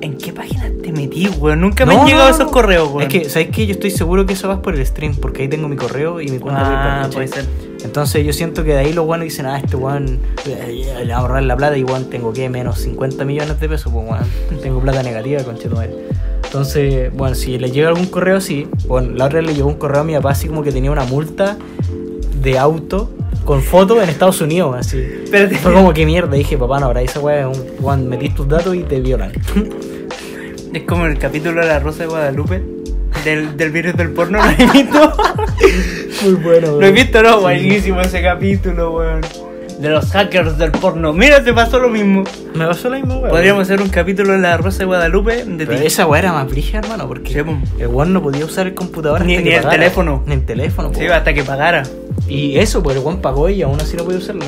¿en 0.00 0.18
qué 0.18 0.32
página 0.32 0.70
te 0.82 0.92
metí, 0.92 1.28
weón? 1.28 1.60
Nunca 1.60 1.86
me 1.86 1.94
No, 1.94 2.00
han 2.00 2.06
llegado 2.06 2.28
no, 2.28 2.34
esos 2.34 2.50
correos, 2.50 2.88
weón. 2.88 3.02
Es 3.02 3.08
que, 3.08 3.24
¿sabes 3.28 3.48
qué? 3.52 3.66
Yo 3.66 3.72
estoy 3.72 3.90
seguro 3.90 4.26
que 4.26 4.32
eso 4.32 4.48
va 4.48 4.60
por 4.62 4.74
el 4.74 4.84
stream, 4.84 5.14
porque 5.14 5.42
ahí 5.42 5.48
tengo 5.48 5.68
mi 5.68 5.76
correo 5.76 6.20
y 6.20 6.28
mi 6.28 6.38
cuenta 6.38 7.04
Ah, 7.04 7.08
puede 7.12 7.28
ser. 7.28 7.46
Entonces 7.84 8.24
yo 8.24 8.32
siento 8.32 8.64
que 8.64 8.72
de 8.72 8.78
ahí 8.78 8.92
los 8.92 9.06
buenos 9.06 9.24
dicen, 9.24 9.46
ah, 9.46 9.58
este 9.58 9.76
weón 9.76 10.20
eh, 10.46 11.02
le 11.04 11.12
va 11.12 11.18
a 11.18 11.20
ahorrar 11.20 11.42
la 11.42 11.56
plata 11.56 11.76
y 11.76 11.84
weón 11.84 12.10
tengo 12.10 12.32
que 12.32 12.48
menos 12.48 12.78
50 12.78 13.24
millones 13.24 13.60
de 13.60 13.68
pesos, 13.68 13.92
pues 13.92 14.06
weón, 14.08 14.24
tengo 14.62 14.80
plata 14.80 15.02
negativa, 15.02 15.42
conchetumadre. 15.42 15.94
Entonces, 16.44 17.12
bueno, 17.14 17.34
si 17.34 17.58
le 17.58 17.70
llega 17.70 17.88
algún 17.88 18.06
correo 18.06 18.36
así, 18.36 18.66
bueno, 18.86 19.10
la 19.14 19.26
otra 19.26 19.40
le 19.40 19.54
llegó 19.54 19.68
un 19.68 19.76
correo 19.76 20.00
a 20.00 20.04
mi 20.04 20.14
papá 20.14 20.30
así 20.30 20.48
como 20.48 20.62
que 20.62 20.72
tenía 20.72 20.90
una 20.90 21.04
multa 21.04 21.56
de 22.42 22.58
auto 22.58 23.10
con 23.44 23.62
foto 23.62 24.02
en 24.02 24.08
Estados 24.08 24.40
Unidos, 24.40 24.76
así. 24.78 24.98
Espérate. 25.24 25.56
Fue 25.56 25.72
como 25.72 25.92
que 25.94 26.04
mierda, 26.04 26.36
dije, 26.36 26.58
papá, 26.58 26.80
no, 26.80 26.86
ahora 26.86 27.02
esa 27.02 27.20
weá 27.20 27.48
es 27.48 27.56
un 27.56 27.64
weón, 27.80 28.08
metís 28.08 28.34
tus 28.34 28.48
datos 28.48 28.74
y 28.74 28.82
te 28.82 29.00
violan. 29.00 29.32
Es 30.72 30.84
como 30.84 31.06
el 31.06 31.18
capítulo 31.18 31.60
de 31.60 31.66
la 31.66 31.80
Rosa 31.80 32.04
de 32.04 32.06
Guadalupe. 32.08 32.62
Del, 33.24 33.56
del 33.56 33.70
virus 33.70 33.94
del 33.96 34.10
porno, 34.10 34.38
¿lo 34.42 34.50
he 34.50 34.66
visto? 34.72 35.12
Muy 36.24 36.34
bueno, 36.34 36.80
¿Lo 36.80 36.86
he 36.86 36.92
visto? 36.92 37.22
No, 37.22 37.40
buenísimo 37.40 38.00
ese 38.00 38.22
capítulo, 38.22 38.92
weón. 38.96 39.20
De 39.78 39.88
los 39.88 40.10
hackers 40.12 40.58
del 40.58 40.72
porno. 40.72 41.12
Mira, 41.14 41.42
te 41.42 41.52
pasó 41.54 41.78
lo 41.78 41.88
mismo. 41.88 42.24
Me 42.54 42.66
pasó 42.66 42.90
la 42.90 42.96
misma 42.98 43.16
weá. 43.18 43.30
Podríamos 43.30 43.62
hacer 43.62 43.80
un 43.80 43.88
capítulo 43.88 44.32
de 44.32 44.38
la 44.38 44.56
Rosa 44.58 44.80
de 44.80 44.84
Guadalupe 44.84 45.44
de 45.44 45.66
Pero 45.66 45.80
ti. 45.80 45.86
esa 45.86 46.06
weá 46.06 46.20
era 46.20 46.32
más 46.32 46.48
brígida, 46.50 46.80
hermano, 46.80 47.08
porque 47.08 47.32
Sí, 47.32 47.42
po. 47.42 47.56
el 47.78 47.86
weón 47.86 48.12
no 48.12 48.22
podía 48.22 48.44
usar 48.44 48.66
el 48.66 48.74
computador 48.74 49.24
Ni- 49.24 49.36
hasta 49.36 49.42
ni 49.44 49.48
que 49.50 49.56
el 49.56 49.62
pagara. 49.62 49.78
teléfono. 49.82 50.22
Ni 50.26 50.34
el 50.34 50.44
teléfono, 50.44 50.92
po. 50.92 50.98
Sí, 50.98 51.06
hasta 51.06 51.32
que 51.32 51.42
pagara. 51.44 51.82
Y 52.28 52.58
eso, 52.58 52.82
pues 52.82 52.96
el 52.96 53.02
weón 53.02 53.20
pagó 53.22 53.48
y 53.48 53.62
aún 53.62 53.80
así 53.80 53.96
no 53.96 54.04
podía 54.04 54.18
usarlo. 54.18 54.44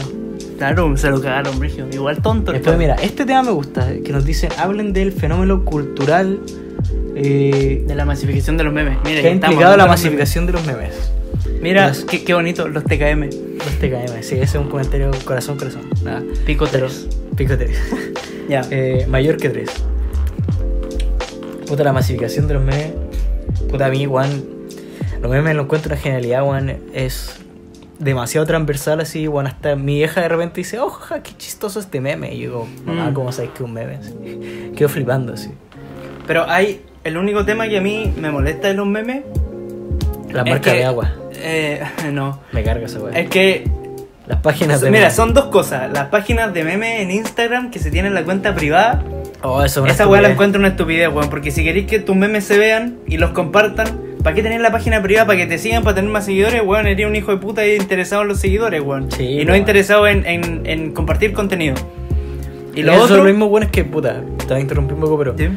Claro, 0.58 0.94
se 0.98 1.08
lo 1.10 1.20
cagaron, 1.20 1.58
Brigio. 1.58 1.86
Igual 1.90 2.18
tonto. 2.20 2.50
el 2.52 2.58
Después, 2.58 2.76
cabrón. 2.76 2.78
mira, 2.78 2.94
este 3.06 3.24
tema 3.24 3.42
me 3.42 3.50
gusta, 3.52 3.88
que 4.04 4.12
nos 4.12 4.24
dicen, 4.26 4.50
hablen 4.58 4.92
del 4.92 5.12
fenómeno 5.12 5.64
cultural 5.64 6.40
eh, 7.16 7.84
De 7.86 7.94
la 7.94 8.04
masificación 8.04 8.56
de 8.56 8.64
los 8.64 8.72
memes. 8.72 8.98
Mira, 9.04 9.20
que 9.22 9.28
ha 9.28 9.30
implicado 9.32 9.76
la 9.76 9.86
masificación 9.86 10.46
de 10.46 10.52
los 10.52 10.66
memes. 10.66 10.94
memes. 11.44 11.60
Mira, 11.62 11.88
Los- 11.88 12.04
qué, 12.04 12.24
qué 12.24 12.34
bonito, 12.34 12.68
los 12.68 12.84
TKM. 12.84 13.22
Los 13.58 13.78
TKM, 13.80 14.22
sí, 14.22 14.34
ese 14.34 14.42
es 14.42 14.54
un 14.56 14.68
comentario 14.68 15.10
corazón, 15.24 15.56
corazón. 15.58 15.82
Nada, 16.02 16.22
Pico 16.44 16.66
3. 16.66 17.08
pico 17.36 17.56
3. 17.56 17.70
Ya. 18.48 18.62
Eh, 18.70 19.06
mayor 19.08 19.36
que 19.36 19.48
3. 19.48 19.70
Puta, 21.66 21.84
la 21.84 21.92
masificación 21.92 22.48
de 22.48 22.54
los 22.54 22.62
memes. 22.64 22.92
Puta, 23.70 23.86
a 23.86 23.90
mí, 23.90 24.04
Juan. 24.04 24.28
Los 25.20 25.30
memes 25.30 25.54
lo 25.54 25.62
encuentro 25.62 25.92
una 25.92 26.00
genialidad, 26.00 26.42
Juan. 26.44 26.76
Es 26.92 27.36
demasiado 27.98 28.46
transversal 28.46 29.00
así, 29.00 29.26
Juan. 29.26 29.46
Hasta 29.46 29.76
mi 29.76 29.94
vieja 29.96 30.20
de 30.20 30.28
repente 30.28 30.60
dice, 30.60 30.78
oh, 30.80 30.90
jaja, 30.90 31.22
qué 31.22 31.30
chistoso 31.38 31.80
este 31.80 32.00
meme. 32.00 32.34
Y 32.34 32.40
yo 32.40 32.48
digo, 32.48 32.68
mamá, 32.84 33.10
Mm. 33.10 33.14
¿cómo 33.14 33.32
sabes 33.32 33.50
que 33.50 33.56
es 33.58 33.60
un 33.62 33.72
meme? 33.72 33.94
Así. 33.96 34.12
Quedo 34.76 34.88
flipando 34.88 35.32
así. 35.34 35.50
Pero 36.26 36.48
hay. 36.48 36.82
El 37.04 37.16
único 37.16 37.44
tema 37.44 37.68
que 37.68 37.78
a 37.78 37.80
mí 37.80 38.12
me 38.16 38.30
molesta 38.30 38.68
de 38.68 38.74
los 38.74 38.86
memes. 38.86 39.22
La 40.30 40.42
es 40.42 40.50
marca 40.50 40.70
que- 40.70 40.76
de 40.78 40.84
agua. 40.84 41.12
Eh, 41.34 41.82
no. 42.12 42.40
Me 42.52 42.62
carga 42.62 42.86
esa 42.86 43.00
weá. 43.00 43.18
Es 43.18 43.28
que. 43.28 43.64
Las 44.28 44.40
páginas 44.40 44.80
de 44.80 44.90
Mira, 44.90 45.10
son 45.10 45.34
dos 45.34 45.46
cosas. 45.46 45.90
Las 45.92 46.06
páginas 46.06 46.54
de 46.54 46.62
memes 46.62 47.00
en 47.00 47.10
Instagram 47.10 47.70
que 47.72 47.80
se 47.80 47.90
tienen 47.90 48.14
la 48.14 48.22
cuenta 48.22 48.54
privada. 48.54 49.02
Oh, 49.42 49.64
eso 49.64 49.84
Esa 49.84 50.06
weá 50.06 50.22
la 50.22 50.30
encuentro 50.30 50.60
una 50.60 50.68
estupidez, 50.68 51.08
weón. 51.12 51.28
Porque 51.28 51.50
si 51.50 51.64
queréis 51.64 51.86
que 51.88 51.98
tus 51.98 52.14
memes 52.14 52.44
se 52.44 52.56
vean 52.56 52.98
y 53.08 53.16
los 53.18 53.30
compartan, 53.32 53.88
¿para 54.22 54.36
qué 54.36 54.42
tener 54.44 54.60
la 54.60 54.70
página 54.70 55.02
privada? 55.02 55.26
¿Para 55.26 55.38
que 55.40 55.46
te 55.46 55.58
sigan, 55.58 55.82
para 55.82 55.96
tener 55.96 56.08
más 56.12 56.24
seguidores? 56.26 56.62
Weón, 56.64 56.86
eres 56.86 57.04
un 57.04 57.16
hijo 57.16 57.32
de 57.32 57.38
puta 57.38 57.66
y 57.66 57.74
interesado 57.74 58.22
en 58.22 58.28
los 58.28 58.38
seguidores, 58.38 58.80
weón. 58.80 59.10
Sí, 59.10 59.24
y 59.24 59.44
no 59.44 59.50
weón. 59.50 59.56
interesado 59.58 60.06
en, 60.06 60.24
en- 60.24 60.60
en 60.66 60.92
compartir 60.92 61.32
contenido. 61.32 61.74
Y 62.76 62.82
lo 62.84 62.92
Eso 62.92 63.02
otro. 63.02 63.16
es 63.16 63.22
lo 63.22 63.28
mismo 63.28 63.48
bueno 63.48 63.66
es 63.66 63.72
que, 63.72 63.82
puta, 63.84 64.22
te 64.38 64.46
voy 64.46 64.56
a 64.58 64.60
interrumpir 64.60 64.94
un 64.94 65.00
poco, 65.00 65.18
pero 65.18 65.36
Sí. 65.36 65.48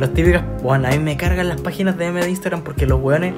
Las 0.00 0.12
típicas, 0.14 0.42
bueno, 0.62 0.88
a 0.88 0.90
mí 0.90 0.98
me 0.98 1.16
cargan 1.16 1.48
las 1.48 1.60
páginas 1.60 1.96
de 1.96 2.06
meme 2.06 2.22
de 2.22 2.30
Instagram 2.30 2.62
porque 2.62 2.86
los 2.86 3.00
weones, 3.00 3.34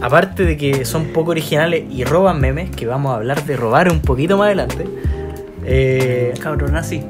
aparte 0.00 0.44
de 0.44 0.56
que 0.56 0.84
son 0.84 1.06
poco 1.06 1.30
originales 1.32 1.84
y 1.90 2.04
roban 2.04 2.40
memes, 2.40 2.70
que 2.70 2.86
vamos 2.86 3.12
a 3.12 3.16
hablar 3.16 3.44
de 3.44 3.56
robar 3.56 3.90
un 3.90 4.00
poquito 4.00 4.36
más 4.36 4.46
adelante, 4.46 4.86
eh, 5.64 6.34
Cabrón, 6.40 6.76
así. 6.76 7.02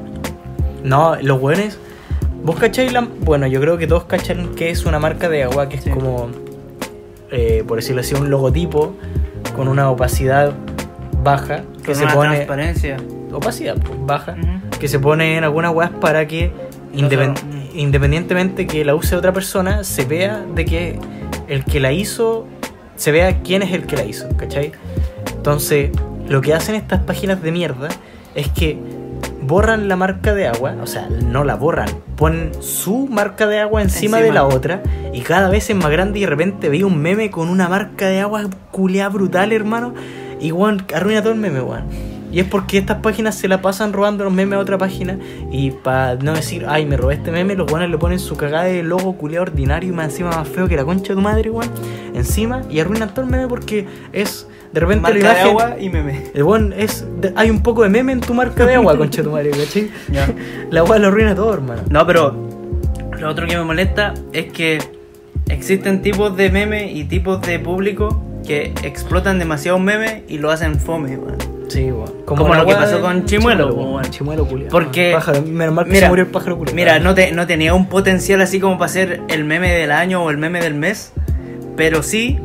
no, 0.83 1.15
los 1.21 1.41
weones, 1.41 1.77
vos 2.43 2.57
cacháis 2.57 2.91
la, 2.93 3.07
bueno, 3.21 3.47
yo 3.47 3.59
creo 3.61 3.77
que 3.77 3.85
todos 3.87 4.05
cachan 4.05 4.55
que 4.55 4.69
es 4.69 4.85
una 4.85 4.99
marca 4.99 5.29
de 5.29 5.43
agua 5.43 5.69
que 5.69 5.77
es 5.77 5.83
Sí. 5.83 5.89
como, 5.89 6.29
eh, 7.31 7.63
por 7.67 7.77
decirlo 7.77 8.01
así, 8.01 8.15
un 8.15 8.29
logotipo 8.29 8.93
con 9.55 9.67
una 9.67 9.89
opacidad 9.89 10.53
baja 11.23 11.63
que 11.81 11.87
Con 11.87 11.95
se 11.95 12.03
una 12.05 12.13
pone, 12.13 12.35
transparencia. 12.35 12.97
opacidad 13.33 13.75
pues, 13.77 13.97
baja 14.05 14.35
que 14.79 14.87
se 14.87 14.99
pone 14.99 15.37
en 15.37 15.43
algunas 15.43 15.73
weas 15.73 15.91
para 15.99 16.25
que 16.27 16.51
No 16.93 17.07
independ- 17.09 17.37
se-. 17.37 17.68
Independientemente 17.73 18.67
que 18.67 18.83
la 18.85 18.95
use 18.95 19.15
otra 19.15 19.33
persona, 19.33 19.83
se 19.83 20.05
vea 20.05 20.43
de 20.55 20.65
que 20.65 20.99
el 21.47 21.65
que 21.65 21.79
la 21.79 21.91
hizo, 21.91 22.47
se 22.95 23.11
vea 23.11 23.41
quién 23.41 23.61
es 23.61 23.73
el 23.73 23.85
que 23.85 23.97
la 23.97 24.05
hizo, 24.05 24.27
¿cachai? 24.37 24.71
Entonces, 25.35 25.91
lo 26.27 26.41
que 26.41 26.53
hacen 26.53 26.75
estas 26.75 27.01
páginas 27.03 27.41
de 27.41 27.51
mierda 27.51 27.89
es 28.35 28.49
que 28.49 28.77
borran 29.41 29.87
la 29.87 29.95
marca 29.95 30.33
de 30.33 30.47
agua, 30.47 30.75
o 30.81 30.87
sea, 30.87 31.07
no 31.09 31.43
la 31.43 31.55
borran, 31.55 31.89
ponen 32.15 32.51
su 32.61 33.07
marca 33.07 33.47
de 33.47 33.59
agua 33.59 33.81
encima, 33.81 34.17
de 34.19 34.31
la 34.31 34.45
otra 34.45 34.83
y 35.13 35.21
cada 35.21 35.49
vez 35.49 35.69
es 35.69 35.75
más 35.75 35.89
grande 35.89 36.19
y 36.19 36.21
de 36.21 36.27
repente 36.27 36.69
veía 36.69 36.85
un 36.85 37.01
meme 37.01 37.31
con 37.31 37.49
una 37.49 37.67
marca 37.67 38.07
de 38.07 38.19
agua 38.19 38.43
culeada 38.71 39.09
brutal, 39.09 39.51
hermano, 39.51 39.93
y 40.39 40.51
weón, 40.51 40.85
arruina 40.93 41.21
todo 41.21 41.33
el 41.33 41.39
meme, 41.39 41.61
weón. 41.61 42.18
Y 42.31 42.39
es 42.39 42.45
porque 42.45 42.77
estas 42.77 42.97
páginas 42.97 43.35
se 43.35 43.47
la 43.47 43.61
pasan 43.61 43.91
robando 43.91 44.23
los 44.23 44.31
memes 44.33 44.57
a 44.57 44.59
otra 44.59 44.77
página 44.77 45.17
y 45.51 45.71
para 45.71 46.15
no 46.15 46.33
decir, 46.33 46.65
ay, 46.67 46.85
me 46.85 46.95
robé 46.95 47.15
este 47.15 47.31
meme, 47.31 47.55
los 47.55 47.71
weones 47.71 47.89
le 47.89 47.97
ponen 47.97 48.19
su 48.19 48.35
cagada 48.37 48.65
de 48.65 48.83
logo 48.83 49.13
culeado 49.17 49.43
ordinario 49.43 49.89
y 49.89 49.93
más 49.95 50.05
encima 50.11 50.29
más 50.29 50.47
feo 50.47 50.67
que 50.67 50.75
la 50.75 50.85
concha 50.85 51.09
de 51.09 51.15
tu 51.15 51.21
madre, 51.21 51.49
weón, 51.49 51.69
encima 52.13 52.61
y 52.69 52.79
arruinan 52.79 53.13
todo 53.13 53.25
el 53.25 53.31
meme 53.31 53.47
porque 53.47 53.87
es 54.13 54.47
de 54.73 54.79
repente 54.79 55.01
Marca 55.01 55.17
la 55.19 55.33
de 55.33 55.39
agua 55.41 55.75
y 55.79 55.89
meme. 55.89 56.25
El 56.35 56.43
weón 56.43 56.73
es. 56.77 57.03
de- 57.19 57.33
hay 57.35 57.49
un 57.49 57.63
poco 57.63 57.81
de 57.81 57.89
meme 57.89 58.11
en 58.11 58.21
tu 58.21 58.35
marca 58.35 58.63
de 58.65 58.75
agua, 58.75 58.95
concha 58.95 59.21
de 59.21 59.27
tu 59.27 59.31
madre, 59.31 59.49
¿cachai? 59.49 59.89
La 60.69 60.83
weá 60.83 60.99
lo 60.99 61.07
arruina 61.07 61.33
todo, 61.33 61.51
hermano. 61.55 61.81
No, 61.89 62.05
pero 62.05 62.35
lo 63.19 63.27
otro 63.29 63.47
que 63.47 63.57
me 63.57 63.63
molesta 63.63 64.13
es 64.33 64.51
que 64.51 64.77
existen 65.47 66.03
tipos 66.03 66.37
de 66.37 66.51
memes 66.51 66.91
y 66.95 67.05
tipos 67.05 67.41
de 67.41 67.57
público 67.59 68.21
que 68.45 68.73
explotan 68.83 69.39
demasiado 69.39 69.79
memes 69.79 70.21
y 70.27 70.37
lo 70.37 70.51
hacen 70.51 70.79
fome, 70.79 71.17
weón. 71.17 71.58
Sí, 71.69 71.91
weón. 71.91 72.11
Como 72.25 72.47
la 72.49 72.57
lo 72.59 72.65
que 72.67 72.73
pasó 72.73 72.99
con 72.99 73.25
Chimuelo. 73.25 74.01
Chimuelo 74.09 74.45
culiao. 74.45 74.69
Porque- 74.69 75.11
Pájaro, 75.13 75.41
menos 75.43 75.73
mal 75.73 75.85
que 75.85 75.91
Mira, 75.91 76.07
se 76.07 76.09
murió 76.09 76.25
el 76.25 76.31
pájaro 76.31 76.57
culiao. 76.57 76.75
Mira, 76.75 76.99
no, 76.99 77.13
te, 77.13 77.31
no 77.31 77.47
tenía 77.47 77.73
un 77.73 77.87
potencial 77.87 78.41
así 78.41 78.59
como 78.59 78.77
para 78.77 78.89
ser 78.89 79.21
el 79.29 79.45
meme 79.45 79.71
del 79.71 79.91
año 79.91 80.23
o 80.23 80.29
el 80.31 80.37
meme 80.37 80.59
del 80.61 80.73
mes, 80.73 81.13
pero 81.77 82.03
sí 82.03 82.39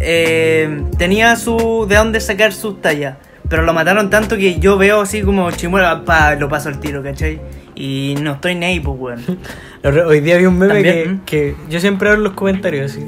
eh, 0.00 0.82
tenía 0.96 1.36
su 1.36 1.86
de 1.88 1.96
dónde 1.96 2.20
sacar 2.20 2.52
sus 2.52 2.80
tallas. 2.80 3.16
Pero 3.48 3.62
lo 3.62 3.72
mataron 3.72 4.10
tanto 4.10 4.36
que 4.36 4.60
yo 4.60 4.78
veo 4.78 5.00
así 5.00 5.22
como 5.22 5.50
chimuelo, 5.50 6.04
pa, 6.04 6.36
lo 6.36 6.48
paso 6.48 6.68
al 6.68 6.78
tiro, 6.78 7.02
¿cachai? 7.02 7.40
Y 7.74 8.14
no 8.20 8.34
estoy 8.34 8.54
ni 8.54 8.66
ahí, 8.66 8.80
pues, 8.80 8.96
weón. 8.98 9.38
Hoy 10.06 10.20
día 10.20 10.36
vi 10.36 10.46
un 10.46 10.58
meme 10.58 10.82
que, 10.82 11.06
¿mm? 11.06 11.20
que 11.24 11.56
yo 11.68 11.80
siempre 11.80 12.10
abro 12.10 12.20
los 12.20 12.32
comentarios 12.34 12.92
así. 12.92 13.04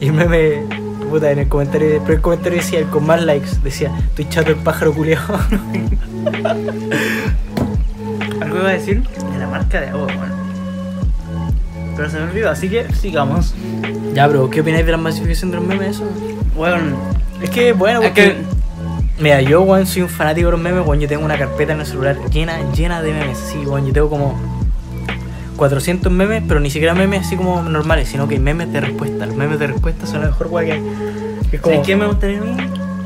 Y 0.00 0.08
el 0.08 0.12
meme, 0.12 0.62
puta, 1.10 1.30
en 1.30 1.40
el 1.40 1.48
comentario, 1.48 1.96
el 1.96 2.00
primer 2.00 2.20
comentario 2.22 2.58
decía, 2.58 2.78
el 2.78 2.86
con 2.86 3.04
más 3.04 3.22
likes, 3.22 3.50
decía, 3.62 3.90
estoy 3.98 4.28
chato 4.28 4.50
el 4.50 4.56
pájaro 4.56 4.94
culiao. 4.94 5.20
Algo 8.40 8.56
iba 8.56 8.68
a 8.68 8.72
decir 8.72 9.02
de 9.02 9.38
la 9.38 9.46
marca 9.46 9.80
de 9.80 9.88
agua, 9.88 10.06
weón. 10.06 10.32
Pero 11.96 12.08
se 12.08 12.18
me 12.18 12.24
olvidó, 12.24 12.48
así 12.50 12.70
que 12.70 12.90
sigamos. 12.94 13.54
ya, 14.14 14.26
bro, 14.28 14.48
¿qué 14.48 14.62
opináis 14.62 14.86
de 14.86 14.92
la 14.92 14.98
masificación 14.98 15.50
de 15.50 15.58
los 15.58 15.66
memes 15.66 15.96
eso? 15.96 16.08
Weón, 16.56 16.94
Es 17.42 17.50
que, 17.50 17.72
bueno, 17.72 18.00
es 18.00 18.08
porque... 18.08 18.22
que 18.22 18.60
Mira, 19.20 19.42
yo, 19.42 19.60
weón, 19.60 19.86
soy 19.86 20.00
un 20.02 20.08
fanático 20.08 20.46
de 20.46 20.52
los 20.52 20.60
memes, 20.60 20.86
weón. 20.86 20.98
Yo 21.00 21.08
tengo 21.08 21.24
una 21.24 21.36
carpeta 21.36 21.74
en 21.74 21.80
el 21.80 21.86
celular 21.86 22.16
llena, 22.30 22.58
llena 22.72 23.02
de 23.02 23.12
memes. 23.12 23.36
Sí, 23.36 23.58
weón, 23.66 23.86
yo 23.86 23.92
tengo 23.92 24.08
como 24.08 24.59
400 25.60 26.10
memes, 26.10 26.42
pero 26.48 26.58
ni 26.58 26.70
siquiera 26.70 26.94
memes 26.94 27.26
así 27.26 27.36
como 27.36 27.62
normales, 27.62 28.08
sino 28.08 28.26
que 28.26 28.38
memes 28.38 28.72
de 28.72 28.80
respuesta. 28.80 29.26
Los 29.26 29.36
memes 29.36 29.58
de 29.58 29.66
respuesta 29.66 30.06
son 30.06 30.22
la 30.22 30.28
mejor 30.28 30.46
weón 30.46 30.66
que. 30.66 31.50
Que 31.50 31.56
Es 31.56 31.62
como, 31.62 31.74
¿sabes 31.74 31.86
qué 31.86 31.96
me 31.96 32.06
gustaría 32.06 32.38
a 32.38 32.40
mí? 32.40 32.56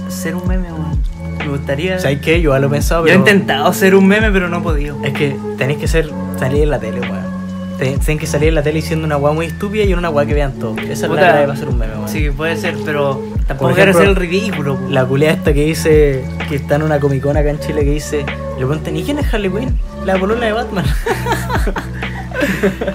Ser 0.08 0.36
un 0.36 0.46
meme, 0.46 0.68
weón. 0.72 0.96
Me 1.38 1.48
gustaría. 1.48 1.98
¿Sabes 1.98 2.20
qué? 2.20 2.40
Yo 2.40 2.52
ya 2.52 2.60
lo 2.60 2.68
he 2.68 2.70
pensado, 2.70 3.02
Yo 3.02 3.06
he 3.12 3.16
pero. 3.16 3.18
intentado 3.18 3.72
ser 3.72 3.96
un 3.96 4.06
meme, 4.06 4.30
pero 4.30 4.48
no 4.48 4.58
he 4.58 4.60
podido. 4.60 4.96
Es 5.02 5.12
que 5.14 5.36
tenéis 5.58 5.80
que 5.80 5.88
ser 5.88 6.08
salir 6.38 6.62
en 6.62 6.70
la 6.70 6.78
tele, 6.78 7.00
weón. 7.00 7.24
tienen 7.78 8.18
que 8.18 8.26
salir 8.28 8.50
en 8.50 8.54
la 8.54 8.62
tele 8.62 8.76
diciendo 8.76 9.04
una 9.04 9.16
weá 9.16 9.34
muy 9.34 9.46
estúpida 9.46 9.82
y 9.82 9.92
una 9.92 10.08
weá 10.10 10.24
que 10.24 10.34
vean 10.34 10.52
todos. 10.60 10.78
Esa 10.78 10.92
es 10.92 11.00
la 11.02 11.08
Puta, 11.08 11.20
clave 11.22 11.40
para 11.40 11.52
hacer 11.54 11.68
un 11.68 11.78
meme, 11.78 11.94
weón. 11.96 12.08
Sí, 12.08 12.30
puede 12.30 12.56
ser, 12.56 12.76
pero 12.84 13.20
tampoco 13.48 13.74
quiero 13.74 13.90
hacer 13.90 14.06
el 14.06 14.14
ridículo. 14.14 14.78
La 14.88 15.04
culea 15.04 15.32
esta 15.32 15.52
que 15.52 15.64
dice 15.64 16.24
que 16.48 16.54
está 16.54 16.76
en 16.76 16.82
una 16.84 17.00
comicona 17.00 17.40
acá 17.40 17.50
en 17.50 17.58
Chile 17.58 17.84
que 17.84 17.90
dice, 17.90 18.24
le 18.58 18.66
preguntan, 18.66 18.96
¿y 18.96 19.02
quién 19.02 19.18
es 19.18 19.32
Harley 19.32 19.50
Quinn? 19.50 19.78
La 20.04 20.18
polola 20.18 20.46
de 20.46 20.52
Batman. 20.52 20.84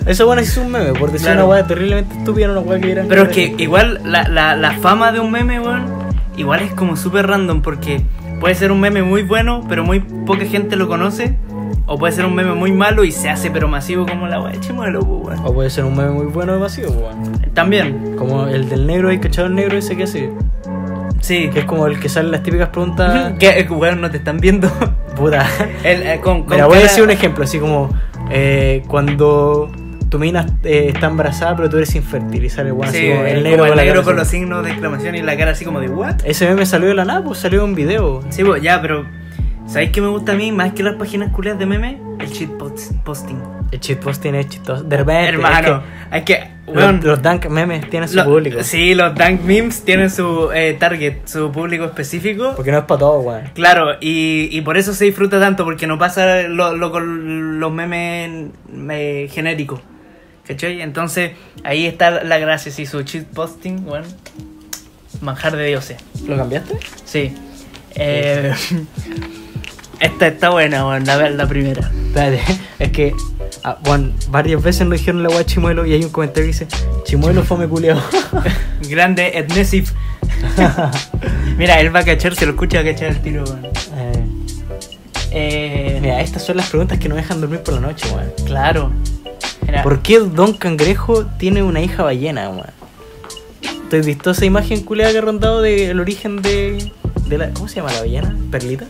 Eso 0.05 0.25
bueno 0.25 0.41
es 0.41 0.55
un 0.57 0.71
meme, 0.71 0.93
por 0.93 1.11
decir 1.11 1.27
Claro. 1.27 1.45
una 1.45 1.53
weá 1.55 1.67
terriblemente 1.67 2.17
estúpida, 2.17 2.49
una 2.51 2.59
weá 2.61 2.79
que 2.79 2.85
vieran. 2.87 3.05
Pero 3.07 3.23
es 3.23 3.29
que 3.29 3.55
igual 3.57 3.99
la, 4.03 4.27
la, 4.27 4.55
la 4.55 4.71
fama 4.73 5.11
de 5.11 5.19
un 5.19 5.31
meme, 5.31 5.59
weón, 5.59 5.85
igual 6.37 6.61
es 6.61 6.73
como 6.73 6.95
súper 6.95 7.27
random 7.27 7.61
porque 7.61 8.01
puede 8.39 8.55
ser 8.55 8.71
un 8.71 8.79
meme 8.79 9.03
muy 9.03 9.23
bueno, 9.23 9.63
pero 9.69 9.83
muy 9.83 9.99
poca 9.99 10.45
gente 10.45 10.75
lo 10.75 10.87
conoce. 10.87 11.37
O 11.91 11.97
puede 11.97 12.13
ser 12.13 12.25
un 12.25 12.35
meme 12.35 12.53
muy 12.53 12.71
malo 12.71 13.03
y 13.03 13.11
se 13.11 13.29
hace 13.29 13.49
pero 13.49 13.67
masivo 13.67 14.05
como 14.05 14.27
la 14.27 14.39
weá 14.39 14.51
de 14.53 14.59
Chimuelo, 14.59 14.99
po, 14.99 15.17
weón. 15.17 15.39
O 15.43 15.53
puede 15.53 15.69
ser 15.71 15.85
un 15.85 15.95
meme 15.97 16.11
muy 16.11 16.25
bueno 16.27 16.53
o 16.53 16.59
vacío, 16.59 16.89
weón. 16.91 17.31
También, 17.53 18.15
Como 18.17 18.45
el 18.47 18.69
del 18.69 18.85
negro, 18.85 19.09
hay 19.09 19.19
cachado 19.19 19.47
el 19.47 19.55
negro 19.55 19.77
ese 19.77 19.95
que 19.97 20.03
hace. 20.03 20.29
sí. 21.21 21.49
Que 21.51 21.59
es 21.61 21.65
como 21.65 21.87
el 21.87 21.99
que 21.99 22.07
sale 22.09 22.27
en 22.27 22.31
las 22.33 22.43
típicas 22.43 22.69
preguntas. 22.69 23.33
Que, 23.39 23.65
weón, 23.69 24.01
no 24.01 24.11
te 24.11 24.17
están 24.17 24.39
viendo. 24.39 24.69
Puta. 25.19 25.45
El, 25.83 26.03
eh, 26.03 26.19
con, 26.21 26.43
con 26.43 26.55
Mira, 26.55 26.65
voy 26.65 26.79
a 26.79 26.83
decir 26.83 27.03
un 27.03 27.11
ejemplo, 27.11 27.43
así 27.43 27.59
como 27.59 27.89
eh, 28.31 28.83
cuando 28.87 29.69
tu 30.09 30.17
mina 30.17 30.45
eh, 30.63 30.91
está 30.93 31.05
embarazada 31.05 31.55
pero 31.55 31.69
tú 31.69 31.77
eres 31.77 31.93
infértil 31.93 32.43
y 32.43 32.49
sale 32.49 32.71
bueno, 32.71 32.91
Sí, 32.91 32.97
así 32.97 33.09
como 33.09 33.21
el 33.21 33.27
el 33.27 33.43
negro, 33.43 33.63
negro, 33.63 33.75
con, 33.75 33.85
negro 33.85 34.03
con 34.03 34.15
los 34.15 34.27
signos 34.27 34.63
de 34.63 34.71
exclamación 34.71 35.15
y 35.15 35.21
la 35.21 35.37
cara 35.37 35.51
así 35.51 35.65
como 35.65 35.79
de 35.79 35.89
¿what? 35.89 36.15
Ese 36.23 36.47
meme 36.47 36.65
salió 36.65 36.87
de 36.87 36.95
la 36.95 37.05
nada, 37.05 37.23
pues 37.23 37.37
salió 37.37 37.63
en 37.63 37.69
un 37.69 37.75
video. 37.75 38.23
Sí, 38.29 38.43
pues 38.43 38.63
ya, 38.63 38.81
pero 38.81 39.05
¿sabéis 39.71 39.91
qué 39.91 40.01
me 40.01 40.07
gusta 40.07 40.33
a 40.33 40.35
mí 40.35 40.51
más 40.51 40.73
que 40.73 40.83
las 40.83 40.95
páginas 40.95 41.31
culias 41.31 41.57
de 41.59 41.65
meme? 41.65 41.97
El 42.19 42.31
cheat 42.31 42.49
posting. 43.03 43.37
El 43.71 43.79
shitposting 43.79 44.33
es 44.35 44.49
chistoso. 44.49 44.83
De 44.83 44.97
repente, 44.97 45.29
Hermano, 45.29 45.83
que. 46.11 46.17
es 46.17 46.23
que 46.23 46.47
weón, 46.67 46.95
los, 46.97 47.05
los 47.05 47.21
dank 47.21 47.45
memes 47.49 47.87
tienen 47.89 48.09
su 48.09 48.15
lo- 48.15 48.25
público. 48.25 48.63
Sí, 48.63 48.95
los 48.95 49.13
dank 49.13 49.41
memes 49.41 49.83
tienen 49.85 50.09
su 50.09 50.49
eh, 50.51 50.75
target, 50.79 51.25
su 51.27 51.51
público 51.51 51.85
específico. 51.85 52.53
Porque 52.55 52.71
no 52.71 52.79
es 52.79 52.83
para 52.85 52.99
todos, 52.99 53.23
weón. 53.23 53.43
Claro, 53.53 53.91
y, 54.01 54.49
y 54.51 54.61
por 54.61 54.75
eso 54.77 54.93
se 54.93 55.05
disfruta 55.05 55.39
tanto, 55.39 55.65
porque 55.65 55.85
no 55.85 55.99
pasa 55.99 56.41
lo, 56.47 56.75
lo 56.75 56.91
con 56.91 57.59
los 57.59 57.71
memes 57.71 58.47
eh, 58.89 59.29
genéricos. 59.31 59.81
¿Cachai? 60.47 60.81
Entonces, 60.81 61.33
ahí 61.63 61.85
está 61.85 62.23
la 62.23 62.39
gracia, 62.39 62.71
sí, 62.71 62.87
su 62.87 63.03
cheat 63.03 63.25
posting, 63.25 63.85
bueno, 63.85 64.07
manjar 65.21 65.55
de 65.55 65.67
dioses. 65.67 65.97
¿Lo 66.27 66.35
cambiaste? 66.37 66.75
Sí. 67.05 67.35
Eh, 67.93 68.51
esta 69.99 70.27
está 70.27 70.49
buena, 70.49 70.83
bueno, 70.85 71.05
la, 71.05 71.29
la 71.29 71.47
primera. 71.47 71.91
Espérate, 72.07 72.41
es 72.79 72.91
que 72.91 73.13
ah, 73.63 73.77
bueno, 73.83 74.11
varias 74.29 74.61
veces 74.63 74.87
nos 74.87 74.97
dijeron 74.99 75.23
la 75.23 75.29
weá 75.29 75.45
Chimuelo 75.45 75.85
y 75.85 75.93
hay 75.93 76.03
un 76.03 76.09
comentario 76.09 76.43
que 76.43 76.47
dice 76.47 76.67
Chimuelo 77.05 77.43
fome 77.43 77.67
culiao. 77.67 78.01
Grande 78.89 79.31
Etnesif. 79.37 79.91
Mira, 81.57 81.79
él 81.79 81.93
va 81.93 81.99
a 81.99 82.05
cachar, 82.05 82.35
se 82.35 82.45
lo 82.45 82.51
escucha 82.53 82.79
a 82.79 82.83
cachar 82.83 83.09
el 83.09 83.21
tiro, 83.21 83.43
weón. 83.43 83.65
Eh, 83.65 84.25
Eh, 85.31 85.99
mira, 86.01 86.21
estas 86.21 86.43
son 86.43 86.57
las 86.57 86.67
preguntas 86.69 86.97
que 86.97 87.07
nos 87.07 87.15
dejan 87.17 87.39
dormir 87.39 87.59
por 87.59 87.75
la 87.75 87.81
noche, 87.81 88.07
weón. 88.11 88.31
claro. 88.47 88.91
Mira, 89.65 89.83
¿Por 89.83 90.01
qué 90.01 90.17
Don 90.19 90.53
Cangrejo 90.53 91.25
tiene 91.37 91.61
una 91.61 91.81
hija 91.81 92.01
ballena, 92.03 92.49
weón? 92.49 92.65
¿Te 93.91 93.99
has 93.99 94.05
visto 94.05 94.31
esa 94.31 94.45
imagen 94.45 94.81
culiada 94.83 95.11
que 95.11 95.17
ha 95.19 95.21
rondado 95.21 95.61
del 95.61 95.99
origen 95.99 96.41
de, 96.41 96.91
de 97.29 97.37
la. 97.37 97.49
¿Cómo 97.51 97.67
se 97.67 97.77
llama 97.77 97.93
la 97.93 97.99
ballena? 98.01 98.35
¿Perlita? 98.51 98.85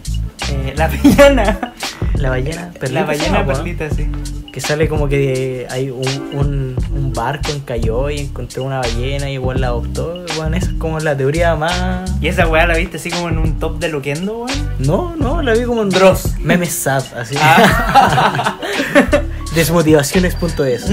eh, 0.52 0.74
la 0.76 0.88
ballena. 0.90 1.74
La 2.16 2.30
ballena, 2.30 2.72
perlita. 2.80 3.00
La 3.02 3.06
ballena 3.06 3.46
perlita, 3.46 3.90
sí. 3.90 4.10
Que 4.52 4.60
sale 4.62 4.90
como 4.90 5.08
que 5.08 5.68
hay 5.70 5.90
un, 5.92 6.08
un, 6.34 6.76
un 6.92 7.14
barco 7.14 7.52
encalló 7.52 8.10
y 8.10 8.20
encontró 8.20 8.64
una 8.64 8.80
ballena 8.80 9.30
y 9.30 9.34
igual 9.34 9.62
la 9.62 9.68
adoptó. 9.68 10.26
Bueno, 10.38 10.58
esa 10.58 10.72
es 10.72 10.74
como 10.74 11.00
la 11.00 11.16
teoría 11.16 11.56
más. 11.56 12.12
Y 12.20 12.28
esa 12.28 12.48
weá 12.48 12.66
la 12.66 12.76
viste 12.76 12.98
así 12.98 13.12
como 13.12 13.30
en 13.30 13.38
un 13.38 13.60
top 13.60 13.78
de 13.80 13.90
Loquendo, 13.90 14.40
weón. 14.46 14.70
No, 14.80 15.16
no, 15.16 15.42
la 15.44 15.54
vi 15.54 15.64
como 15.66 15.84
en 15.84 15.90
Dross. 15.90 16.34
Memes 16.40 16.74
sad, 16.74 17.04
así. 17.16 17.36
Ah. 17.40 18.58
Desmotivaciones.es. 19.56 20.86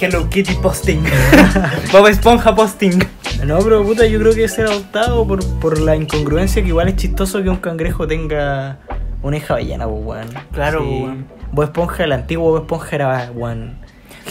Hello 0.00 0.28
Kitty 0.28 0.54
posting. 0.62 1.02
Bob 1.92 2.06
Esponja 2.08 2.54
posting. 2.54 2.98
No, 3.44 3.58
pero 3.60 3.82
puta, 3.84 4.06
yo 4.06 4.18
creo 4.18 4.34
que 4.34 4.44
es 4.44 4.58
adoptado 4.58 5.26
por, 5.26 5.44
por 5.58 5.78
la 5.80 5.96
incongruencia 5.96 6.62
que 6.62 6.68
igual 6.68 6.88
es 6.88 6.96
chistoso 6.96 7.42
que 7.42 7.48
un 7.48 7.56
cangrejo 7.56 8.06
tenga 8.06 8.78
una 9.22 9.36
hija 9.38 9.54
ballena, 9.54 9.86
pues, 9.86 10.02
weón. 10.04 10.28
Claro, 10.52 10.82
weón. 10.82 11.26
Bob 11.52 11.64
Esponja, 11.64 12.04
el 12.04 12.12
antiguo 12.12 12.50
Bob 12.50 12.62
Esponja 12.62 12.96
era, 12.96 13.30
weón, 13.34 13.78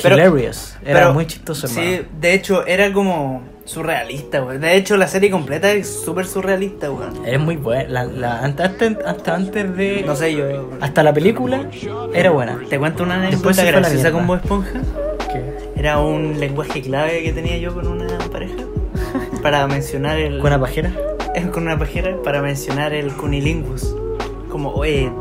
Pero- 0.03 0.15
hilarious. 0.15 0.77
Era 0.85 0.99
pero- 0.99 1.13
muy 1.13 1.25
chistoso, 1.25 1.67
hermano. 1.67 1.87
Sí, 1.87 2.01
de 2.19 2.33
hecho 2.33 2.65
era 2.67 2.91
como 2.93 3.43
surrealista, 3.65 4.43
weón. 4.43 4.61
De 4.61 4.75
hecho 4.75 4.97
la 4.97 5.07
serie 5.07 5.31
completa 5.31 5.71
es 5.71 6.01
súper 6.03 6.27
surrealista, 6.27 6.91
weón. 6.91 7.25
Es 7.25 7.39
muy 7.39 7.55
buena. 7.55 7.89
La, 7.89 8.03
la- 8.05 8.39
hasta, 8.43 9.33
antes 9.35 9.75
de. 9.77 10.03
No 10.05 10.15
sé, 10.15 10.35
yo. 10.35 10.69
Hasta 10.81 11.01
la 11.03 11.13
película 11.13 11.65
era 12.13 12.29
buena. 12.31 12.59
Te 12.69 12.77
cuento 12.77 13.03
una 13.03 13.15
anécdota 13.15 13.63
graciosa 13.63 14.11
con 14.11 14.27
Bob 14.27 14.37
Esponja. 14.37 14.81
Era 15.75 15.99
un 15.99 16.39
lenguaje 16.39 16.81
clave 16.81 17.23
que 17.23 17.31
tenía 17.33 17.57
yo 17.57 17.73
con 17.73 17.87
una 17.87 18.07
pareja. 18.31 18.55
Para 19.41 19.67
mencionar 19.67 20.17
el. 20.17 20.39
¿Con 20.39 20.47
una 20.47 20.59
pajera? 20.59 20.91
Eh, 21.35 21.47
con 21.51 21.63
una 21.63 21.77
pajera 21.77 22.15
para 22.23 22.41
mencionar 22.41 22.93
el 22.93 23.11
cunilingus. 23.13 23.95
Como, 24.49 24.71
oye, 24.71 25.11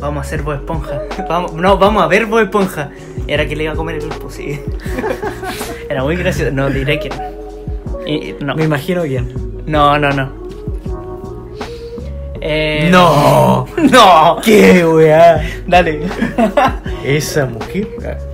vamos 0.00 0.18
a 0.18 0.20
hacer 0.26 0.42
Bob 0.42 0.54
Esponja. 0.54 1.02
Vamos, 1.28 1.52
no, 1.54 1.76
vamos 1.78 2.02
a 2.02 2.06
ver 2.06 2.26
Bob 2.26 2.40
Esponja. 2.40 2.90
Era 3.26 3.46
que 3.46 3.56
le 3.56 3.64
iba 3.64 3.72
a 3.72 3.76
comer 3.76 3.96
el 3.96 4.02
pulpo, 4.08 4.30
sí. 4.30 4.60
Era 5.90 6.04
muy 6.04 6.14
gracioso. 6.16 6.52
No, 6.52 6.70
diré. 6.70 7.00
Y- 8.06 8.34
no. 8.40 8.54
Me 8.54 8.64
imagino 8.64 9.02
quién. 9.02 9.32
No, 9.66 9.98
no, 9.98 10.10
no. 10.10 10.45
Eh, 12.48 12.88
¡No! 12.92 13.66
No. 13.90 14.38
¿Qué, 14.44 14.86
weá? 14.86 15.42
Dale. 15.66 16.02
Esa 17.04 17.46
mujer. 17.46 17.88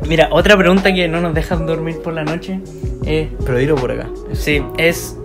Mira, 0.07 0.29
otra 0.31 0.57
pregunta 0.57 0.93
que 0.93 1.09
no 1.09 1.21
nos 1.23 1.33
dejan 1.35 1.67
dormir 1.67 1.97
por 2.03 2.13
la 2.13 2.23
noche 2.25 2.61
es, 3.07 3.29
Pero 3.45 3.59
dilo 3.59 3.75
por 3.77 3.91
acá. 3.93 4.09
sí, 4.33 4.63
es 4.77 5.17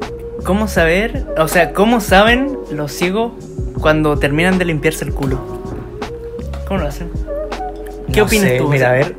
cómo 0.46 0.68
saber, 0.70 1.26
o 1.38 1.48
sea, 1.50 1.74
cómo 1.74 2.00
saben 2.00 2.58
los 2.72 2.92
ciegos 2.94 3.34
cuando 3.82 4.18
terminan 4.18 4.58
de 4.58 4.66
limpiarse 4.66 5.04
el 5.06 5.14
culo. 5.14 5.38
¿Cómo 6.68 6.80
lo 6.82 6.88
hacen? 6.88 7.10
¿Qué 8.12 8.20
No 8.22 8.26
opinas 8.26 8.48
sé, 8.50 8.58
tú? 8.58 8.70
Mira, 8.70 8.90
a 8.90 8.94
ver. 8.94 9.16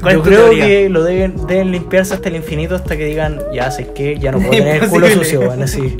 ¿Cuál 0.00 0.14
Yo 0.16 0.22
creo 0.22 0.40
teoría? 0.46 0.66
que 0.66 0.88
lo 0.88 1.04
deben, 1.04 1.46
deben 1.46 1.70
limpiarse 1.70 2.14
hasta 2.14 2.28
el 2.30 2.36
infinito 2.36 2.74
hasta 2.74 2.96
que 2.96 3.04
digan, 3.06 3.40
ya 3.52 3.70
sé 3.70 3.92
que 3.92 4.18
ya 4.18 4.32
no 4.32 4.38
puedo 4.38 4.50
tener 4.52 4.82
el 4.84 4.88
culo 4.88 5.08
sucio, 5.10 5.46
van 5.48 5.62
así. 5.62 5.96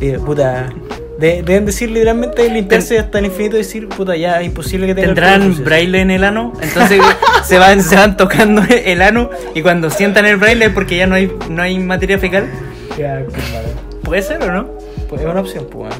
Puta. 0.24 0.68
De- 1.18 1.42
deben 1.42 1.66
decir 1.66 1.90
literalmente 1.90 2.48
limpiarse 2.50 2.98
hasta 2.98 3.18
el 3.18 3.26
infinito 3.26 3.56
y 3.56 3.58
decir, 3.58 3.88
puta, 3.88 4.16
ya 4.16 4.40
es 4.40 4.46
imposible 4.46 4.86
que 4.86 4.94
tenga 4.94 5.06
¿Tendrán 5.08 5.64
braille 5.64 6.00
en 6.00 6.10
el 6.10 6.24
ano? 6.24 6.52
Entonces 6.60 7.00
se 7.44 7.58
van, 7.58 7.82
se 7.82 7.96
van 7.96 8.16
tocando 8.16 8.62
el 8.68 9.02
ano 9.02 9.30
y 9.54 9.62
cuando 9.62 9.90
sientan 9.90 10.26
el 10.26 10.36
braille 10.36 10.66
es 10.66 10.72
porque 10.72 10.96
ya 10.96 11.06
no 11.06 11.14
hay, 11.14 11.32
no 11.48 11.62
hay 11.62 11.78
materia 11.78 12.18
fecal. 12.18 12.46
Ya. 12.98 13.22
¿Puede 14.02 14.22
ser 14.22 14.42
o 14.42 14.52
no? 14.52 14.68
Pues 15.08 15.22
es 15.22 15.28
una 15.28 15.40
opción, 15.40 15.66
pues. 15.70 15.94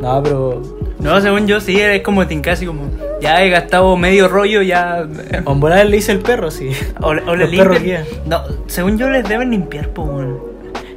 No, 0.00 0.22
pero. 0.22 0.62
No, 0.98 1.20
según 1.20 1.46
yo 1.46 1.60
sí, 1.60 1.80
es 1.80 2.02
como 2.02 2.26
tincasi 2.26 2.66
como 2.66 2.90
ya 3.20 3.42
he 3.42 3.50
gastado 3.50 3.96
medio 3.96 4.28
rollo, 4.28 4.62
ya... 4.62 5.06
O 5.44 5.52
en 5.52 5.60
volar 5.60 5.86
le 5.86 5.96
dice 5.96 6.12
el 6.12 6.20
perro, 6.20 6.50
sí. 6.50 6.70
O, 7.00 7.08
o 7.08 7.36
le 7.36 7.46
limpian. 7.48 8.04
No, 8.26 8.42
según 8.66 8.98
yo 8.98 9.08
les 9.08 9.26
deben 9.28 9.50
limpiar, 9.50 9.88
po, 9.90 10.02
weón. 10.04 10.49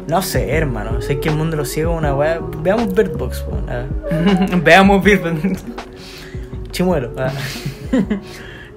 No 0.07 0.21
sé, 0.21 0.51
hermano. 0.51 1.01
Sé 1.01 1.19
que 1.19 1.29
el 1.29 1.35
mundo 1.35 1.57
lo 1.57 1.65
ciego 1.65 1.93
es 1.93 1.97
una 1.99 2.15
weá. 2.15 2.39
Veamos 2.61 2.93
Bird 2.93 3.17
Box, 3.17 3.45
weón. 3.49 4.63
Veamos 4.63 5.03
Bird. 5.03 5.57
Chimuelo. 6.71 7.11
ah. 7.17 7.31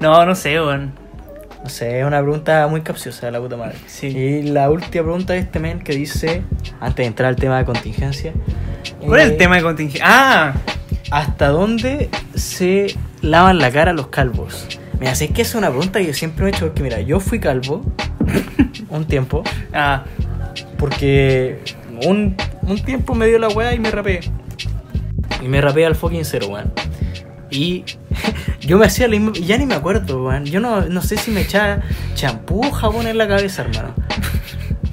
No, 0.01 0.27
no 0.27 0.35
sé, 0.35 0.61
weón. 0.61 0.93
No 1.65 1.71
sé, 1.71 2.01
es 2.01 2.07
una 2.07 2.21
pregunta 2.21 2.67
muy 2.69 2.83
capciosa, 2.83 3.31
la 3.31 3.41
puta 3.41 3.57
madre. 3.57 3.77
Sí. 3.87 4.09
Y 4.09 4.43
la 4.43 4.71
última 4.71 5.05
pregunta 5.05 5.33
de 5.33 5.41
este 5.41 5.59
men 5.59 5.81
que 5.81 5.95
dice, 5.95 6.43
antes 6.81 6.97
de 6.97 7.07
entrar 7.07 7.29
al 7.31 7.37
tema 7.37 7.59
de 7.59 7.65
contingencia. 7.65 8.33
¿Cuál 9.05 9.21
es 9.21 9.27
eh, 9.27 9.31
el 9.33 9.37
tema 9.37 9.57
de 9.57 9.63
contingencia? 9.63 10.05
Ah, 10.07 10.55
¿Hasta 11.11 11.49
dónde 11.49 12.11
se 12.35 12.95
lavan 13.23 13.59
la 13.59 13.73
cara 13.73 13.93
los 13.93 14.09
calvos? 14.09 14.67
Mira, 15.01 15.15
sé 15.15 15.29
que 15.29 15.43
es 15.43 15.55
una 15.55 15.69
pregunta 15.69 15.99
que 15.99 16.07
yo 16.07 16.15
siempre 16.15 16.45
me 16.45 16.51
he 16.51 16.55
hecho 16.55 16.67
porque, 16.67 16.83
mira, 16.83 17.01
yo 17.01 17.21
fui 17.21 17.41
calvo 17.41 17.83
un 18.89 19.05
tiempo, 19.07 19.43
ah, 19.73 20.05
porque 20.79 21.61
un, 22.05 22.37
un 22.63 22.79
tiempo 22.85 23.15
me 23.15 23.27
dio 23.27 23.39
la 23.39 23.49
weá 23.49 23.75
y 23.75 23.79
me 23.79 23.91
rapé. 23.91 24.21
Y 25.43 25.49
me 25.49 25.61
rapé 25.61 25.87
al 25.87 25.95
fucking 25.95 26.25
cero, 26.25 26.49
weón. 26.49 26.73
Y 27.51 27.85
yo 28.61 28.79
me 28.79 28.87
hacía 28.87 29.09
mismo, 29.09 29.33
ya 29.33 29.59
ni 29.59 29.67
me 29.67 29.75
acuerdo, 29.75 30.25
weón. 30.25 30.45
Yo 30.45 30.61
no, 30.61 30.83
no 30.83 31.03
sé 31.03 31.17
si 31.17 31.31
me 31.31 31.43
echaba 31.43 31.83
champú 32.15 32.65
o 32.65 32.71
jabón 32.71 33.07
en 33.07 33.19
la 33.19 33.29
cabeza, 33.29 33.63
hermano. 33.63 33.95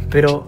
Pero 0.09 0.45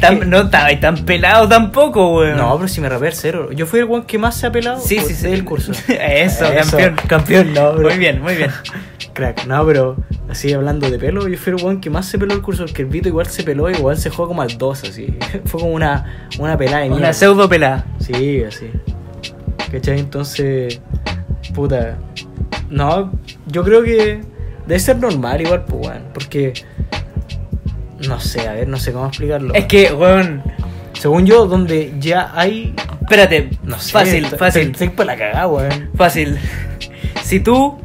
Tan- 0.00 0.20
que- 0.20 0.26
No 0.26 0.40
estaba 0.42 0.68
tan 0.80 1.04
pelado 1.04 1.48
tampoco, 1.48 2.16
weón. 2.18 2.36
No, 2.36 2.56
pero 2.56 2.68
si 2.68 2.80
me 2.80 2.88
rapé 2.88 3.10
cero. 3.12 3.50
Yo 3.52 3.66
fui 3.66 3.80
el 3.80 3.84
weón 3.86 4.04
que 4.04 4.18
más 4.18 4.36
se 4.36 4.46
ha 4.46 4.52
pelado 4.52 4.80
Sí, 4.80 4.98
sí, 5.00 5.14
sí. 5.14 5.28
del 5.28 5.44
curso. 5.44 5.72
Eso, 5.88 6.46
campeón. 6.54 6.96
Campeón, 7.06 7.52
no, 7.54 7.72
bro. 7.74 7.88
Muy 7.88 7.98
bien, 7.98 8.20
muy 8.22 8.34
bien. 8.36 8.50
Crack, 9.12 9.44
no, 9.46 9.66
pero 9.66 9.96
así 10.30 10.52
hablando 10.54 10.88
de 10.90 10.98
pelo, 10.98 11.28
yo 11.28 11.36
fui 11.36 11.52
el 11.54 11.62
weón 11.62 11.80
que 11.82 11.90
más 11.90 12.06
se 12.06 12.18
peló 12.18 12.32
el 12.32 12.40
curso, 12.40 12.64
porque 12.64 12.80
el 12.82 12.88
Vito 12.88 13.08
igual 13.08 13.26
se 13.26 13.42
peló, 13.42 13.68
igual 13.68 13.98
se 13.98 14.08
jugó 14.08 14.28
como 14.28 14.40
al 14.40 14.56
2, 14.56 14.84
así. 14.84 15.18
Fue 15.44 15.60
como 15.60 15.72
una, 15.72 16.28
una 16.38 16.56
pelada 16.56 16.80
mierda. 16.82 16.96
Una 16.96 17.12
pseudo 17.12 17.46
pelada. 17.48 17.84
Sí, 18.00 18.42
así. 18.42 18.70
¿Cachai? 19.70 20.00
Entonces, 20.00 20.80
puta. 21.54 21.98
No, 22.70 23.12
yo 23.46 23.62
creo 23.64 23.82
que 23.82 24.22
debe 24.66 24.80
ser 24.80 24.96
normal 24.96 25.42
igual, 25.42 25.64
pues, 25.66 25.88
weón. 25.88 26.04
Porque, 26.14 26.54
no 28.08 28.20
sé, 28.20 28.48
a 28.48 28.52
ver, 28.54 28.68
no 28.68 28.78
sé 28.78 28.92
cómo 28.92 29.06
explicarlo. 29.08 29.54
Es 29.54 29.66
que, 29.66 29.92
weón. 29.92 30.42
Según 30.94 31.26
yo, 31.26 31.46
donde 31.46 31.94
ya 31.98 32.30
hay. 32.34 32.74
Espérate, 33.00 33.50
No 33.62 33.78
sé. 33.78 33.92
fácil, 33.92 34.26
fácil, 34.26 34.70
Estoy 34.70 34.90
para 34.90 35.12
la 35.14 35.18
cagada, 35.18 35.46
weón. 35.48 35.90
fácil. 35.96 36.38
Si 37.24 37.40
tú, 37.40 37.78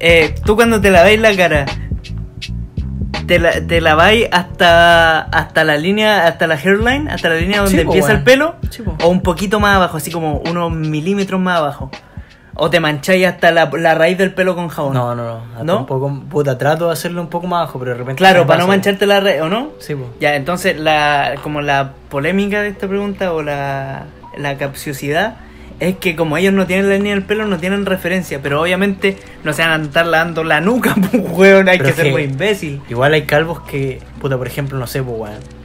eh, 0.00 0.34
tú 0.44 0.56
cuando 0.56 0.80
te 0.80 0.90
laváis 0.90 1.20
la 1.20 1.34
cara, 1.36 1.66
te, 3.26 3.38
la, 3.38 3.52
te 3.66 3.80
laváis 3.80 4.26
hasta, 4.32 5.20
hasta 5.20 5.64
la 5.64 5.76
línea, 5.76 6.26
hasta 6.26 6.46
la 6.46 6.54
hairline, 6.56 7.08
hasta 7.08 7.28
la 7.28 7.36
línea 7.36 7.62
donde 7.62 7.82
empieza 7.82 8.08
weón. 8.08 8.18
el 8.18 8.24
pelo, 8.24 8.56
o 9.02 9.08
un 9.08 9.22
poquito 9.22 9.60
más 9.60 9.76
abajo, 9.76 9.96
así 9.96 10.10
como 10.10 10.38
unos 10.38 10.72
milímetros 10.72 11.40
más 11.40 11.58
abajo. 11.58 11.90
O 12.54 12.70
te 12.70 12.80
mancháis 12.80 13.26
hasta 13.26 13.50
la, 13.52 13.70
la 13.72 13.94
raíz 13.94 14.18
del 14.18 14.34
pelo 14.34 14.54
con 14.54 14.68
jabón. 14.68 14.94
No, 14.94 15.14
no, 15.14 15.40
no. 15.56 15.64
¿No? 15.64 15.78
Un 15.80 15.86
poco, 15.86 16.20
puta, 16.28 16.58
trato 16.58 16.86
de 16.86 16.92
hacerlo 16.92 17.22
un 17.22 17.28
poco 17.28 17.46
más 17.46 17.66
bajo, 17.66 17.78
pero 17.78 17.92
de 17.92 17.98
repente. 17.98 18.18
Claro, 18.18 18.46
para 18.46 18.60
no 18.60 18.66
mancharte 18.66 19.06
la 19.06 19.20
raíz, 19.20 19.40
¿o 19.40 19.48
no? 19.48 19.70
Sí, 19.78 19.94
pues. 19.94 20.08
Ya, 20.20 20.34
entonces 20.34 20.78
la 20.78 21.34
como 21.42 21.60
la 21.60 21.92
polémica 22.08 22.62
de 22.62 22.68
esta 22.68 22.88
pregunta 22.88 23.32
o 23.32 23.42
la, 23.42 24.06
la 24.36 24.58
capciosidad 24.58 25.36
es 25.80 25.96
que 25.96 26.14
como 26.14 26.36
ellos 26.36 26.52
no 26.52 26.66
tienen 26.66 26.88
la 26.88 26.96
línea 26.96 27.14
del 27.14 27.24
pelo, 27.24 27.46
no 27.46 27.58
tienen 27.58 27.86
referencia, 27.86 28.40
pero 28.42 28.60
obviamente 28.60 29.16
no 29.42 29.52
se 29.54 29.62
van 29.62 29.70
a 29.70 29.74
andar 29.74 30.06
lavando 30.06 30.44
la 30.44 30.60
nuca, 30.60 30.94
pues 31.10 31.22
weón, 31.32 31.68
hay 31.68 31.78
Pero 31.78 31.90
que 31.90 31.96
ser 31.96 32.12
muy 32.12 32.22
imbécil. 32.24 32.82
Igual 32.88 33.14
hay 33.14 33.22
calvos 33.22 33.60
que, 33.60 34.00
puta, 34.20 34.36
por 34.36 34.46
ejemplo, 34.46 34.78
no 34.78 34.86
sé, 34.86 35.02
pues, 35.02 35.18
weón. 35.18 35.59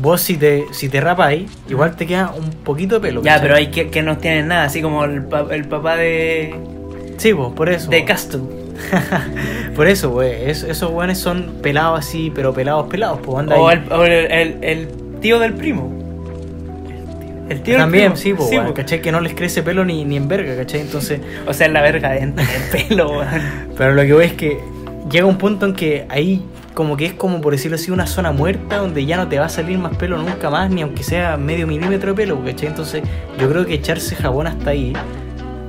Vos 0.00 0.22
si 0.22 0.36
te, 0.36 0.64
si 0.72 0.88
te 0.88 1.00
rapáis, 1.00 1.50
igual 1.68 1.94
te 1.96 2.06
queda 2.06 2.32
un 2.36 2.50
poquito 2.50 2.94
de 2.96 3.00
pelo. 3.08 3.22
Ya, 3.22 3.32
¿cachai? 3.34 3.42
pero 3.42 3.56
hay 3.56 3.66
que, 3.70 3.90
que 3.90 4.02
no 4.02 4.16
tienen 4.18 4.48
nada, 4.48 4.64
así 4.64 4.80
como 4.80 5.04
el, 5.04 5.22
pa- 5.24 5.46
el 5.50 5.64
papá 5.66 5.96
de, 5.96 6.54
Sí, 7.18 7.34
pues, 7.34 7.48
por 7.54 7.68
eso. 7.68 7.90
de 7.90 8.04
Castle. 8.04 8.40
por 9.76 9.86
eso, 9.88 10.10
güey. 10.10 10.48
es- 10.50 10.62
esos 10.62 10.90
weones 10.90 11.18
son 11.18 11.56
pelados 11.62 11.98
así, 11.98 12.32
pero 12.34 12.52
pelados, 12.54 12.86
pelados, 12.88 13.20
pues, 13.22 13.38
anda 13.40 13.56
O, 13.56 13.70
el, 13.70 13.92
o 13.92 14.04
el, 14.04 14.12
el- 14.32 14.56
el 14.62 14.88
tío 15.20 15.38
del 15.38 15.52
primo. 15.54 15.92
El 17.50 17.62
tío 17.62 17.74
del 17.74 17.82
También, 17.82 18.12
primo. 18.12 18.16
sí, 18.16 18.32
pues, 18.34 18.48
Sí, 18.48 18.58
po. 18.58 18.72
¿cachai? 18.72 19.02
Que 19.02 19.10
no 19.12 19.20
les 19.20 19.34
crece 19.34 19.62
pelo 19.62 19.84
ni, 19.84 20.04
ni 20.04 20.16
en 20.16 20.28
verga, 20.28 20.56
¿cachai? 20.56 20.80
Entonces, 20.80 21.20
O 21.46 21.52
sea, 21.52 21.68
la 21.68 21.82
verga 21.82 22.10
de 22.10 22.20
tener 22.20 22.88
pelo, 22.88 23.10
weón. 23.10 23.26
pero 23.76 23.92
lo 23.92 24.02
que 24.02 24.12
voy 24.12 24.24
es 24.26 24.32
que 24.34 24.60
llega 25.10 25.26
un 25.26 25.36
punto 25.36 25.66
en 25.66 25.74
que 25.74 26.06
ahí 26.08 26.42
como 26.74 26.96
que 26.96 27.06
es 27.06 27.14
como 27.14 27.40
por 27.40 27.52
decirlo 27.52 27.74
así 27.76 27.90
una 27.90 28.06
zona 28.06 28.32
muerta 28.32 28.76
donde 28.78 29.04
ya 29.04 29.16
no 29.16 29.28
te 29.28 29.38
va 29.38 29.46
a 29.46 29.48
salir 29.48 29.78
más 29.78 29.96
pelo 29.96 30.18
nunca 30.18 30.50
más 30.50 30.70
ni 30.70 30.82
aunque 30.82 31.02
sea 31.02 31.36
medio 31.36 31.66
milímetro 31.66 32.10
de 32.10 32.16
pelo 32.16 32.42
¿cachai? 32.44 32.68
entonces 32.68 33.02
yo 33.38 33.48
creo 33.48 33.66
que 33.66 33.74
echarse 33.74 34.14
jabón 34.16 34.46
hasta 34.46 34.70
ahí 34.70 34.92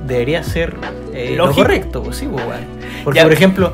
debería 0.06 0.42
ser 0.42 0.74
eh, 1.12 1.34
lo 1.36 1.50
correcto 1.52 2.02
pues 2.02 2.16
sí 2.16 2.28
pues, 2.30 2.44
weón. 2.46 2.60
porque 3.04 3.18
Ya. 3.18 3.24
por 3.24 3.32
ejemplo 3.32 3.72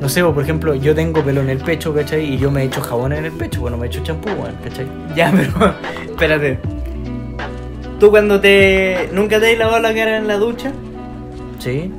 no 0.00 0.08
sé 0.08 0.22
pues, 0.22 0.34
por 0.34 0.42
ejemplo 0.44 0.74
yo 0.74 0.94
tengo 0.94 1.22
pelo 1.24 1.40
en 1.40 1.50
el 1.50 1.58
pecho 1.58 1.94
¿cachai? 1.94 2.34
y 2.34 2.38
yo 2.38 2.50
me 2.50 2.64
echo 2.64 2.80
jabón 2.82 3.12
en 3.12 3.24
el 3.24 3.32
pecho 3.32 3.60
bueno 3.62 3.76
me 3.76 3.86
echo 3.86 4.00
champú 4.02 4.28
weón, 4.30 4.54
¿cachai? 4.62 4.86
Ya, 5.16 5.32
pero 5.34 5.74
espérate. 6.10 6.58
¿Tú 7.98 8.10
cuando 8.10 8.40
te... 8.40 9.08
nunca 9.12 9.40
te 9.40 9.50
has 9.52 9.58
lavado 9.58 9.80
la 9.80 9.92
cara 9.92 10.18
en 10.18 10.28
la 10.28 10.36
ducha? 10.36 10.70
sí 11.58 11.90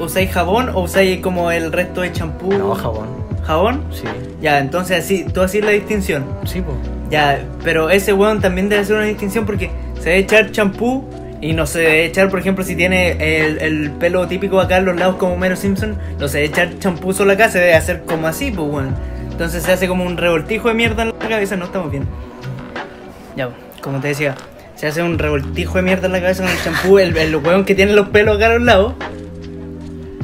¿Usáis 0.00 0.30
jabón 0.32 0.70
o 0.70 0.80
usáis 0.80 1.20
como 1.20 1.50
el 1.52 1.70
resto 1.70 2.00
de 2.00 2.10
champú? 2.12 2.52
no 2.52 2.74
jabón 2.74 3.19
¿Jabón? 3.50 3.82
sí 3.90 4.04
Ya, 4.40 4.58
entonces 4.60 5.04
así, 5.04 5.24
tú 5.32 5.42
así 5.42 5.60
la 5.60 5.70
distinción. 5.72 6.24
sí 6.44 6.60
pues 6.60 6.76
Ya, 7.10 7.44
pero 7.64 7.90
ese 7.90 8.12
weón 8.12 8.40
también 8.40 8.68
debe 8.68 8.82
hacer 8.82 8.96
una 8.96 9.06
distinción 9.06 9.44
porque 9.46 9.70
se 9.98 10.10
debe 10.10 10.18
echar 10.20 10.50
champú 10.52 11.04
y 11.40 11.52
no 11.54 11.66
se 11.66 11.78
debe 11.80 12.04
echar, 12.04 12.28
por 12.28 12.38
ejemplo, 12.38 12.62
si 12.64 12.76
tiene 12.76 13.12
el, 13.46 13.58
el 13.60 13.90
pelo 13.92 14.26
típico 14.28 14.60
acá 14.60 14.76
en 14.76 14.84
los 14.84 14.96
lados 14.96 15.16
como 15.16 15.36
Mero 15.38 15.56
Simpson, 15.56 15.96
no 16.18 16.28
se 16.28 16.38
debe 16.38 16.48
echar 16.50 16.78
champú 16.78 17.12
solo 17.14 17.32
acá, 17.32 17.48
se 17.48 17.58
debe 17.58 17.74
hacer 17.74 18.02
como 18.06 18.26
así, 18.28 18.50
pues 18.50 18.68
weón. 18.68 18.94
Entonces 19.30 19.62
se 19.62 19.72
hace 19.72 19.88
como 19.88 20.04
un 20.04 20.16
revoltijo 20.18 20.68
de 20.68 20.74
mierda 20.74 21.02
en 21.02 21.08
la 21.08 21.28
cabeza, 21.28 21.56
no 21.56 21.64
estamos 21.64 21.90
bien. 21.90 22.04
Ya, 23.36 23.48
como 23.80 24.00
te 24.00 24.08
decía, 24.08 24.34
se 24.74 24.86
hace 24.86 25.02
un 25.02 25.18
revoltijo 25.18 25.76
de 25.78 25.82
mierda 25.82 26.06
en 26.06 26.12
la 26.12 26.20
cabeza 26.20 26.42
con 26.42 26.52
el 26.52 26.62
champú, 26.62 26.98
el, 26.98 27.16
el 27.16 27.34
weón 27.36 27.64
que 27.64 27.74
tiene 27.74 27.92
los 27.94 28.08
pelos 28.10 28.36
acá 28.36 28.46
a 28.46 28.54
los 28.54 28.62
lados. 28.62 28.94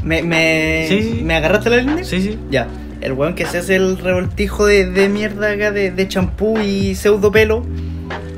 ¿Me, 0.02 0.22
me, 0.22 0.84
Sí, 0.88 1.02
sí. 1.02 1.20
¿me 1.24 1.34
agarraste 1.34 1.70
la 1.70 1.76
línea? 1.78 2.04
sí 2.04 2.20
sí 2.20 2.38
Ya, 2.50 2.66
el 3.00 3.12
weón 3.12 3.34
que 3.34 3.46
se 3.46 3.58
hace 3.58 3.76
el 3.76 3.98
revoltijo 3.98 4.66
de, 4.66 4.90
de 4.90 5.08
mierda 5.08 5.52
acá 5.52 5.70
de, 5.70 6.08
champú 6.08 6.58
y 6.58 6.94
pseudo 6.94 7.30
pelo, 7.30 7.64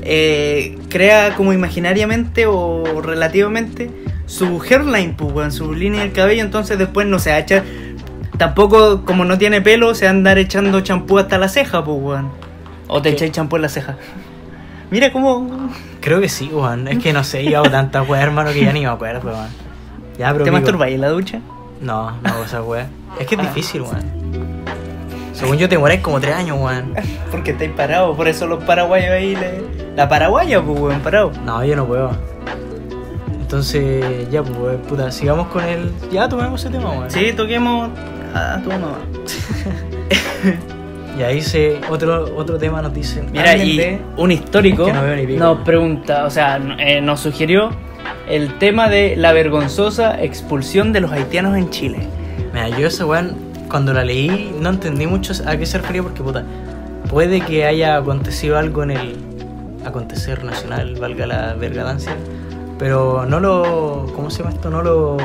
eh, 0.03 0.77
crea 0.89 1.35
como 1.35 1.53
imaginariamente 1.53 2.45
o 2.45 3.01
relativamente 3.01 3.89
su 4.25 4.61
hairline, 4.61 5.15
pues 5.15 5.33
weón, 5.33 5.51
su 5.51 5.73
línea 5.73 6.01
del 6.01 6.11
cabello, 6.11 6.43
entonces 6.43 6.77
después 6.77 7.07
no 7.07 7.19
se 7.19 7.31
va 7.31 7.37
a 7.37 7.39
echar, 7.39 7.63
tampoco 8.37 9.05
como 9.05 9.25
no 9.25 9.37
tiene 9.37 9.61
pelo, 9.61 9.95
se 9.95 10.05
va 10.05 10.11
a 10.11 10.13
andar 10.13 10.37
echando 10.37 10.81
champú 10.81 11.17
hasta 11.19 11.37
la 11.37 11.49
ceja, 11.49 11.83
pues 11.83 11.97
weón. 12.01 12.31
O 12.87 13.01
te 13.01 13.09
echáis 13.09 13.31
champú 13.31 13.55
en 13.55 13.61
la 13.63 13.69
ceja. 13.69 13.97
Mira 14.91 15.11
cómo... 15.11 15.69
creo 16.01 16.19
que 16.19 16.29
sí 16.29 16.49
weón 16.51 16.87
es 16.87 16.97
que 16.97 17.13
no 17.13 17.23
sé 17.23 17.43
yo 17.43 17.59
hago 17.59 17.69
tantas 17.69 18.07
weas 18.09 18.23
hermano 18.23 18.51
que 18.51 18.63
ya 18.63 18.73
ni 18.73 18.79
me 18.79 18.87
acuerdo 18.87 19.29
weón 19.29 19.49
ya 20.17 20.33
pero 20.33 20.43
¿Te 20.43 20.51
masturbáis 20.51 20.95
en 20.95 21.01
la 21.01 21.09
ducha? 21.09 21.39
No, 21.79 22.11
no 22.11 22.29
hago 22.29 22.43
esa 22.43 22.61
weá. 22.61 22.89
Es 23.19 23.27
que 23.27 23.35
es 23.35 23.41
difícil, 23.41 23.81
weón. 23.81 24.19
Según 25.33 25.57
yo 25.57 25.69
te 25.69 25.75
demoráis 25.75 26.01
como 26.01 26.19
tres 26.19 26.35
años, 26.35 26.57
weón. 26.59 26.93
Porque 27.31 27.51
estáis 27.51 27.71
parados, 27.71 28.15
por 28.17 28.27
eso 28.27 28.45
los 28.47 28.63
paraguayos 28.63 29.11
ahí 29.11 29.35
le... 29.35 29.61
La 29.95 30.07
paraguaya, 30.09 30.61
pues 30.61 30.79
weón, 30.79 30.99
parado. 31.01 31.31
No, 31.45 31.63
yo 31.63 31.75
no 31.75 31.85
puedo. 31.85 32.11
Entonces, 33.41 34.29
ya, 34.29 34.43
pues, 34.43 34.77
puta, 34.87 35.11
sigamos 35.11 35.47
con 35.47 35.63
el. 35.63 35.91
Ya 36.11 36.29
tomemos 36.29 36.61
ese 36.61 36.69
tema, 36.71 36.91
weón. 36.91 37.09
Sí, 37.09 37.33
toquemos 37.35 37.89
a 38.33 38.59
tu 38.63 38.69
mamá. 38.69 38.99
Y 41.17 41.23
ahí 41.23 41.41
se. 41.41 41.81
Otro, 41.89 42.33
otro 42.37 42.57
tema 42.57 42.81
nos 42.81 42.93
dicen. 42.93 43.25
Mira, 43.31 43.57
y 43.57 43.77
de- 43.77 44.01
un 44.17 44.31
histórico 44.31 44.85
Que 44.85 44.93
no 44.93 45.01
veo 45.01 45.15
ni 45.15 45.25
pico. 45.27 45.39
nos 45.39 45.57
pregunta, 45.61 46.25
o 46.25 46.29
sea, 46.29 46.59
eh, 46.77 47.01
nos 47.01 47.19
sugirió 47.21 47.71
el 48.29 48.57
tema 48.59 48.87
de 48.87 49.15
la 49.17 49.33
vergonzosa 49.33 50.21
expulsión 50.21 50.93
de 50.93 51.01
los 51.01 51.11
haitianos 51.11 51.57
en 51.57 51.69
Chile. 51.71 51.97
Mira, 52.53 52.69
yo 52.69 52.87
esa 52.87 53.05
weón, 53.05 53.35
cuando 53.69 53.93
la 53.93 54.03
leí, 54.03 54.55
no 54.59 54.69
entendí 54.69 55.07
mucho 55.07 55.33
a 55.45 55.57
qué 55.57 55.65
se 55.65 55.77
refería 55.77 56.03
porque, 56.03 56.23
puta, 56.23 56.43
puede 57.09 57.41
que 57.41 57.65
haya 57.65 57.97
acontecido 57.97 58.57
algo 58.57 58.83
en 58.83 58.91
el 58.91 59.17
acontecer 59.85 60.43
nacional, 60.43 60.95
valga 60.99 61.25
la 61.25 61.53
vergadancia, 61.53 62.15
pero 62.77 63.25
no 63.25 63.39
lo. 63.39 64.11
¿Cómo 64.15 64.29
se 64.29 64.39
llama 64.39 64.51
esto? 64.51 64.69
No 64.69 64.81
lo. 64.81 65.17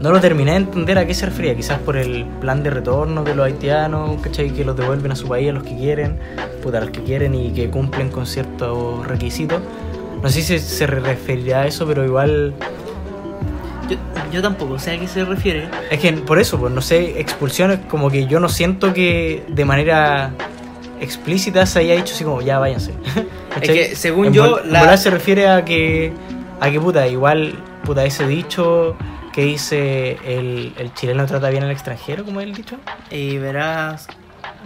No 0.00 0.12
lo 0.12 0.20
terminé 0.20 0.52
de 0.52 0.58
entender 0.58 0.96
a 0.96 1.06
qué 1.06 1.12
se 1.12 1.26
refería, 1.26 1.56
quizás 1.56 1.80
por 1.80 1.96
el 1.96 2.24
plan 2.40 2.62
de 2.62 2.70
retorno 2.70 3.24
de 3.24 3.34
los 3.34 3.46
haitianos, 3.46 4.20
¿cachai? 4.20 4.50
Que 4.50 4.64
los 4.64 4.76
devuelven 4.76 5.10
a 5.10 5.16
su 5.16 5.26
país 5.26 5.50
a 5.50 5.52
los 5.52 5.64
que 5.64 5.76
quieren, 5.76 6.20
puta, 6.62 6.78
a 6.78 6.82
los 6.82 6.90
que 6.90 7.02
quieren 7.02 7.34
y 7.34 7.50
que 7.50 7.68
cumplen 7.68 8.08
con 8.10 8.24
ciertos 8.24 9.04
requisitos. 9.08 9.60
No 10.22 10.28
sé 10.28 10.42
si 10.42 10.60
se 10.60 10.86
referirá 10.86 11.62
a 11.62 11.66
eso, 11.66 11.84
pero 11.84 12.04
igual 12.04 12.54
Yo, 13.88 13.96
yo 14.32 14.42
tampoco 14.42 14.78
sé 14.78 14.92
a 14.92 14.98
qué 14.98 15.08
se 15.08 15.24
refiere. 15.24 15.68
Es 15.90 15.98
que 16.00 16.12
por 16.12 16.38
eso, 16.38 16.58
pues 16.58 16.72
no 16.72 16.80
sé, 16.82 17.20
expulsiones 17.20 17.78
como 17.88 18.10
que 18.10 18.26
yo 18.26 18.38
no 18.40 18.48
siento 18.48 18.92
que 18.92 19.44
de 19.48 19.64
manera 19.64 20.32
explícita 21.00 21.64
se 21.66 21.78
haya 21.80 21.94
dicho 21.94 22.14
así 22.14 22.24
como 22.24 22.40
ya 22.42 22.58
váyanse. 22.58 22.92
¿Cachai? 23.54 23.74
que, 23.74 23.96
según 23.96 24.26
En 24.26 24.32
yo, 24.32 24.60
en 24.62 24.72
la- 24.72 24.96
se 24.96 25.10
refiere 25.10 25.48
a 25.48 25.64
que 25.64 26.12
a 26.60 26.70
que 26.70 26.80
puta, 26.80 27.06
igual 27.06 27.54
puta 27.84 28.04
ese 28.04 28.26
dicho 28.26 28.96
que 29.32 29.42
dice 29.42 30.18
el, 30.24 30.74
el 30.76 30.92
chileno 30.94 31.24
trata 31.26 31.48
bien 31.50 31.62
al 31.62 31.70
extranjero, 31.70 32.24
como 32.24 32.40
es 32.40 32.46
el 32.48 32.54
dicho. 32.54 32.76
Y 33.10 33.38
verás 33.38 34.08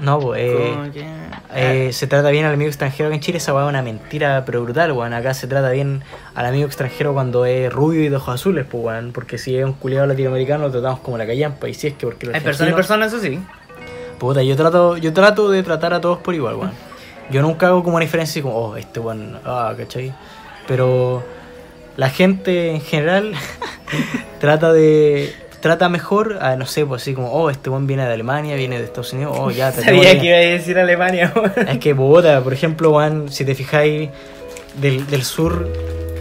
No, 0.00 0.18
pues 0.18 0.40
eh, 0.42 0.90
que... 0.92 1.86
eh, 1.86 1.92
se 1.92 2.06
trata 2.06 2.30
bien 2.30 2.44
al 2.44 2.54
amigo 2.54 2.68
extranjero 2.68 3.10
que 3.10 3.16
en 3.16 3.20
Chile, 3.20 3.38
esa 3.38 3.54
weá 3.54 3.64
es 3.64 3.68
una 3.68 3.82
mentira 3.82 4.42
pero 4.44 4.62
brutal, 4.62 4.92
weón. 4.92 5.12
Acá 5.12 5.34
se 5.34 5.46
trata 5.46 5.70
bien 5.70 6.02
al 6.34 6.46
amigo 6.46 6.66
extranjero 6.66 7.12
cuando 7.12 7.44
es 7.44 7.72
rubio 7.72 8.02
y 8.02 8.08
de 8.08 8.16
ojos 8.16 8.34
azules, 8.34 8.66
pues 8.68 8.82
weón. 8.82 9.12
Porque 9.12 9.38
si 9.38 9.56
es 9.56 9.64
un 9.64 9.74
culiado 9.74 10.06
latinoamericano 10.06 10.64
lo 10.64 10.70
tratamos 10.70 11.00
como 11.00 11.18
la 11.18 11.26
callampa. 11.26 11.68
Y 11.68 11.74
si 11.74 11.88
es 11.88 11.94
que 11.94 12.06
porque 12.06 12.26
los 12.26 12.34
hay 12.34 12.40
personas 12.40 12.72
y 12.72 12.74
personas, 12.74 13.12
eso 13.12 13.22
sí. 13.22 13.38
Puta, 14.18 14.42
yo 14.42 14.56
trato, 14.56 14.96
yo 14.96 15.12
trato 15.12 15.50
de 15.50 15.62
tratar 15.62 15.94
a 15.94 16.00
todos 16.00 16.18
por 16.18 16.34
igual, 16.34 16.56
weón. 16.56 16.72
Yo 17.30 17.42
nunca 17.42 17.68
hago 17.68 17.82
como 17.82 17.96
una 17.96 18.04
diferencia 18.04 18.32
así 18.32 18.42
como, 18.42 18.56
oh, 18.56 18.76
este 18.76 18.98
weón, 19.00 19.38
ah, 19.44 19.74
¿cachai? 19.76 20.12
Pero 20.66 21.22
la 21.96 22.08
gente 22.08 22.70
en 22.70 22.80
general 22.80 23.34
trata 24.40 24.72
de 24.72 25.34
trata 25.62 25.88
mejor 25.88 26.40
a, 26.42 26.56
no 26.56 26.66
sé, 26.66 26.84
pues 26.84 27.02
así 27.02 27.14
como, 27.14 27.30
oh, 27.30 27.48
este 27.48 27.70
buen 27.70 27.86
viene 27.86 28.04
de 28.04 28.12
Alemania, 28.12 28.56
viene 28.56 28.78
de 28.78 28.84
Estados 28.84 29.12
Unidos, 29.12 29.34
oh, 29.38 29.50
ya, 29.50 29.70
te 29.72 29.82
Sabía 29.82 30.18
que 30.20 30.26
iba 30.26 30.36
a 30.36 30.40
decir 30.40 30.78
Alemania. 30.78 31.32
Es 31.68 31.78
que 31.78 31.94
Bogotá, 31.94 32.42
por 32.42 32.52
ejemplo, 32.52 32.90
Juan, 32.90 33.30
si 33.30 33.44
te 33.44 33.54
fijáis 33.54 34.10
del, 34.80 35.06
del 35.06 35.22
sur, 35.22 35.68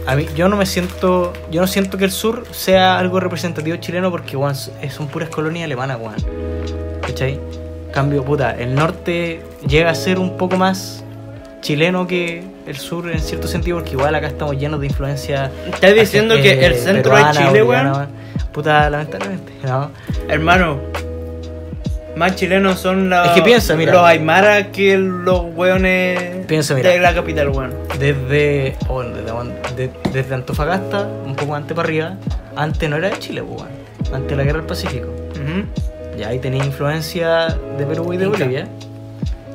a 0.06 0.14
mí, 0.14 0.26
yo 0.36 0.48
no 0.48 0.56
me 0.56 0.64
siento, 0.64 1.32
yo 1.50 1.60
no 1.60 1.66
siento 1.66 1.98
que 1.98 2.04
el 2.04 2.12
sur 2.12 2.44
sea 2.52 2.98
algo 2.98 3.18
representativo 3.18 3.76
chileno 3.76 4.10
porque 4.12 4.36
Juan, 4.36 4.54
son 4.54 5.08
puras 5.08 5.28
colonias 5.28 5.64
alemanas, 5.64 5.98
Juan. 6.00 6.16
¿Cachai? 7.02 7.40
Cambio, 7.92 8.24
puta, 8.24 8.52
el 8.56 8.74
norte 8.74 9.42
llega 9.66 9.90
a 9.90 9.94
ser 9.94 10.20
un 10.20 10.36
poco 10.36 10.56
más 10.56 11.04
chileno 11.60 12.06
que 12.06 12.44
el 12.66 12.76
sur 12.76 13.10
en 13.10 13.20
cierto 13.20 13.48
sentido 13.48 13.78
porque 13.78 13.92
igual 13.92 14.14
acá 14.14 14.28
estamos 14.28 14.56
llenos 14.56 14.80
de 14.80 14.86
influencia. 14.86 15.50
¿Estás 15.66 15.94
diciendo 15.94 16.36
eh, 16.36 16.42
que 16.42 16.64
el 16.64 16.76
centro 16.76 17.16
de 17.16 17.22
peruana, 17.22 17.32
Chile, 17.32 17.62
boliviana, 17.62 17.92
weón? 17.92 18.21
Puta, 18.52 18.88
lamentablemente, 18.90 19.52
¿no? 19.64 19.90
Hermano, 20.28 20.78
más 22.16 22.36
chilenos 22.36 22.78
son 22.78 23.08
la- 23.08 23.24
Es 23.26 23.30
que 23.32 23.42
piensa, 23.42 23.74
mira. 23.76 23.92
los 23.92 24.02
aymaras 24.04 24.66
que 24.68 24.96
los 24.98 25.42
weones 25.54 26.44
Piensa, 26.46 26.74
mira. 26.74 26.90
de 26.90 26.98
la 26.98 27.14
capital, 27.14 27.48
weón. 27.48 27.72
Desde, 27.98 28.76
oh, 28.88 29.02
desde, 29.02 29.32
de- 29.76 29.90
desde 30.12 30.34
Antofagasta, 30.34 31.08
un 31.24 31.34
poco 31.34 31.54
antes 31.54 31.74
para 31.74 31.86
arriba, 31.86 32.16
antes 32.56 32.90
no 32.90 32.96
era 32.96 33.08
de 33.08 33.18
Chile, 33.18 33.42
pues, 33.42 33.62
weón. 33.62 33.72
antes 34.14 34.28
de 34.30 34.36
la 34.36 34.42
guerra 34.44 34.58
del 34.58 34.66
Pacífico. 34.66 35.08
Ya 36.18 36.28
ahí 36.28 36.38
tenía 36.38 36.62
influencia 36.64 37.56
de 37.78 37.86
Perú 37.86 38.12
y 38.12 38.18
de 38.18 38.26
Inca. 38.26 38.38
Bolivia. 38.38 38.68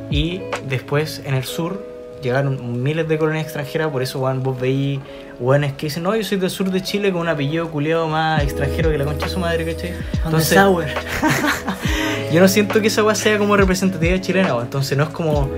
Y 0.10 0.42
después 0.68 1.22
en 1.26 1.36
el 1.36 1.44
sur 1.44 1.86
llegaron 2.28 2.82
miles 2.84 3.08
de 3.08 3.18
colonias 3.18 3.44
extranjeras, 3.46 3.90
por 3.90 4.02
eso 4.02 4.20
weón, 4.20 4.42
vos 4.44 4.60
veis 4.60 5.00
weones 5.40 5.74
que 5.74 5.88
dicen, 5.88 6.04
no, 6.04 6.16
yo 6.16 6.24
soy 6.24 6.38
del 6.38 6.50
sur 6.50 6.70
de 6.72 6.82
Chile 6.82 7.12
con 7.12 7.22
un 7.22 7.28
apellido 7.30 7.70
culeado 7.70 8.08
más 8.08 8.42
extranjero 8.44 8.90
que 8.92 8.98
la 8.98 9.06
concha 9.06 9.26
de 9.28 9.32
su 9.32 9.40
madre, 9.40 9.66
¿cachai? 9.66 9.94
Entonces, 10.26 10.58
yo 12.34 12.40
no 12.42 12.48
siento 12.48 12.82
que 12.82 12.88
esa 12.88 13.04
weá 13.04 13.16
sea 13.16 13.38
como 13.38 13.56
representativa 13.56 14.20
chilena, 14.20 14.54
weón. 14.54 14.66
entonces 14.66 14.98
no 14.98 15.04
es 15.06 15.10
como, 15.10 15.50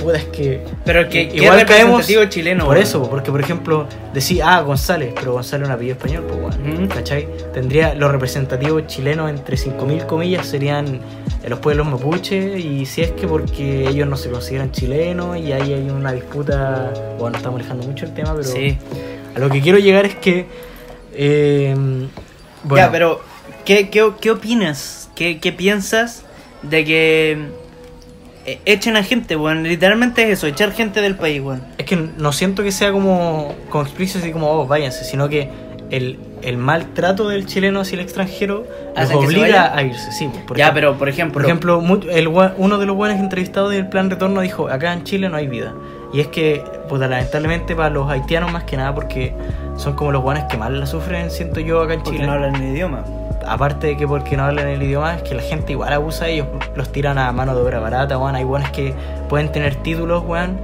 puta, 0.00 0.18
es 0.18 0.24
que... 0.24 0.64
Pero 0.84 1.08
que 1.08 1.22
I- 1.22 1.28
qué 1.28 1.36
igual 1.44 1.64
caemos 1.64 2.06
chileno, 2.28 2.64
Por 2.64 2.74
weón. 2.74 2.82
eso, 2.86 3.08
porque 3.08 3.30
por 3.30 3.40
ejemplo, 3.40 3.86
decís, 4.12 4.40
ah, 4.44 4.60
González, 4.62 5.12
pero 5.14 5.32
González 5.32 5.62
es 5.64 5.68
un 5.68 5.74
apellido 5.74 5.96
español, 5.96 6.24
pues 6.28 6.56
Ujú. 6.56 6.88
¿cachai? 6.88 7.28
Tendría 7.52 7.94
los 7.94 8.10
representativos 8.10 8.86
chilenos 8.86 9.30
entre 9.30 9.56
5.000 9.56 10.06
comillas 10.06 10.46
serían 10.46 11.00
eh, 11.44 11.48
los 11.50 11.58
pueblos 11.58 11.86
mapuche 11.86 12.58
y 12.58 12.86
si 12.86 13.02
es 13.02 13.12
que 13.12 13.26
porque 13.28 13.88
ellos 13.88 14.08
no 14.08 14.16
se 14.16 14.30
consideran 14.30 14.72
chilenos 14.72 15.36
y 15.36 15.52
ahí 15.52 15.72
hay 15.74 15.90
una 15.90 16.12
disputa, 16.12 16.92
bueno, 17.18 17.36
estamos 17.36 17.60
alejando 17.60 17.86
mucho 17.86 18.06
el 18.06 18.14
tema, 18.14 18.30
pero 18.32 18.44
Sí. 18.44 18.78
a 19.34 19.38
lo 19.38 19.50
que 19.50 19.60
quiero 19.60 19.78
llegar 19.78 20.06
es 20.06 20.14
que, 20.16 20.46
eh, 21.12 21.74
bueno, 22.64 22.86
Ya, 22.86 22.90
pero 22.90 23.20
¿qué, 23.64 23.90
qué, 23.90 24.10
qué 24.20 24.30
opinas? 24.30 25.10
¿Qué, 25.14 25.38
¿Qué 25.38 25.52
piensas 25.52 26.24
de 26.62 26.84
que 26.84 27.38
eh, 28.46 28.58
echen 28.64 28.96
a 28.96 29.02
gente, 29.02 29.36
weón? 29.36 29.62
Literalmente 29.62 30.22
es 30.24 30.30
eso, 30.38 30.46
echar 30.46 30.72
gente 30.72 31.00
del 31.00 31.16
país, 31.16 31.40
weón. 31.42 31.62
es 31.78 31.84
que 31.86 31.96
no 31.96 32.32
siento 32.32 32.62
que 32.62 32.72
sea 32.72 32.90
como, 32.92 33.54
como 33.70 33.84
explícito 33.84 34.18
así 34.20 34.32
como, 34.32 34.50
oh, 34.50 34.66
váyanse, 34.66 35.04
sino 35.04 35.28
que 35.28 35.48
el, 35.90 36.18
el 36.42 36.56
maltrato 36.56 37.28
del 37.28 37.46
chileno 37.46 37.80
hacia 37.80 37.96
el 37.96 38.00
extranjero 38.02 38.64
los 38.96 38.96
¿Hacen 38.96 39.20
que 39.20 39.26
se 39.26 39.32
obliga 39.40 39.76
a 39.76 39.82
irse, 39.82 40.12
sí. 40.12 40.30
por 40.46 40.56
ya, 40.56 40.64
ejemplo. 40.64 40.74
pero 40.74 40.98
por 40.98 41.08
ejemplo, 41.08 41.34
Por 41.34 41.44
ejemplo, 41.44 41.82
el, 42.10 42.28
uno 42.28 42.78
de 42.78 42.86
los 42.86 42.96
buenos 42.96 43.18
entrevistados 43.18 43.70
del 43.70 43.88
plan 43.88 44.10
retorno 44.10 44.40
dijo, 44.40 44.68
acá 44.68 44.92
en 44.92 45.04
Chile 45.04 45.28
no 45.28 45.36
hay 45.36 45.46
vida. 45.48 45.74
Y 46.12 46.20
es 46.20 46.28
que, 46.28 46.62
puta, 46.88 47.08
lamentablemente 47.08 47.74
para 47.74 47.90
los 47.90 48.08
haitianos 48.08 48.52
más 48.52 48.64
que 48.64 48.76
nada, 48.76 48.94
porque 48.94 49.34
son 49.76 49.94
como 49.94 50.12
los 50.12 50.22
buenos 50.22 50.44
que 50.44 50.56
más 50.56 50.70
la 50.70 50.86
sufren, 50.86 51.30
siento 51.30 51.60
yo, 51.60 51.82
acá 51.82 51.94
en 51.94 52.00
porque 52.02 52.18
Chile. 52.18 52.26
no 52.26 52.34
hablan 52.34 52.54
el 52.56 52.70
idioma. 52.72 53.04
Aparte 53.46 53.88
de 53.88 53.96
que 53.96 54.06
porque 54.06 54.36
no 54.36 54.44
hablan 54.44 54.68
el 54.68 54.82
idioma, 54.82 55.16
es 55.16 55.22
que 55.22 55.34
la 55.34 55.42
gente 55.42 55.72
igual 55.72 55.92
abusa 55.92 56.26
de 56.26 56.34
ellos, 56.34 56.46
los 56.76 56.90
tiran 56.92 57.18
a 57.18 57.30
mano 57.32 57.54
de 57.54 57.60
obra 57.62 57.80
barata, 57.80 58.16
weón. 58.16 58.36
Hay 58.36 58.44
buenos 58.44 58.70
que 58.70 58.94
pueden 59.28 59.50
tener 59.50 59.74
títulos, 59.76 60.22
weón, 60.24 60.58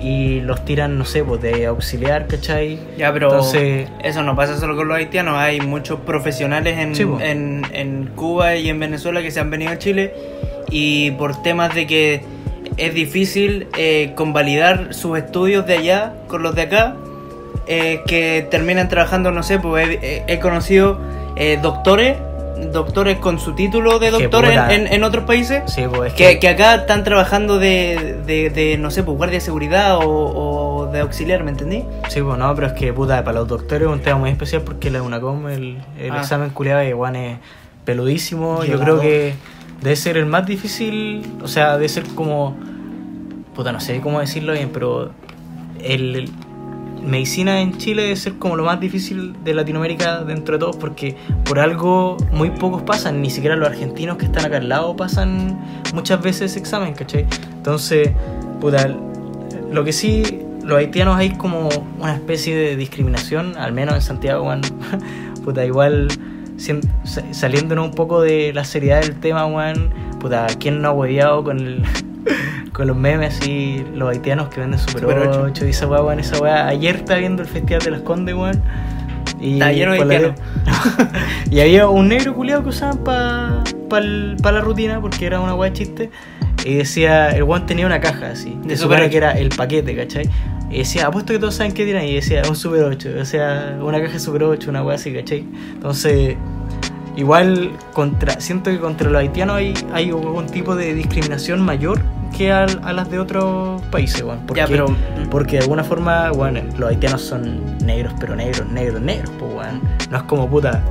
y 0.00 0.40
los 0.42 0.64
tiran, 0.64 0.98
no 0.98 1.04
sé, 1.04 1.24
pues 1.24 1.40
de 1.40 1.66
auxiliar, 1.66 2.26
¿cachai? 2.26 2.78
Ya, 2.98 3.12
pero 3.12 3.28
Entonces- 3.30 3.88
eso 4.02 4.22
no 4.22 4.36
pasa 4.36 4.58
solo 4.58 4.76
con 4.76 4.88
los 4.88 4.96
haitianos. 4.96 5.36
Hay 5.38 5.60
muchos 5.60 6.00
profesionales 6.00 6.78
en, 6.78 6.94
Sí, 6.94 7.04
po. 7.04 7.18
en, 7.20 7.62
en 7.72 8.06
Cuba 8.14 8.56
y 8.56 8.68
en 8.68 8.78
Venezuela 8.78 9.22
que 9.22 9.30
se 9.30 9.40
han 9.40 9.50
venido 9.50 9.72
a 9.72 9.78
Chile 9.78 10.12
y 10.70 11.12
por 11.12 11.42
temas 11.42 11.74
de 11.74 11.86
que 11.86 12.22
es 12.76 12.92
difícil 12.94 13.68
eh, 13.78 14.12
convalidar 14.16 14.92
sus 14.92 15.16
estudios 15.16 15.66
de 15.66 15.78
allá 15.78 16.12
con 16.28 16.42
los 16.42 16.54
de 16.54 16.62
acá, 16.62 16.96
eh, 17.66 18.00
que 18.06 18.46
terminan 18.50 18.88
trabajando, 18.88 19.32
no 19.32 19.42
sé, 19.42 19.58
pues 19.58 19.98
he 20.02 20.38
conocido 20.40 21.00
eh, 21.36 21.58
doctores, 21.62 22.16
doctores 22.72 23.18
con 23.18 23.38
su 23.38 23.54
título 23.54 23.98
de 23.98 24.10
doctor 24.10 24.44
en, 24.44 24.50
puta. 24.50 24.74
en- 24.74 24.86
en 24.86 25.04
otros 25.04 25.24
países. 25.24 25.62
Sí, 25.66 25.84
pues 25.92 26.12
es 26.12 26.18
Que, 26.18 26.38
que 26.38 26.48
acá 26.48 26.74
están 26.76 27.04
trabajando 27.04 27.58
de, 27.58 28.18
de, 28.26 28.50
de, 28.50 28.78
no 28.78 28.90
sé, 28.90 29.02
pues 29.02 29.16
guardia 29.16 29.38
de 29.38 29.40
seguridad 29.44 29.96
o, 29.98 30.02
o 30.82 30.86
de 30.92 31.00
auxiliar, 31.00 31.44
¿me 31.44 31.50
entendí? 31.50 31.84
Sí, 32.08 32.22
pues 32.22 32.38
no, 32.38 32.54
pero 32.54 32.68
es 32.68 32.72
que 32.74 32.92
puta, 32.92 33.22
para 33.24 33.40
los 33.40 33.48
doctores 33.48 33.86
es 33.88 33.92
un 33.92 34.00
tema 34.00 34.18
muy 34.18 34.30
especial 34.30 34.62
porque 34.62 34.90
la 34.90 35.02
UNACOM, 35.02 35.48
el, 35.48 35.78
el 35.98 36.12
Ah. 36.12 36.18
examen 36.20 36.50
culiado 36.50 36.80
de 36.80 36.92
Juan 36.92 37.16
es 37.16 37.38
peludísimo. 37.84 38.64
Yo 38.64 38.78
creo 38.80 39.00
que 39.00 39.34
debe 39.82 39.96
ser 39.96 40.16
el 40.16 40.26
más 40.26 40.46
difícil, 40.46 41.24
o 41.42 41.48
sea, 41.48 41.74
debe 41.76 41.88
ser 41.88 42.04
como. 42.14 42.56
Puta, 43.54 43.72
no 43.72 43.80
sé 43.80 44.00
cómo 44.00 44.20
decirlo 44.20 44.52
bien, 44.52 44.70
pero 44.72 45.10
el- 45.82 46.30
medicina 47.06 47.60
en 47.60 47.76
Chile 47.78 48.02
debe 48.02 48.16
ser 48.16 48.34
como 48.34 48.56
lo 48.56 48.64
más 48.64 48.80
difícil 48.80 49.34
de 49.44 49.54
Latinoamérica 49.54 50.24
dentro 50.24 50.54
de 50.54 50.58
todos 50.58 50.76
porque 50.76 51.16
por 51.44 51.58
algo 51.58 52.16
muy 52.32 52.50
pocos 52.50 52.82
pasan, 52.82 53.22
ni 53.22 53.30
siquiera 53.30 53.56
los 53.56 53.68
argentinos 53.68 54.16
que 54.16 54.26
están 54.26 54.44
acá 54.44 54.58
al 54.58 54.68
lado 54.68 54.96
pasan 54.96 55.58
muchas 55.94 56.20
veces 56.22 56.50
ese 56.52 56.58
examen, 56.58 56.94
¿cachai? 56.94 57.26
Entonces, 57.56 58.10
puta, 58.60 58.88
lo 59.70 59.84
que 59.84 59.92
sí, 59.92 60.40
los 60.62 60.78
haitianos 60.78 61.16
hay 61.16 61.30
como 61.30 61.68
una 61.98 62.14
especie 62.14 62.56
de 62.56 62.76
discriminación, 62.76 63.56
al 63.56 63.72
menos 63.72 63.94
en 63.94 64.02
Santiago, 64.02 64.44
weón. 64.44 64.62
puta, 65.44 65.64
igual 65.64 66.08
saliéndonos 67.32 67.86
un 67.86 67.94
poco 67.94 68.22
de 68.22 68.52
la 68.52 68.64
seriedad 68.64 69.00
del 69.00 69.14
tema, 69.16 69.46
weón. 69.46 69.90
Puta, 70.20 70.46
¿quién 70.58 70.82
no 70.82 70.88
ha 70.88 70.92
hueveado 70.92 71.44
con 71.44 71.60
el, 71.60 71.82
con 72.76 72.88
los 72.88 72.96
memes 72.96 73.40
y 73.46 73.86
los 73.94 74.10
haitianos 74.10 74.50
que 74.50 74.60
venden 74.60 74.78
Super, 74.78 75.00
Super 75.00 75.18
8, 75.28 75.42
ocho. 75.46 75.66
y 75.66 75.70
esa 75.70 75.86
weá, 75.86 76.02
weón, 76.02 76.20
esa 76.20 76.38
weá. 76.38 76.68
Ayer 76.68 76.96
estaba 76.96 77.18
viendo 77.20 77.40
el 77.40 77.48
Festival 77.48 77.82
de 77.82 77.90
las 77.90 78.00
Condes, 78.02 78.34
weón. 78.34 78.60
Y, 79.40 79.58
la- 79.58 79.72
y 81.50 81.60
había 81.60 81.88
un 81.88 82.08
negro 82.08 82.34
culiado 82.34 82.62
que 82.62 82.68
usaban 82.68 82.98
para 82.98 83.64
pa 83.88 84.00
pa 84.42 84.52
la 84.52 84.60
rutina 84.60 85.00
porque 85.00 85.24
era 85.24 85.40
una 85.40 85.54
weá 85.54 85.72
chiste. 85.72 86.10
Y 86.66 86.74
decía, 86.74 87.30
el 87.30 87.44
weón 87.44 87.64
tenía 87.64 87.86
una 87.86 87.98
caja 87.98 88.32
así. 88.32 88.58
De 88.62 88.76
supone 88.76 89.00
8. 89.02 89.10
que 89.10 89.16
era 89.16 89.32
el 89.32 89.48
paquete, 89.48 89.96
¿cachai? 89.96 90.28
Y 90.70 90.78
decía, 90.78 91.06
apuesto 91.06 91.32
que 91.32 91.38
todos 91.38 91.54
saben 91.54 91.72
qué 91.72 91.86
tiran. 91.86 92.04
Y 92.04 92.14
decía, 92.16 92.42
un 92.46 92.56
Super 92.56 92.82
8. 92.82 93.08
O 93.22 93.24
sea, 93.24 93.78
una 93.80 94.02
caja 94.02 94.18
Super 94.18 94.42
8, 94.42 94.68
una 94.68 94.82
weá 94.82 94.96
así, 94.96 95.14
¿cachai? 95.14 95.46
Entonces, 95.72 96.36
igual, 97.16 97.70
contra 97.94 98.38
siento 98.38 98.70
que 98.70 98.78
contra 98.78 99.08
los 99.08 99.18
haitianos 99.18 99.56
hay, 99.56 99.72
hay 99.94 100.10
algún 100.10 100.44
tipo 100.44 100.76
de 100.76 100.92
discriminación 100.92 101.62
mayor 101.64 102.02
que 102.36 102.52
a, 102.52 102.66
las 102.66 103.10
de 103.10 103.18
otros 103.18 103.82
países, 103.90 104.22
weón. 104.22 104.40
Porque, 104.46 104.60
Ya, 104.60 104.66
pero- 104.66 104.86
porque 105.30 105.56
de 105.56 105.62
alguna 105.62 105.84
forma, 105.84 106.30
bueno, 106.32 106.60
los 106.78 106.90
haitianos 106.90 107.22
son 107.22 107.60
negros, 107.84 108.14
pero 108.20 108.36
negros, 108.36 108.68
negros, 108.70 109.00
negros, 109.00 109.30
pues, 109.38 109.52
weón. 109.54 109.80
No 110.10 110.16
es 110.18 110.22
como 110.24 110.48
puta. 110.48 110.82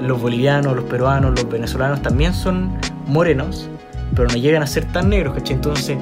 Los 0.00 0.20
bolivianos, 0.20 0.74
los 0.74 0.84
peruanos, 0.84 1.32
los 1.32 1.48
venezolanos 1.48 2.00
también 2.02 2.32
son 2.32 2.70
morenos, 3.06 3.68
pero 4.14 4.28
no 4.28 4.34
llegan 4.36 4.62
a 4.62 4.66
ser 4.66 4.84
tan 4.86 5.10
negros, 5.10 5.34
¿cachai? 5.34 5.56
Entonces, 5.56 5.98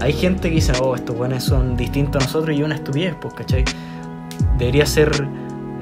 hay 0.00 0.12
gente 0.12 0.48
que 0.48 0.54
dice, 0.56 0.72
oh, 0.80 0.94
estos 0.94 1.16
buenos 1.16 1.44
son 1.44 1.76
distintos 1.76 2.22
a 2.22 2.26
nosotros 2.26 2.56
y 2.56 2.62
una 2.62 2.76
estupidez, 2.76 3.14
pues, 3.20 3.34
¿cachai? 3.34 3.64
Debería 4.58 4.86
ser, 4.86 5.10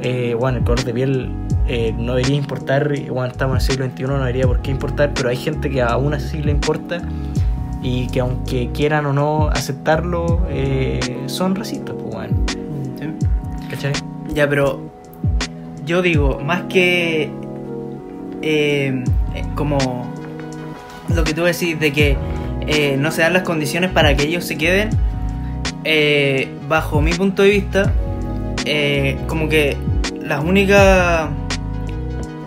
eh, 0.02 0.34
bueno, 0.38 0.58
el 0.58 0.64
color 0.64 0.84
de 0.84 0.92
piel 0.92 1.32
eh, 1.68 1.94
no 1.96 2.14
debería 2.16 2.36
importar, 2.36 2.92
bueno, 3.10 3.30
estamos 3.30 3.54
en 3.54 3.56
el 3.56 3.60
siglo 3.62 3.86
XXI, 3.86 4.02
no 4.04 4.18
debería 4.18 4.46
por 4.46 4.60
qué 4.60 4.72
importar, 4.72 5.12
pero 5.14 5.28
hay 5.28 5.36
gente 5.36 5.70
que 5.70 5.80
aún 5.82 6.12
así 6.14 6.42
le 6.42 6.50
importa 6.50 7.00
y 7.82 8.06
que 8.08 8.20
aunque 8.20 8.70
quieran 8.72 9.06
o 9.06 9.12
no 9.12 9.48
aceptarlo, 9.48 10.46
eh, 10.50 11.22
son 11.26 11.54
racistas, 11.54 11.94
pues, 11.98 12.14
bueno, 12.14 12.36
Sí. 12.98 13.06
¿cachai? 13.70 13.92
Ya, 14.34 14.48
pero 14.48 14.80
yo 15.86 16.02
digo, 16.02 16.40
más 16.44 16.62
que 16.68 17.30
eh, 18.42 19.04
eh, 19.34 19.44
como 19.54 19.78
lo 21.14 21.24
que 21.24 21.34
tú 21.34 21.44
decís 21.44 21.78
de 21.78 21.92
que 21.92 22.16
eh, 22.66 22.96
no 22.98 23.10
se 23.10 23.22
dan 23.22 23.32
las 23.32 23.42
condiciones 23.42 23.90
para 23.90 24.14
que 24.16 24.24
ellos 24.24 24.44
se 24.44 24.56
queden, 24.56 24.90
bajo 26.68 27.00
mi 27.00 27.12
punto 27.12 27.42
de 27.42 27.50
vista, 27.50 27.92
como 29.26 29.48
que 29.48 29.76
las 30.22 30.44
únicas, 30.44 31.28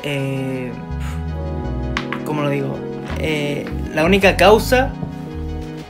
eh, 0.04 0.72
¿cómo 2.26 2.44
lo 2.44 2.50
digo? 2.50 2.78
La 3.94 4.06
única 4.06 4.38
causa 4.38 4.94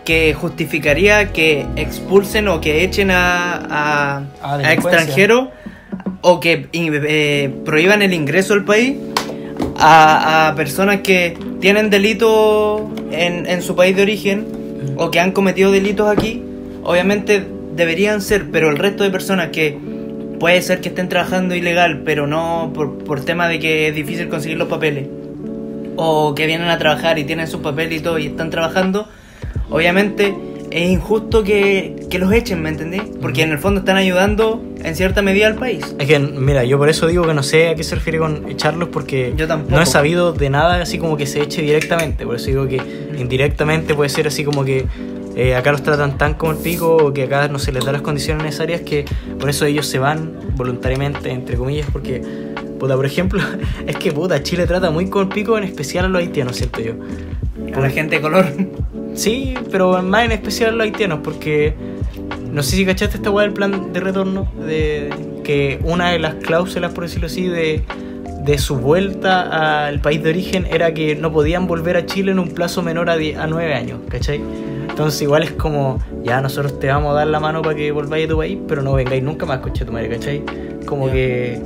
que 0.05 0.33
justificaría 0.33 1.31
que 1.31 1.65
expulsen 1.75 2.47
o 2.47 2.61
que 2.61 2.83
echen 2.83 3.11
a, 3.11 4.23
a, 4.41 4.73
extranjeros 4.73 5.49
o 6.21 6.39
que 6.39 6.67
eh, 6.73 7.53
prohíban 7.65 8.01
el 8.01 8.13
ingreso 8.13 8.53
al 8.53 8.65
país 8.65 8.97
a, 9.77 10.49
a 10.49 10.55
personas 10.55 11.01
que 11.01 11.37
tienen 11.59 11.89
delitos 11.89 12.81
en, 13.11 13.45
en 13.45 13.61
su 13.61 13.75
país 13.75 13.95
de 13.95 14.01
origen 14.01 14.45
o 14.97 15.11
que 15.11 15.19
han 15.19 15.31
cometido 15.31 15.71
delitos 15.71 16.09
aquí, 16.09 16.43
obviamente 16.83 17.45
deberían 17.75 18.21
ser, 18.21 18.51
pero 18.51 18.69
el 18.69 18.77
resto 18.77 19.03
de 19.03 19.09
personas 19.09 19.49
que 19.49 19.77
puede 20.39 20.61
ser 20.61 20.81
que 20.81 20.89
estén 20.89 21.09
trabajando 21.09 21.55
ilegal, 21.55 22.01
pero 22.03 22.27
no 22.27 22.71
por, 22.73 22.97
por 23.03 23.23
tema 23.23 23.47
de 23.47 23.59
que 23.59 23.87
es 23.87 23.95
difícil 23.95 24.29
conseguir 24.29 24.57
los 24.57 24.67
papeles, 24.67 25.07
o 25.95 26.35
que 26.35 26.45
vienen 26.47 26.69
a 26.69 26.77
trabajar 26.77 27.19
y 27.19 27.23
tienen 27.23 27.47
sus 27.47 27.61
papeles 27.61 28.01
y 28.01 28.03
todo 28.03 28.17
y 28.19 28.27
están 28.27 28.49
trabajando, 28.49 29.07
obviamente 29.73 30.33
es 30.71 30.89
injusto 30.89 31.43
que, 31.43 32.07
que 32.09 32.17
los 32.17 32.31
echen, 32.31 32.61
¿me 32.61 32.69
entendés? 32.69 33.03
Porque 33.21 33.43
en 33.43 33.51
el 33.51 33.59
fondo 33.59 33.81
están 33.81 33.97
ayudando 33.97 34.63
en 34.83 34.95
cierta 34.95 35.21
medida 35.21 35.47
al 35.47 35.55
país. 35.55 35.95
Es 35.99 36.07
que, 36.07 36.17
mira, 36.17 36.63
yo 36.63 36.77
por 36.77 36.89
eso 36.89 37.07
digo 37.07 37.27
que 37.27 37.33
no 37.33 37.43
sé 37.43 37.69
a 37.69 37.75
qué 37.75 37.83
se 37.83 37.95
refiere 37.95 38.17
con 38.17 38.49
echarlos, 38.49 38.89
porque 38.89 39.33
Yo 39.35 39.45
no 39.47 39.81
he 39.81 39.85
sabido 39.85 40.33
de 40.33 40.49
nada 40.49 40.81
así 40.81 40.97
como 40.97 41.15
que 41.17 41.27
se 41.27 41.41
eche 41.41 41.61
directamente. 41.61 42.25
Por 42.25 42.37
eso 42.37 42.47
digo 42.47 42.67
que 42.67 42.81
indirectamente 43.17 43.93
puede 43.93 44.09
ser 44.09 44.27
así 44.27 44.43
como 44.43 44.63
que 44.63 44.85
eh, 45.35 45.55
acá 45.55 45.71
los 45.71 45.83
tratan 45.83 46.17
tan 46.17 46.35
como 46.35 46.53
el 46.53 46.57
pico, 46.59 46.95
o 46.95 47.13
que 47.13 47.23
acá 47.23 47.47
no 47.47 47.59
se 47.59 47.71
les 47.71 47.85
da 47.85 47.91
las 47.91 48.01
condiciones 48.01 48.43
necesarias, 48.43 48.81
que 48.81 49.05
por 49.39 49.49
eso 49.49 49.65
ellos 49.65 49.87
se 49.87 49.99
van 49.99 50.33
voluntariamente, 50.55 51.31
entre 51.31 51.57
comillas, 51.57 51.87
porque, 51.91 52.21
puta, 52.79 52.95
por 52.95 53.05
ejemplo, 53.05 53.41
es 53.87 53.95
que, 53.97 54.11
puta, 54.11 54.41
Chile 54.43 54.67
trata 54.67 54.91
muy 54.91 55.07
como 55.07 55.23
el 55.23 55.29
pico, 55.29 55.57
en 55.57 55.63
especial 55.63 56.05
a 56.05 56.07
los 56.09 56.19
haitianos, 56.21 56.55
siento 56.57 56.81
yo. 56.81 56.93
A 57.75 57.79
la 57.79 57.89
gente 57.89 58.15
de 58.15 58.21
color. 58.21 58.45
Sí, 59.13 59.53
pero 59.71 60.01
más 60.01 60.25
en 60.25 60.31
especial 60.31 60.77
los 60.77 60.85
haitianos, 60.85 61.19
porque 61.23 61.73
no 62.51 62.63
sé 62.63 62.75
si 62.75 62.85
cachaste 62.85 63.17
esta 63.17 63.29
weá 63.31 63.45
del 63.45 63.53
plan 63.53 63.93
de 63.93 63.99
retorno, 63.99 64.51
de 64.65 65.09
que 65.43 65.79
una 65.83 66.11
de 66.11 66.19
las 66.19 66.35
cláusulas, 66.35 66.93
por 66.93 67.03
decirlo 67.03 67.27
así, 67.27 67.47
de, 67.47 67.83
de 68.43 68.57
su 68.57 68.77
vuelta 68.77 69.85
al 69.87 69.99
país 69.99 70.23
de 70.23 70.29
origen 70.31 70.65
era 70.71 70.93
que 70.93 71.15
no 71.15 71.31
podían 71.31 71.67
volver 71.67 71.97
a 71.97 72.05
Chile 72.05 72.31
en 72.31 72.39
un 72.39 72.49
plazo 72.49 72.81
menor 72.81 73.09
a, 73.09 73.17
die- 73.17 73.35
a 73.35 73.45
9 73.47 73.73
años, 73.73 73.99
¿cachai? 74.09 74.41
Entonces 74.89 75.21
igual 75.21 75.43
es 75.43 75.51
como, 75.51 75.99
ya 76.23 76.41
nosotros 76.41 76.79
te 76.79 76.87
vamos 76.87 77.11
a 77.11 77.15
dar 77.15 77.27
la 77.27 77.39
mano 77.39 77.61
para 77.61 77.75
que 77.75 77.91
volváis 77.91 78.25
a 78.25 78.29
tu 78.29 78.37
país, 78.37 78.57
pero 78.67 78.81
no 78.81 78.93
vengáis 78.93 79.23
nunca 79.23 79.45
más, 79.45 79.59
coche 79.59 79.85
tu 79.85 79.91
madre, 79.91 80.09
¿cachai? 80.09 80.43
Como 80.85 81.07
Ya. 81.07 81.13
que 81.13 81.61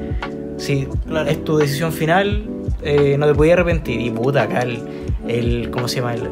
si 0.57 0.87
Claro. 1.07 1.29
es 1.29 1.43
tu 1.43 1.57
decisión 1.57 1.91
final, 1.91 2.43
eh, 2.83 3.15
no 3.17 3.27
te 3.27 3.33
podías 3.35 3.53
arrepentir. 3.59 3.99
Y 3.99 4.09
puta, 4.11 4.43
acá 4.43 4.61
el, 4.61 4.79
el 5.27 5.69
¿cómo 5.71 5.87
se 5.87 5.97
llama? 5.97 6.13
El, 6.13 6.29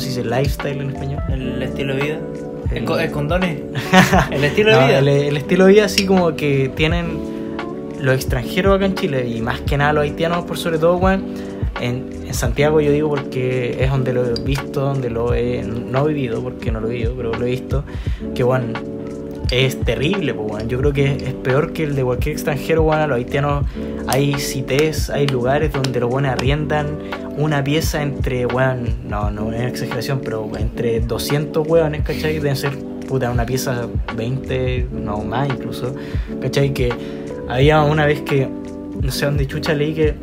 ¿cómo 0.00 0.12
se 0.12 0.20
dice? 0.20 0.24
Lifestyle 0.24 0.80
en 0.80 0.90
español. 0.90 1.22
El 1.30 1.62
estilo 1.62 1.94
de 1.94 2.02
vida. 2.02 2.18
El, 2.70 2.76
El- 2.78 2.84
co- 2.84 2.98
el 2.98 3.10
condones. 3.10 3.58
El 4.30 4.44
estilo 4.44 4.70
de 4.72 4.80
No, 4.80 4.86
vida. 4.86 4.98
El, 4.98 5.08
el 5.08 5.36
estilo 5.36 5.66
de 5.66 5.72
vida 5.72 5.84
así 5.84 6.06
como 6.06 6.34
que 6.36 6.70
tienen 6.74 7.18
los 8.00 8.14
extranjeros 8.14 8.76
acá 8.76 8.86
en 8.86 8.94
Chile 8.94 9.28
y 9.28 9.40
más 9.42 9.60
que 9.60 9.76
nada 9.76 9.92
los 9.92 10.02
haitianos 10.04 10.44
por 10.44 10.56
sobre 10.56 10.78
todo, 10.78 10.96
weón. 10.96 11.24
En, 11.80 12.10
en 12.26 12.34
Santiago 12.34 12.80
yo 12.80 12.92
digo 12.92 13.08
porque 13.08 13.76
es 13.82 13.90
donde 13.90 14.12
lo 14.12 14.24
he 14.26 14.34
visto, 14.44 14.80
donde 14.82 15.08
lo 15.10 15.32
he 15.34 15.62
no 15.62 16.04
he 16.08 16.12
vivido, 16.12 16.42
porque 16.42 16.70
no 16.70 16.80
lo 16.80 16.88
he 16.88 16.92
vivido, 16.92 17.14
pero 17.16 17.32
lo 17.32 17.46
he 17.46 17.50
visto, 17.50 17.84
que 18.34 18.44
weón, 18.44 18.72
es 19.50 19.80
terrible, 19.80 20.32
pues, 20.32 20.52
weón. 20.52 20.68
Yo 20.68 20.78
creo 20.78 20.92
que 20.92 21.12
es, 21.12 21.34
peor 21.34 21.72
que 21.72 21.84
el 21.84 21.96
de 21.96 22.04
cualquier 22.04 22.34
extranjero. 22.34 22.92
A 22.92 23.06
los 23.06 23.16
haitianos 23.16 23.64
hay 24.06 24.34
cités, 24.34 25.10
hay 25.10 25.26
lugares 25.26 25.72
donde 25.72 26.00
los 26.00 26.10
buenos 26.10 26.32
arriendan 26.32 26.98
una 27.36 27.62
pieza 27.62 28.02
entre, 28.02 28.46
weón, 28.46 29.08
no, 29.08 29.30
no 29.30 29.52
es 29.52 29.62
exageración, 29.62 30.20
pero 30.24 30.50
entre 30.58 31.00
200 31.00 31.66
weones, 31.66 32.02
¿cachai? 32.02 32.34
Deben 32.34 32.56
ser, 32.56 32.76
puta, 33.08 33.30
una 33.30 33.46
pieza 33.46 33.88
20, 34.16 34.88
no 34.92 35.18
más 35.18 35.48
incluso, 35.48 35.94
¿cachai? 36.40 36.72
Que 36.72 36.92
había 37.48 37.82
una 37.82 38.06
vez 38.06 38.22
que, 38.22 38.48
no 39.00 39.10
sé 39.10 39.26
dónde 39.26 39.46
chucha 39.46 39.74
leí 39.74 39.94
que 39.94 40.14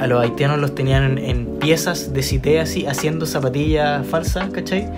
a 0.00 0.06
los 0.06 0.22
haitianos 0.22 0.58
los 0.58 0.74
tenían 0.74 1.04
en, 1.04 1.18
en 1.18 1.46
piezas 1.58 2.12
de 2.12 2.22
cité 2.22 2.60
así, 2.60 2.86
haciendo 2.86 3.26
zapatillas 3.26 4.06
falsas, 4.06 4.50
¿cachai? 4.50 4.88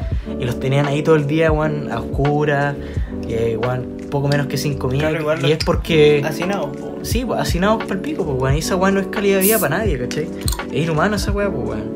Y 0.40 0.44
los 0.44 0.58
tenían 0.60 0.86
ahí 0.86 1.02
todo 1.02 1.16
el 1.16 1.26
día, 1.26 1.50
weón, 1.52 1.90
a 1.90 2.00
oscuras, 2.00 2.74
eh, 3.28 3.58
weón, 3.60 3.96
poco 4.10 4.28
menos 4.28 4.46
que 4.46 4.56
sin 4.56 4.78
comida. 4.78 5.08
Claro, 5.08 5.20
igual 5.20 5.46
y 5.46 5.52
es 5.52 5.64
porque... 5.64 6.22
Hacinados, 6.24 6.76
po. 6.76 6.98
Sí, 7.02 7.24
pues 7.24 7.40
hacinados 7.40 7.82
para 7.84 7.94
el 7.94 8.00
pico, 8.00 8.24
pues, 8.24 8.40
weón. 8.40 8.56
Y 8.56 8.58
esa 8.58 8.76
weá 8.76 8.90
no 8.90 9.00
es 9.00 9.06
calidad 9.08 9.38
de 9.38 9.42
vida 9.42 9.58
para 9.58 9.78
nadie, 9.78 9.98
¿cachai? 9.98 10.28
Es 10.72 10.84
inhumano 10.84 11.16
esa 11.16 11.32
weá, 11.32 11.50
pues, 11.50 11.68
weón. 11.68 11.94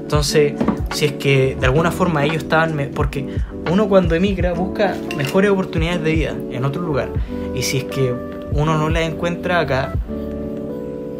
Entonces, 0.00 0.54
si 0.94 1.04
es 1.04 1.12
que 1.12 1.56
de 1.60 1.66
alguna 1.66 1.90
forma 1.90 2.24
ellos 2.24 2.38
estaban. 2.38 2.90
Porque 2.94 3.26
uno 3.70 3.88
cuando 3.88 4.14
emigra 4.14 4.54
busca 4.54 4.96
mejores 5.16 5.50
oportunidades 5.50 6.02
de 6.02 6.12
vida 6.12 6.34
en 6.50 6.64
otro 6.64 6.80
lugar. 6.80 7.10
Y 7.54 7.62
si 7.62 7.78
es 7.78 7.84
que 7.84 8.14
uno 8.52 8.78
no 8.78 8.88
las 8.88 9.02
encuentra 9.02 9.60
acá 9.60 9.94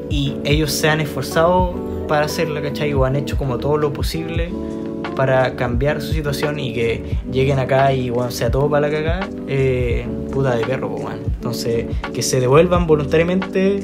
y 0.09 0.37
ellos 0.45 0.73
se 0.73 0.89
han 0.89 1.01
esforzado 1.01 2.07
para 2.09 2.25
hacerla, 2.25 2.63
¿cachai? 2.63 2.95
O 2.95 3.05
han 3.05 3.17
hecho 3.17 3.37
como 3.37 3.59
todo 3.59 3.77
lo 3.77 3.93
posible 3.93 4.51
para 5.19 5.57
cambiar 5.57 6.01
su 6.01 6.13
situación 6.13 6.61
y 6.61 6.73
que 6.73 7.03
lleguen 7.33 7.59
acá 7.59 7.93
y 7.93 8.09
bueno, 8.09 8.31
sea 8.31 8.53
todo 8.53 8.71
para 8.71 8.87
la 8.87 8.97
cagada, 8.97 9.29
eh, 9.49 10.07
puta 10.33 10.55
de 10.55 10.65
perro, 10.65 10.91
pues, 10.91 11.05
weón. 11.05 11.19
Entonces, 11.27 11.87
que 12.15 12.23
se 12.23 12.39
devuelvan 12.39 12.87
voluntariamente 12.87 13.81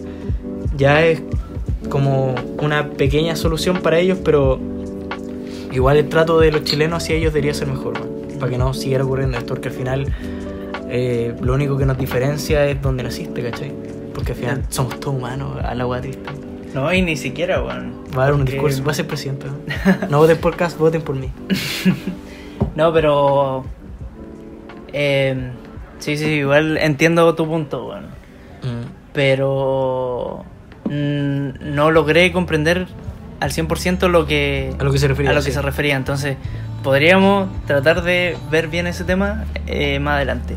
ya 0.76 1.04
es 1.04 1.24
como 1.88 2.36
una 2.62 2.90
pequeña 2.90 3.34
solución 3.34 3.78
para 3.78 3.98
ellos, 3.98 4.18
pero 4.24 4.60
igual 5.72 5.96
el 5.96 6.08
trato 6.08 6.38
de 6.38 6.52
los 6.52 6.62
chilenos 6.62 7.02
hacia 7.02 7.16
ellos 7.16 7.32
debería 7.32 7.52
ser 7.52 7.66
mejor, 7.66 7.94
weón, 7.94 8.38
para 8.38 8.52
que 8.52 8.58
no 8.58 8.72
siguiera 8.72 9.02
ocurriendo 9.02 9.36
esto, 9.36 9.54
porque 9.54 9.70
al 9.70 9.74
final 9.74 10.14
eh, 10.88 11.34
lo 11.42 11.54
único 11.54 11.76
que 11.76 11.84
nos 11.84 11.98
diferencia 11.98 12.64
es 12.68 12.80
donde 12.80 13.02
naciste, 13.02 13.42
¿cachai? 13.42 13.72
Porque 14.14 14.30
al 14.30 14.38
final 14.38 14.62
somos 14.68 15.00
todos 15.00 15.16
humanos, 15.16 15.58
a 15.64 15.74
la 15.74 15.84
weá 15.84 16.00
triste. 16.00 16.43
No, 16.74 16.92
y 16.92 17.02
ni 17.02 17.16
siquiera, 17.16 17.62
weón. 17.62 17.94
Va 18.16 18.22
a 18.22 18.26
dar 18.26 18.34
un 18.34 18.44
discurso, 18.44 18.82
va 18.84 18.90
a 18.90 18.94
ser 18.94 19.06
presidente. 19.06 19.46
¿no? 19.46 20.08
No 20.10 20.18
voten 20.18 20.38
por 20.38 20.56
Cas, 20.56 20.76
voten 20.76 21.02
por 21.02 21.14
mí. 21.16 21.30
No, 22.76 22.92
pero. 22.92 23.64
Eh, 24.92 25.50
sí, 25.98 26.16
sí, 26.16 26.24
igual 26.26 26.76
entiendo 26.78 27.32
tu 27.34 27.46
punto, 27.46 27.86
weón. 27.86 28.04
Mm. 28.62 28.86
Pero. 29.12 30.44
mm, 30.86 31.74
no 31.74 31.90
logré 31.92 32.32
comprender 32.32 32.86
al 33.40 33.50
100% 33.52 34.08
lo 34.08 34.26
que. 34.26 34.74
A 34.78 34.82
lo 34.84 34.90
que 34.92 34.98
se 34.98 35.06
refería. 35.08 35.30
a 35.30 35.34
lo 35.34 35.42
que 35.42 35.52
se 35.52 35.62
refería. 35.62 35.96
Entonces, 35.96 36.36
podríamos 36.82 37.48
tratar 37.66 38.02
de 38.02 38.36
ver 38.50 38.68
bien 38.68 38.86
ese 38.88 39.04
tema 39.04 39.44
eh, 39.66 39.98
más 40.00 40.16
adelante. 40.16 40.56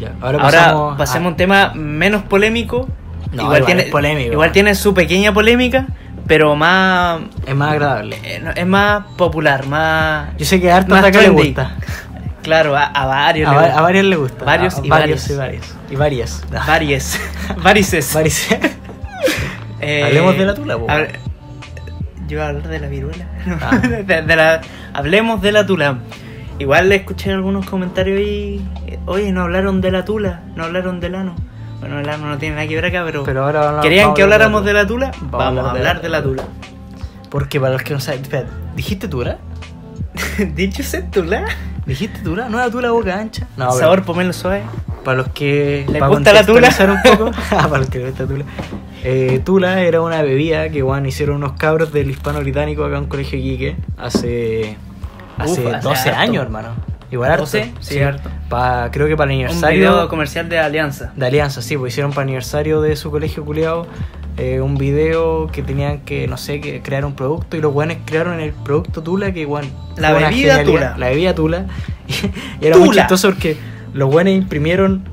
Ya. 0.00 0.12
Ahora, 0.20 0.38
Ahora, 0.38 0.42
pasamos 0.60 0.98
pasemos 0.98 1.26
a- 1.26 1.30
un 1.30 1.36
tema 1.36 1.72
menos 1.74 2.22
polémico. 2.24 2.88
No, 3.32 3.42
igual 3.44 3.80
es 3.80 3.90
polémico, 3.90 4.32
igual 4.32 4.52
tiene 4.52 4.74
su 4.74 4.94
pequeña 4.94 5.32
polémica, 5.34 5.86
pero 6.26 6.54
más. 6.56 7.20
Es 7.46 7.54
más 7.54 7.72
agradable. 7.72 8.18
eh, 8.22 8.42
es 8.56 8.66
más 8.66 9.04
popular, 9.16 9.66
más. 9.66 10.36
Yo 10.38 10.44
sé 10.44 10.60
que 10.60 10.70
a 10.70 10.78
acá 10.78 11.10
le 11.20 11.28
gusta. 11.30 11.76
Claro, 12.42 12.76
a, 12.76 12.84
a 12.84 13.06
varios. 13.06 13.48
A, 13.48 13.52
le 13.52 13.56
va- 13.56 13.62
gusta. 13.64 13.78
a 13.78 13.82
varios 13.82 14.04
le 14.06 14.16
gusta. 14.16 14.44
Varios 14.44 14.78
A- 14.78 14.80
y 14.84 14.86
a 14.86 14.90
varios. 14.90 15.30
y 15.30 15.34
varias. 15.34 15.74
Y 15.90 15.96
varias. 15.96 16.44
Varias. 16.66 17.20
Varices. 17.62 18.14
Varias. 18.14 18.48
Eh, 19.80 20.02
Hablemos 20.04 20.38
de 20.38 20.46
la 20.46 20.54
tula, 20.54 20.78
po. 20.78 20.86
hable- 20.88 21.10
Yo 22.28 22.36
iba 22.36 22.44
a 22.44 22.48
hablar 22.48 22.66
de 22.68 22.80
la 22.80 22.88
viruela. 22.88 23.26
Ah. 23.60 23.76
de, 23.76 24.22
de 24.22 24.36
la... 24.36 24.60
Hablemos 24.94 25.42
de 25.42 25.52
la 25.52 25.66
tula. 25.66 25.98
Igual 26.58 26.88
le 26.88 26.96
escuché 26.96 27.30
algunos 27.32 27.66
comentarios 27.68 28.18
y. 28.20 28.64
Oye, 29.04 29.30
no 29.32 29.42
hablaron 29.42 29.82
de 29.82 29.90
la 29.90 30.04
tula, 30.06 30.40
no 30.56 30.64
hablaron 30.64 30.98
del 31.00 31.14
ano. 31.14 31.36
Bueno, 31.80 32.00
el 32.00 32.06
no 32.20 32.38
tiene 32.38 32.56
nada 32.56 32.66
que 32.66 32.74
ver 32.74 32.86
acá, 32.86 33.02
pero. 33.04 33.24
Pero 33.24 33.44
ahora 33.44 33.60
vamos- 33.60 33.82
¿Querían 33.82 34.04
vamos 34.04 34.16
que 34.16 34.22
habláramos 34.22 34.64
de 34.64 34.72
la 34.72 34.86
tula? 34.86 35.10
Vamos 35.20 35.30
Vamos, 35.30 35.64
a 35.66 35.70
hablar 35.70 36.00
de 36.02 36.08
la 36.08 36.22
tula. 36.22 36.44
Porque 37.30 37.60
para 37.60 37.72
los 37.74 37.82
que 37.82 37.92
no 37.94 38.00
saben. 38.00 38.22
Espera, 38.22 38.46
¿dijiste 38.74 39.08
tura? 39.08 39.38
Dicho 40.54 40.82
ser 40.82 41.10
tula, 41.10 41.44
¿Dijiste 41.84 42.20
tura? 42.20 42.48
¿No 42.48 42.58
era 42.58 42.70
tula 42.70 42.90
boca 42.90 43.16
ancha? 43.18 43.46
No, 43.56 43.70
sabor 43.72 44.02
pomelo 44.04 44.32
suave. 44.32 44.62
Para 45.04 45.18
los 45.18 45.28
que. 45.28 45.86
¿Les 45.88 46.02
gusta 46.08 46.32
la 46.32 46.44
tula? 46.44 46.68
contextualizar 46.68 46.90
un 46.90 47.02
poco. 47.02 47.30
para 47.50 47.78
los 47.78 47.88
que 47.90 47.98
les 47.98 48.08
gusta 48.08 48.26
tula. 48.26 48.44
Eh, 49.04 49.40
tula 49.44 49.80
era 49.82 50.00
una 50.00 50.22
bebida 50.22 50.68
que 50.70 50.82
bueno, 50.82 51.06
hicieron 51.06 51.36
unos 51.36 51.52
cabros 51.52 51.92
del 51.92 52.10
hispano 52.10 52.40
británico 52.40 52.84
acá 52.84 52.96
en 52.96 53.04
un 53.04 53.08
colegio 53.08 53.38
Quique 53.38 53.76
hace. 53.96 54.76
Hace 55.38 55.66
Uf, 55.66 55.74
hace 55.74 55.88
12 55.88 56.08
harto. 56.08 56.20
años, 56.20 56.42
hermano. 56.42 56.68
Igual 57.10 57.30
harto. 57.30 57.42
12, 57.42 57.72
sí, 57.80 58.00
harto. 58.00 58.30
Pa- 58.48 58.90
creo 58.92 59.08
que 59.08 59.16
para 59.16 59.30
el 59.32 59.38
Un 59.38 59.44
aniversario. 59.46 59.78
video 59.78 60.08
comercial 60.08 60.48
de 60.48 60.58
Alianza. 60.58 61.12
De 61.16 61.26
Alianza, 61.26 61.62
sí, 61.62 61.76
pues 61.76 61.92
hicieron 61.92 62.12
para 62.12 62.22
aniversario 62.22 62.80
de 62.80 62.94
su 62.96 63.10
colegio 63.10 63.44
culiado 63.44 63.86
un 64.62 64.76
video 64.76 65.46
que 65.46 65.62
tenían 65.62 66.00
que, 66.00 66.28
no 66.28 66.36
sé, 66.36 66.60
que 66.60 66.82
crear 66.82 67.06
un 67.06 67.14
producto 67.14 67.56
y 67.56 67.60
los 67.62 67.72
guanes 67.72 67.96
crearon 68.04 68.38
el 68.38 68.52
producto 68.52 69.02
Tula 69.02 69.32
que 69.32 69.46
guan, 69.46 69.64
La 69.96 70.12
bebida. 70.12 70.62
Tula. 70.62 70.94
La 70.98 71.08
bebida 71.08 71.34
Tula. 71.34 71.64
y 72.60 72.66
era 72.66 72.76
muy 72.76 72.88
Tula. 72.90 73.02
chistoso 73.02 73.28
porque 73.30 73.56
los 73.94 74.10
guanes 74.10 74.36
imprimieron 74.36 75.04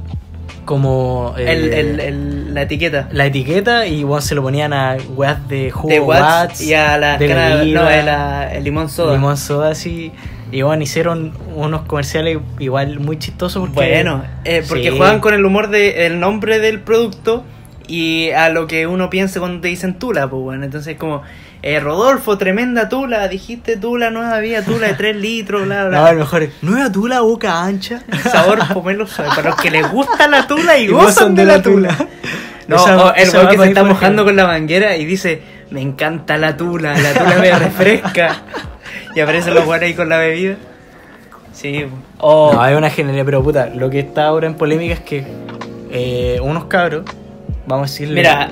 como 0.65 1.35
eh, 1.37 1.51
El, 1.53 1.73
el, 1.73 1.99
el- 2.01 2.53
la 2.53 2.61
etiqueta. 2.63 3.07
la 3.11 3.25
etiqueta 3.25 3.87
y 3.87 4.03
guan, 4.03 4.21
se 4.21 4.35
lo 4.35 4.41
ponían 4.43 4.73
a 4.73 4.97
weas 5.15 5.47
de 5.47 5.71
jugo 5.71 5.89
de 5.89 5.99
Watts, 6.01 6.21
Watts, 6.21 6.61
y 6.61 6.73
a 6.73 6.97
la 6.97 7.17
de 7.17 7.27
cara- 7.27 7.55
bebida, 7.55 7.79
no, 7.81 7.89
la- 8.05 8.53
el 8.53 8.63
limón 8.65 8.89
soda. 8.89 9.13
limón 9.13 9.37
soda 9.37 9.69
así. 9.71 10.11
Y 10.53 10.61
bueno, 10.61 10.83
hicieron 10.83 11.33
unos 11.55 11.81
comerciales 11.81 12.37
igual 12.59 12.99
muy 12.99 13.17
chistosos 13.17 13.69
porque 13.73 13.89
Bueno, 13.95 14.23
eh, 14.45 14.63
porque 14.67 14.91
Sí. 14.91 14.97
juegan 14.97 15.19
con 15.19 15.33
el 15.33 15.43
humor 15.45 15.69
del 15.69 16.19
nombre 16.19 16.59
del 16.59 16.79
producto 16.79 17.43
y 17.87 18.29
a 18.31 18.49
lo 18.49 18.67
que 18.67 18.85
uno 18.87 19.09
piensa 19.09 19.39
cuando 19.39 19.61
te 19.61 19.67
dicen 19.69 19.95
tula, 19.97 20.29
pues 20.29 20.41
bueno. 20.43 20.63
Entonces 20.63 20.95
como, 20.95 21.23
eh, 21.63 21.79
Rodolfo, 21.79 22.37
tremenda 22.37 22.87
tula, 22.87 23.27
dijiste 23.27 23.77
tula, 23.77 24.11
nueva 24.11 24.37
vía, 24.39 24.63
tula 24.63 24.87
de 24.87 24.93
3 24.93 25.15
litros, 25.15 25.65
bla, 25.65 25.85
bla. 25.87 25.97
No, 26.01 26.05
a 26.05 26.13
lo 26.13 26.19
mejor, 26.19 26.47
¿nueva 26.61 26.91
tula 26.91 27.21
boca 27.21 27.63
ancha? 27.63 28.03
Sabor 28.31 28.59
pomelo 28.73 29.07
suave. 29.07 29.31
Para 29.35 29.49
los 29.49 29.55
que 29.59 29.71
les 29.71 29.89
gusta 29.91 30.27
la 30.27 30.45
tula 30.45 30.77
y, 30.77 30.83
Y 30.85 30.87
gozan 30.89 31.33
de 31.33 31.45
la 31.45 31.61
tula. 31.63 31.97
No, 32.67 32.77
Esa- 32.77 32.95
o 33.07 33.13
el 33.15 33.29
weón 33.29 33.47
que 33.49 33.57
se 33.57 33.67
está 33.67 33.83
mojando 33.83 34.23
con 34.23 34.35
la 34.37 34.45
manguera 34.47 34.95
y 34.95 35.03
dice, 35.03 35.41
me 35.71 35.81
encanta 35.81 36.37
la 36.37 36.55
tula, 36.55 36.97
la 36.97 37.11
tula 37.13 37.37
me 37.41 37.51
refresca. 37.59 38.41
Y 39.15 39.19
aparecen 39.19 39.53
los 39.53 39.65
weones 39.65 39.89
ahí 39.89 39.93
con 39.93 40.09
la 40.09 40.17
bebida. 40.17 40.55
Sí, 41.53 41.85
o 42.17 42.51
No, 42.53 42.65
es 42.67 42.75
una 42.77 42.89
genialidad, 42.89 43.25
pero 43.25 43.43
puta, 43.43 43.67
lo 43.67 43.89
que 43.89 43.99
está 43.99 44.25
ahora 44.25 44.47
en 44.47 44.55
polémica 44.55 44.93
es 44.95 44.99
que 45.01 45.23
eh, 45.91 46.39
unos 46.41 46.65
cabros, 46.65 47.03
vamos 47.67 47.89
a 47.89 47.91
decirle. 47.93 48.15
mira, 48.21 48.49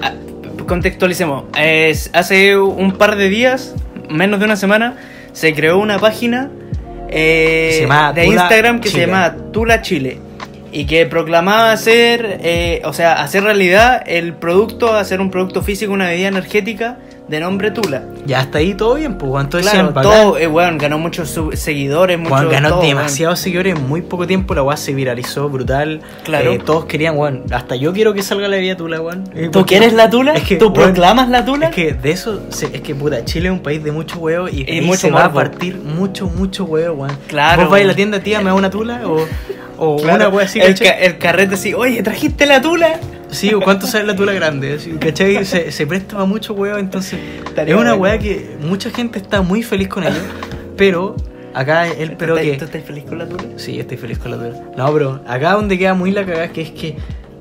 contextualicemos. 0.67 1.45
Es- 1.57 2.09
hace 2.13 2.57
un 2.57 2.93
par 2.93 3.15
de 3.15 3.29
días, 3.29 3.73
menos 4.09 4.39
de 4.39 4.45
una 4.45 4.55
semana, 4.55 4.95
se 5.33 5.53
creó 5.53 5.79
una 5.79 5.97
página 5.99 6.49
eh, 7.09 7.87
de 8.15 8.23
Tula 8.25 8.25
Instagram 8.43 8.79
que 8.79 8.89
Chile. 8.89 9.01
se 9.05 9.07
llama 9.07 9.35
Tula 9.51 9.81
Chile. 9.81 10.19
Y 10.73 10.85
que 10.85 11.05
proclamaba 11.05 11.73
hacer, 11.73 12.39
eh, 12.43 12.81
o 12.85 12.93
sea, 12.93 13.21
hacer 13.21 13.43
realidad 13.43 14.01
el 14.05 14.33
producto, 14.35 14.93
hacer 14.95 15.19
un 15.19 15.29
producto 15.29 15.61
físico, 15.61 15.91
una 15.91 16.07
bebida 16.07 16.29
energética 16.29 16.97
de 17.31 17.39
nombre 17.39 17.71
Tula. 17.71 18.03
Ya 18.25 18.41
hasta 18.41 18.59
ahí 18.59 18.75
todo 18.75 18.95
bien, 18.95 19.15
pues. 19.17 19.43
Entonces, 19.43 19.71
Claro, 19.71 19.93
todo, 20.01 20.37
eh, 20.37 20.47
weón, 20.47 20.77
ganó 20.77 20.99
muchos 20.99 21.39
seguidores, 21.53 22.19
mucho, 22.19 22.33
Weón, 22.35 22.49
ganó 22.49 22.69
todo, 22.69 22.81
demasiados 22.81 23.39
seguidores 23.39 23.75
en 23.75 23.87
muy 23.87 24.01
poco 24.01 24.27
tiempo, 24.27 24.53
la 24.53 24.61
weá 24.63 24.77
se 24.77 24.93
viralizó 24.93 25.49
brutal. 25.49 26.01
Claro. 26.23 26.51
Eh, 26.51 26.59
todos 26.63 26.85
querían, 26.85 27.17
weón. 27.17 27.43
Hasta 27.51 27.75
yo 27.75 27.93
quiero 27.93 28.13
que 28.13 28.21
salga 28.21 28.47
la 28.47 28.57
vida 28.57 28.75
tula, 28.77 29.01
weón. 29.01 29.23
Eh, 29.33 29.49
¿Tú 29.51 29.65
quieres 29.65 29.93
la 29.93 30.09
tula? 30.09 30.33
Es 30.33 30.43
que, 30.43 30.57
¿Tú 30.57 30.73
proclamas 30.73 31.29
la 31.29 31.43
tula? 31.45 31.67
Es 31.69 31.75
que 31.75 31.93
de 31.93 32.11
eso, 32.11 32.41
es 32.51 32.81
que 32.81 32.93
puta, 32.93 33.23
Chile 33.25 33.47
es 33.47 33.53
un 33.53 33.61
país 33.61 33.83
de 33.83 33.91
mucho 33.91 34.19
huevo 34.19 34.47
y, 34.49 34.81
mucho 34.81 34.99
se 34.99 35.09
va 35.11 35.25
a 35.25 35.33
partir 35.33 35.77
mucho, 35.77 36.27
mucho 36.27 36.65
huevo, 36.65 37.03
weón. 37.03 37.17
Claro, 37.27 37.63
Vos 37.63 37.71
vais 37.71 37.85
a 37.85 37.87
la 37.87 37.95
tienda, 37.95 38.19
tía, 38.19 38.39
me 38.39 38.45
da 38.45 38.53
una 38.53 38.69
tula 38.69 39.01
o, 39.07 39.25
o 39.77 39.97
Claro, 39.97 40.15
una 40.27 40.29
wea 40.29 40.45
así, 40.45 40.59
el, 40.59 40.77
ca- 40.77 40.89
el 40.99 41.17
carrete 41.17 41.55
así, 41.55 41.73
oye, 41.73 42.03
¿trajiste 42.03 42.45
la 42.45 42.61
tula? 42.61 42.99
Sí, 43.31 43.53
o 43.53 43.61
cuánto 43.61 43.87
sale 43.87 44.05
la 44.05 44.15
tula 44.15 44.33
grande, 44.33 44.77
¿cachai? 44.99 45.43
Se, 45.45 45.71
se 45.71 45.87
presta 45.87 46.13
para 46.15 46.25
mucho 46.25 46.53
huevo, 46.53 46.77
entonces 46.77 47.19
Estaría 47.45 47.73
es 47.75 47.79
una 47.81 47.95
weá 47.95 48.19
que 48.19 48.57
mucha 48.61 48.89
gente 48.89 49.19
está 49.19 49.41
muy 49.41 49.63
feliz 49.63 49.87
con 49.87 50.03
ello, 50.03 50.19
pero 50.77 51.15
acá 51.53 51.87
el 51.87 52.13
pero 52.17 52.35
¿Tú, 52.35 52.41
que... 52.41 52.53
¿Tú 52.57 52.65
estás 52.65 52.83
feliz 52.83 53.05
con 53.05 53.17
la 53.17 53.25
tula? 53.27 53.43
Sí, 53.57 53.79
estoy 53.79 53.97
feliz 53.97 54.19
con 54.19 54.31
la 54.31 54.37
tula. 54.37 54.61
No, 54.77 54.91
pero 54.93 55.21
acá 55.27 55.53
donde 55.53 55.77
queda 55.77 55.93
muy 55.93 56.11
la 56.11 56.25
cagada 56.25 56.49
que 56.49 56.61
es 56.61 56.71
que 56.71 56.97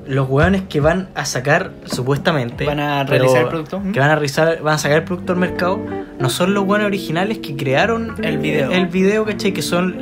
los 0.07 0.29
hueones 0.29 0.63
que 0.69 0.81
van 0.81 1.09
a 1.15 1.25
sacar, 1.25 1.71
supuestamente... 1.85 2.65
¿Van 2.67 2.81
a 2.81 3.05
realizar 3.05 3.43
el 3.43 3.49
producto? 3.49 3.79
¿Mm? 3.81 3.93
Que 3.93 4.01
van 4.01 4.11
a, 4.11 4.15
realizar, 4.15 4.61
van 4.63 4.75
a 4.75 4.79
sacar 4.79 4.99
el 4.99 5.05
producto 5.05 5.33
al 5.35 5.39
mercado, 5.39 5.81
no 6.19 6.29
son 6.31 6.53
los 6.55 6.65
hueones 6.65 6.87
originales 6.87 7.39
que 7.39 7.55
crearon 7.55 8.15
El 8.25 8.39
video. 8.39 8.73
El 8.73 8.87
video, 8.87 9.25
¿cachai? 9.25 9.53
Que 9.53 9.63
son 9.63 9.97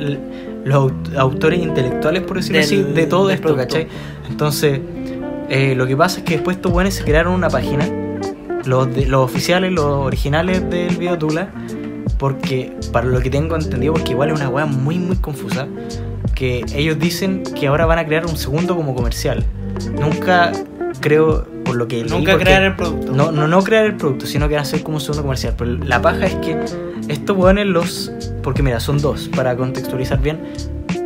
los 0.65 0.75
aut- 0.75 1.15
autores 1.15 1.59
intelectuales, 1.61 2.23
por 2.23 2.37
decirlo 2.37 2.57
Del- 2.57 2.65
así, 2.65 2.81
de 2.81 3.05
todo 3.05 3.29
esto, 3.29 3.43
producto. 3.49 3.67
¿cachai? 3.75 3.87
Entonces, 4.29 4.79
eh, 5.49 5.73
lo 5.75 5.87
que 5.87 5.95
pasa 5.97 6.19
es 6.19 6.25
que 6.25 6.33
después 6.35 6.57
estos 6.57 6.71
hueones 6.71 6.93
se 6.95 7.03
crearon 7.03 7.33
una 7.33 7.49
página, 7.49 7.87
los, 8.65 8.93
de- 8.93 9.05
los 9.05 9.23
oficiales, 9.25 9.71
los 9.71 9.85
originales 9.85 10.69
del 10.69 10.95
video 10.97 11.17
Tula, 11.17 11.51
porque 12.17 12.73
para 12.91 13.07
lo 13.07 13.19
que 13.21 13.29
tengo 13.29 13.55
entendido, 13.55 13.93
porque 13.93 14.11
igual 14.11 14.29
es 14.29 14.35
una 14.39 14.49
weá 14.49 14.65
muy 14.65 14.97
muy 14.99 15.15
confusa, 15.17 15.67
que 16.35 16.63
ellos 16.75 16.99
dicen 16.99 17.43
que 17.43 17.67
ahora 17.67 17.85
van 17.85 17.99
a 17.99 18.05
crear 18.05 18.25
un 18.25 18.37
segundo 18.37 18.75
como 18.75 18.93
comercial. 18.95 19.43
Nunca 19.99 20.51
creo, 20.99 21.45
por 21.63 21.75
lo 21.75 21.87
que 21.87 22.03
Nunca 22.03 22.37
crear 22.37 22.63
el 22.63 22.75
producto. 22.75 23.11
No, 23.13 23.31
no, 23.31 23.47
no 23.47 23.63
crear 23.63 23.85
el 23.85 23.95
producto, 23.95 24.25
sino 24.25 24.47
que 24.47 24.55
van 24.55 24.59
a 24.59 24.67
hacer 24.67 24.83
como 24.83 24.97
un 24.97 25.01
segundo 25.01 25.23
comercial. 25.23 25.53
Pero 25.57 25.71
la 25.85 26.01
paja 26.01 26.25
es 26.25 26.35
que 26.35 26.57
estos 27.07 27.37
weones 27.37 27.67
los... 27.67 28.11
Porque 28.43 28.61
mira, 28.63 28.79
son 28.79 28.99
dos, 28.99 29.29
para 29.35 29.55
contextualizar 29.55 30.19
bien. 30.21 30.39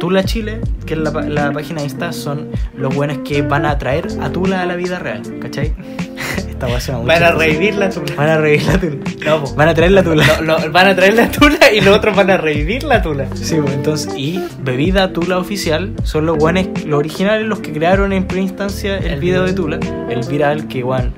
Tula 0.04 0.26
Chile, 0.26 0.60
que 0.86 0.96
es 0.96 1.00
la, 1.00 1.14
página 1.54 1.80
de 1.80 1.86
Insta, 1.86 2.12
son 2.12 2.50
los 2.76 2.94
buenos 2.94 3.20
que 3.20 3.42
van 3.42 3.66
a 3.66 3.78
traer 3.78 4.10
a 4.20 4.30
Tula 4.30 4.62
a 4.62 4.66
la 4.66 4.76
vida 4.76 5.00
real, 5.00 5.22
¿cachai? 5.40 5.74
Esta 6.50 6.78
suena 6.82 7.00
muy 7.00 7.08
Van 7.08 7.24
a 7.24 7.32
revivir 7.32 7.76
la 7.76 7.90
tula. 7.90 8.14
Van 8.18 8.28
a 8.28 8.38
revivir 8.38 8.68
la 8.68 8.78
Tula. 8.78 8.98
No, 9.26 9.44
po. 9.46 9.56
Van 9.56 9.70
a 9.70 9.74
traer 9.74 9.92
la 9.92 10.04
Tula. 10.04 10.26
Van 10.74 10.88
a 10.88 10.94
traer 10.94 11.14
la 11.14 11.32
tula 11.32 11.72
y 11.72 11.80
los 11.80 11.96
otros 11.96 12.18
van 12.18 12.30
a 12.32 12.36
revivir 12.36 12.84
la 12.84 13.02
tula. 13.02 13.28
Sí, 13.34 13.56
pues, 13.62 13.74
entonces, 13.74 14.14
y 14.18 14.44
bebida 14.60 15.14
Tula 15.14 15.38
oficial 15.38 15.94
son 16.04 16.26
los 16.26 16.38
buenos, 16.38 16.68
los 16.84 17.00
originales, 17.00 17.48
los 17.48 17.62
que 17.62 17.72
crearon 17.72 18.12
en 18.12 18.26
primera 18.26 18.50
instancia 18.50 18.98
el, 18.98 19.06
El 19.06 19.20
video 19.22 19.46
de. 19.46 19.54
Tula, 19.54 19.80
el 20.10 20.28
viral 20.28 20.68
que 20.68 20.80
igual, 20.80 21.14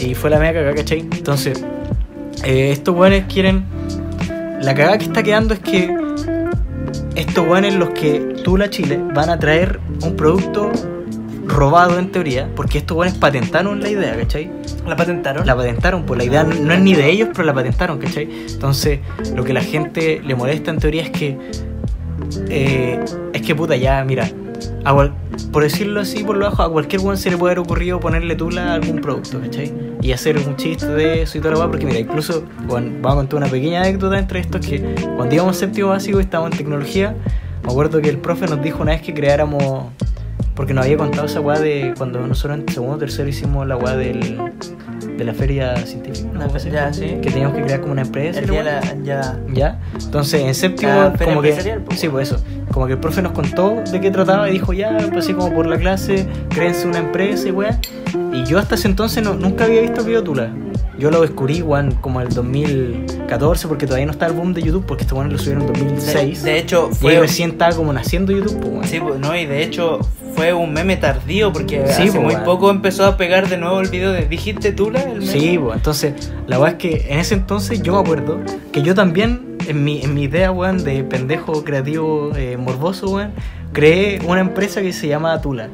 y 0.00 0.16
fue 0.16 0.30
la 0.30 0.40
mega 0.40 0.54
cagada, 0.54 0.74
¿cachai? 0.74 0.98
Entonces, 0.98 1.64
eh, 2.42 2.72
estos 2.72 2.92
buenos 2.92 3.32
quieren, 3.32 3.66
la 4.60 4.74
cagada 4.74 4.98
que 4.98 5.04
está 5.04 5.22
quedando 5.22 5.54
es 5.54 5.60
que 5.60 6.05
estos 7.16 7.46
buenos 7.46 7.74
los 7.74 7.90
que 7.90 8.20
Tula 8.44 8.70
Chile 8.70 9.00
van 9.14 9.30
a 9.30 9.38
traer 9.38 9.80
un 10.02 10.16
producto 10.16 10.70
robado 11.46 11.98
en 11.98 12.10
teoría, 12.10 12.48
porque 12.54 12.78
estos 12.78 12.96
buenos 12.96 13.16
patentaron 13.18 13.80
la 13.80 13.88
idea, 13.88 14.16
¿cachai? 14.16 14.50
¿La 14.86 14.96
patentaron? 14.96 15.46
La 15.46 15.56
patentaron, 15.56 16.04
pues 16.04 16.18
la 16.18 16.24
idea 16.24 16.44
no, 16.44 16.54
no 16.54 16.74
es 16.74 16.80
ni 16.80 16.94
de 16.94 17.10
ellos, 17.10 17.28
pero 17.32 17.44
la 17.44 17.54
patentaron, 17.54 17.98
¿cachai? 17.98 18.28
Entonces, 18.50 19.00
lo 19.34 19.44
que 19.44 19.52
la 19.52 19.62
gente 19.62 20.20
le 20.24 20.34
molesta 20.34 20.70
en 20.70 20.78
teoría 20.78 21.02
es 21.02 21.10
que. 21.10 21.38
eh, 22.48 23.00
es 23.32 23.42
que 23.42 23.54
puta, 23.54 23.76
ya, 23.76 24.04
mira. 24.04 24.28
A 24.84 24.92
cual- 24.94 25.12
por 25.52 25.62
decirlo 25.62 26.00
así, 26.00 26.24
por 26.24 26.36
lo 26.36 26.46
bajo, 26.46 26.62
a 26.62 26.70
cualquier 26.70 27.02
one 27.02 27.16
se 27.16 27.30
le 27.30 27.36
puede 27.36 27.52
haber 27.52 27.60
ocurrido 27.60 28.00
ponerle 28.00 28.36
tula 28.36 28.72
a 28.72 28.74
algún 28.74 29.00
producto, 29.00 29.40
¿cachai? 29.40 29.72
Y 30.02 30.12
hacer 30.12 30.36
un 30.38 30.56
chiste 30.56 30.86
de 30.86 31.22
eso 31.22 31.38
y 31.38 31.40
toda 31.40 31.54
la 31.54 31.60
weá, 31.60 31.68
porque 31.68 31.86
mira, 31.86 31.98
incluso, 31.98 32.44
bueno, 32.66 32.90
vamos 33.00 33.12
a 33.12 33.16
contar 33.16 33.36
una 33.38 33.48
pequeña 33.48 33.80
anécdota 33.82 34.18
entre 34.18 34.40
esto: 34.40 34.58
es 34.58 34.66
que 34.66 34.80
cuando 35.16 35.34
íbamos 35.34 35.56
séptimo 35.56 35.88
básico 35.88 36.18
y 36.18 36.22
estábamos 36.22 36.52
en 36.52 36.58
tecnología, 36.58 37.14
me 37.64 37.70
acuerdo 37.72 38.00
que 38.00 38.08
el 38.08 38.18
profe 38.18 38.46
nos 38.46 38.62
dijo 38.62 38.82
una 38.82 38.92
vez 38.92 39.02
que 39.02 39.14
creáramos. 39.14 39.86
Porque 40.54 40.72
nos 40.72 40.86
había 40.86 40.96
contado 40.96 41.26
esa 41.26 41.38
weá 41.42 41.58
de 41.60 41.92
cuando 41.98 42.18
nosotros 42.26 42.58
en 42.60 42.68
segundo 42.72 42.96
o 42.96 42.98
tercero 42.98 43.28
hicimos 43.28 43.66
la 43.66 43.76
weá 43.76 43.94
del, 43.94 44.38
de 45.18 45.22
la 45.24 45.34
feria 45.34 45.76
científica. 45.84 46.30
¿no? 46.32 46.40
Ah, 46.40 46.48
así. 46.54 46.70
ya, 46.70 46.90
sí. 46.94 47.18
Que 47.20 47.30
teníamos 47.30 47.54
que 47.58 47.62
crear 47.64 47.80
como 47.82 47.92
una 47.92 48.00
empresa. 48.00 48.38
El 48.40 48.48
día 48.48 48.62
la- 48.62 48.80
ya. 49.04 49.38
¿Ya? 49.52 49.80
Entonces 50.02 50.40
en 50.40 50.54
séptimo, 50.54 50.90
Ah, 50.92 51.12
como 51.22 51.42
que. 51.42 51.52
pues, 51.86 52.00
Sí, 52.00 52.08
pues 52.08 52.30
eso. 52.32 52.42
Como 52.76 52.88
que 52.88 52.92
el 52.92 52.98
profe 52.98 53.22
nos 53.22 53.32
contó 53.32 53.82
de 53.90 54.00
qué 54.02 54.10
trataba 54.10 54.50
y 54.50 54.52
dijo, 54.52 54.74
ya, 54.74 54.98
pues 55.10 55.24
así 55.24 55.32
como 55.32 55.50
por 55.54 55.66
la 55.66 55.78
clase, 55.78 56.26
créense 56.50 56.86
una 56.86 56.98
empresa 56.98 57.48
y 57.48 57.50
weá. 57.50 57.80
Y 58.34 58.44
yo 58.44 58.58
hasta 58.58 58.74
ese 58.74 58.86
entonces 58.86 59.24
no, 59.24 59.32
nunca 59.32 59.64
había 59.64 59.80
visto 59.80 60.02
el 60.02 60.08
video 60.08 60.22
Tula. 60.22 60.52
Yo 60.98 61.10
lo 61.10 61.22
descubrí, 61.22 61.62
weón, 61.62 61.92
como 61.92 62.20
el 62.20 62.28
2014, 62.28 63.66
porque 63.68 63.86
todavía 63.86 64.04
no 64.04 64.12
estaba 64.12 64.30
el 64.30 64.36
boom 64.36 64.52
de 64.52 64.60
YouTube, 64.60 64.84
porque 64.84 65.04
este 65.04 65.14
weón 65.14 65.32
lo 65.32 65.38
subieron 65.38 65.62
en 65.62 65.72
2006. 65.72 66.42
De, 66.42 66.50
de 66.50 66.58
hecho, 66.58 66.90
y 66.92 66.94
fue. 66.96 67.18
recién 67.18 67.52
estaba 67.52 67.74
como 67.74 67.94
naciendo 67.94 68.32
YouTube, 68.32 68.60
pues, 68.60 68.70
weón. 68.70 68.84
Sí, 68.84 69.00
pues, 69.00 69.20
no, 69.20 69.34
y 69.34 69.46
de 69.46 69.62
hecho 69.62 70.00
fue 70.34 70.52
un 70.52 70.74
meme 70.74 70.98
tardío 70.98 71.54
porque 71.54 71.82
Sí, 71.86 72.02
hace 72.02 72.12
pues, 72.12 72.22
muy 72.22 72.36
poco 72.44 72.70
empezó 72.70 73.06
a 73.06 73.16
pegar 73.16 73.48
de 73.48 73.56
nuevo 73.56 73.80
el 73.80 73.88
video 73.88 74.12
de 74.12 74.26
¿Dijiste 74.26 74.72
Tula? 74.72 75.00
El 75.00 75.20
meme? 75.20 75.32
Sí, 75.32 75.58
pues 75.58 75.76
entonces, 75.76 76.30
la 76.46 76.60
weá 76.60 76.72
es 76.72 76.76
que 76.76 77.06
en 77.08 77.20
ese 77.20 77.32
entonces 77.32 77.80
yo 77.80 77.94
me 77.94 78.00
acuerdo 78.00 78.38
que 78.70 78.82
yo 78.82 78.94
también, 78.94 79.55
en 79.68 79.84
mi, 79.84 80.02
en 80.02 80.14
mi 80.14 80.24
idea, 80.24 80.50
weón, 80.52 80.82
de 80.84 81.04
pendejo 81.04 81.64
creativo 81.64 82.32
eh, 82.36 82.56
morboso, 82.56 83.08
weón, 83.10 83.32
creé 83.72 84.20
una 84.26 84.40
empresa 84.40 84.80
que 84.82 84.92
se 84.92 85.08
llama 85.08 85.40
Tula. 85.40 85.68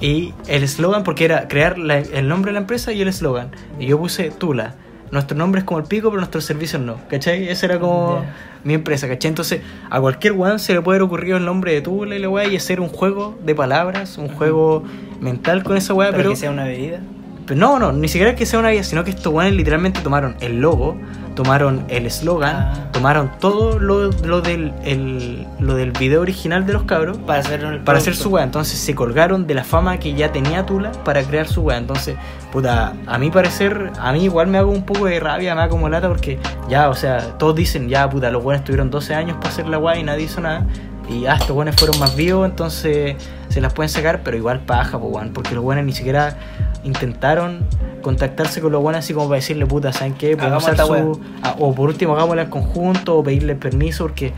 Y 0.00 0.32
el 0.46 0.62
eslogan, 0.62 1.02
porque 1.02 1.24
era 1.24 1.48
crear 1.48 1.76
la- 1.78 1.98
el 1.98 2.28
nombre 2.28 2.50
de 2.50 2.54
la 2.54 2.60
empresa 2.60 2.92
y 2.92 3.02
el 3.02 3.08
eslogan. 3.08 3.50
Y 3.80 3.86
yo 3.86 3.98
puse 3.98 4.30
Tula. 4.30 4.74
Nuestro 5.10 5.36
nombre 5.36 5.60
es 5.60 5.64
como 5.64 5.80
el 5.80 5.86
pico, 5.86 6.08
pero 6.10 6.20
nuestros 6.20 6.44
servicios 6.44 6.80
no. 6.82 6.96
¿Cachai? 7.08 7.48
Esa 7.48 7.66
era 7.66 7.80
como 7.80 8.22
Ya. 8.22 8.34
mi 8.62 8.74
empresa, 8.74 9.08
¿cachai? 9.08 9.30
Entonces, 9.30 9.62
a 9.90 10.00
cualquier 10.00 10.34
weón 10.34 10.58
se 10.58 10.74
le 10.74 10.82
puede 10.82 10.96
haber 10.98 11.06
ocurrido 11.06 11.38
el 11.38 11.44
nombre 11.46 11.72
de 11.72 11.80
Tula 11.80 12.14
y 12.14 12.18
la 12.18 12.28
weá 12.28 12.46
y 12.46 12.56
hacer 12.56 12.80
un 12.80 12.88
juego 12.88 13.36
de 13.44 13.54
palabras, 13.54 14.18
un 14.18 14.28
juego 14.28 14.84
mental 15.20 15.64
con 15.64 15.76
esa 15.78 15.94
weá, 15.94 16.08
Pero, 16.10 16.18
pero 16.18 16.30
que 16.30 16.36
sea 16.36 16.50
una 16.50 16.64
bebida. 16.64 17.00
Pero 17.48 17.58
no, 17.58 17.78
no, 17.78 17.90
ni 17.92 18.06
siquiera 18.08 18.34
que 18.36 18.44
sea 18.46 18.58
una 18.60 18.68
guía, 18.70 18.84
sino 18.84 19.02
que 19.04 19.10
estos 19.10 19.32
guanes 19.32 19.54
literalmente 19.54 20.00
tomaron 20.00 20.36
el 20.40 20.60
logo, 20.60 20.96
tomaron 21.34 21.84
el 21.88 22.04
eslogan, 22.06 22.56
Ah. 22.56 22.88
tomaron 22.92 23.30
todo 23.40 23.78
lo, 23.78 24.10
lo 24.10 24.40
del, 24.42 24.72
el- 24.84 25.46
lo 25.60 25.74
del 25.74 25.92
video 25.92 26.20
original 26.20 26.66
de 26.66 26.72
los 26.74 26.82
cabros 26.82 27.16
Para 27.18 27.40
hacer 27.40 27.62
el 27.64 27.80
para 27.80 27.98
hacer 27.98 28.14
su 28.16 28.28
weá. 28.30 28.44
Entonces 28.44 28.78
se 28.78 28.94
colgaron 28.94 29.46
de 29.46 29.54
la 29.54 29.64
fama 29.64 29.98
que 29.98 30.14
ya 30.14 30.30
tenía 30.32 30.66
Tula 30.66 30.92
para 31.04 31.22
crear 31.22 31.46
su 31.48 31.62
weá. 31.62 31.78
Entonces, 31.78 32.16
puta, 32.52 32.92
a 33.06 33.18
mi 33.18 33.30
parecer, 33.30 33.92
a 34.00 34.12
mí 34.12 34.24
igual 34.24 34.48
me 34.48 34.58
hago 34.58 34.70
un 34.70 34.84
poco 34.84 35.06
de 35.06 35.18
rabia, 35.20 35.54
me 35.54 35.62
hago 35.62 35.70
como 35.72 35.88
lata 35.88 36.08
porque 36.08 36.38
ya, 36.68 36.88
o 36.90 36.94
sea, 36.94 37.38
todos 37.38 37.54
dicen, 37.54 37.88
ya, 37.88 38.08
puta, 38.10 38.30
los 38.30 38.42
buenos 38.42 38.64
tuvieron 38.64 38.90
12 38.90 39.14
años 39.14 39.36
para 39.38 39.48
hacer 39.50 39.68
la 39.68 39.78
weá 39.78 39.96
y 39.96 40.02
nadie 40.02 40.24
hizo 40.24 40.40
nada. 40.40 40.66
Y 41.10 41.26
ah, 41.26 41.34
estos 41.40 41.52
buenos 41.52 41.74
fueron 41.76 41.98
más 41.98 42.14
vivos, 42.16 42.48
entonces 42.48 43.16
se 43.48 43.60
las 43.60 43.72
pueden 43.72 43.88
sacar, 43.88 44.20
pero 44.22 44.36
igual 44.36 44.60
paja, 44.60 44.96
weón, 44.98 45.32
porque 45.32 45.54
los 45.54 45.64
buenos 45.64 45.84
ni 45.84 45.92
siquiera 45.92 46.36
intentaron 46.84 47.64
contactarse 48.02 48.60
con 48.60 48.72
los 48.72 48.82
buenos 48.82 49.00
así 49.04 49.14
como 49.14 49.26
para 49.28 49.36
decirle, 49.36 49.66
puta, 49.66 49.92
¿saben 49.92 50.14
qué? 50.14 50.36
Podemos 50.36 50.62
usar 50.62 50.76
su... 51.14 51.20
ah, 51.42 51.56
o 51.58 51.74
por 51.74 51.88
último, 51.88 52.14
hagámosla 52.14 52.42
en 52.42 52.50
conjunto, 52.50 53.16
o 53.16 53.22
pedirle 53.24 53.54
permiso, 53.56 54.04
porque 54.04 54.32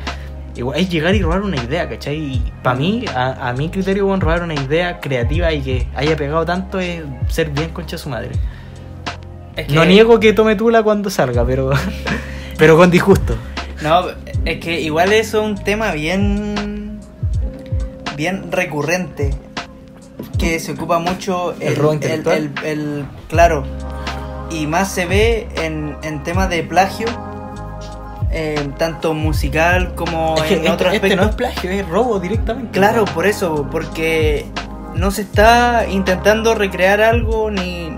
igual 0.55 0.79
es 0.79 0.89
llegar 0.89 1.15
y 1.15 1.23
robar 1.23 1.43
una 1.43 1.57
idea, 1.57 1.89
¿cachai? 1.89 2.17
Y 2.17 2.53
para 2.63 2.77
mí, 2.79 3.05
a, 3.15 3.49
a 3.49 3.53
mi 3.53 3.69
criterio, 3.69 4.07
weón, 4.07 4.21
robar 4.21 4.43
una 4.43 4.55
idea 4.55 5.01
creativa 5.01 5.53
y 5.53 5.63
que 5.63 5.87
haya 5.97 6.17
pegado 6.17 6.45
tanto 6.45 6.79
es 6.79 7.03
ser 7.29 7.51
bien 7.51 7.71
concha 7.71 7.99
su 7.99 8.09
madre. 8.09 8.31
Es 9.57 9.67
que- 9.67 9.75
No 9.75 9.85
niego 9.85 10.21
que 10.21 10.33
tome 10.33 10.55
tula 10.55 10.83
cuando 10.85 11.11
salga, 11.11 11.45
pero, 11.45 11.71
pero 12.59 12.77
con 12.77 12.91
disgusto. 12.91 13.35
No, 13.83 14.05
es 14.45 14.59
que 14.61 14.81
igual 14.81 15.12
eso 15.12 15.43
es 15.43 15.47
un 15.47 15.55
tema 15.65 15.93
bien. 15.93 17.01
bien 18.17 18.51
recurrente. 18.53 19.31
Que 20.39 20.59
se 20.61 20.73
ocupa 20.73 20.99
mucho 20.99 21.55
¿El 21.61 21.77
robo 21.77 21.95
intelectual? 21.95 22.51
el- 22.62 22.67
el- 22.67 23.05
claro. 23.29 23.65
Y 24.51 24.67
más 24.67 24.91
se 24.91 25.07
ve 25.07 25.49
en, 25.57 25.97
en 26.03 26.23
temas 26.23 26.49
de 26.51 26.62
plagio. 26.62 27.07
eh, 28.33 28.69
tanto 28.79 29.12
musical 29.12 29.95
como 29.97 30.37
Es 30.37 30.43
que 30.45 30.55
en 30.55 30.61
este, 30.61 30.71
otro 30.71 30.87
este 30.91 30.97
aspecto. 30.99 31.17
no 31.25 31.29
es 31.31 31.35
plagio, 31.35 31.71
es 31.71 31.89
robo 31.89 32.21
directamente. 32.21 32.71
Claro, 32.79 33.05
por 33.07 33.27
eso, 33.27 33.67
porque 33.73 34.47
no 34.95 35.11
se 35.11 35.23
está 35.23 35.87
intentando 35.91 36.55
recrear 36.55 37.01
algo 37.01 37.51
ni, 37.51 37.91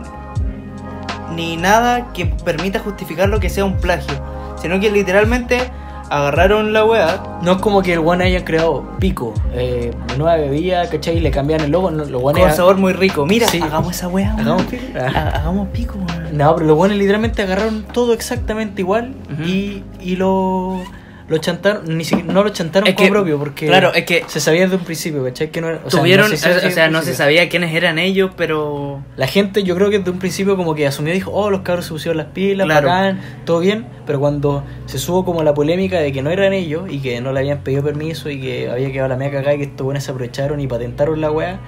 ni 1.36 1.59
nada 1.59 2.12
que 2.14 2.24
permita 2.24 2.78
justificar 2.78 3.28
lo 3.28 3.40
que 3.40 3.51
sea 3.51 3.66
un 3.66 3.77
plagio, 3.77 4.14
sino 4.60 4.81
que 4.81 4.90
literalmente 4.90 5.70
agarraron 6.12 6.72
la 6.72 6.84
weá. 6.84 7.22
No 7.43 7.52
es 7.52 7.59
como 7.59 7.82
que 7.82 7.94
el 7.94 8.01
one 8.01 8.24
hayan 8.24 8.44
creado 8.44 8.84
pico, 9.01 9.34
eh, 9.55 9.93
nueva 10.18 10.36
bebida, 10.36 10.89
¿cachai? 10.89 11.16
Y 11.16 11.20
le 11.20 11.30
cambian 11.30 11.60
el 11.62 11.70
logo. 11.70 11.90
No, 11.90 11.98
los 12.05 12.10
Con 12.10 12.20
guanes- 12.34 12.55
sabor 12.56 12.76
muy 12.76 12.93
rico. 12.93 13.26
Mira, 13.26 13.48
Sí. 13.48 13.60
hagamos 13.60 13.97
esa 13.97 14.09
weá. 14.09 14.32
Hagamos 14.39 14.62
pico. 14.64 14.82
Ha- 14.98 15.28
Hagamos 15.39 15.68
pico. 15.68 15.94
No, 16.32 16.55
pero 16.55 16.66
los 16.66 16.76
buenos 16.76 16.97
literalmente 16.98 17.43
agarraron 17.43 17.82
todo 17.93 18.12
exactamente 18.14 18.80
igual 18.82 19.14
y, 19.44 19.82
y 20.01 20.16
lo, 20.16 20.80
lo 21.28 21.39
chantaron, 21.39 21.97
ni 21.97 22.05
siquiera, 22.05 22.32
no 22.32 22.43
lo 22.44 22.51
chantaron 22.51 22.89
Es 22.89 22.94
como 22.94 23.07
que- 23.07 23.12
propio 23.12 23.39
porque 23.39 23.66
claro, 23.66 23.93
es 23.94 24.05
que 24.05 24.24
se 24.27 24.40
sabía 24.40 24.62
desde 24.62 24.77
un 24.77 24.85
principio, 24.85 25.24
¿cachai? 25.24 25.51
Que 25.51 25.61
no 25.61 25.69
era, 25.69 25.81
o 25.85 25.90
sea, 25.90 26.01
Tuvieron, 26.01 26.28
no 26.28 26.35
o 26.35 26.36
se 26.36 26.43
sabía 26.43 26.70
sea, 26.70 26.89
no 26.90 27.03
se 27.03 27.15
sabía 27.15 27.49
quiénes 27.49 27.74
eran 27.74 27.99
ellos, 27.99 28.31
pero 28.36 29.03
La 29.16 29.27
gente 29.27 29.62
yo 29.62 29.74
creo 29.77 29.89
que 29.90 29.99
desde 29.99 30.11
un 30.11 30.19
principio 30.19 30.57
como 30.57 30.74
que 30.74 30.86
asumió, 30.86 31.12
dijo, 31.12 31.31
oh, 31.32 31.51
los 31.51 31.61
cabros 31.62 31.86
se 31.86 31.93
pusieron 31.93 32.16
las 32.19 32.27
pilas, 32.27 32.66
Claro. 32.66 32.89
bacán, 32.89 33.20
todo 33.44 33.61
bien, 33.61 33.86
pero 34.07 34.20
cuando 34.20 34.65
se 34.86 34.99
subo 34.99 35.24
como 35.24 35.43
la 35.43 35.55
polémica 35.55 35.99
de 36.01 36.12
que 36.12 36.23
no 36.23 36.31
eran 36.31 36.53
ellos 36.53 36.85
y 36.90 36.99
que 37.01 37.20
no 37.20 37.32
le 37.32 37.40
habían 37.40 37.59
pedido 37.61 37.82
permiso 37.82 38.28
y 38.31 38.40
que 38.40 38.69
había 38.70 38.90
quedado 38.93 39.09
la 39.09 39.16
mea 39.16 39.31
cagada 39.31 39.55
y 39.55 39.59
que 39.59 39.65
estos 39.65 39.85
buenos 39.85 40.05
se 40.05 40.11
aprovecharon 40.11 40.61
y 40.61 40.66
patentaron 40.66 41.20
la 41.20 41.31
weá, 41.31 41.59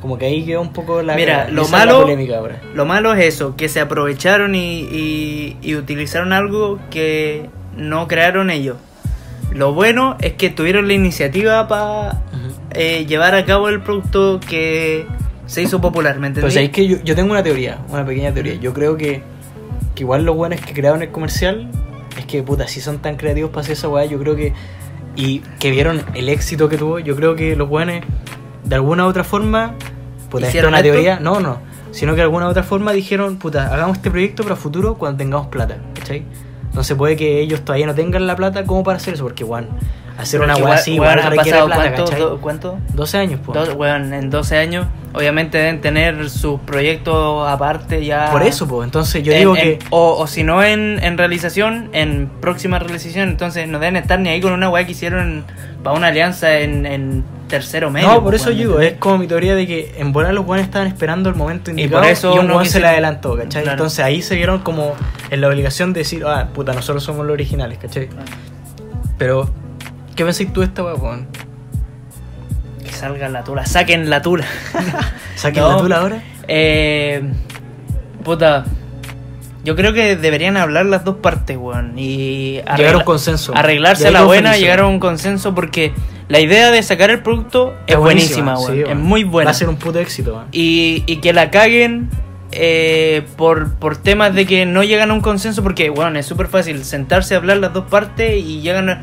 como 0.00 0.16
que 0.16 0.26
ahí 0.26 0.44
quedó 0.46 0.62
un 0.62 0.72
poco 0.72 1.02
la, 1.02 1.14
Mira, 1.14 1.42
esa 1.44 1.50
lo 1.52 1.62
es 1.62 1.70
la 1.70 1.78
malo- 1.78 2.00
polémica 2.02 2.38
ahora. 2.38 2.60
Lo 2.74 2.86
malo 2.86 3.12
es 3.14 3.24
eso, 3.34 3.54
que 3.56 3.68
se 3.68 3.80
aprovecharon 3.80 4.54
y, 4.54 4.80
y- 4.90 5.56
y 5.60 5.74
utilizaron 5.74 6.32
algo 6.32 6.78
que 6.90 7.46
no 7.76 8.08
crearon 8.08 8.50
ellos. 8.50 8.76
Lo 9.52 9.72
bueno 9.72 10.16
es 10.20 10.34
que 10.34 10.50
tuvieron 10.50 10.86
la 10.88 10.94
iniciativa 10.94 11.66
para 11.68 12.22
Ujú. 12.32 13.06
llevar 13.06 13.34
a 13.34 13.44
cabo 13.44 13.68
el 13.68 13.80
producto 13.82 14.38
que 14.40 15.06
se 15.46 15.62
hizo 15.62 15.80
popular, 15.80 16.18
¿me 16.20 16.28
entendés? 16.28 16.54
sabéis 16.54 16.70
que 16.70 16.86
yo, 16.86 16.98
yo 17.02 17.14
tengo 17.16 17.32
una 17.32 17.42
teoría, 17.42 17.78
una 17.88 18.04
pequeña 18.06 18.32
teoría. 18.32 18.54
Yo 18.54 18.72
creo 18.72 18.96
que, 18.96 19.22
que 19.94 20.02
igual 20.04 20.24
los 20.24 20.36
buenos 20.36 20.60
que 20.60 20.72
crearon 20.72 21.02
el 21.02 21.10
comercial, 21.10 21.68
es 22.16 22.24
que 22.26 22.42
puta, 22.42 22.68
si 22.68 22.80
son 22.80 22.98
tan 22.98 23.16
creativos 23.16 23.50
para 23.50 23.62
hacer 23.62 23.72
esa 23.72 23.88
weá, 23.88 24.04
yo 24.04 24.18
creo 24.18 24.36
que. 24.36 24.52
Y 25.16 25.40
que 25.58 25.72
vieron 25.72 26.02
el 26.14 26.28
éxito 26.28 26.68
que 26.68 26.78
tuvo, 26.78 27.00
yo 27.00 27.16
creo 27.16 27.34
que 27.34 27.56
los 27.56 27.68
buenos, 27.68 27.96
de 28.64 28.74
alguna 28.76 29.04
u 29.06 29.08
otra 29.08 29.24
forma, 29.24 29.74
puta, 30.30 30.44
es 30.44 30.50
¿Hicieron 30.50 30.68
una 30.68 30.78
esto? 30.78 30.92
teoría, 30.92 31.18
no, 31.18 31.40
no. 31.40 31.58
Sino 31.90 32.12
que 32.12 32.18
de 32.18 32.22
alguna 32.22 32.46
u 32.46 32.50
otra 32.50 32.62
forma 32.62 32.92
dijeron, 32.92 33.36
puta, 33.36 33.74
hagamos 33.74 33.96
este 33.96 34.10
proyecto 34.12 34.44
para 34.44 34.54
futuro 34.54 34.94
cuando 34.94 35.18
tengamos 35.18 35.48
plata, 35.48 35.78
¿cachai? 35.96 36.22
Entonces 36.70 36.96
puede 36.96 37.16
que 37.16 37.40
ellos 37.40 37.62
todavía 37.64 37.86
no 37.86 37.94
tengan 37.94 38.26
la 38.26 38.36
plata 38.36 38.64
como 38.64 38.84
para 38.84 38.96
hacer 38.96 39.14
eso, 39.14 39.24
porque, 39.24 39.42
weón, 39.44 39.68
hacer 40.20 40.40
una 40.40 40.56
weá 40.56 40.74
así, 40.74 40.98
han 40.98 41.16
requiere 41.30 41.36
pasado 41.58 41.66
plata, 41.66 41.92
¿cuánto? 41.94 42.16
Do- 42.16 42.40
¿Cuánto? 42.40 42.78
12 42.94 43.18
años, 43.18 43.40
pues. 43.44 43.74
Weón, 43.74 44.12
en 44.14 44.30
12 44.30 44.56
años, 44.58 44.86
obviamente 45.12 45.58
deben 45.58 45.80
tener 45.80 46.30
sus 46.30 46.60
proyectos 46.60 47.48
aparte 47.48 48.04
ya. 48.04 48.30
Por 48.30 48.42
eso, 48.42 48.66
pues. 48.68 48.84
Entonces 48.86 49.22
yo 49.22 49.32
En- 49.32 49.38
digo 49.38 49.56
en- 49.56 49.62
que. 49.62 49.78
o, 49.90 50.16
o 50.18 50.26
si 50.26 50.42
no 50.44 50.62
en, 50.62 50.98
en 51.02 51.18
realización, 51.18 51.90
en 51.92 52.28
próxima 52.40 52.78
realización, 52.78 53.28
entonces 53.28 53.68
no 53.68 53.78
deben 53.78 53.96
estar 53.96 54.18
ni 54.20 54.28
ahí 54.28 54.40
con 54.40 54.52
una 54.52 54.68
weá 54.68 54.84
que 54.84 54.92
hicieron 54.92 55.44
para 55.82 55.96
una 55.96 56.08
alianza 56.08 56.58
en, 56.58 56.84
en 56.86 57.24
tercero 57.48 57.90
medio. 57.90 58.06
No, 58.08 58.14
por 58.22 58.24
pues, 58.30 58.42
eso 58.42 58.50
weón, 58.50 58.58
yo 58.58 58.66
digo, 58.68 58.78
¿me 58.78 58.86
es 58.88 58.92
como 58.98 59.18
mi 59.18 59.26
teoría 59.26 59.54
de 59.56 59.66
que 59.66 59.94
en 59.98 60.12
volar 60.12 60.32
los 60.34 60.44
buenos 60.46 60.66
estaban 60.66 60.86
esperando 60.86 61.28
el 61.30 61.34
momento 61.34 61.70
Y 61.70 61.72
indicado 61.72 62.02
por 62.02 62.10
eso 62.10 62.34
y 62.34 62.38
un 62.38 62.46
no 62.46 62.54
weón 62.56 62.66
se 62.66 62.78
le 62.80 62.86
adelantó, 62.86 63.36
¿cachai? 63.36 63.62
Claro. 63.62 63.76
Entonces 63.78 64.04
ahí 64.04 64.22
se 64.22 64.36
vieron 64.36 64.60
como 64.60 64.94
en 65.30 65.40
la 65.40 65.48
obligación 65.48 65.92
de 65.92 66.00
decir, 66.00 66.22
ah, 66.26 66.48
puta, 66.54 66.72
nosotros 66.74 67.02
somos 67.02 67.26
los 67.26 67.32
originales, 67.32 67.78
¿cachai? 67.78 68.08
Pero, 69.18 69.50
¿qué 70.16 70.24
pensáis 70.24 70.52
tú 70.52 70.60
de 70.60 70.66
esta 70.66 70.82
weón? 70.82 71.26
Que 72.84 72.92
salga 72.92 73.28
la 73.28 73.44
tula, 73.44 73.66
saquen 73.66 74.10
la 74.10 74.22
tula. 74.22 74.44
¿Saquen 75.36 75.62
No. 75.62 75.70
la 75.70 75.76
tula 75.78 75.96
ahora? 75.98 76.22
Eh, 76.48 77.22
puta, 78.24 78.64
yo 79.64 79.76
creo 79.76 79.92
que 79.92 80.16
deberían 80.16 80.56
hablar 80.56 80.86
las 80.86 81.04
dos 81.04 81.16
partes, 81.16 81.56
weón. 81.56 81.94
Y 81.98 82.60
Llegar 82.76 82.94
a 82.94 82.98
un 82.98 83.04
consenso. 83.04 83.54
Arreglarse 83.56 84.08
a 84.08 84.10
la 84.10 84.22
buena, 84.24 84.56
llegar 84.56 84.80
a 84.80 84.86
un 84.86 84.98
consenso 85.00 85.54
porque 85.54 85.92
la 86.28 86.40
idea 86.40 86.70
de 86.70 86.82
sacar 86.82 87.10
el 87.10 87.20
producto 87.22 87.74
es, 87.86 87.96
buenísima, 87.96 88.58
weón. 88.58 88.72
sí, 88.72 88.80
es 88.80 88.86
weón. 88.86 89.02
muy 89.02 89.24
buena. 89.24 89.48
Va 89.48 89.52
a 89.52 89.54
ser 89.54 89.68
un 89.68 89.76
puto 89.76 89.98
éxito, 89.98 90.34
weón. 90.34 90.46
y, 90.52 91.04
y 91.06 91.16
que 91.16 91.32
la 91.32 91.50
caguen 91.50 92.08
eh, 92.52 93.22
por, 93.36 93.74
por 93.74 93.96
temas 93.96 94.34
de 94.34 94.44
que 94.46 94.66
no 94.66 94.82
llegan 94.82 95.10
a 95.10 95.14
un 95.14 95.20
consenso 95.20 95.62
porque, 95.62 95.88
bueno, 95.90 96.18
es 96.18 96.26
súper 96.26 96.48
fácil 96.48 96.84
sentarse 96.84 97.34
a 97.34 97.38
hablar 97.38 97.58
las 97.58 97.72
dos 97.72 97.84
partes 97.88 98.42
y 98.42 98.60
llegan 98.60 98.88
a- 98.90 99.00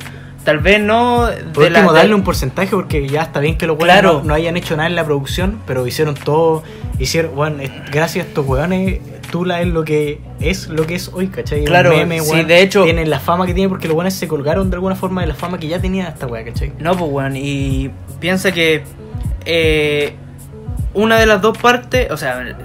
tal 0.48 0.60
vez 0.60 0.80
no 0.80 1.26
de 1.26 1.44
último, 1.58 1.92
darle 1.92 2.16
un 2.16 2.24
porcentaje 2.24 2.70
porque 2.72 3.06
ya 3.06 3.22
está 3.24 3.42
bien 3.42 3.58
que 3.58 3.68
los 3.68 3.76
weones 3.78 3.96
Claro. 4.00 4.20
no, 4.20 4.24
no 4.30 4.34
hayan 4.34 4.56
hecho 4.56 4.78
nada 4.78 4.88
en 4.88 4.96
la 4.96 5.04
producción, 5.04 5.60
pero 5.68 5.86
hicieron 5.86 6.16
todo, 6.16 6.64
hicieron, 7.00 7.60
es- 7.60 7.70
gracias 7.92 8.24
a 8.26 8.30
estos 8.30 8.48
weones, 8.48 9.02
Tula 9.30 9.60
es 9.60 9.68
lo 9.68 9.84
que 9.84 10.22
es 10.40 10.70
lo 10.70 10.88
que 10.88 10.96
es 10.96 11.10
hoy, 11.14 11.28
¿cachai? 11.28 11.66
Claro, 11.66 11.92
sí, 12.24 12.44
de 12.46 12.62
hecho- 12.62 12.86
Tienen 12.86 13.10
la 13.10 13.20
fama 13.20 13.46
que 13.46 13.54
tienen 13.54 13.70
porque 13.70 13.90
los 13.90 13.98
weones 13.98 14.14
se 14.14 14.26
colgaron 14.30 14.70
de 14.70 14.78
alguna 14.78 14.96
forma 14.96 15.20
de 15.20 15.28
la 15.28 15.36
fama 15.36 15.60
que 15.60 15.68
ya 15.68 15.82
tenía 15.82 16.08
esta 16.08 16.28
weá, 16.28 16.46
¿cachai? 16.46 16.72
No, 16.80 16.96
pues, 16.96 17.12
weón, 17.12 17.36
y 17.36 17.92
piensa 18.22 18.54
que 18.54 18.84
eh, 19.44 20.14
una 20.94 21.20
de 21.20 21.26
las 21.26 21.42
dos 21.42 21.58
partes, 21.58 22.10
o 22.10 22.16
sea, 22.16 22.58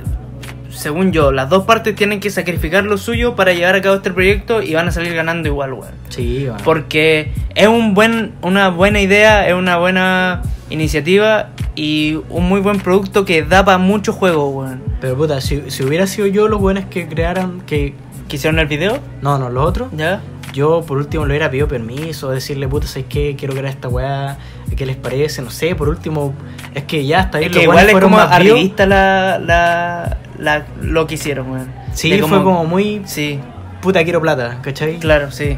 según 0.72 1.12
yo, 1.12 1.32
las 1.32 1.48
dos 1.48 1.64
partes 1.64 1.94
tienen 1.94 2.20
que 2.20 2.30
sacrificar 2.30 2.84
lo 2.84 2.98
suyo 2.98 3.36
para 3.36 3.52
llevar 3.52 3.74
a 3.74 3.80
cabo 3.82 3.96
este 3.96 4.10
proyecto 4.10 4.62
y 4.62 4.74
van 4.74 4.88
a 4.88 4.90
salir 4.90 5.14
ganando 5.14 5.48
igual, 5.48 5.72
weón. 5.74 5.92
Sí, 6.08 6.44
weón. 6.46 6.58
Porque 6.64 7.32
es 7.54 7.68
un 7.68 7.94
buen, 7.94 8.32
una 8.42 8.68
buena 8.70 9.00
idea, 9.00 9.46
es 9.46 9.54
una 9.54 9.76
buena 9.78 10.42
iniciativa 10.70 11.50
y 11.74 12.18
un 12.30 12.48
muy 12.48 12.60
buen 12.60 12.78
producto 12.80 13.24
que 13.24 13.42
da 13.42 13.64
para 13.64 13.78
mucho 13.78 14.12
juego, 14.12 14.48
weón. 14.50 14.82
Pero 15.00 15.16
puta, 15.16 15.40
si, 15.40 15.70
si 15.70 15.82
hubiera 15.84 16.06
sido 16.06 16.26
yo 16.26 16.48
los 16.48 16.60
weones 16.60 16.86
que 16.86 17.06
crearan, 17.06 17.60
que... 17.62 17.94
¿Quisieron 18.28 18.58
el 18.58 18.66
video? 18.66 18.98
No, 19.20 19.38
no, 19.38 19.50
los 19.50 19.66
otros. 19.66 19.88
¿Ya? 19.94 20.22
Yo 20.54 20.82
por 20.86 20.98
último 20.98 21.24
le 21.26 21.32
hubiera 21.32 21.50
pedido 21.50 21.68
permiso, 21.68 22.30
decirle, 22.30 22.68
puta, 22.68 22.86
¿sabes 22.86 23.06
qué? 23.08 23.36
Quiero 23.36 23.54
crear 23.54 23.66
esta 23.66 23.88
weá, 23.88 24.38
¿qué 24.76 24.86
les 24.86 24.96
parece? 24.96 25.42
No 25.42 25.50
sé, 25.50 25.74
por 25.74 25.88
último, 25.88 26.34
es 26.74 26.84
que 26.84 27.04
ya 27.06 27.20
está 27.20 27.40
Es 27.40 27.48
bien, 27.48 27.52
que 27.52 27.62
igual 27.64 27.88
es 27.88 27.94
como 27.94 28.16
más 28.16 28.38
vivos. 28.38 28.52
arribista 28.56 28.86
la, 28.86 29.38
la, 29.38 30.18
la, 30.42 30.66
lo 30.80 31.06
que 31.06 31.14
hicieron, 31.14 31.50
weón. 31.50 31.68
Sí, 31.92 32.18
fue 32.20 32.42
como 32.42 32.64
muy 32.64 33.02
Sí, 33.06 33.38
puta 33.80 34.02
quiero 34.04 34.20
plata, 34.20 34.58
¿cachai? 34.62 34.98
claro, 34.98 35.30
sí. 35.30 35.56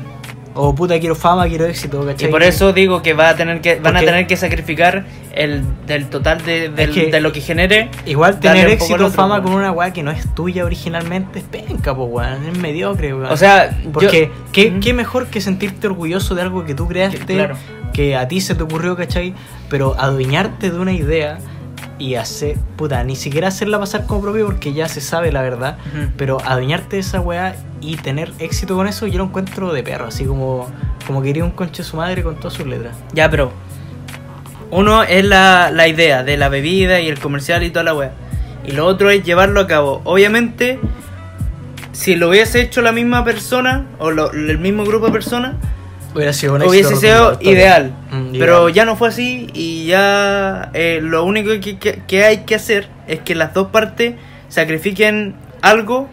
O 0.56 0.72
puta 0.72 1.00
quiero 1.00 1.16
fama, 1.16 1.48
quiero 1.48 1.64
éxito, 1.66 2.04
Y 2.04 2.06
¿cachai? 2.06 2.30
por 2.30 2.44
eso 2.44 2.72
digo 2.72 3.02
que 3.02 3.12
va 3.12 3.30
a 3.30 3.34
tener 3.34 3.60
que, 3.60 3.74
van 3.74 3.94
Porque- 3.94 3.98
a 3.98 4.04
tener 4.12 4.26
que 4.28 4.36
sacrificar 4.36 5.04
el 5.34 5.64
del 5.88 6.06
total 6.06 6.44
de, 6.44 6.68
del- 6.68 6.92
que- 6.92 7.06
de 7.10 7.20
lo 7.20 7.32
que 7.32 7.40
genere. 7.40 7.88
Igual 8.06 8.38
tener 8.38 8.68
éxito, 8.68 8.94
otro, 8.94 9.10
fama 9.10 9.42
con 9.42 9.52
una 9.52 9.72
weá 9.72 9.92
que 9.92 10.04
no 10.04 10.12
es 10.12 10.32
tuya 10.36 10.64
originalmente 10.64 11.40
es 11.40 11.44
penca, 11.44 11.92
pues 11.96 12.08
weón, 12.08 12.46
es 12.46 12.56
mediocre, 12.58 13.12
weón. 13.14 13.32
O 13.32 13.36
sea, 13.36 13.76
yo- 13.82 13.90
porque 13.90 14.30
¿qué, 14.52 14.68
Ujú. 14.68 14.80
qué 14.80 14.92
mejor 14.94 15.26
que 15.26 15.40
sentirte 15.40 15.88
orgulloso 15.88 16.36
de 16.36 16.42
algo 16.42 16.64
que 16.64 16.74
tú 16.76 16.86
creaste, 16.86 17.18
Que- 17.26 17.34
claro. 17.34 17.56
que 17.92 18.14
a 18.14 18.28
ti 18.28 18.40
se 18.40 18.54
te 18.54 18.62
ocurrió, 18.62 18.94
¿cachai? 18.96 19.34
Pero 19.68 19.96
adueñarte 19.98 20.70
de 20.70 20.78
una 20.78 20.92
idea 20.92 21.38
y 21.98 22.16
hacer, 22.16 22.56
puta, 22.76 23.02
ni 23.04 23.14
siquiera 23.16 23.48
hacerla 23.48 23.78
pasar 23.78 24.06
como 24.06 24.20
propio 24.22 24.46
porque 24.46 24.72
ya 24.72 24.88
se 24.88 25.00
sabe 25.00 25.30
la 25.32 25.42
verdad, 25.42 25.78
pero 26.16 26.38
adueñarte 26.44 26.96
de 26.96 27.00
esa 27.00 27.20
weá 27.20 27.54
y 27.80 27.96
tener 27.96 28.32
éxito 28.38 28.74
con 28.76 28.86
eso, 28.88 29.06
yo 29.06 29.18
lo 29.18 29.24
encuentro 29.24 29.72
de 29.72 29.82
perro, 29.82 30.06
así 30.06 30.24
como, 30.24 30.68
como 31.06 31.22
quería 31.22 31.44
un 31.44 31.50
conche 31.52 31.82
de 31.82 31.88
su 31.88 31.96
madre 31.96 32.22
con 32.22 32.36
todas 32.36 32.54
sus 32.54 32.66
letras. 32.66 32.96
Ya, 33.12 33.30
pero. 33.30 33.52
Uno 34.70 35.02
es 35.04 35.24
la, 35.24 35.70
la 35.70 35.86
idea 35.86 36.24
de 36.24 36.36
la 36.36 36.48
bebida 36.48 37.00
y 37.00 37.08
el 37.08 37.20
comercial 37.20 37.62
y 37.62 37.70
toda 37.70 37.84
la 37.84 37.94
wea. 37.94 38.12
Y 38.66 38.72
lo 38.72 38.86
otro 38.86 39.10
es 39.10 39.22
llevarlo 39.22 39.60
a 39.60 39.66
cabo. 39.68 40.00
Obviamente, 40.04 40.80
si 41.92 42.16
lo 42.16 42.30
hubiese 42.30 42.60
hecho 42.62 42.82
la 42.82 42.90
misma 42.90 43.24
persona 43.24 43.86
o 43.98 44.10
lo- 44.10 44.32
el 44.32 44.58
mismo 44.58 44.84
grupo 44.84 45.06
de 45.06 45.12
personas, 45.12 45.54
Hubiera 46.14 46.32
sido 46.32 46.54
un 46.54 46.62
hubiese 46.62 46.96
sido 46.96 47.36
ideal. 47.40 47.92
Mm, 48.10 48.32
Pero 48.38 48.62
ideal. 48.68 48.72
ya 48.72 48.84
no 48.84 48.96
fue 48.96 49.08
así 49.08 49.48
y 49.52 49.86
ya 49.86 50.70
eh, 50.74 51.00
lo 51.02 51.24
único 51.24 51.50
que, 51.60 51.78
que- 51.78 52.02
que 52.06 52.24
hay 52.24 52.38
que 52.44 52.54
hacer 52.54 52.88
es 53.08 53.20
que 53.20 53.34
las 53.34 53.52
dos 53.54 53.68
partes 53.68 54.14
sacrifiquen 54.48 55.34
algo 55.62 56.08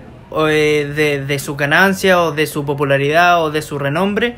eh, 0.49 0.91
de, 0.95 1.25
de 1.25 1.39
su 1.39 1.55
ganancia 1.57 2.21
o 2.21 2.31
de 2.31 2.47
su 2.47 2.63
popularidad 2.65 3.43
o 3.43 3.51
de 3.51 3.61
su 3.61 3.77
renombre 3.77 4.35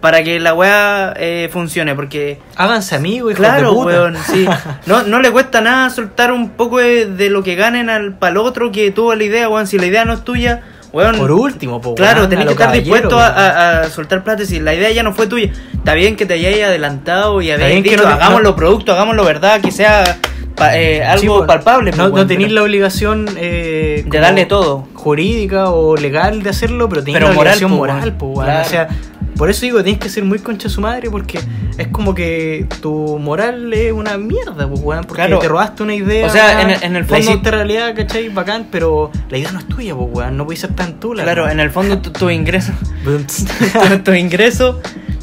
para 0.00 0.22
que 0.24 0.38
la 0.40 0.52
weá 0.54 1.14
eh, 1.16 1.48
funcione. 1.52 1.94
Porque, 1.94 2.38
Háganse 2.56 2.94
amigos, 2.96 3.34
claro, 3.34 3.72
weón, 3.72 4.16
sí. 4.30 4.46
No, 4.86 5.02
no 5.04 5.20
le 5.20 5.30
cuesta 5.30 5.60
nada 5.60 5.88
soltar 5.90 6.32
un 6.32 6.50
poco 6.50 6.78
de, 6.78 7.06
de 7.06 7.30
lo 7.30 7.42
que 7.42 7.54
ganen 7.54 7.88
al 7.90 8.14
pal 8.18 8.36
otro 8.36 8.70
que 8.72 8.90
tuvo 8.90 9.14
la 9.14 9.24
idea, 9.24 9.48
weón. 9.48 9.66
Si 9.66 9.78
la 9.78 9.86
idea 9.86 10.04
no 10.04 10.12
es 10.12 10.22
tuya, 10.24 10.62
Por 10.92 11.32
último, 11.32 11.80
po, 11.80 11.94
Claro, 11.94 12.28
tenés 12.28 12.44
que 12.46 12.52
estar 12.52 12.70
dispuesto 12.72 13.18
a, 13.18 13.28
weón. 13.28 13.38
a- 13.38 13.80
a 13.80 13.88
soltar 13.90 14.22
plata 14.22 14.44
si 14.44 14.60
la 14.60 14.74
idea 14.74 14.90
ya 14.90 15.02
no 15.02 15.12
fue 15.14 15.26
tuya. 15.26 15.50
Está 15.74 15.94
bien 15.94 16.16
que 16.16 16.26
te 16.26 16.34
hayáis 16.34 16.62
adelantado 16.62 17.40
y 17.40 17.50
habéis 17.50 17.82
dicho, 17.82 17.96
no 17.96 18.02
te- 18.02 18.08
hagámoslo 18.08 18.54
producto, 18.54 18.92
hagámoslo 18.92 19.24
verdad, 19.24 19.60
que 19.62 19.70
sea 19.70 20.18
pa- 20.54 20.76
eh, 20.76 21.02
algo 21.02 21.20
Sí, 21.20 21.26
po, 21.28 21.46
palpable. 21.46 21.92
No, 21.92 22.10
pues, 22.10 22.22
no 22.22 22.26
tenéis 22.26 22.48
pero- 22.48 22.56
la 22.60 22.62
obligación 22.64 23.26
eh, 23.38 24.04
De 24.06 24.18
darle 24.18 24.44
todo. 24.44 24.86
jurídica 24.94 25.70
o 25.70 25.96
legal 25.96 26.42
de 26.42 26.50
hacerlo, 26.50 26.88
pero 26.90 27.02
tenéis 27.02 27.22
la 27.24 27.28
moral, 27.32 27.38
obligación 27.40 27.70
po, 27.70 27.76
moral, 27.78 28.12
po, 28.16 28.26
weón. 28.26 28.44
Claro. 28.44 28.66
O 28.66 28.68
sea, 28.68 28.88
por 29.36 29.50
eso 29.50 29.62
digo, 29.62 29.78
tenéis 29.78 29.98
que 29.98 30.08
ser 30.08 30.24
muy 30.24 30.38
concha 30.38 30.68
de 30.68 30.74
su 30.74 30.80
madre 30.80 31.10
porque 31.10 31.40
es 31.78 31.88
como 31.88 32.14
que 32.14 32.66
tu 32.80 33.18
moral 33.18 33.72
es 33.72 33.92
una 33.92 34.16
mierda, 34.18 34.68
pues, 34.68 34.80
weón, 34.82 35.04
porque 35.04 35.22
Claro. 35.22 35.38
te 35.38 35.48
robaste 35.48 35.82
una 35.82 35.94
idea. 35.94 36.26
O 36.26 36.30
sea, 36.30 36.62
en 36.62 36.70
el- 36.70 36.82
en 36.82 36.96
el 36.96 37.02
La 37.02 37.08
fondo- 37.08 37.30
hiciste 37.30 37.50
realidad, 37.50 37.94
¿cachai? 37.96 38.28
Bacán, 38.28 38.66
pero 38.70 39.10
la 39.30 39.38
idea 39.38 39.50
no 39.52 39.58
es 39.58 39.66
tuya, 39.68 39.94
pues, 39.94 40.08
weón. 40.12 40.36
No 40.36 40.44
puedes 40.44 40.60
ser 40.60 40.74
tan 40.74 41.00
tula. 41.00 41.22
Claro, 41.24 41.48
en 41.48 41.60
el 41.60 41.70
fondo 41.70 41.98
tu- 41.98 42.10
tus 42.12 42.30
ingresos 42.32 42.74
el... 43.06 44.02
tus 44.02 44.16
ingresos 44.16 44.76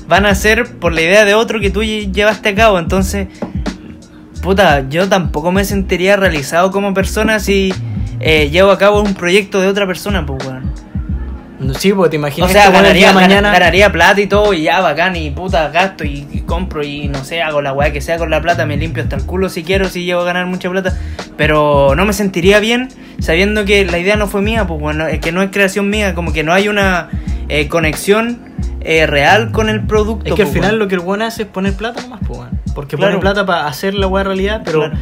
van 0.08 0.26
a 0.26 0.34
ser 0.36 0.66
por 0.80 0.92
la 0.92 1.02
idea 1.02 1.24
de 1.26 1.36
otro 1.36 1.60
que 1.60 1.70
tú 1.70 1.82
lle- 1.84 2.12
llevaste 2.12 2.50
a 2.50 2.56
cabo. 2.56 2.80
Entonces, 2.80 3.28
puta, 4.42 4.88
yo 4.90 5.08
tampoco 5.10 5.52
me 5.52 5.64
sentiría 5.66 6.16
realizado 6.16 6.72
como 6.72 6.94
persona 6.94 7.40
si 7.40 7.74
eh, 8.22 8.50
llevo 8.50 8.72
a 8.72 8.78
cabo 8.78 9.02
un 9.02 9.14
proyecto 9.14 9.62
de 9.62 9.68
otra 9.68 9.86
persona, 9.88 10.26
pues, 10.26 10.46
weón. 10.46 10.69
Sí, 11.78 11.94
pues 11.94 12.10
te 12.10 12.18
O 12.18 12.20
imaginas 12.20 12.52
sea, 12.52 12.70
bueno, 12.70 12.88
el 12.88 12.94
día 12.94 13.08
ganaría, 13.12 13.28
mañana. 13.28 13.52
ganaría 13.52 13.92
plata 13.92 14.22
y 14.22 14.28
todo, 14.28 14.54
y 14.54 14.64
ya 14.64 14.82
bacán, 14.82 15.16
y 15.16 15.30
puta, 15.32 15.70
gasto 15.70 16.04
y, 16.04 16.28
y 16.32 16.42
compro 16.42 16.84
y 16.84 17.08
no 17.08 17.24
sé, 17.24 17.42
hago 17.42 17.62
la 17.62 17.74
weá 17.74 17.92
que 17.92 18.02
sea 18.02 18.18
con 18.18 18.30
la 18.30 18.42
plata, 18.42 18.66
me 18.66 18.78
limpio 18.78 19.04
hasta 19.04 19.16
el 19.16 19.26
culo 19.26 19.50
si 19.50 19.64
quiero, 19.64 19.88
si 19.90 20.06
llego 20.06 20.22
a 20.22 20.26
ganar 20.26 20.46
mucha 20.46 20.70
plata, 20.70 20.98
pero 21.38 21.94
no 21.96 22.06
me 22.06 22.14
sentiría 22.14 22.60
bien 22.60 22.90
sabiendo 23.20 23.66
que 23.66 23.86
la 23.86 23.98
idea 24.00 24.16
no 24.16 24.28
fue 24.28 24.42
mía, 24.42 24.66
pues 24.68 24.80
bueno, 24.80 25.08
es 25.08 25.20
que 25.20 25.32
no 25.32 25.42
es 25.42 25.50
creación 25.52 25.90
mía, 25.90 26.16
como 26.16 26.32
que 26.34 26.44
no 26.44 26.54
hay 26.54 26.68
una 26.70 27.10
eh, 27.50 27.68
conexión 27.68 28.40
eh, 28.82 29.06
real 29.08 29.52
con 29.52 29.68
el 29.70 29.86
producto. 29.86 30.26
Es 30.30 30.36
que 30.36 30.44
al 30.44 30.48
pues, 30.48 30.58
final 30.62 30.80
lo 30.80 30.88
que 30.88 30.96
el 30.96 31.02
weón 31.02 31.22
hace 31.22 31.42
es 31.44 31.48
poner 31.50 31.74
plata 31.74 32.02
nomás, 32.02 32.22
pues. 32.26 32.42
Porque 32.74 32.96
Claro. 32.96 33.12
pone 33.14 33.22
plata 33.22 33.46
para 33.46 33.68
hacer 33.68 33.94
la 33.94 34.08
weá 34.08 34.24
realidad, 34.24 34.62
pero 34.64 34.80
Claro. 34.90 34.98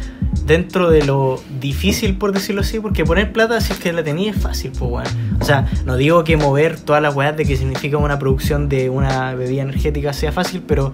Dentro 0.48 0.90
de 0.90 1.04
lo 1.04 1.40
difícil, 1.60 2.16
por 2.16 2.32
decirlo 2.32 2.62
así, 2.62 2.80
porque 2.80 3.04
poner 3.04 3.32
plata, 3.32 3.60
si 3.60 3.72
es 3.72 3.78
que 3.78 3.92
la 3.92 4.02
tenía, 4.02 4.32
es 4.32 4.38
fácil, 4.38 4.72
pues, 4.76 4.90
weón. 4.90 5.38
O 5.40 5.44
sea, 5.44 5.68
no 5.84 5.96
digo 5.96 6.24
que 6.24 6.36
mover 6.36 6.80
todas 6.80 7.00
las 7.00 7.14
weas 7.14 7.36
de 7.36 7.44
que 7.44 7.56
significa 7.56 7.98
una 7.98 8.18
producción 8.18 8.68
de 8.68 8.90
una 8.90 9.34
bebida 9.34 9.62
energética 9.62 10.12
sea 10.12 10.32
fácil, 10.32 10.62
pero 10.66 10.92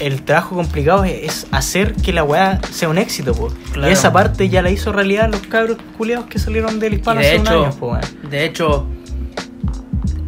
el 0.00 0.22
trabajo 0.22 0.54
complicado 0.54 1.04
es, 1.04 1.46
hacer 1.50 1.94
que 1.94 2.12
la 2.12 2.24
weá 2.24 2.60
sea 2.70 2.88
un 2.88 2.98
éxito, 2.98 3.34
pues. 3.34 3.52
Claro. 3.72 3.90
Y 3.90 3.92
esa 3.92 4.12
parte 4.12 4.48
ya 4.48 4.62
la 4.62 4.70
hizo 4.70 4.92
realidad 4.92 5.28
los 5.30 5.42
cabros 5.42 5.76
culiados 5.98 6.26
que 6.26 6.38
salieron 6.38 6.78
del 6.78 6.94
hispano 6.94 7.20
de 7.20 7.26
hace 7.26 7.36
un 7.40 7.46
hecho, 7.46 7.64
año, 7.64 7.76
pues, 7.78 7.92
weón. 7.92 8.30
de 8.30 8.44
hecho, 8.44 8.86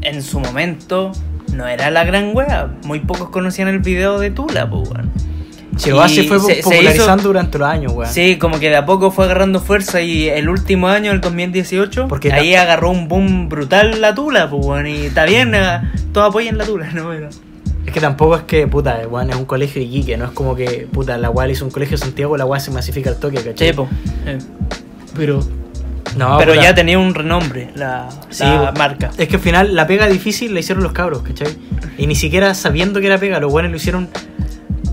en 0.03 0.23
su 0.23 0.41
momento 0.41 1.13
no 1.55 1.69
era 1.69 1.91
la 1.91 2.05
gran 2.05 2.35
wea, 2.35 2.69
muy 2.85 3.01
pocos 3.01 3.31
conocían 3.31 3.69
el 3.69 3.79
video 3.79 4.19
de 4.19 4.31
Tula, 4.31 4.69
pues 4.69 4.91
weón. 4.91 5.11
Fue 5.79 6.41
se- 6.41 6.55
se 6.57 6.63
popularizando 6.63 7.15
hizo- 7.23 7.29
durante 7.29 7.59
los 7.59 7.69
años, 7.69 7.93
weón. 7.93 8.11
Sí, 8.13 8.37
como 8.37 8.59
que 8.61 8.69
de 8.71 8.77
a 8.77 8.87
poco 8.87 9.11
fue 9.11 9.25
agarrando 9.25 9.61
fuerza 9.61 10.01
y 10.01 10.29
el 10.29 10.49
último 10.49 10.89
año, 10.89 11.13
el 11.13 11.21
2018, 11.21 12.09
Porque 12.09 12.33
ahí 12.33 12.55
agarró 12.55 12.91
un 12.91 13.09
boom 13.09 13.49
brutal 13.49 14.01
la 14.01 14.15
tula, 14.15 14.49
pues 14.49 14.65
bueno, 14.65 14.89
y 14.89 15.07
está 15.07 15.25
bien, 15.25 15.55
eh, 15.55 15.81
todos 16.13 16.29
apoyan 16.31 16.57
la 16.59 16.65
tula, 16.65 16.91
¿no? 16.95 17.09
Pero- 17.11 17.29
Es 17.87 17.93
que 17.93 18.01
tampoco 18.01 18.37
es 18.37 18.43
que, 18.45 18.67
puta, 18.67 19.01
weón, 19.11 19.31
es 19.31 19.37
un 19.37 19.45
colegio 19.45 19.81
de 19.83 19.87
Iquique, 19.89 20.17
no 20.17 20.25
es 20.27 20.31
como 20.31 20.55
que, 20.57 20.87
puta, 20.91 21.19
la 21.19 21.29
weá 21.31 21.49
hizo 21.51 21.65
un 21.65 21.71
colegio 21.71 21.99
de 21.99 22.05
Santiago, 22.05 22.37
la 22.37 22.47
weá 22.47 22.59
se 22.61 22.71
masifica 22.71 23.11
al 23.11 23.17
toque, 23.19 23.37
¿cachai? 23.43 23.75
Sí. 23.75 23.81
Eh. 24.27 24.39
Pero. 25.17 25.41
No, 26.17 26.39
Pero 26.39 26.53
puta, 26.53 26.65
ya 26.65 26.75
tenía 26.75 26.99
un 26.99 27.13
renombre 27.15 27.71
la, 27.75 28.09
sí, 28.31 28.45
la 28.45 28.73
po. 28.73 28.79
marca. 28.79 29.11
Es 29.19 29.27
que 29.29 29.37
al 29.37 29.43
final 29.43 29.75
la 29.75 29.87
pega 29.87 30.07
difícil 30.07 30.55
la 30.55 30.61
hicieron 30.61 30.83
los 30.85 30.93
cabros, 30.93 31.23
¿cachai? 31.23 31.49
Y 31.99 32.07
ni 32.07 32.15
siquiera 32.15 32.55
sabiendo 32.55 33.01
que 33.01 33.07
era 33.07 33.19
pega, 33.19 33.41
los 33.41 33.53
weones 33.53 33.71
lo 33.73 33.77
hicieron 33.79 34.09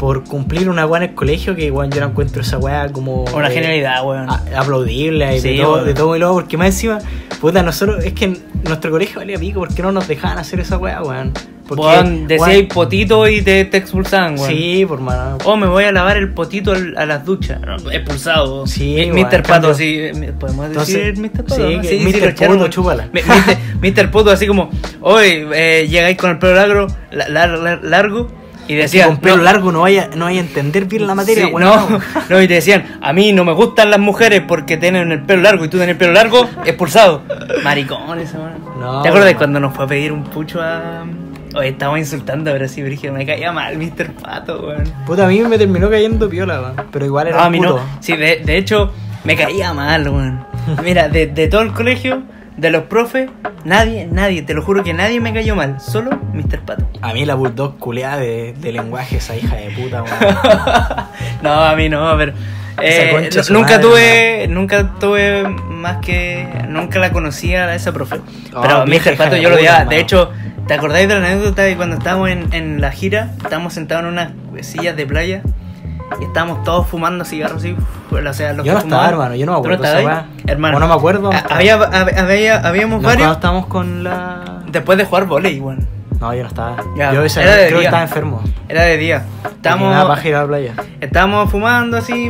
por 0.02 0.23
cumplir 0.23 0.68
una 0.68 0.88
weá 0.88 1.03
en 1.03 1.10
el 1.11 1.15
colegio, 1.15 1.56
que 1.56 1.69
weón, 1.69 1.91
yo 1.91 1.99
no 2.02 2.07
encuentro 2.07 2.41
esa 2.41 2.57
weá 2.57 2.90
como. 2.91 3.23
Una 3.36 3.49
eh, 3.49 3.53
genialidad, 3.53 4.03
weón. 4.03 4.28
aplaudible 4.57 5.38
y 5.38 5.40
Sí, 5.40 5.49
de, 5.57 5.61
todo, 5.64 5.84
de 5.86 5.94
todo 5.94 6.15
y 6.15 6.19
luego, 6.19 6.34
porque 6.34 6.57
más 6.57 6.68
encima, 6.69 6.98
puta, 7.40 7.61
nosotros, 7.61 8.03
es 8.03 8.14
que 8.14 8.26
en 8.26 8.38
nuestro 8.64 8.90
colegio 8.90 9.19
valía 9.19 9.38
pico, 9.38 9.60
¿por 9.60 9.73
qué 9.76 9.84
no 9.84 9.91
nos 9.91 10.07
dejaban 10.07 10.40
hacer 10.40 10.60
esa 10.60 10.80
weá, 10.80 11.03
weón? 11.03 11.32
Porque, 11.68 11.84
Weón, 11.84 12.28
decíais 12.28 12.56
weón, 12.57 12.68
potito 12.68 13.28
y 13.30 13.44
te, 13.44 13.64
te 13.65 13.78
expulsaban, 13.78 14.34
weón. 14.40 14.49
Sí, 14.49 14.86
por 14.88 14.99
mano. 14.99 15.38
Oh, 15.45 15.56
me 15.56 15.68
voy 15.68 15.84
a 15.84 15.91
lavar 15.91 16.18
el 16.18 16.34
potito 16.34 16.73
a 16.73 17.06
las 17.06 17.23
duchas. 17.23 17.61
Expulsado. 17.91 18.65
Sí, 18.65 18.95
weón, 19.11 19.28
Mr. 19.30 19.44
Pato, 19.44 19.73
sí. 19.76 19.98
eh, 19.99 20.34
¿Podemos 20.38 20.65
Entonces, 20.65 20.95
decir 20.95 21.19
Mr. 21.19 21.44
Pato? 21.44 21.56
sí, 21.56 21.76
no? 21.76 21.82
que 21.84 22.19
lo 22.19 22.30
Mr. 22.34 22.49
weón. 22.57 22.69
chúpala. 22.72 23.07
Mr. 23.82 24.10
Puto, 24.11 24.32
así 24.32 24.48
como, 24.48 24.69
hoy 24.99 25.48
eh, 25.53 25.88
llegáis 25.90 26.18
con 26.18 26.32
el 26.32 26.40
pelo 26.40 26.56
largo, 26.56 26.88
la- 27.11 27.30
la- 27.30 27.48
la- 27.48 27.76
largo, 27.78 28.28
y 28.73 28.76
decían. 28.76 29.07
con 29.10 29.18
pelo 29.18 29.38
no, 29.38 29.43
largo 29.43 29.72
no 29.72 29.81
vaya, 29.81 30.10
no 30.15 30.26
vaya 30.26 30.39
a 30.41 30.43
entender 30.43 30.85
bien 30.85 31.07
la 31.07 31.15
materia, 31.15 31.45
sí, 31.48 31.53
no, 31.57 31.99
no, 32.30 32.41
y 32.41 32.48
te 32.48 32.56
decían, 32.56 32.98
a 33.02 33.14
mí 33.14 33.31
no 33.34 33.43
me 33.45 33.53
gustan 33.53 33.89
las 33.91 33.99
mujeres 33.99 34.41
porque 34.48 34.77
tienen 34.77 35.11
el 35.11 35.22
pelo 35.23 35.41
largo 35.41 35.65
y 35.65 35.68
tú 35.69 35.77
tenés 35.77 35.93
el 35.93 35.98
pelo 35.98 36.14
largo, 36.14 36.48
expulsado. 36.65 37.22
Maricones, 37.64 38.34
weón. 38.34 38.53
No, 38.80 39.02
¿Te 39.02 39.10
acuerdas 39.10 39.34
cuando 39.35 39.60
nos 39.60 39.73
fue 39.76 39.85
a 39.85 39.88
pedir 39.88 40.11
un 40.11 40.23
pucho 40.23 40.61
a. 40.61 41.03
Oye, 41.53 41.68
estábamos 41.69 41.99
insultando, 41.99 42.52
pero 42.53 42.68
sí, 42.68 42.81
Brígido, 42.81 43.14
me 43.14 43.26
caía 43.26 43.52
mal 43.52 43.77
Mr. 43.77 44.11
Pato, 44.14 44.61
weón. 44.68 44.84
Puta, 45.06 45.26
a 45.26 45.27
mí 45.27 45.39
me 45.41 45.57
terminó 45.57 45.89
cayendo 45.89 46.30
piola, 46.30 46.61
weón. 46.61 46.88
Pero 46.91 47.06
igual 47.06 47.27
era 47.27 47.38
No, 47.38 47.43
a 47.43 47.45
un 47.48 47.52
mí 47.52 47.57
puto. 47.60 47.76
no. 47.77 47.84
Sí, 47.99 48.15
de, 48.15 48.38
de 48.38 48.57
hecho, 48.57 48.91
me 49.26 49.35
caía 49.35 49.73
mal, 49.73 50.07
weón. 50.07 50.45
Mira, 50.84 51.10
de, 51.10 51.27
de 51.27 51.48
todo 51.48 51.61
el 51.61 51.73
colegio, 51.73 52.23
de 52.62 52.70
los 52.70 52.84
profes, 52.84 53.28
nadie, 53.66 54.08
nadie, 54.10 54.44
te 54.44 54.54
lo 54.54 54.62
juro 54.62 54.84
que 54.84 54.94
nadie 54.94 55.20
me 55.20 55.34
cayó 55.34 55.56
mal. 55.56 55.82
Solo 55.82 56.12
Mr. 56.32 56.60
Pato. 56.60 56.88
A 57.02 57.12
mí 57.12 57.26
la 57.26 57.34
bulldog 57.34 57.80
culeada 57.80 58.18
de, 58.18 58.54
de 58.54 58.72
lenguaje, 58.72 59.18
esa 59.18 59.36
hija 59.36 59.56
de 59.56 59.72
puta, 59.72 60.04
no, 61.42 61.52
a 61.52 61.76
mí 61.76 61.90
no. 61.90 62.22
Esa 62.22 62.34
eh, 62.84 63.30
nunca 63.50 63.78
madre, 63.78 63.82
tuve, 63.82 64.48
nunca 64.48 64.92
tuve 65.00 65.44
más 65.48 65.98
que, 66.06 66.48
nunca 66.68 67.00
la 67.00 67.12
conocía 67.12 67.66
a 67.66 67.74
esa 67.74 67.92
profe. 67.94 68.18
Oh, 68.54 68.62
Pero 68.62 68.86
Mr. 68.86 69.18
Pato 69.18 69.38
yo 69.38 69.50
lo 69.50 69.56
odiaba. 69.56 69.86
De 69.86 70.00
hecho, 70.00 70.30
¿te 70.68 70.76
acordáis 70.76 71.08
de 71.08 71.20
la 71.20 71.26
anécdota 71.26 71.64
de 71.64 71.76
cuando 71.76 71.98
estábamos 71.98 72.30
en, 72.30 72.54
en 72.54 72.80
la 72.80 72.92
gira? 72.92 73.32
Estábamos 73.38 73.74
sentados 73.74 74.04
en 74.04 74.12
unas 74.12 74.32
sillas 74.64 74.96
de 74.96 75.08
playa 75.08 75.42
y 76.20 76.24
estábamos 76.26 76.64
todos 76.64 76.88
fumando 76.88 77.24
cigarros 77.26 77.58
así. 77.58 77.76
o 78.12 78.34
sea, 78.34 78.54
los 78.54 78.66
Yo 78.66 78.72
que 78.72 78.74
no 78.74 78.80
estaba, 78.80 78.84
fumaban. 79.04 79.10
hermano, 79.14 79.36
yo 79.36 79.46
no 79.46 79.52
me 79.54 79.56
¿Tú 79.56 79.74
acuerdo. 79.74 79.84
Hermano. 80.48 80.78
O 80.78 80.80
no 80.80 80.88
me 80.88 80.94
acuerdo. 80.94 81.30
Había, 81.50 81.78
hab- 81.80 82.18
había, 82.20 82.58
habíamos 82.68 83.02
No, 83.02 83.08
varios 83.08 83.32
estábamos 83.32 83.68
con 83.68 84.04
la. 84.04 84.64
después 84.68 84.98
de 84.98 85.06
jugar 85.06 85.26
volei, 85.26 85.60
weón. 85.60 85.88
No, 86.20 86.32
yo 86.36 86.44
no 86.44 86.50
estaba. 86.50 86.76
Ya, 86.96 87.14
yo 87.14 87.24
de 87.24 87.68
creo 87.68 87.68
que 87.70 87.80
día. 87.80 87.88
estaba 87.90 88.04
enfermo. 88.04 88.44
Era 88.70 88.84
de 88.84 88.98
día. 88.98 89.24
Estábamos. 89.44 89.90
Nada 89.92 90.08
paja 90.08 90.28
ir 90.28 90.36
a 90.36 90.42
la 90.42 90.48
playa. 90.48 90.74
estábamos 91.00 91.50
fumando 91.50 91.98
así, 91.98 92.30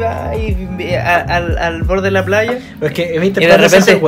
al, 0.97 1.57
al 1.57 1.83
borde 1.83 2.03
de 2.03 2.11
la 2.11 2.23
playa. 2.23 2.57
Pero 2.79 2.87
es 2.87 2.93
que 2.93 3.19
me 3.19 3.25
Y 3.25 3.29
de 3.31 3.57
repente, 3.57 3.99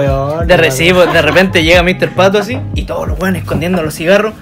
de, 0.45 0.57
re- 0.57 0.71
sí, 0.71 0.93
pues, 0.93 1.11
de 1.11 1.21
repente 1.21 1.63
llega 1.63 1.83
Mr. 1.83 2.11
Pato 2.11 2.37
así 2.39 2.57
y 2.75 2.83
todos 2.83 3.07
los 3.09 3.19
weones 3.19 3.41
escondiendo 3.43 3.81
los 3.83 3.93
cigarros 3.93 4.33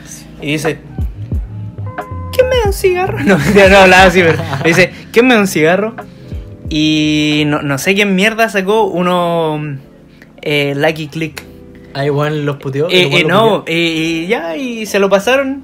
y 0.41 0.47
dice, 0.53 0.79
¿quién 0.79 0.83
me 0.90 0.90
da 2.61 2.65
un 2.67 2.73
cigarro? 2.73 3.19
No, 3.23 3.37
ya 3.55 3.69
no 3.69 3.77
hablaba 3.79 4.03
así, 4.05 4.21
pero 4.21 4.37
dice, 4.63 4.91
¿quién 5.11 5.27
me 5.27 5.33
da 5.35 5.41
un 5.41 5.47
cigarro? 5.47 5.95
Y 6.69 7.43
no, 7.47 7.61
no 7.61 7.77
sé 7.77 7.93
quién 7.95 8.15
mierda 8.15 8.47
sacó 8.49 8.83
uno 8.85 9.77
eh, 10.41 10.73
Lucky 10.75 11.07
Click. 11.07 11.43
Ahí, 11.93 12.09
weón, 12.09 12.45
los 12.45 12.55
puteó. 12.57 12.89
Y 12.89 13.23
lo 13.23 13.27
no, 13.27 13.59
puteó. 13.59 13.75
y, 13.75 13.79
y 13.79 14.27
ya, 14.27 14.55
y 14.55 14.85
se 14.85 14.99
lo 14.99 15.09
pasaron. 15.09 15.63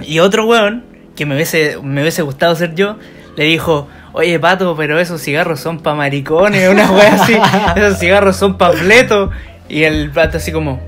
Y 0.00 0.20
otro 0.20 0.46
weón, 0.46 0.84
que 1.14 1.26
me 1.26 1.34
hubiese, 1.34 1.76
me 1.82 2.00
hubiese 2.00 2.22
gustado 2.22 2.56
ser 2.56 2.74
yo, 2.74 2.96
le 3.36 3.44
dijo, 3.44 3.86
oye 4.12 4.38
pato, 4.40 4.74
pero 4.76 4.98
esos 4.98 5.20
cigarros 5.20 5.60
son 5.60 5.80
pa' 5.80 5.94
maricones, 5.94 6.68
una 6.72 6.90
wea 6.90 7.14
así, 7.14 7.36
esos 7.76 7.98
cigarros 7.98 8.36
son 8.36 8.56
pa' 8.56 8.72
fleto. 8.72 9.30
Y 9.68 9.82
el 9.84 10.10
pato 10.10 10.38
así 10.38 10.52
como, 10.52 10.80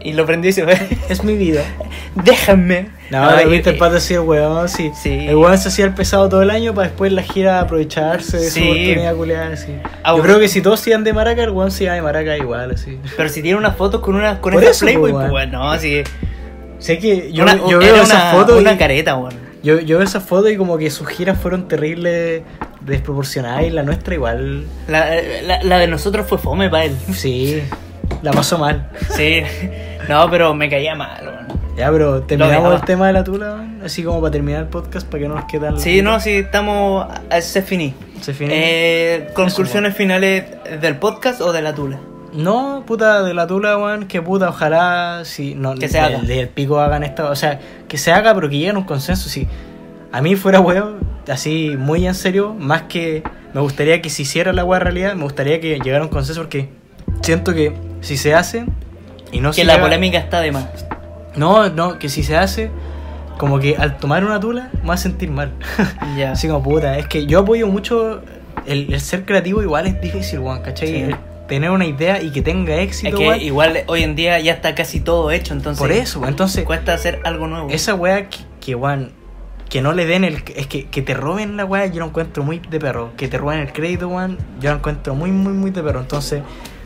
y 0.00 0.12
lo 0.12 0.24
prendió 0.26 0.50
y 0.50 0.52
se 0.52 0.62
fue, 0.64 0.78
Es 1.08 1.24
mi 1.24 1.36
vida. 1.36 1.62
déjame. 2.14 2.88
No, 3.10 3.30
No, 3.30 3.36
lo 3.42 3.48
viste 3.48 3.70
el 3.70 3.78
pato 3.78 3.96
así, 3.96 4.18
weón, 4.18 4.68
sí. 4.68 4.90
Sí. 4.94 5.26
El 5.28 5.36
weón 5.36 5.56
se 5.56 5.68
hacía 5.68 5.86
el 5.86 5.94
pesado 5.94 6.28
todo 6.28 6.42
el 6.42 6.50
año 6.50 6.74
para 6.74 6.88
después 6.88 7.10
la 7.12 7.22
gira 7.22 7.60
aprovecharse 7.60 8.36
de 8.38 8.50
Sí. 8.50 8.60
su 8.60 8.66
oportunidad 8.66 9.14
culiada, 9.16 9.52
así. 9.54 9.74
Ah, 10.02 10.14
Yo 10.16 10.22
creo 10.22 10.38
que 10.38 10.48
si 10.48 10.60
todos 10.60 10.86
iban 10.86 11.04
de 11.04 11.12
Maraca, 11.14 11.42
el 11.42 11.50
weón 11.50 11.70
se 11.70 11.84
iba 11.84 11.94
de 11.94 12.02
Maraca 12.02 12.36
igual, 12.36 12.72
así. 12.72 12.98
Pero 13.16 13.28
si 13.30 13.40
tiene 13.42 13.56
unas 13.58 13.76
fotos 13.76 14.00
con 14.02 14.14
una 14.14 14.40
con 14.40 14.52
esa 14.54 14.78
Playboy, 14.84 15.12
pues, 15.12 15.24
pues 15.24 15.32
weón. 15.32 15.50
bueno, 15.50 15.70
así 15.70 16.02
Sé 16.78 16.98
que 16.98 17.32
yo, 17.32 17.42
una- 17.44 17.56
yo 17.56 17.80
era 17.80 17.92
veo 17.94 18.02
esas 18.02 18.34
fotos 18.34 18.60
una 18.60 18.74
y, 18.74 18.76
careta, 18.78 19.16
weón. 19.16 19.34
yo, 19.62 19.80
yo 19.80 19.98
veo 19.98 20.06
esas 20.06 20.22
fotos 20.22 20.50
y 20.52 20.56
como 20.56 20.76
que 20.78 20.90
sus 20.90 21.08
giras 21.08 21.36
fueron 21.38 21.66
terribles, 21.66 22.42
desproporcionadas 22.82 23.64
y 23.64 23.70
la 23.70 23.82
nuestra 23.82 24.14
igual, 24.14 24.64
La, 24.86 25.10
la, 25.44 25.62
la 25.62 25.78
de 25.78 25.86
nosotros 25.88 26.26
fue 26.28 26.38
fome 26.38 26.68
para 26.70 26.84
él. 26.84 26.96
sí. 27.12 27.62
La 28.22 28.32
pasó 28.32 28.58
mal. 28.58 28.88
Sí, 29.10 29.42
no, 30.08 30.28
pero 30.30 30.52
me 30.54 30.68
caía 30.68 30.94
mal, 30.94 31.22
weón. 31.26 31.58
Ya, 31.78 31.90
pero 31.92 32.22
terminamos 32.22 32.74
el 32.74 32.80
tema 32.84 33.06
de 33.06 33.12
la 33.12 33.22
tula. 33.24 33.64
Así 33.84 34.02
como 34.02 34.20
para 34.20 34.32
terminar 34.32 34.62
el 34.62 34.68
podcast, 34.68 35.06
para 35.06 35.22
que 35.22 35.28
no 35.28 35.36
nos 35.36 35.44
quede 35.44 35.78
Sí, 35.78 36.02
no, 36.02 36.18
sí, 36.18 36.30
estamos. 36.32 37.06
a- 37.30 37.40
Se 37.40 37.62
finí. 37.62 37.94
Se 38.20 38.34
finí. 38.34 38.50
Eh, 38.52 39.28
conclusiones 39.34 39.94
finales 39.94 40.44
del 40.80 40.96
podcast 40.96 41.40
o 41.40 41.52
de 41.52 41.62
la 41.62 41.74
tula. 41.74 42.00
No, 42.32 42.82
puta, 42.84 43.22
de 43.22 43.32
la 43.32 43.46
tula, 43.46 43.78
weón, 43.78 44.06
que 44.06 44.20
puta, 44.20 44.48
ojalá 44.50 45.20
si 45.24 45.54
no, 45.54 45.74
Que 45.76 45.88
se 45.88 45.98
haga. 46.00 46.18
del 46.18 46.48
pico 46.48 46.78
hagan 46.80 47.02
esto, 47.04 47.30
o 47.30 47.36
sea, 47.36 47.58
que 47.88 47.96
se 47.96 48.12
haga, 48.12 48.34
pero 48.34 48.50
que 48.50 48.56
lleguen 48.58 48.76
a 48.76 48.80
un 48.80 48.84
consenso. 48.84 49.28
Si 49.30 49.46
a 50.12 50.20
mí 50.20 50.34
fuera 50.36 50.60
weón, 50.60 50.98
así 51.28 51.76
muy 51.78 52.06
en 52.06 52.14
serio, 52.14 52.54
más 52.58 52.82
que 52.82 53.22
me 53.54 53.60
gustaría 53.62 54.02
que 54.02 54.10
se 54.10 54.22
hiciera 54.22 54.52
la 54.52 54.64
weá 54.64 54.78
realidad, 54.80 55.14
me 55.14 55.22
gustaría 55.22 55.60
que 55.60 55.78
llegara 55.78 56.00
a 56.00 56.06
un 56.06 56.12
consenso 56.12 56.40
porque 56.42 56.68
siento 57.22 57.54
que 57.54 57.72
si 58.02 58.16
se 58.18 58.34
hace 58.34 58.66
y 59.32 59.40
no 59.40 59.50
Que 59.50 59.56
se 59.62 59.64
la 59.64 59.74
llega- 59.74 59.84
polémica 59.84 60.18
está 60.18 60.40
de 60.40 60.52
más. 60.52 60.66
No, 61.36 61.68
no, 61.70 61.98
que 61.98 62.08
si 62.08 62.22
se 62.22 62.36
hace, 62.36 62.70
como 63.38 63.58
que 63.60 63.76
al 63.76 63.98
tomar 63.98 64.24
una 64.24 64.40
tula 64.40 64.70
me 64.82 64.88
va 64.88 64.94
a 64.94 64.98
sentir 64.98 65.30
mal. 65.30 65.52
Ya. 66.16 66.32
Así 66.32 66.48
como 66.48 66.62
puta, 66.62 66.98
es 66.98 67.06
que 67.06 67.26
yo 67.26 67.40
apoyo 67.40 67.66
mucho 67.68 68.22
el, 68.66 68.92
el 68.92 69.00
ser 69.00 69.24
creativo, 69.24 69.62
igual 69.62 69.86
es 69.86 70.00
difícil, 70.00 70.40
weón, 70.40 70.62
¿cachai? 70.62 70.88
Sí. 70.88 70.96
El 70.96 71.16
tener 71.48 71.70
una 71.70 71.86
idea 71.86 72.20
y 72.20 72.30
que 72.30 72.42
tenga 72.42 72.74
Es 72.74 72.88
éxito, 72.88 73.16
que 73.16 73.28
weón. 73.28 73.40
igual 73.40 73.78
hoy 73.86 74.02
en 74.02 74.14
día 74.16 74.38
ya 74.40 74.52
está 74.52 74.74
casi 74.74 75.00
todo 75.00 75.30
hecho, 75.30 75.54
entonces. 75.54 75.78
Por 75.80 75.92
eso, 75.92 76.26
entonces, 76.26 76.64
Cuesta 76.64 76.92
hacer 76.92 77.20
algo 77.24 77.46
nuevo. 77.46 77.70
esa 77.70 77.94
weá 77.94 78.28
que, 78.28 78.38
que, 78.60 78.74
weón, 78.74 79.12
que 79.70 79.80
no 79.80 79.92
le 79.92 80.04
den 80.06 80.24
el. 80.24 80.42
Es 80.56 80.66
que, 80.66 80.86
que 80.86 81.00
te 81.02 81.14
roben 81.14 81.56
la 81.56 81.64
weá, 81.64 81.86
yo 81.86 82.00
lo 82.00 82.06
encuentro 82.06 82.42
muy 82.42 82.58
de 82.58 82.78
perro. 82.80 83.12
Que 83.16 83.28
te 83.28 83.38
roben 83.38 83.60
el 83.60 83.72
crédito, 83.72 84.08
weón, 84.08 84.36
yo 84.60 84.70
lo 84.70 84.76
encuentro 84.78 85.14
muy, 85.14 85.30
muy, 85.30 85.52
muy 85.52 85.70
de 85.70 85.82
perro. 85.82 86.00
Entonces, 86.00 86.42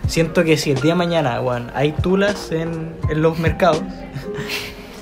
siento 0.07 0.45
que 0.45 0.57
si 0.57 0.71
el 0.71 0.81
día 0.81 0.93
de 0.93 0.99
mañana, 0.99 1.41
weón, 1.41 1.71
hay 1.75 1.93
tulas 1.93 2.51
en, 2.53 2.95
en 3.09 3.23
los 3.23 3.39
mercados. 3.39 3.83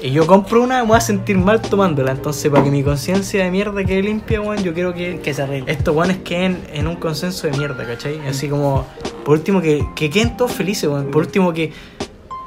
Y 0.02 0.12
yo 0.12 0.27
compro 0.27 0.62
una, 0.62 0.81
me 0.81 0.89
voy 0.89 0.97
a 0.97 1.01
sentir 1.01 1.36
mal 1.36 1.60
tomándola. 1.60 2.12
Entonces, 2.12 2.51
para 2.51 2.64
que 2.64 2.70
mi 2.70 2.82
conciencia 2.82 3.44
de 3.44 3.51
mierda 3.51 3.85
quede 3.85 4.02
limpia, 4.02 4.40
weón, 4.40 4.62
yo 4.62 4.72
quiero 4.72 4.94
que, 4.94 5.20
Que 5.20 5.35
se 5.35 5.43
arregle. 5.43 5.70
estos 5.70 5.94
weones 5.94 6.18
queden 6.18 6.59
en 6.72 6.86
un 6.86 6.97
consenso 6.97 7.47
de 7.47 7.56
mierda, 7.59 7.86
¿cachai? 7.86 8.18
Así 8.27 8.48
como, 8.48 8.86
por 9.24 9.36
último, 9.36 9.60
que, 9.60 9.86
que 9.94 10.09
queden 10.09 10.39
todos 10.39 10.52
felices, 10.52 10.89
weón. 10.89 11.10
Por 11.10 11.22
último, 11.22 11.52
que, 11.52 11.72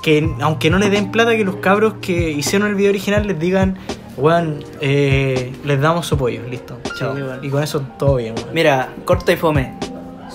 que 0.01 0.27
aunque 0.41 0.71
no 0.71 0.79
le 0.79 0.89
den 0.89 1.11
plata, 1.11 1.35
que 1.37 1.45
los 1.45 1.57
cabros 1.57 1.95
que 2.01 2.31
hicieron 2.31 2.69
el 2.69 2.75
video 2.75 2.89
original 2.89 3.27
les 3.27 3.37
digan, 3.37 3.77
weón, 4.17 4.63
eh, 4.81 5.53
les 5.63 5.79
damos 5.79 6.07
su 6.07 6.15
apoyo, 6.15 6.41
listo. 6.49 6.79
Chao. 6.97 7.15
y 7.39 7.49
con 7.49 7.61
eso 7.61 7.81
todo 7.99 8.15
bien, 8.15 8.33
weón. 8.35 8.49
Mira, 8.51 8.89
corta 9.05 9.31
y 9.31 9.35
fome. 9.35 9.77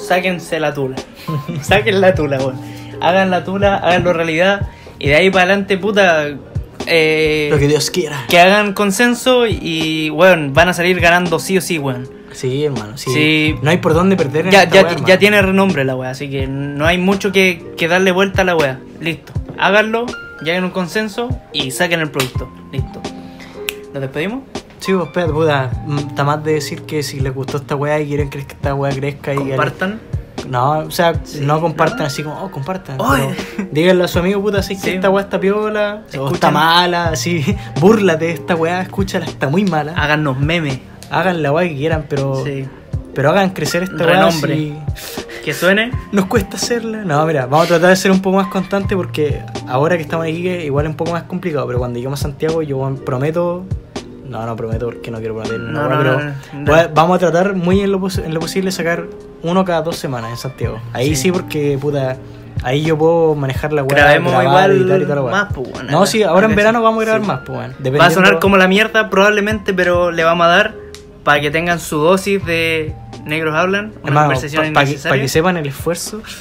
Sáquense 0.09 0.59
la 0.61 0.73
tula. 0.75 0.97
Saquen 1.63 2.01
la 2.01 2.15
tula, 2.15 2.39
weón. 2.39 2.57
Hagan 3.01 3.31
la 3.31 3.45
tula, 3.45 3.77
háganlo 3.77 4.13
realidad. 4.13 4.69
Y 4.99 5.09
de 5.09 5.17
ahí 5.17 5.31
para 5.31 5.45
adelante, 5.45 5.77
puta. 5.79 6.27
eh, 6.87 7.49
Lo 7.51 7.59
que 7.59 7.69
Dios 7.69 7.91
quiera. 7.91 8.25
que 8.29 8.39
hagan 8.41 8.73
consenso 8.73 9.47
y, 9.47 10.11
weón, 10.11 10.55
van 10.55 10.69
a 10.69 10.73
salir 10.73 10.99
ganando 11.01 11.39
sí 11.39 11.59
o 11.59 11.61
sí, 11.61 11.79
weón. 11.79 12.09
Sí, 12.33 12.65
hermano, 12.65 12.97
sí. 12.99 13.11
Sí. 13.13 13.55
No 13.63 13.71
hay 13.71 13.79
por 13.79 13.95
dónde 13.95 14.17
perder 14.17 14.47
en 14.47 14.53
Ya, 14.53 14.63
esta 14.65 14.75
ya, 14.75 14.83
weá, 14.83 14.97
ya 15.07 15.19
tiene 15.19 15.41
renombre 15.43 15.85
la 15.85 15.95
wea, 15.97 16.11
así 16.11 16.29
que 16.31 16.47
no 16.47 16.87
hay 16.87 16.99
mucho 16.99 17.33
que, 17.33 17.65
que 17.77 17.89
darle 17.89 18.11
vuelta 18.13 18.43
a 18.43 18.45
la 18.45 18.55
wea. 18.57 18.79
Listo. 19.01 19.33
Háganlo, 19.59 20.07
lleguen 20.43 20.63
a 20.65 20.67
un 20.67 20.73
consenso 20.73 21.29
y 21.53 21.71
saquen 21.71 22.01
el 22.01 22.11
producto. 22.11 22.49
Listo. 22.73 23.01
¿Nos 23.93 24.01
despedimos? 24.03 24.43
Sí, 24.81 24.93
pues, 24.93 25.07
espérate, 25.07 25.33
puta. 25.33 25.71
mm, 25.87 25.99
Está 25.99 26.25
más 26.25 26.43
de 26.45 26.55
decir 26.55 26.83
que 26.83 27.03
si 27.03 27.21
les 27.21 27.35
gustó 27.35 27.57
esta 27.59 27.75
weá 27.77 27.99
y 28.01 28.07
quieren 28.09 28.31
que 28.31 28.39
esta 28.39 28.75
weá 28.75 28.93
crezca 28.95 29.35
y... 29.35 29.39
Compartan. 29.39 30.01
No, 30.49 30.79
o 30.79 30.91
sea, 30.91 31.21
Sí, 31.25 31.41
no 31.43 31.61
compartan 31.61 31.99
¿no? 31.99 32.05
así 32.07 32.23
como, 32.23 32.43
oh, 32.43 32.51
compartan. 32.51 32.97
Díganle 33.71 34.05
a 34.05 34.09
su 34.09 34.19
amigo, 34.21 34.41
puta, 34.41 34.59
así 34.61 34.77
Sí. 34.77 34.83
que 34.83 34.95
esta 34.95 35.11
weá 35.11 35.25
está 35.25 35.39
piola, 35.41 36.05
o 36.19 36.33
está 36.33 36.51
mala, 36.51 37.09
así, 37.11 37.45
búrlate 37.81 38.27
de 38.27 38.33
esta 38.33 38.55
weá, 38.55 38.81
escúchala, 38.81 39.27
está 39.27 39.49
muy 39.49 39.65
mala. 39.65 39.93
Háganos 39.97 40.39
memes. 40.39 40.79
Hagan 41.11 41.43
la 41.43 41.53
weá 41.53 41.69
que 41.69 41.75
quieran, 41.77 42.07
pero, 42.09 42.45
Sí. 42.45 42.67
pero 43.15 43.31
hagan 43.31 43.51
crecer 43.51 43.83
esta 43.83 43.97
weá. 44.07 44.31
Que 45.45 45.55
suene. 45.55 45.91
Nos 46.13 46.27
cuesta 46.27 46.57
hacerla. 46.57 47.05
No, 47.05 47.25
mira, 47.27 47.47
vamos 47.47 47.67
a 47.67 47.69
tratar 47.69 47.91
de 47.91 47.97
ser 47.97 48.11
un 48.11 48.21
poco 48.23 48.37
más 48.37 48.49
constantes 48.49 48.97
porque 48.97 49.43
ahora 49.67 49.97
que 49.97 50.03
estamos 50.03 50.25
aquí, 50.25 50.47
igual 50.49 50.87
es 50.87 50.91
un 50.91 50.97
poco 50.97 51.13
más 51.13 51.23
complicado, 51.25 51.67
pero 51.67 51.79
cuando 51.79 51.97
lleguemos 51.97 52.21
a 52.21 52.23
Santiago, 52.23 52.63
yo 52.63 52.95
prometo. 53.05 53.65
No, 54.29 54.45
no 54.47 54.57
prometo 54.57 54.87
porque 54.87 55.11
no 55.11 55.19
quiero 55.19 55.35
prometer. 55.35 55.59
No, 55.59 55.89
No, 55.89 55.89
no, 55.89 55.99
pero 55.99 56.85
no, 56.89 56.95
vamos 56.95 57.17
a 57.17 57.19
tratar 57.19 57.55
muy 57.55 57.81
en 57.81 57.93
lo, 57.93 58.01
en 58.25 58.35
lo 58.35 58.41
posible 58.41 58.71
sacar 58.71 59.05
uno 59.43 59.65
cada 59.65 59.83
dos 59.83 59.97
semanas 59.97 60.31
en 60.31 60.37
Santiago. 60.37 60.81
Ahí 60.93 61.11
sí, 61.17 61.23
Sí. 61.23 61.33
porque, 61.33 61.79
puta, 61.81 62.17
ahí 62.63 62.83
yo 62.83 62.99
puedo 62.99 63.35
manejar 63.35 63.73
la 63.73 63.83
weá. 63.85 63.97
Grabemos 63.97 64.33
grabar, 64.33 64.47
igual 64.49 64.71
editar 64.73 65.01
y 65.01 65.05
weá. 65.23 65.33
más, 65.33 65.53
pues, 65.55 65.71
bueno, 65.71 65.91
No, 65.91 66.07
sí, 66.07 66.23
ahora 66.23 66.47
en 66.47 66.55
verano 66.57 66.83
vamos 66.83 67.03
a 67.03 67.05
grabar 67.07 67.23
Sí. 67.23 67.27
más, 67.29 67.41
pues, 67.47 67.59
bueno. 67.81 67.99
Va 67.99 68.07
a 68.07 68.11
sonar 68.11 68.39
como 68.39 68.57
la 68.57 68.69
mierda 68.69 69.09
probablemente, 69.11 69.73
pero 69.75 70.11
le 70.11 70.25
vamos 70.25 70.45
a 70.47 70.49
dar 70.51 70.75
para 71.25 71.41
que 71.41 71.51
tengan 71.51 71.79
su 71.81 71.99
dosis 71.99 72.45
de 72.45 72.95
negros 73.25 73.55
hablan. 73.55 73.93
Una 74.03 74.23
conversación 74.23 74.73
para 74.73 74.85
que, 74.85 74.93
innecesaria. 74.93 75.17
pa' 75.17 75.23
que 75.23 75.29
sepan 75.29 75.57
el 75.57 75.67
esfuerzo. 75.67 76.23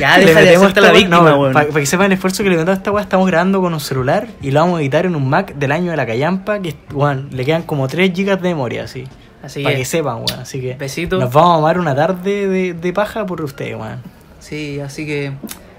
Ya, 0.00 0.18
deja 0.18 0.40
de 0.40 0.56
hacerte 0.56 0.80
la 0.80 0.92
víctima, 0.92 1.18
no, 1.18 1.40
weón. 1.40 1.52
Para 1.52 1.68
que 1.68 1.84
sepan 1.84 2.06
el 2.06 2.12
esfuerzo 2.12 2.42
que 2.42 2.48
le 2.48 2.56
metemos 2.56 2.76
a 2.76 2.78
esta 2.78 2.90
weá, 2.90 3.02
estamos 3.02 3.26
grabando 3.26 3.60
con 3.60 3.74
un 3.74 3.80
celular 3.80 4.28
y 4.40 4.50
lo 4.50 4.60
vamos 4.60 4.78
a 4.78 4.80
editar 4.80 5.04
en 5.04 5.14
un 5.14 5.28
Mac 5.28 5.54
del 5.54 5.72
año 5.72 5.90
de 5.90 5.96
la 5.98 6.06
callampa, 6.06 6.58
que 6.60 6.74
weón, 6.92 7.28
le 7.32 7.44
quedan 7.44 7.62
como 7.62 7.86
3 7.86 8.12
GB 8.14 8.40
de 8.40 8.48
memoria, 8.48 8.84
así. 8.84 9.04
Así 9.42 9.62
para 9.62 9.76
que, 9.76 9.84
sepan, 9.84 10.16
weón. 10.16 10.40
Así 10.40 10.60
que 10.60 10.74
Besitos. 10.74 11.20
nos 11.20 11.30
vamos 11.30 11.52
a 11.52 11.58
amar 11.58 11.78
una 11.78 11.94
tarde 11.94 12.48
de, 12.48 12.72
de 12.72 12.92
paja 12.94 13.26
por 13.26 13.42
ustedes, 13.42 13.76
weón. 13.76 14.00
Sí, 14.40 14.80
así 14.80 15.04
que 15.04 15.32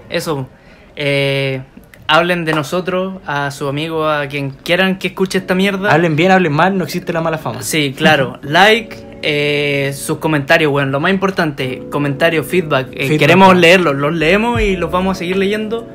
eso. 0.08 0.48
Eh, 0.94 1.60
hablen 2.08 2.44
de 2.44 2.54
nosotros 2.54 3.20
a 3.26 3.50
su 3.50 3.68
amigo, 3.68 4.08
a 4.08 4.26
quien 4.26 4.50
quieran 4.50 4.98
que 4.98 5.08
escuche 5.08 5.38
esta 5.38 5.54
mierda. 5.54 5.92
Hablen 5.92 6.16
bien, 6.16 6.32
hablen 6.32 6.52
mal, 6.52 6.76
no 6.76 6.84
existe 6.84 7.12
la 7.12 7.20
mala 7.20 7.38
fama. 7.38 7.62
Sí, 7.62 7.94
claro. 7.96 8.38
Like, 8.42 8.96
eh, 9.22 9.92
sus 9.94 10.18
comentarios, 10.18 10.70
bueno, 10.70 10.90
lo 10.90 11.00
más 11.00 11.10
importante, 11.12 11.82
comentarios, 11.90 12.46
feedback. 12.46 12.88
eh, 12.92 13.04
Feedback, 13.06 13.18
queremos 13.18 13.48
bueno. 13.48 13.60
leerlos, 13.60 13.96
los 13.96 14.14
leemos 14.14 14.60
y 14.60 14.76
los 14.76 14.90
vamos 14.90 15.16
a 15.16 15.18
seguir 15.18 15.36
leyendo. 15.36 15.88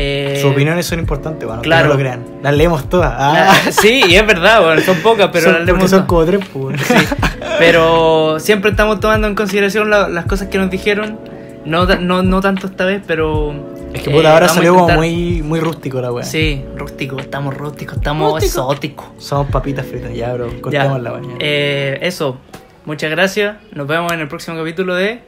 Eh, 0.00 0.38
Sus 0.40 0.52
opiniones 0.52 0.86
son 0.86 0.98
importantes, 1.00 1.48
weón. 1.48 1.60
claro. 1.60 1.88
No 1.88 1.94
lo 1.94 1.98
crean. 2.00 2.24
Las 2.42 2.54
leemos 2.54 2.88
todas. 2.88 3.10
la- 3.18 3.50
Ah, 3.50 3.54
sí, 3.70 4.02
y 4.08 4.14
es 4.14 4.26
verdad, 4.26 4.62
bueno, 4.62 4.80
son 4.82 4.96
pocas, 4.98 5.30
pero 5.32 5.44
son, 5.46 5.54
las 5.54 5.64
leemos 5.64 5.90
son 5.90 6.06
como 6.06 6.24
tres, 6.24 6.40
pues. 6.52 6.80
Sí, 6.82 6.94
pero 7.58 8.38
siempre 8.38 8.70
estamos 8.70 9.00
tomando 9.00 9.26
en 9.26 9.34
consideración 9.34 9.90
la- 9.90 10.08
las 10.08 10.26
cosas 10.26 10.48
que 10.48 10.58
nos 10.58 10.70
dijeron. 10.70 11.18
No, 11.64 11.84
no, 11.86 12.22
no 12.22 12.40
tanto 12.40 12.66
esta 12.68 12.84
vez, 12.84 13.02
pero. 13.06 13.54
Es 13.92 14.02
que 14.02 14.10
eh, 14.10 14.14
puta, 14.14 14.32
ahora 14.34 14.48
salió 14.48 14.74
como 14.74 14.88
muy, 14.88 15.42
muy 15.42 15.60
rústico 15.60 16.00
la 16.00 16.12
weá. 16.12 16.24
Sí, 16.24 16.64
rústico, 16.76 17.18
estamos 17.18 17.56
rústicos, 17.56 17.96
estamos 17.96 18.32
Rústico. 18.32 18.60
exóticos. 18.60 19.06
Somos 19.18 19.50
papitas 19.50 19.86
fritas, 19.86 20.14
ya, 20.14 20.32
bro. 20.34 20.50
Ya. 20.50 20.60
Cortemos 20.60 21.02
la 21.02 21.12
weá. 21.12 21.22
Eh, 21.38 21.98
eso, 22.02 22.38
muchas 22.84 23.10
gracias. 23.10 23.56
Nos 23.72 23.86
vemos 23.86 24.12
en 24.12 24.20
el 24.20 24.28
próximo 24.28 24.56
capítulo 24.56 24.94
de 24.94 25.20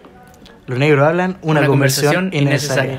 Los 0.66 0.78
negros 0.78 1.06
hablan 1.06 1.38
una, 1.42 1.66
conversación 1.66 2.30
innecesaria. 2.32 2.84